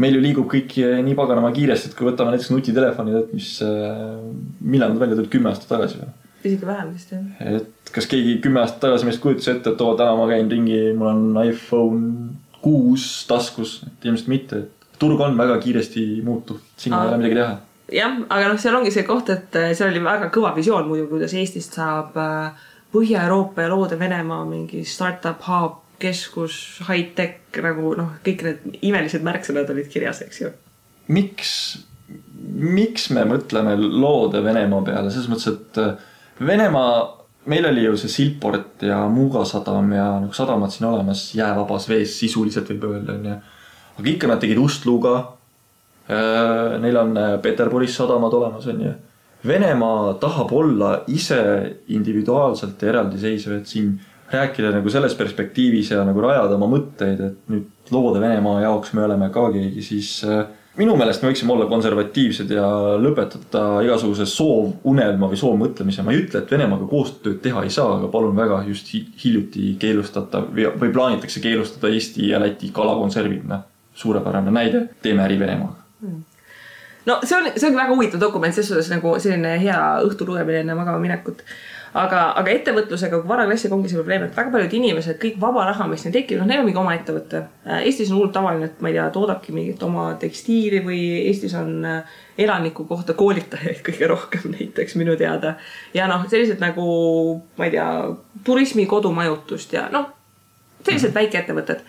meil 0.00 0.16
ju 0.16 0.22
liigub 0.22 0.48
kõik 0.50 0.74
nii 1.04 1.14
paganama 1.18 1.52
kiiresti, 1.54 1.90
et 1.90 1.96
kui 1.98 2.08
võtame 2.08 2.32
näiteks 2.32 2.52
nutitelefonid, 2.52 3.18
et 3.18 3.32
mis, 3.36 3.54
äh, 3.64 4.20
millal 4.60 4.94
nad 4.94 5.02
välja 5.02 5.18
tulid, 5.18 5.32
kümme 5.32 5.52
aastat 5.52 5.72
tagasi 5.74 6.00
või? 6.00 6.12
isegi 6.42 6.66
vähem 6.66 6.88
vist 6.90 7.12
jah. 7.12 7.26
et 7.54 7.92
kas 7.94 8.08
keegi 8.10 8.38
kümme 8.42 8.62
aastat 8.62 8.80
tagasi 8.86 9.06
meist 9.06 9.22
kujutas 9.22 9.50
ette, 9.52 9.74
et 9.74 9.84
oo, 9.84 9.96
täna 9.98 10.16
ma 10.18 10.28
käin 10.30 10.48
ringi, 10.50 10.80
mul 10.98 11.10
on 11.12 11.44
iPhone 11.44 12.32
kuus 12.62 13.26
taskus, 13.28 13.80
et 13.86 14.08
ilmselt 14.08 14.32
mitte. 14.32 14.64
turg 15.02 15.20
on 15.20 15.38
väga 15.38 15.58
kiiresti 15.62 16.06
muutuv, 16.24 16.62
siin 16.76 16.96
ei 16.96 17.12
ole 17.12 17.20
midagi 17.20 17.38
teha. 17.38 17.54
jah, 18.00 18.18
aga 18.28 18.50
noh, 18.50 18.60
seal 18.64 18.80
ongi 18.80 18.94
see 18.94 19.06
koht, 19.06 19.30
et 19.34 19.60
äh, 19.60 19.70
seal 19.76 19.92
oli 19.92 20.02
väga 20.02 20.32
kõva 20.34 20.54
visioon 20.56 20.88
muidugi, 20.88 21.10
kuidas 21.14 21.36
Eestist 21.38 21.78
saab 21.78 22.16
Põhja-Euroopa 22.92 23.64
ja 23.64 23.70
loode 23.72 23.96
Venemaa 23.96 24.42
mingi 24.44 24.82
startup 24.84 25.46
hub 25.46 25.81
keskus, 26.02 26.58
high-tech 26.88 27.62
nagu 27.64 27.94
noh, 27.98 28.16
kõik 28.26 28.44
need 28.46 28.78
imelised 28.90 29.24
märksõnad 29.26 29.70
olid 29.72 29.88
kirjas, 29.92 30.22
eks 30.26 30.42
ju. 30.42 30.52
miks, 31.12 31.52
miks 32.58 33.10
me 33.14 33.26
mõtleme 33.28 33.76
loode 33.78 34.42
Venemaa 34.44 34.86
peale, 34.86 35.12
selles 35.14 35.30
mõttes, 35.30 35.50
et 35.52 35.82
äh, 35.82 35.92
Venemaa, 36.46 36.96
meil 37.52 37.66
oli 37.68 37.84
ju 37.84 37.96
see 38.00 38.10
Silport 38.10 38.82
ja 38.86 39.02
Muuga 39.10 39.44
sadam 39.48 39.90
ja 39.94 40.08
nagu 40.22 40.34
sadamad 40.34 40.72
siin 40.74 40.88
olemas 40.90 41.28
jäävabas 41.36 41.88
vees 41.90 42.16
sisuliselt 42.18 42.70
võib 42.72 42.88
öelda, 42.90 43.16
onju. 43.18 43.38
aga 43.98 44.12
ikka 44.14 44.30
nad 44.30 44.42
tegid 44.42 44.60
Ust-Luga. 44.62 45.16
Äh, 46.10 46.78
neil 46.82 46.98
on 46.98 47.16
äh, 47.18 47.34
Peterburis 47.42 47.96
sadamad 47.96 48.34
olemas, 48.34 48.66
onju. 48.70 48.94
Venemaa 49.46 50.14
tahab 50.22 50.52
olla 50.54 50.92
ise 51.10 51.42
individuaalselt 51.90 52.82
eraldiseisev, 52.86 53.58
et 53.58 53.66
siin 53.66 53.96
rääkida 54.32 54.72
nagu 54.74 54.90
selles 54.90 55.14
perspektiivis 55.18 55.92
ja 55.92 56.02
nagu 56.06 56.24
rajada 56.24 56.56
oma 56.56 56.70
mõtteid, 56.72 57.20
et 57.20 57.52
nüüd 57.52 57.92
loode 57.94 58.20
Venemaa 58.22 58.62
jaoks 58.64 58.92
me 58.96 59.04
oleme 59.04 59.28
ka 59.34 59.46
keegi, 59.52 59.84
siis 59.84 60.10
äh, 60.24 60.46
minu 60.78 60.96
meelest 60.96 61.22
me 61.22 61.30
võiksime 61.30 61.52
olla 61.54 61.68
konservatiivsed 61.70 62.54
ja 62.56 62.66
lõpetada 63.02 63.82
igasuguse 63.84 64.26
soovunelma 64.28 65.28
või 65.32 65.40
soovmõtlemise. 65.40 66.04
ma 66.06 66.14
ei 66.14 66.22
ütle, 66.24 66.42
et 66.42 66.50
Venemaaga 66.56 66.88
koostööd 66.90 67.42
teha 67.44 67.64
ei 67.66 67.70
saa, 67.70 67.98
aga 67.98 68.08
palun 68.12 68.36
väga, 68.36 68.62
just 68.68 68.92
hiljuti 69.24 69.76
keelustata 69.80 70.44
või, 70.48 70.92
plaanitakse 70.92 71.44
keelustada 71.44 71.92
Eesti 71.92 72.32
ja 72.32 72.40
Läti 72.40 72.72
kalakonservid, 72.72 73.46
noh. 73.48 73.68
suurepärane 73.94 74.50
näide, 74.50 74.86
teeme 75.02 75.26
äri 75.28 75.40
Venemaaga 75.40 75.80
hmm 76.02 76.20
no 77.06 77.18
see 77.24 77.36
on, 77.36 77.50
see 77.56 77.68
on 77.68 77.76
väga 77.76 77.94
huvitav 77.94 78.20
dokument, 78.22 78.54
selles 78.54 78.70
suhtes 78.70 78.90
nagu 78.92 79.14
selline 79.22 79.56
hea 79.62 79.78
õhtu 80.06 80.26
lugemine 80.28 80.62
enne 80.62 80.76
magama 80.78 81.02
minekut 81.02 81.42
aga, 81.92 82.20
aga 82.40 82.52
ettevõtlusega 82.54 83.20
varaklassiga 83.28 83.76
ongi 83.76 83.90
see 83.90 83.98
probleem, 83.98 84.24
et 84.26 84.36
väga 84.36 84.52
paljud 84.54 84.76
inimesed, 84.78 85.18
kõik 85.20 85.38
vaba 85.42 85.66
raha, 85.68 85.86
mis 85.90 86.04
neil 86.06 86.14
tekib, 86.14 86.40
noh, 86.40 86.48
neil 86.48 86.62
on 86.62 86.68
mingi 86.68 86.80
oma 86.80 86.94
ettevõte. 86.96 87.42
Äh, 87.66 87.84
Eestis 87.88 88.12
on 88.12 88.18
hullult 88.18 88.34
tavaline, 88.36 88.70
et 88.70 88.80
ma 88.84 88.90
ei 88.90 88.96
tea, 88.96 89.08
toodabki 89.14 89.54
mingit 89.56 89.82
oma 89.86 90.06
tekstiili 90.20 90.80
või 90.86 91.00
Eestis 91.26 91.56
on 91.58 91.74
äh, 91.88 92.16
elaniku 92.40 92.86
kohta 92.88 93.16
koolitajaid 93.18 93.82
kõige 93.88 94.08
rohkem 94.10 94.48
näiteks 94.54 94.96
minu 95.00 95.16
teada. 95.20 95.56
ja 95.94 96.08
noh, 96.10 96.24
sellised 96.30 96.62
nagu, 96.62 96.86
ma 97.58 97.68
ei 97.68 97.76
tea, 97.76 97.88
turismi 98.44 98.86
kodumajutust 98.90 99.76
ja 99.76 99.88
noh, 99.92 100.08
sellised 100.86 101.14
väikeettevõtted. 101.14 101.84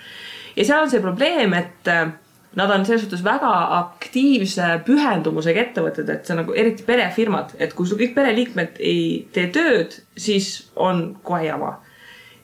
ja 0.57 0.67
seal 0.67 0.83
on 0.83 0.91
see 0.91 1.03
probleem, 1.03 1.55
et 1.57 1.91
äh, 1.91 2.11
nad 2.55 2.71
on 2.71 2.85
selles 2.85 3.01
suhtes 3.01 3.23
väga 3.25 3.51
aktiivse 3.79 4.67
pühendumusega 4.85 5.65
ettevõtted, 5.67 6.09
et 6.09 6.27
see 6.27 6.37
nagu 6.37 6.53
eriti 6.57 6.85
perefirmad, 6.85 7.55
et 7.61 7.73
kui 7.73 7.89
sul 7.89 7.99
kõik 8.01 8.13
pereliikmed 8.17 8.77
ei 8.83 9.01
tee 9.33 9.49
tööd, 9.53 9.97
siis 10.17 10.69
on 10.75 11.09
kohe 11.23 11.47
jama. 11.47 11.79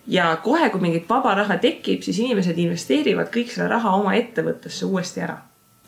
ja 0.09 0.31
kohe, 0.43 0.69
kui 0.73 0.81
mingit 0.81 1.09
vaba 1.09 1.35
raha 1.37 1.59
tekib, 1.61 2.01
siis 2.01 2.17
inimesed 2.19 2.57
investeerivad 2.57 3.29
kõik 3.29 3.51
selle 3.53 3.69
raha 3.69 3.93
oma 3.99 4.15
ettevõttesse 4.17 4.85
uuesti 4.85 5.21
ära. 5.21 5.37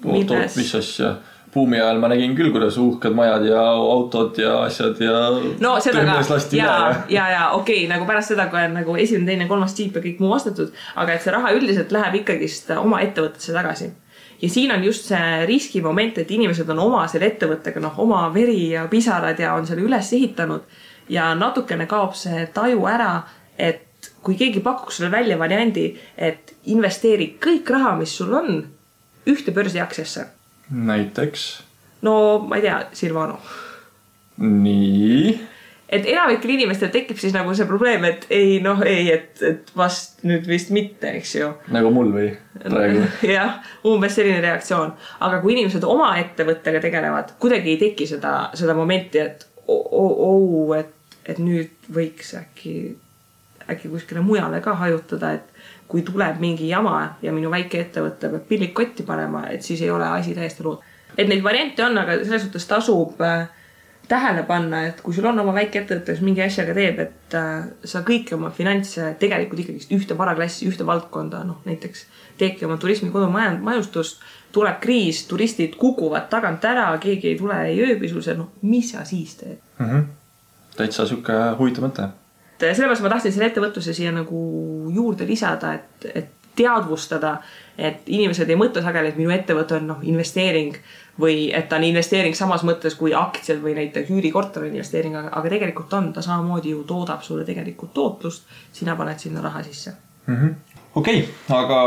oot, 0.06 0.32
oot, 0.32 0.58
mis 0.58 0.76
asja? 0.76 1.16
buumi 1.54 1.82
ajal 1.82 1.98
ma 2.00 2.08
nägin 2.08 2.36
küll, 2.36 2.52
kuidas 2.52 2.78
uhked 2.80 3.12
majad 3.12 3.44
ja 3.44 3.64
autod 3.74 4.38
ja 4.40 4.54
asjad 4.64 5.02
ja. 5.04 5.16
no 5.60 5.74
seda 5.84 6.06
ka, 6.08 6.38
ja, 6.56 6.62
ja, 6.62 7.02
ja, 7.10 7.26
ja 7.32 7.50
okei 7.58 7.82
okay,, 7.82 7.90
nagu 7.92 8.06
pärast 8.08 8.32
seda, 8.32 8.46
kui 8.48 8.62
on 8.62 8.78
nagu 8.78 8.96
esimene, 8.96 9.28
teine, 9.34 9.50
kolmas 9.50 9.76
tiip 9.76 9.98
ja 9.98 10.06
kõik 10.06 10.22
muu 10.24 10.32
ostetud, 10.38 10.72
aga 10.96 11.18
et 11.18 11.26
see 11.26 11.34
raha 11.36 11.52
üldiselt 11.58 11.92
läheb 11.92 12.22
ikkagist 12.22 12.72
oma 12.78 13.02
ettevõttesse 13.04 13.58
tagasi 13.58 13.92
ja 14.42 14.50
siin 14.50 14.72
on 14.72 14.84
just 14.84 15.06
see 15.12 15.46
riskimoment, 15.46 16.18
et 16.18 16.32
inimesed 16.32 16.70
on 16.74 16.80
oma 16.88 17.06
selle 17.12 17.30
ettevõttega 17.32 17.82
noh, 17.84 18.00
oma 18.02 18.24
veri 18.34 18.72
ja 18.74 18.88
pisarad 18.90 19.40
ja 19.40 19.54
on 19.58 19.68
selle 19.68 19.86
üles 19.86 20.14
ehitanud. 20.18 20.62
ja 21.10 21.34
natukene 21.36 21.86
kaob 21.92 22.14
see 22.16 22.46
taju 22.54 22.86
ära, 22.88 23.24
et 23.58 24.12
kui 24.24 24.38
keegi 24.40 24.62
pakuks 24.64 24.98
sulle 24.98 25.12
välja 25.12 25.38
variandi, 25.40 25.92
et 26.18 26.54
investeeri 26.72 27.36
kõik 27.42 27.70
raha, 27.70 27.96
mis 28.00 28.14
sul 28.18 28.34
on, 28.34 28.64
ühte 29.28 29.52
börsiaktsiasse. 29.52 30.26
näiteks? 30.70 31.64
no 32.02 32.40
ma 32.48 32.58
ei 32.58 32.62
tea, 32.62 32.84
Silvano. 32.94 33.40
nii 34.38 35.51
et 35.92 36.08
enamikel 36.08 36.54
inimestel 36.56 36.92
tekib 36.94 37.20
siis 37.20 37.34
nagu 37.36 37.54
see 37.58 37.68
probleem, 37.68 38.06
et 38.08 38.26
ei 38.32 38.60
noh, 38.64 38.80
ei, 38.88 39.10
et, 39.12 39.44
et 39.44 39.72
vast 39.76 40.24
nüüd 40.28 40.48
vist 40.48 40.72
mitte, 40.76 41.12
eks 41.20 41.36
ju. 41.36 41.52
nagu 41.76 41.92
mul 41.94 42.14
või 42.16 42.32
praegu 42.64 43.04
jah, 43.36 43.60
umbes 43.92 44.16
selline 44.18 44.40
reaktsioon, 44.46 44.96
aga 45.28 45.42
kui 45.44 45.56
inimesed 45.58 45.86
oma 45.88 46.14
ettevõttega 46.22 46.82
tegelevad, 46.84 47.36
kuidagi 47.44 47.76
ei 47.76 47.80
teki 47.82 48.08
seda, 48.16 48.36
seda 48.58 48.76
momenti, 48.78 49.22
et 49.22 49.48
oo, 49.72 50.72
et, 50.78 50.92
et 51.28 51.40
nüüd 51.44 51.92
võiks 51.92 52.36
äkki 52.40 52.76
äkki 53.72 53.92
kuskile 53.92 54.24
mujale 54.26 54.60
ka 54.62 54.74
hajutada, 54.76 55.36
et 55.38 55.88
kui 55.88 56.02
tuleb 56.08 56.40
mingi 56.40 56.70
jama 56.70 57.18
ja 57.22 57.34
minu 57.36 57.52
väikeettevõte 57.52 58.32
peab 58.32 58.48
pillid 58.50 58.74
kotti 58.76 59.04
panema, 59.08 59.46
et 59.52 59.64
siis 59.64 59.84
ei 59.84 59.92
ole 59.92 60.08
asi 60.08 60.36
täiesti 60.36 60.64
lood-. 60.66 60.84
et 61.18 61.28
neid 61.28 61.44
variante 61.44 61.84
on, 61.86 61.98
aga 61.98 62.18
selles 62.24 62.46
suhtes 62.46 62.68
tasub 62.68 63.22
äh, 63.22 63.50
tähele 64.08 64.44
panna, 64.44 64.86
et 64.88 65.02
kui 65.02 65.14
sul 65.16 65.26
on 65.30 65.40
oma 65.40 65.54
väikeettevõte, 65.56 66.16
mis 66.16 66.24
mingi 66.26 66.44
asjaga 66.44 66.74
teeb, 66.76 67.00
et 67.00 67.36
äh, 67.38 67.68
sa 67.88 68.02
kõiki 68.08 68.36
oma 68.36 68.52
finantse 68.56 69.14
tegelikult 69.20 69.64
ikkagist 69.64 69.94
ühte 69.96 70.18
varaklassi, 70.18 70.68
ühte 70.70 70.86
valdkonda, 70.88 71.44
noh 71.48 71.62
näiteks 71.68 72.06
teedki 72.40 72.68
oma 72.68 72.78
turismi 72.82 73.12
kodumajandust, 73.14 74.24
tuleb 74.52 74.82
kriis, 74.84 75.24
turistid 75.30 75.78
kukuvad 75.80 76.28
tagant 76.32 76.66
ära, 76.68 76.90
keegi 77.02 77.32
ei 77.32 77.38
tule, 77.40 77.62
ei 77.70 77.80
ööbi 77.86 78.10
sul 78.12 78.24
seal, 78.26 78.42
noh 78.42 78.52
mis 78.68 78.92
sa 78.92 79.06
siis 79.08 79.38
teed 79.40 79.58
mm? 79.78 79.86
-hmm. 79.86 80.04
täitsa 80.78 81.08
sihuke 81.08 81.38
huvitav 81.60 81.88
mõte. 81.88 82.10
sellepärast 82.60 83.02
ma 83.02 83.16
tahtsin 83.16 83.34
selle 83.34 83.48
ettevõtluse 83.52 83.94
siia 83.94 84.12
nagu 84.12 84.42
juurde 84.94 85.28
lisada, 85.28 85.74
et, 85.74 86.06
et 86.16 86.30
teadvustada, 86.56 87.38
et 87.78 88.10
inimesed 88.12 88.50
ei 88.50 88.60
mõtle 88.60 88.84
sageli, 88.84 89.12
et 89.12 89.20
minu 89.20 89.32
ettevõte 89.32 89.78
on 89.78 89.88
noh, 89.88 90.04
investeering 90.04 90.76
või 91.22 91.50
et 91.54 91.70
ta 91.70 91.78
on 91.80 91.86
investeering 91.88 92.36
samas 92.38 92.66
mõttes 92.68 92.98
kui 93.00 93.14
aktsiad 93.18 93.62
või 93.64 93.76
näiteks 93.78 94.10
üürikorteri 94.12 94.72
investeering, 94.72 95.18
aga 95.22 95.50
tegelikult 95.50 95.94
on, 95.94 96.12
ta 96.14 96.24
samamoodi 96.26 96.74
ju 96.74 96.84
toodab 96.90 97.24
sulle 97.26 97.46
tegelikult 97.48 97.94
tootlust, 97.94 98.50
sina 98.74 98.96
paned 99.00 99.20
sinna 99.20 99.42
raha 99.42 99.64
sisse 99.64 99.94
-hmm.. 100.28 100.54
okei 100.96 101.26
aga 101.50 101.82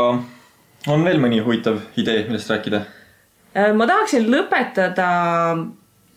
on 0.87 1.03
veel 1.05 1.21
mõni 1.21 1.41
huvitav 1.43 1.81
idee, 1.97 2.25
millest 2.27 2.51
rääkida? 2.51 2.83
Äh, 3.55 3.71
ma 3.73 3.87
tahaksin 3.87 4.27
lõpetada 4.31 5.09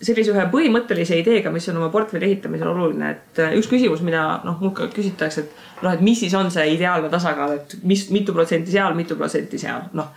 sellise 0.03 0.31
ühe 0.31 0.45
põhimõttelise 0.53 1.19
ideega, 1.19 1.51
mis 1.55 1.66
on 1.71 1.81
oma 1.81 1.89
portfelli 1.91 2.29
ehitamisel 2.29 2.71
oluline, 2.71 3.11
et 3.16 3.41
äh, 3.43 3.55
üks 3.59 3.71
küsimus, 3.71 4.03
mida 4.07 4.41
noh, 4.47 4.59
mult 4.62 4.77
ka 4.79 4.89
küsitakse, 4.95 5.47
et 5.47 5.85
noh, 5.85 5.95
et 5.95 6.03
mis 6.05 6.21
siis 6.21 6.35
on 6.39 6.51
see 6.55 6.66
ideaalne 6.77 7.11
tasakaal, 7.12 7.57
et 7.59 7.79
mis, 7.89 8.07
mitu 8.14 8.35
protsenti 8.37 8.75
seal, 8.75 8.95
mitu 8.99 9.19
protsenti 9.19 9.59
seal, 9.59 9.89
noh. 9.99 10.12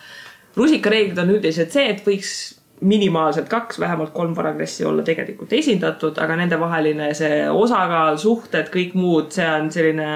rusikareeglid 0.57 1.21
on 1.23 1.33
üldiselt 1.37 1.73
see, 1.73 1.87
et 1.93 2.03
võiks 2.05 2.35
minimaalselt 2.81 3.49
kaks, 3.49 3.79
vähemalt 3.79 4.09
kolm 4.13 4.33
varaklassi 4.35 4.85
olla 4.85 5.03
tegelikult 5.05 5.53
esindatud, 5.53 6.17
aga 6.17 6.35
nendevaheline 6.39 7.11
see 7.17 7.43
osakaal, 7.53 8.17
suhted, 8.21 8.71
kõik 8.73 8.95
muud, 8.97 9.29
see 9.35 9.45
on 9.45 9.69
selline 9.73 10.07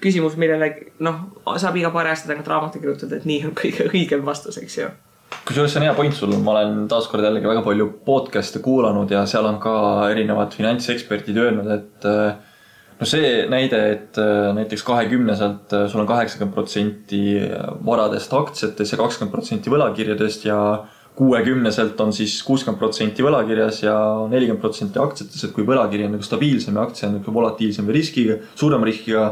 küsimus, 0.00 0.38
millele 0.40 0.70
noh, 1.04 1.18
saab 1.60 1.76
iga 1.80 1.92
paari 1.92 2.14
aasta 2.14 2.30
tagant 2.30 2.48
raamatu 2.48 2.80
kirjutada, 2.80 3.18
et 3.20 3.28
nii 3.28 3.42
on 3.50 3.52
kõige 3.58 3.90
õigem 3.90 4.24
vastus, 4.24 4.56
eks 4.62 4.78
ju. 4.80 4.88
Kusjuures 5.44 5.74
see 5.74 5.82
on 5.82 5.86
hea 5.88 5.98
point 5.98 6.16
sul, 6.16 6.32
ma 6.40 6.54
olen 6.54 6.88
taaskord 6.88 7.26
jällegi 7.26 7.50
väga 7.50 7.64
palju 7.66 7.90
podcast'e 8.06 8.62
kuulanud 8.64 9.10
ja 9.12 9.26
seal 9.28 9.44
on 9.48 9.60
ka 9.60 9.76
erinevad 10.14 10.56
finantseksperdid 10.56 11.40
öelnud, 11.44 11.68
et 11.74 12.08
no 12.08 13.08
see 13.08 13.42
näide, 13.52 13.80
et 13.98 14.20
näiteks 14.56 14.86
kahekümneselt 14.86 15.76
sul 15.92 16.00
on 16.00 16.08
kaheksakümmend 16.08 16.56
protsenti 16.56 17.24
varadest 17.84 18.32
aktsiates 18.32 18.94
ja 18.94 19.00
kakskümmend 19.02 19.34
protsenti 19.34 19.72
võlakirjadest 19.74 20.48
ja 20.48 20.60
kuuekümneselt 21.14 22.00
on 22.00 22.12
siis 22.12 22.40
kuuskümmend 22.42 22.80
protsenti 22.80 23.22
võlakirjas 23.22 23.84
ja 23.84 23.94
nelikümmend 24.30 24.62
protsenti 24.62 24.98
aktsiates, 24.98 25.44
et 25.46 25.52
kui 25.54 25.66
võlakiri 25.66 26.08
on 26.08 26.16
nagu 26.16 26.26
stabiilsem 26.26 26.74
ja 26.74 26.86
aktsia 26.88 27.08
on 27.08 27.18
niisugune 27.18 27.38
volatiilsem 27.38 27.86
või 27.86 27.98
riskiga, 28.00 28.38
suurema 28.58 28.88
riskiga 28.88 29.26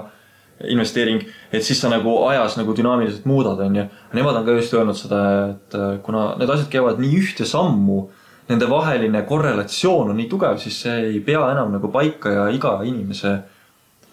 investeering, 0.71 1.25
et 1.51 1.67
siis 1.67 1.81
sa 1.83 1.91
nagu 1.91 2.21
ajas 2.29 2.55
nagu 2.61 2.75
dünaamiliselt 2.77 3.27
muudad, 3.27 3.59
onju. 3.65 3.89
Nemad 4.15 4.39
on 4.39 4.47
ka 4.47 4.55
just 4.61 4.75
öelnud 4.77 4.99
seda, 4.99 5.23
et 5.51 5.75
äh, 5.79 5.97
kuna 6.07 6.29
need 6.39 6.53
asjad 6.55 6.71
käivad 6.71 7.03
nii 7.03 7.19
ühte 7.19 7.49
sammu, 7.49 8.05
nende 8.53 8.69
vaheline 8.71 9.25
korrelatsioon 9.27 10.13
on 10.13 10.21
nii 10.21 10.31
tugev, 10.31 10.61
siis 10.63 10.79
see 10.85 11.01
ei 11.09 11.21
pea 11.25 11.43
enam 11.51 11.75
nagu 11.75 11.91
paika 11.91 12.31
ja 12.31 12.47
iga 12.55 12.77
inimese 12.87 13.35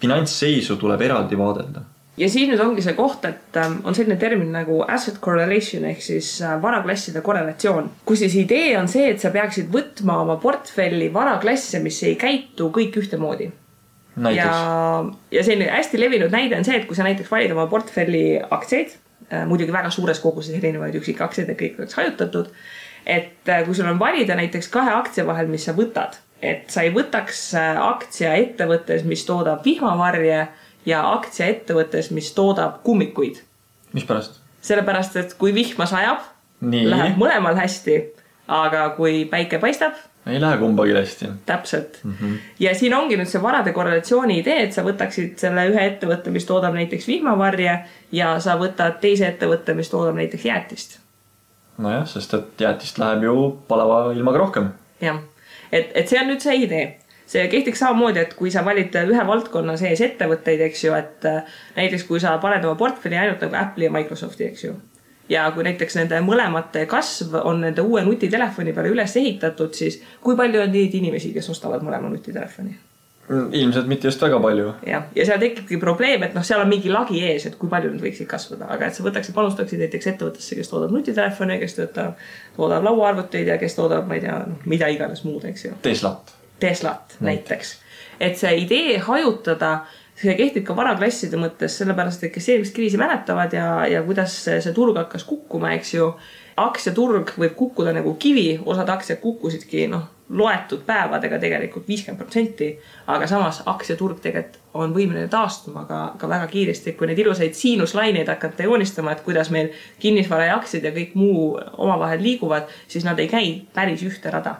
finantsseisu 0.01 0.79
tuleb 0.79 1.01
eraldi 1.05 1.37
vaadelda 1.37 1.85
ja 2.19 2.27
siis 2.29 2.49
nüüd 2.49 2.59
ongi 2.63 2.83
see 2.83 2.95
koht, 2.97 3.23
et 3.27 3.57
ähm, 3.59 3.79
on 3.87 3.95
selline 3.95 4.17
termin 4.19 4.51
nagu 4.53 4.81
asset 4.87 5.19
correlation 5.23 5.85
ehk 5.89 6.01
siis 6.03 6.33
äh, 6.43 6.57
varaklasside 6.61 7.23
korrelatsioon, 7.25 7.89
kus 8.07 8.23
siis 8.23 8.35
idee 8.41 8.73
on 8.79 8.89
see, 8.91 9.07
et 9.13 9.23
sa 9.23 9.31
peaksid 9.33 9.71
võtma 9.73 10.19
oma 10.25 10.35
portfelli 10.41 11.09
varaklasse, 11.15 11.81
mis 11.83 12.01
ei 12.07 12.17
käitu 12.19 12.69
kõik 12.75 12.99
ühtemoodi. 13.01 13.49
ja, 14.35 14.49
ja 15.31 15.43
selline 15.45 15.69
hästi 15.71 15.99
levinud 16.01 16.33
näide 16.33 16.57
on 16.59 16.67
see, 16.67 16.81
et 16.81 16.89
kui 16.89 16.97
sa 16.97 17.07
näiteks 17.07 17.31
valid 17.31 17.55
oma 17.55 17.69
portfelli 17.71 18.23
aktsiaid, 18.41 18.95
äh, 19.31 19.45
muidugi 19.47 19.75
väga 19.75 19.91
suures 19.95 20.19
koguses 20.23 20.57
erinevaid 20.59 20.99
üksikaktsiaid, 20.99 21.53
et 21.53 21.61
kõik 21.61 21.79
oleks 21.79 21.99
hajutatud. 22.01 22.51
et 23.05 23.47
äh, 23.47 23.63
kui 23.65 23.75
sul 23.75 23.87
on 23.87 23.99
valida 23.99 24.35
näiteks 24.35 24.67
kahe 24.73 24.91
aktsia 24.97 25.27
vahel, 25.27 25.47
mis 25.47 25.69
sa 25.69 25.77
võtad, 25.77 26.19
et 26.41 26.67
sa 26.71 26.83
ei 26.83 26.91
võtaks 26.95 27.53
aktsia 27.55 28.35
ettevõttes, 28.35 29.05
mis 29.07 29.23
toodab 29.27 29.63
vihmavarje 29.63 30.47
ja 30.89 31.05
aktsia 31.13 31.49
ettevõttes, 31.53 32.11
mis 32.15 32.31
toodab 32.35 32.81
kummikuid. 32.83 33.41
mispärast? 33.93 34.39
sellepärast, 34.61 35.15
et 35.15 35.33
kui 35.39 35.53
vihma 35.55 35.85
sajab, 35.87 36.25
läheb 36.61 37.17
mõlemal 37.17 37.55
hästi, 37.55 37.99
aga 38.51 38.89
kui 38.97 39.23
päike 39.29 39.59
paistab, 39.61 39.95
ei 40.27 40.41
lähe 40.41 40.57
kumbagi 40.57 40.93
hästi. 40.93 41.29
täpselt 41.45 41.99
mm. 42.03 42.13
-hmm. 42.21 42.37
ja 42.59 42.75
siin 42.75 42.93
ongi 42.93 43.17
nüüd 43.17 43.29
see 43.31 43.41
varade 43.41 43.73
korrelatsiooni 43.73 44.39
idee, 44.39 44.63
et 44.63 44.73
sa 44.73 44.83
võtaksid 44.83 45.37
selle 45.37 45.67
ühe 45.71 45.85
ettevõtte, 45.85 46.29
mis 46.29 46.45
toodab 46.45 46.73
näiteks 46.73 47.07
vihmavarje 47.07 47.79
ja 48.11 48.39
sa 48.39 48.57
võtad 48.59 48.99
teise 49.01 49.27
ettevõtte, 49.27 49.73
mis 49.73 49.89
toodab 49.89 50.15
näiteks 50.15 50.45
jäätist. 50.45 50.99
nojah, 51.77 52.07
sest 52.07 52.33
et 52.33 52.61
jäätist 52.61 52.99
läheb 52.99 53.23
ju 53.23 53.61
palava 53.67 54.11
ilmaga 54.13 54.37
rohkem. 54.37 54.69
jah, 55.01 55.19
et, 55.71 55.91
et 55.93 56.07
see 56.07 56.21
on 56.21 56.27
nüüd 56.27 56.43
see 56.43 56.63
idee 56.63 56.97
see 57.29 57.47
kehtiks 57.51 57.83
samamoodi, 57.83 58.23
et 58.23 58.33
kui 58.37 58.51
sa 58.53 58.63
valid 58.65 58.95
ühe 59.03 59.25
valdkonna 59.27 59.77
sees 59.77 60.01
ettevõtteid, 60.05 60.63
eks 60.69 60.83
ju, 60.87 60.95
et 60.97 61.29
äh, 61.29 61.57
näiteks 61.77 62.07
kui 62.09 62.21
sa 62.21 62.37
paned 62.41 62.65
oma 62.65 62.79
portfelli 62.79 63.19
ainult 63.19 63.45
nagu 63.45 63.59
Apple'i 63.59 63.89
ja 63.89 63.93
Microsofti, 63.93 64.49
eks 64.49 64.65
ju. 64.65 64.75
ja 65.29 65.45
kui 65.53 65.65
näiteks 65.67 65.99
nende 65.99 66.21
mõlemate 66.25 66.87
kasv 66.89 67.37
on 67.43 67.61
nende 67.67 67.85
uue 67.85 68.01
nutitelefoni 68.05 68.73
peale 68.73 68.93
üles 68.95 69.17
ehitatud, 69.21 69.73
siis 69.77 70.01
kui 70.23 70.37
palju 70.37 70.63
on 70.65 70.71
neid 70.73 70.95
inimesi, 71.01 71.33
kes 71.35 71.51
ostavad 71.53 71.85
mõlema 71.85 72.09
nutitelefoni? 72.09 72.77
ilmselt 73.29 73.85
mitte 73.85 74.07
just 74.07 74.21
väga 74.25 74.39
palju. 74.41 74.71
jah, 74.89 75.03
ja 75.13 75.25
seal 75.29 75.37
tekibki 75.37 75.77
probleem, 75.77 76.23
et 76.25 76.33
noh, 76.33 76.41
seal 76.45 76.63
on 76.63 76.71
mingi 76.71 76.89
lagi 76.89 77.21
ees, 77.27 77.45
et 77.45 77.59
kui 77.61 77.69
palju 77.69 77.91
nad 77.93 78.01
võiksid 78.01 78.25
kasvada, 78.31 78.71
aga 78.73 78.87
et 78.89 78.97
sa 78.97 79.05
võtaksid, 79.05 79.35
panustaksid 79.37 79.85
näiteks 79.85 80.09
ettevõttesse, 80.15 80.57
kes 80.57 80.73
toodab 80.73 80.97
nutitelefone, 80.97 81.59
kes 81.61 81.77
töötab, 81.77 82.17
toodab 82.57 82.89
lauaarvuteid 82.89 83.53
ja 83.53 83.61
kes 83.61 83.77
toodab, 83.77 84.09
ma 84.09 84.17
ei 84.17 84.25
tea, 84.25 84.41
noh, 84.49 84.65
mida 84.65 84.89
iganes 84.89 85.21
muud, 85.29 85.45
eks 85.45 85.69
ju. 85.69 85.77
Teslat 85.85 86.38
Teslat 86.59 87.17
näiteks. 87.19 87.77
et 88.19 88.37
see 88.37 88.55
idee 88.65 88.97
hajutada, 88.99 89.85
see 90.19 90.35
kehtib 90.35 90.65
ka 90.67 90.75
varaklasside 90.75 91.39
mõttes, 91.39 91.77
sellepärast 91.79 92.25
et 92.27 92.33
kes 92.35 92.49
eelmist 92.51 92.75
kriisi 92.75 92.99
mäletavad 92.99 93.53
ja, 93.55 93.69
ja 93.87 94.03
kuidas 94.03 94.35
see, 94.43 94.59
turg 94.75 94.97
hakkas 94.99 95.23
kukkuma, 95.23 95.73
eks 95.77 95.93
ju. 95.93 96.13
aktsiaturg 96.59 97.31
võib 97.39 97.53
kukkuda 97.55 97.93
nagu 97.95 98.17
kivi, 98.19 98.59
osad 98.65 98.89
aktsiad 98.91 99.21
kukkusidki 99.23 99.87
noh, 99.87 100.09
loetud 100.29 100.81
päevadega 100.85 101.39
tegelikult 101.39 101.87
viiskümmend 101.87 102.19
protsenti. 102.19 102.69
aga 103.07 103.27
samas 103.27 103.61
aktsiaturg 103.65 104.19
tegelikult 104.19 104.59
on 104.73 104.93
võimeline 104.93 105.27
taastuma 105.31 105.85
ka, 105.89 106.01
ka 106.19 106.29
väga 106.29 106.47
kiiresti, 106.51 106.93
kui 106.93 107.07
neid 107.07 107.19
ilusaid 107.23 107.55
siinuslaineid 107.57 108.27
hakata 108.27 108.67
joonistama, 108.67 109.15
et 109.15 109.23
kuidas 109.25 109.49
meil 109.49 109.71
kinnisvara 109.99 110.51
ja 110.51 110.57
aktsiad 110.59 110.83
ja 110.83 110.91
kõik 110.91 111.15
muu 111.15 111.53
omavahel 111.77 112.21
liiguvad, 112.23 112.67
siis 112.87 113.07
nad 113.07 113.19
ei 113.19 113.31
käi 113.31 113.53
päris 113.73 114.03
ühte 114.05 114.35
rada 114.35 114.59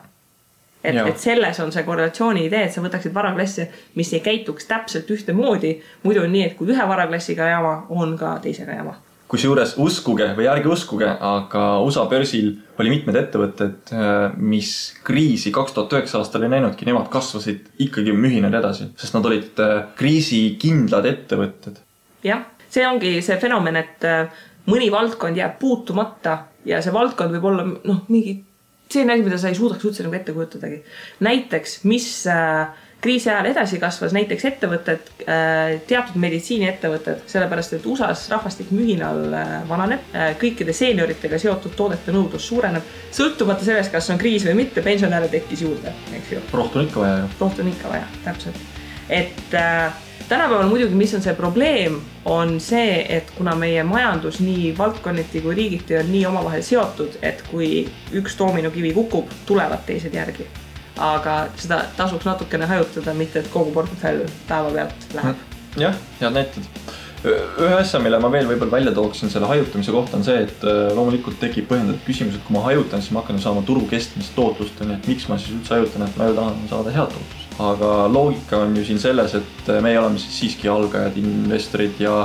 et, 0.84 0.96
et 0.96 1.20
selles 1.20 1.60
on 1.60 1.74
see 1.74 1.84
korrelatsiooni 1.84 2.46
idee, 2.48 2.64
et 2.68 2.74
sa 2.74 2.84
võtaksid 2.84 3.14
varaklassi, 3.16 3.68
mis 4.00 4.14
ei 4.16 4.24
käituks 4.24 4.68
täpselt 4.70 5.12
ühtemoodi. 5.12 5.76
muidu 6.04 6.24
on 6.24 6.34
nii, 6.34 6.46
et 6.48 6.58
kui 6.58 6.72
ühe 6.72 6.88
varaklassiga 6.88 7.52
jama, 7.52 7.76
on 7.90 8.18
ka 8.18 8.38
teisega 8.44 8.80
jama. 8.80 8.96
kusjuures 9.30 9.76
uskuge 9.78 10.32
või 10.38 10.48
ärge 10.50 10.72
uskuge, 10.74 11.06
aga 11.06 11.66
USA 11.86 12.08
börsil 12.10 12.56
oli 12.82 12.90
mitmed 12.90 13.16
ettevõtted, 13.20 13.92
mis 14.42 14.72
kriisi 15.06 15.52
kaks 15.54 15.76
tuhat 15.76 15.94
üheksa 15.94 16.18
aastal 16.18 16.48
ei 16.48 16.54
näinudki, 16.56 16.88
nemad 16.88 17.12
kasvasid 17.14 17.68
ikkagi 17.86 18.16
mühinal 18.16 18.56
edasi, 18.58 18.90
sest 18.98 19.14
nad 19.14 19.28
olid 19.30 19.62
äh, 19.62 19.84
kriisikindlad 20.00 21.06
ettevõtted. 21.06 21.78
jah, 22.24 22.48
see 22.70 22.88
ongi 22.88 23.20
see 23.22 23.38
fenomen, 23.38 23.78
et 23.84 24.08
äh, 24.08 24.42
mõni 24.66 24.90
valdkond 24.92 25.38
jääb 25.38 25.60
puutumata 25.62 26.38
ja 26.66 26.82
see 26.82 26.94
valdkond 26.94 27.36
võib 27.38 27.52
olla 27.52 27.68
noh, 27.68 28.06
mingi 28.10 28.40
selline 28.90 29.14
asi, 29.14 29.26
mida 29.26 29.38
sa 29.38 29.50
ei 29.52 29.58
suudaks 29.58 29.86
üldse 29.86 30.06
nagu 30.06 30.18
ette 30.18 30.34
kujutadagi. 30.34 30.84
näiteks, 31.26 31.84
mis 31.90 32.08
äh, 32.28 32.70
kriisi 33.02 33.30
ajal 33.30 33.48
edasi 33.52 33.80
kasvas, 33.80 34.14
näiteks 34.16 34.46
ettevõtted 34.50 35.12
äh,, 35.24 35.78
teatud 35.88 36.18
meditsiiniettevõtted, 36.20 37.24
sellepärast 37.32 37.78
et 37.78 37.86
USA-s 37.88 38.28
rahvastik 38.34 38.74
mühinal 38.76 39.22
äh, 39.30 39.54
vananeb 39.70 40.12
äh,, 40.16 40.34
kõikide 40.42 40.76
seenioritega 40.76 41.40
seotud 41.40 41.78
toodete 41.80 42.16
nõudlus 42.16 42.50
suureneb. 42.52 42.84
sõltumata 43.16 43.66
sellest, 43.66 43.94
kas 43.94 44.10
on 44.12 44.20
kriis 44.20 44.46
või 44.48 44.58
mitte, 44.64 44.84
pensionäre 44.86 45.32
tekkis 45.32 45.64
juurde, 45.68 45.96
eks 46.20 46.36
ju. 46.36 46.44
rohtu 46.54 46.82
on 46.82 46.92
ikka 46.92 47.06
vaja 47.06 47.24
ju. 47.24 47.32
rohtu 47.40 47.64
on 47.64 47.72
ikka 47.72 47.96
vaja, 47.96 48.12
täpselt. 48.26 48.62
et 49.10 49.56
äh, 49.56 50.09
tänapäeval 50.28 50.68
muidugi, 50.68 50.96
mis 50.96 51.14
on 51.14 51.22
see 51.22 51.34
probleem, 51.34 52.00
on 52.26 52.60
see, 52.60 53.06
et 53.10 53.32
kuna 53.38 53.56
meie 53.56 53.84
majandus 53.84 54.40
nii 54.44 54.74
valdkonniti 54.78 55.42
kui 55.42 55.56
riigiti 55.56 55.98
on 55.98 56.12
nii 56.12 56.26
omavahel 56.30 56.64
seotud, 56.66 57.18
et 57.22 57.44
kui 57.50 57.88
üks 58.16 58.38
doominokivi 58.40 58.94
kukub, 58.94 59.32
tulevad 59.46 59.86
teised 59.86 60.14
järgi. 60.14 60.48
aga 61.00 61.34
seda 61.56 61.78
tasuks 61.96 62.26
natukene 62.28 62.66
hajutada, 62.68 63.14
mitte 63.16 63.40
et 63.40 63.48
kogu 63.48 63.72
portfell 63.72 64.26
päevapealt 64.48 65.14
läheb. 65.16 65.46
jah, 65.80 65.96
head 66.22 66.34
näited. 66.36 66.64
ühe 67.24 67.74
asja, 67.76 68.00
mille 68.00 68.20
ma 68.20 68.32
veel 68.32 68.48
võib-olla 68.48 68.72
välja 68.72 68.92
tooksin 68.96 69.30
selle 69.30 69.48
hajutamise 69.48 69.92
kohta 69.92 70.18
on 70.18 70.24
see, 70.24 70.44
et 70.44 70.64
äh, 70.64 70.96
loomulikult 70.96 71.40
tekib 71.40 71.68
põhjendatud 71.72 72.04
küsimus, 72.06 72.36
et 72.36 72.44
kui 72.48 72.56
ma 72.56 72.64
hajutan, 72.68 73.02
siis 73.02 73.16
ma 73.16 73.24
hakkan 73.24 73.40
ju 73.40 73.48
saama 73.48 73.64
turu 73.68 73.88
kestmist 73.92 74.36
tootlust, 74.36 74.82
on 74.82 74.92
ju, 74.92 75.00
et 75.00 75.08
miks 75.14 75.28
ma 75.28 75.38
siis 75.38 75.56
üldse 75.58 75.78
hajutan, 75.78 76.08
et 76.08 76.18
ma 76.20 76.30
ju 76.30 76.40
tahan 76.42 76.66
saada 76.72 76.96
head 76.96 77.16
tootlust. 77.16 77.49
Aga 77.60 78.08
loogika 78.08 78.64
on 78.64 78.78
ju 78.78 78.86
siin 78.88 79.00
selles, 79.00 79.36
et 79.36 79.72
meie 79.84 80.00
oleme 80.00 80.20
siis 80.20 80.38
siiski 80.40 80.70
algajad 80.72 81.18
investorid 81.20 82.00
ja 82.00 82.24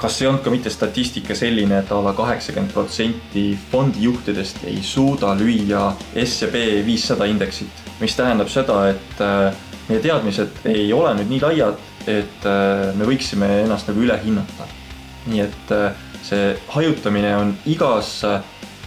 kas 0.00 0.20
ei 0.22 0.28
olnud 0.30 0.44
ka 0.44 0.52
mitte 0.52 0.70
statistika 0.72 1.34
selline, 1.36 1.82
et 1.82 1.90
a 1.92 1.98
la 2.00 2.12
kaheksakümmend 2.16 2.72
protsenti 2.72 3.44
fondijuhtidest 3.72 4.62
ei 4.70 4.78
suuda 4.82 5.34
lüüa 5.36 5.90
SEB 6.24 6.56
viissada 6.86 7.28
indeksit, 7.28 7.82
mis 8.00 8.16
tähendab 8.16 8.48
seda, 8.48 8.78
et 8.94 9.24
äh, 9.24 9.50
meie 9.90 10.00
teadmised 10.00 10.62
ei 10.70 10.88
ole 10.96 11.12
nüüd 11.18 11.34
nii 11.34 11.42
laiad, 11.44 11.82
et 12.08 12.46
äh, 12.48 12.86
me 12.96 13.08
võiksime 13.10 13.50
ennast 13.66 13.90
nagu 13.90 14.06
üle 14.06 14.16
hinnata. 14.24 14.68
nii 15.26 15.42
et 15.44 15.74
äh, 15.76 15.90
see 16.24 16.54
hajutamine 16.72 17.34
on 17.36 17.52
igas 17.68 18.22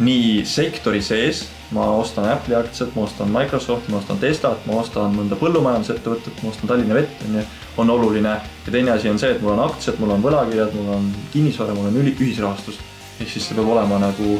nii 0.01 0.41
sektori 0.49 1.01
sees, 1.05 1.43
ma 1.73 1.89
ostan 1.97 2.29
Apple'i 2.31 2.55
aktsiat, 2.57 2.95
ma 2.95 3.03
ostan 3.07 3.31
Microsofti, 3.33 3.91
ma 3.91 3.99
ostan 3.99 4.21
Teslat, 4.21 4.65
ma 4.69 4.79
ostan 4.81 5.13
mõnda 5.17 5.37
põllumajandusettevõtet, 5.41 6.41
ma 6.43 6.53
ostan 6.53 6.71
Tallinna 6.71 6.97
Vett, 6.97 7.21
on 7.27 7.37
ju, 7.39 7.45
on 7.83 7.93
oluline. 7.97 8.39
ja 8.65 8.71
teine 8.71 8.95
asi 8.95 9.09
on 9.09 9.19
see, 9.19 9.31
et 9.35 9.41
mul 9.41 9.55
on 9.55 9.63
aktsiad, 9.67 9.99
mul 9.99 10.15
on 10.15 10.25
võlakirjad, 10.25 10.73
mul 10.77 10.95
on 10.97 11.13
kinnisvara, 11.33 11.75
mul 11.77 11.91
on 11.91 12.01
üli-, 12.03 12.17
ühisrahastus. 12.19 12.81
ehk 13.19 13.29
siis 13.29 13.47
see 13.47 13.55
peab 13.57 13.69
olema 13.69 14.01
nagu 14.01 14.39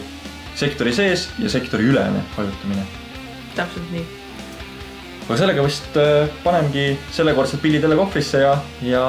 sektori 0.56 0.94
sees 0.94 1.30
ja 1.40 1.50
sektori 1.50 1.90
ülene 1.90 2.26
hajutamine. 2.38 2.86
täpselt 3.56 3.90
nii 3.94 4.06
aga 5.24 5.38
sellega 5.40 5.64
vist 5.64 5.98
äh, 6.00 6.28
panemegi 6.44 6.98
sellekordsed 7.16 7.62
pillid 7.64 7.86
jälle 7.86 7.96
kohvrisse 7.96 8.44
ja, 8.44 8.58
ja 8.82 9.06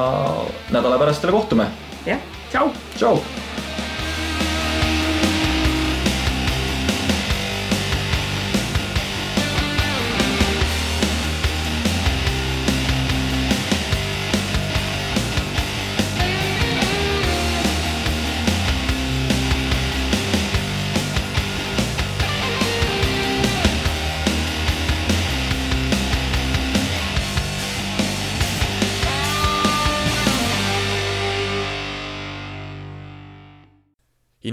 nädala 0.71 0.99
pärast 0.99 1.23
jälle 1.23 1.37
kohtume. 1.39 1.67
jah, 2.07 2.21
tšau. 2.53 2.71
tšau. 2.97 3.64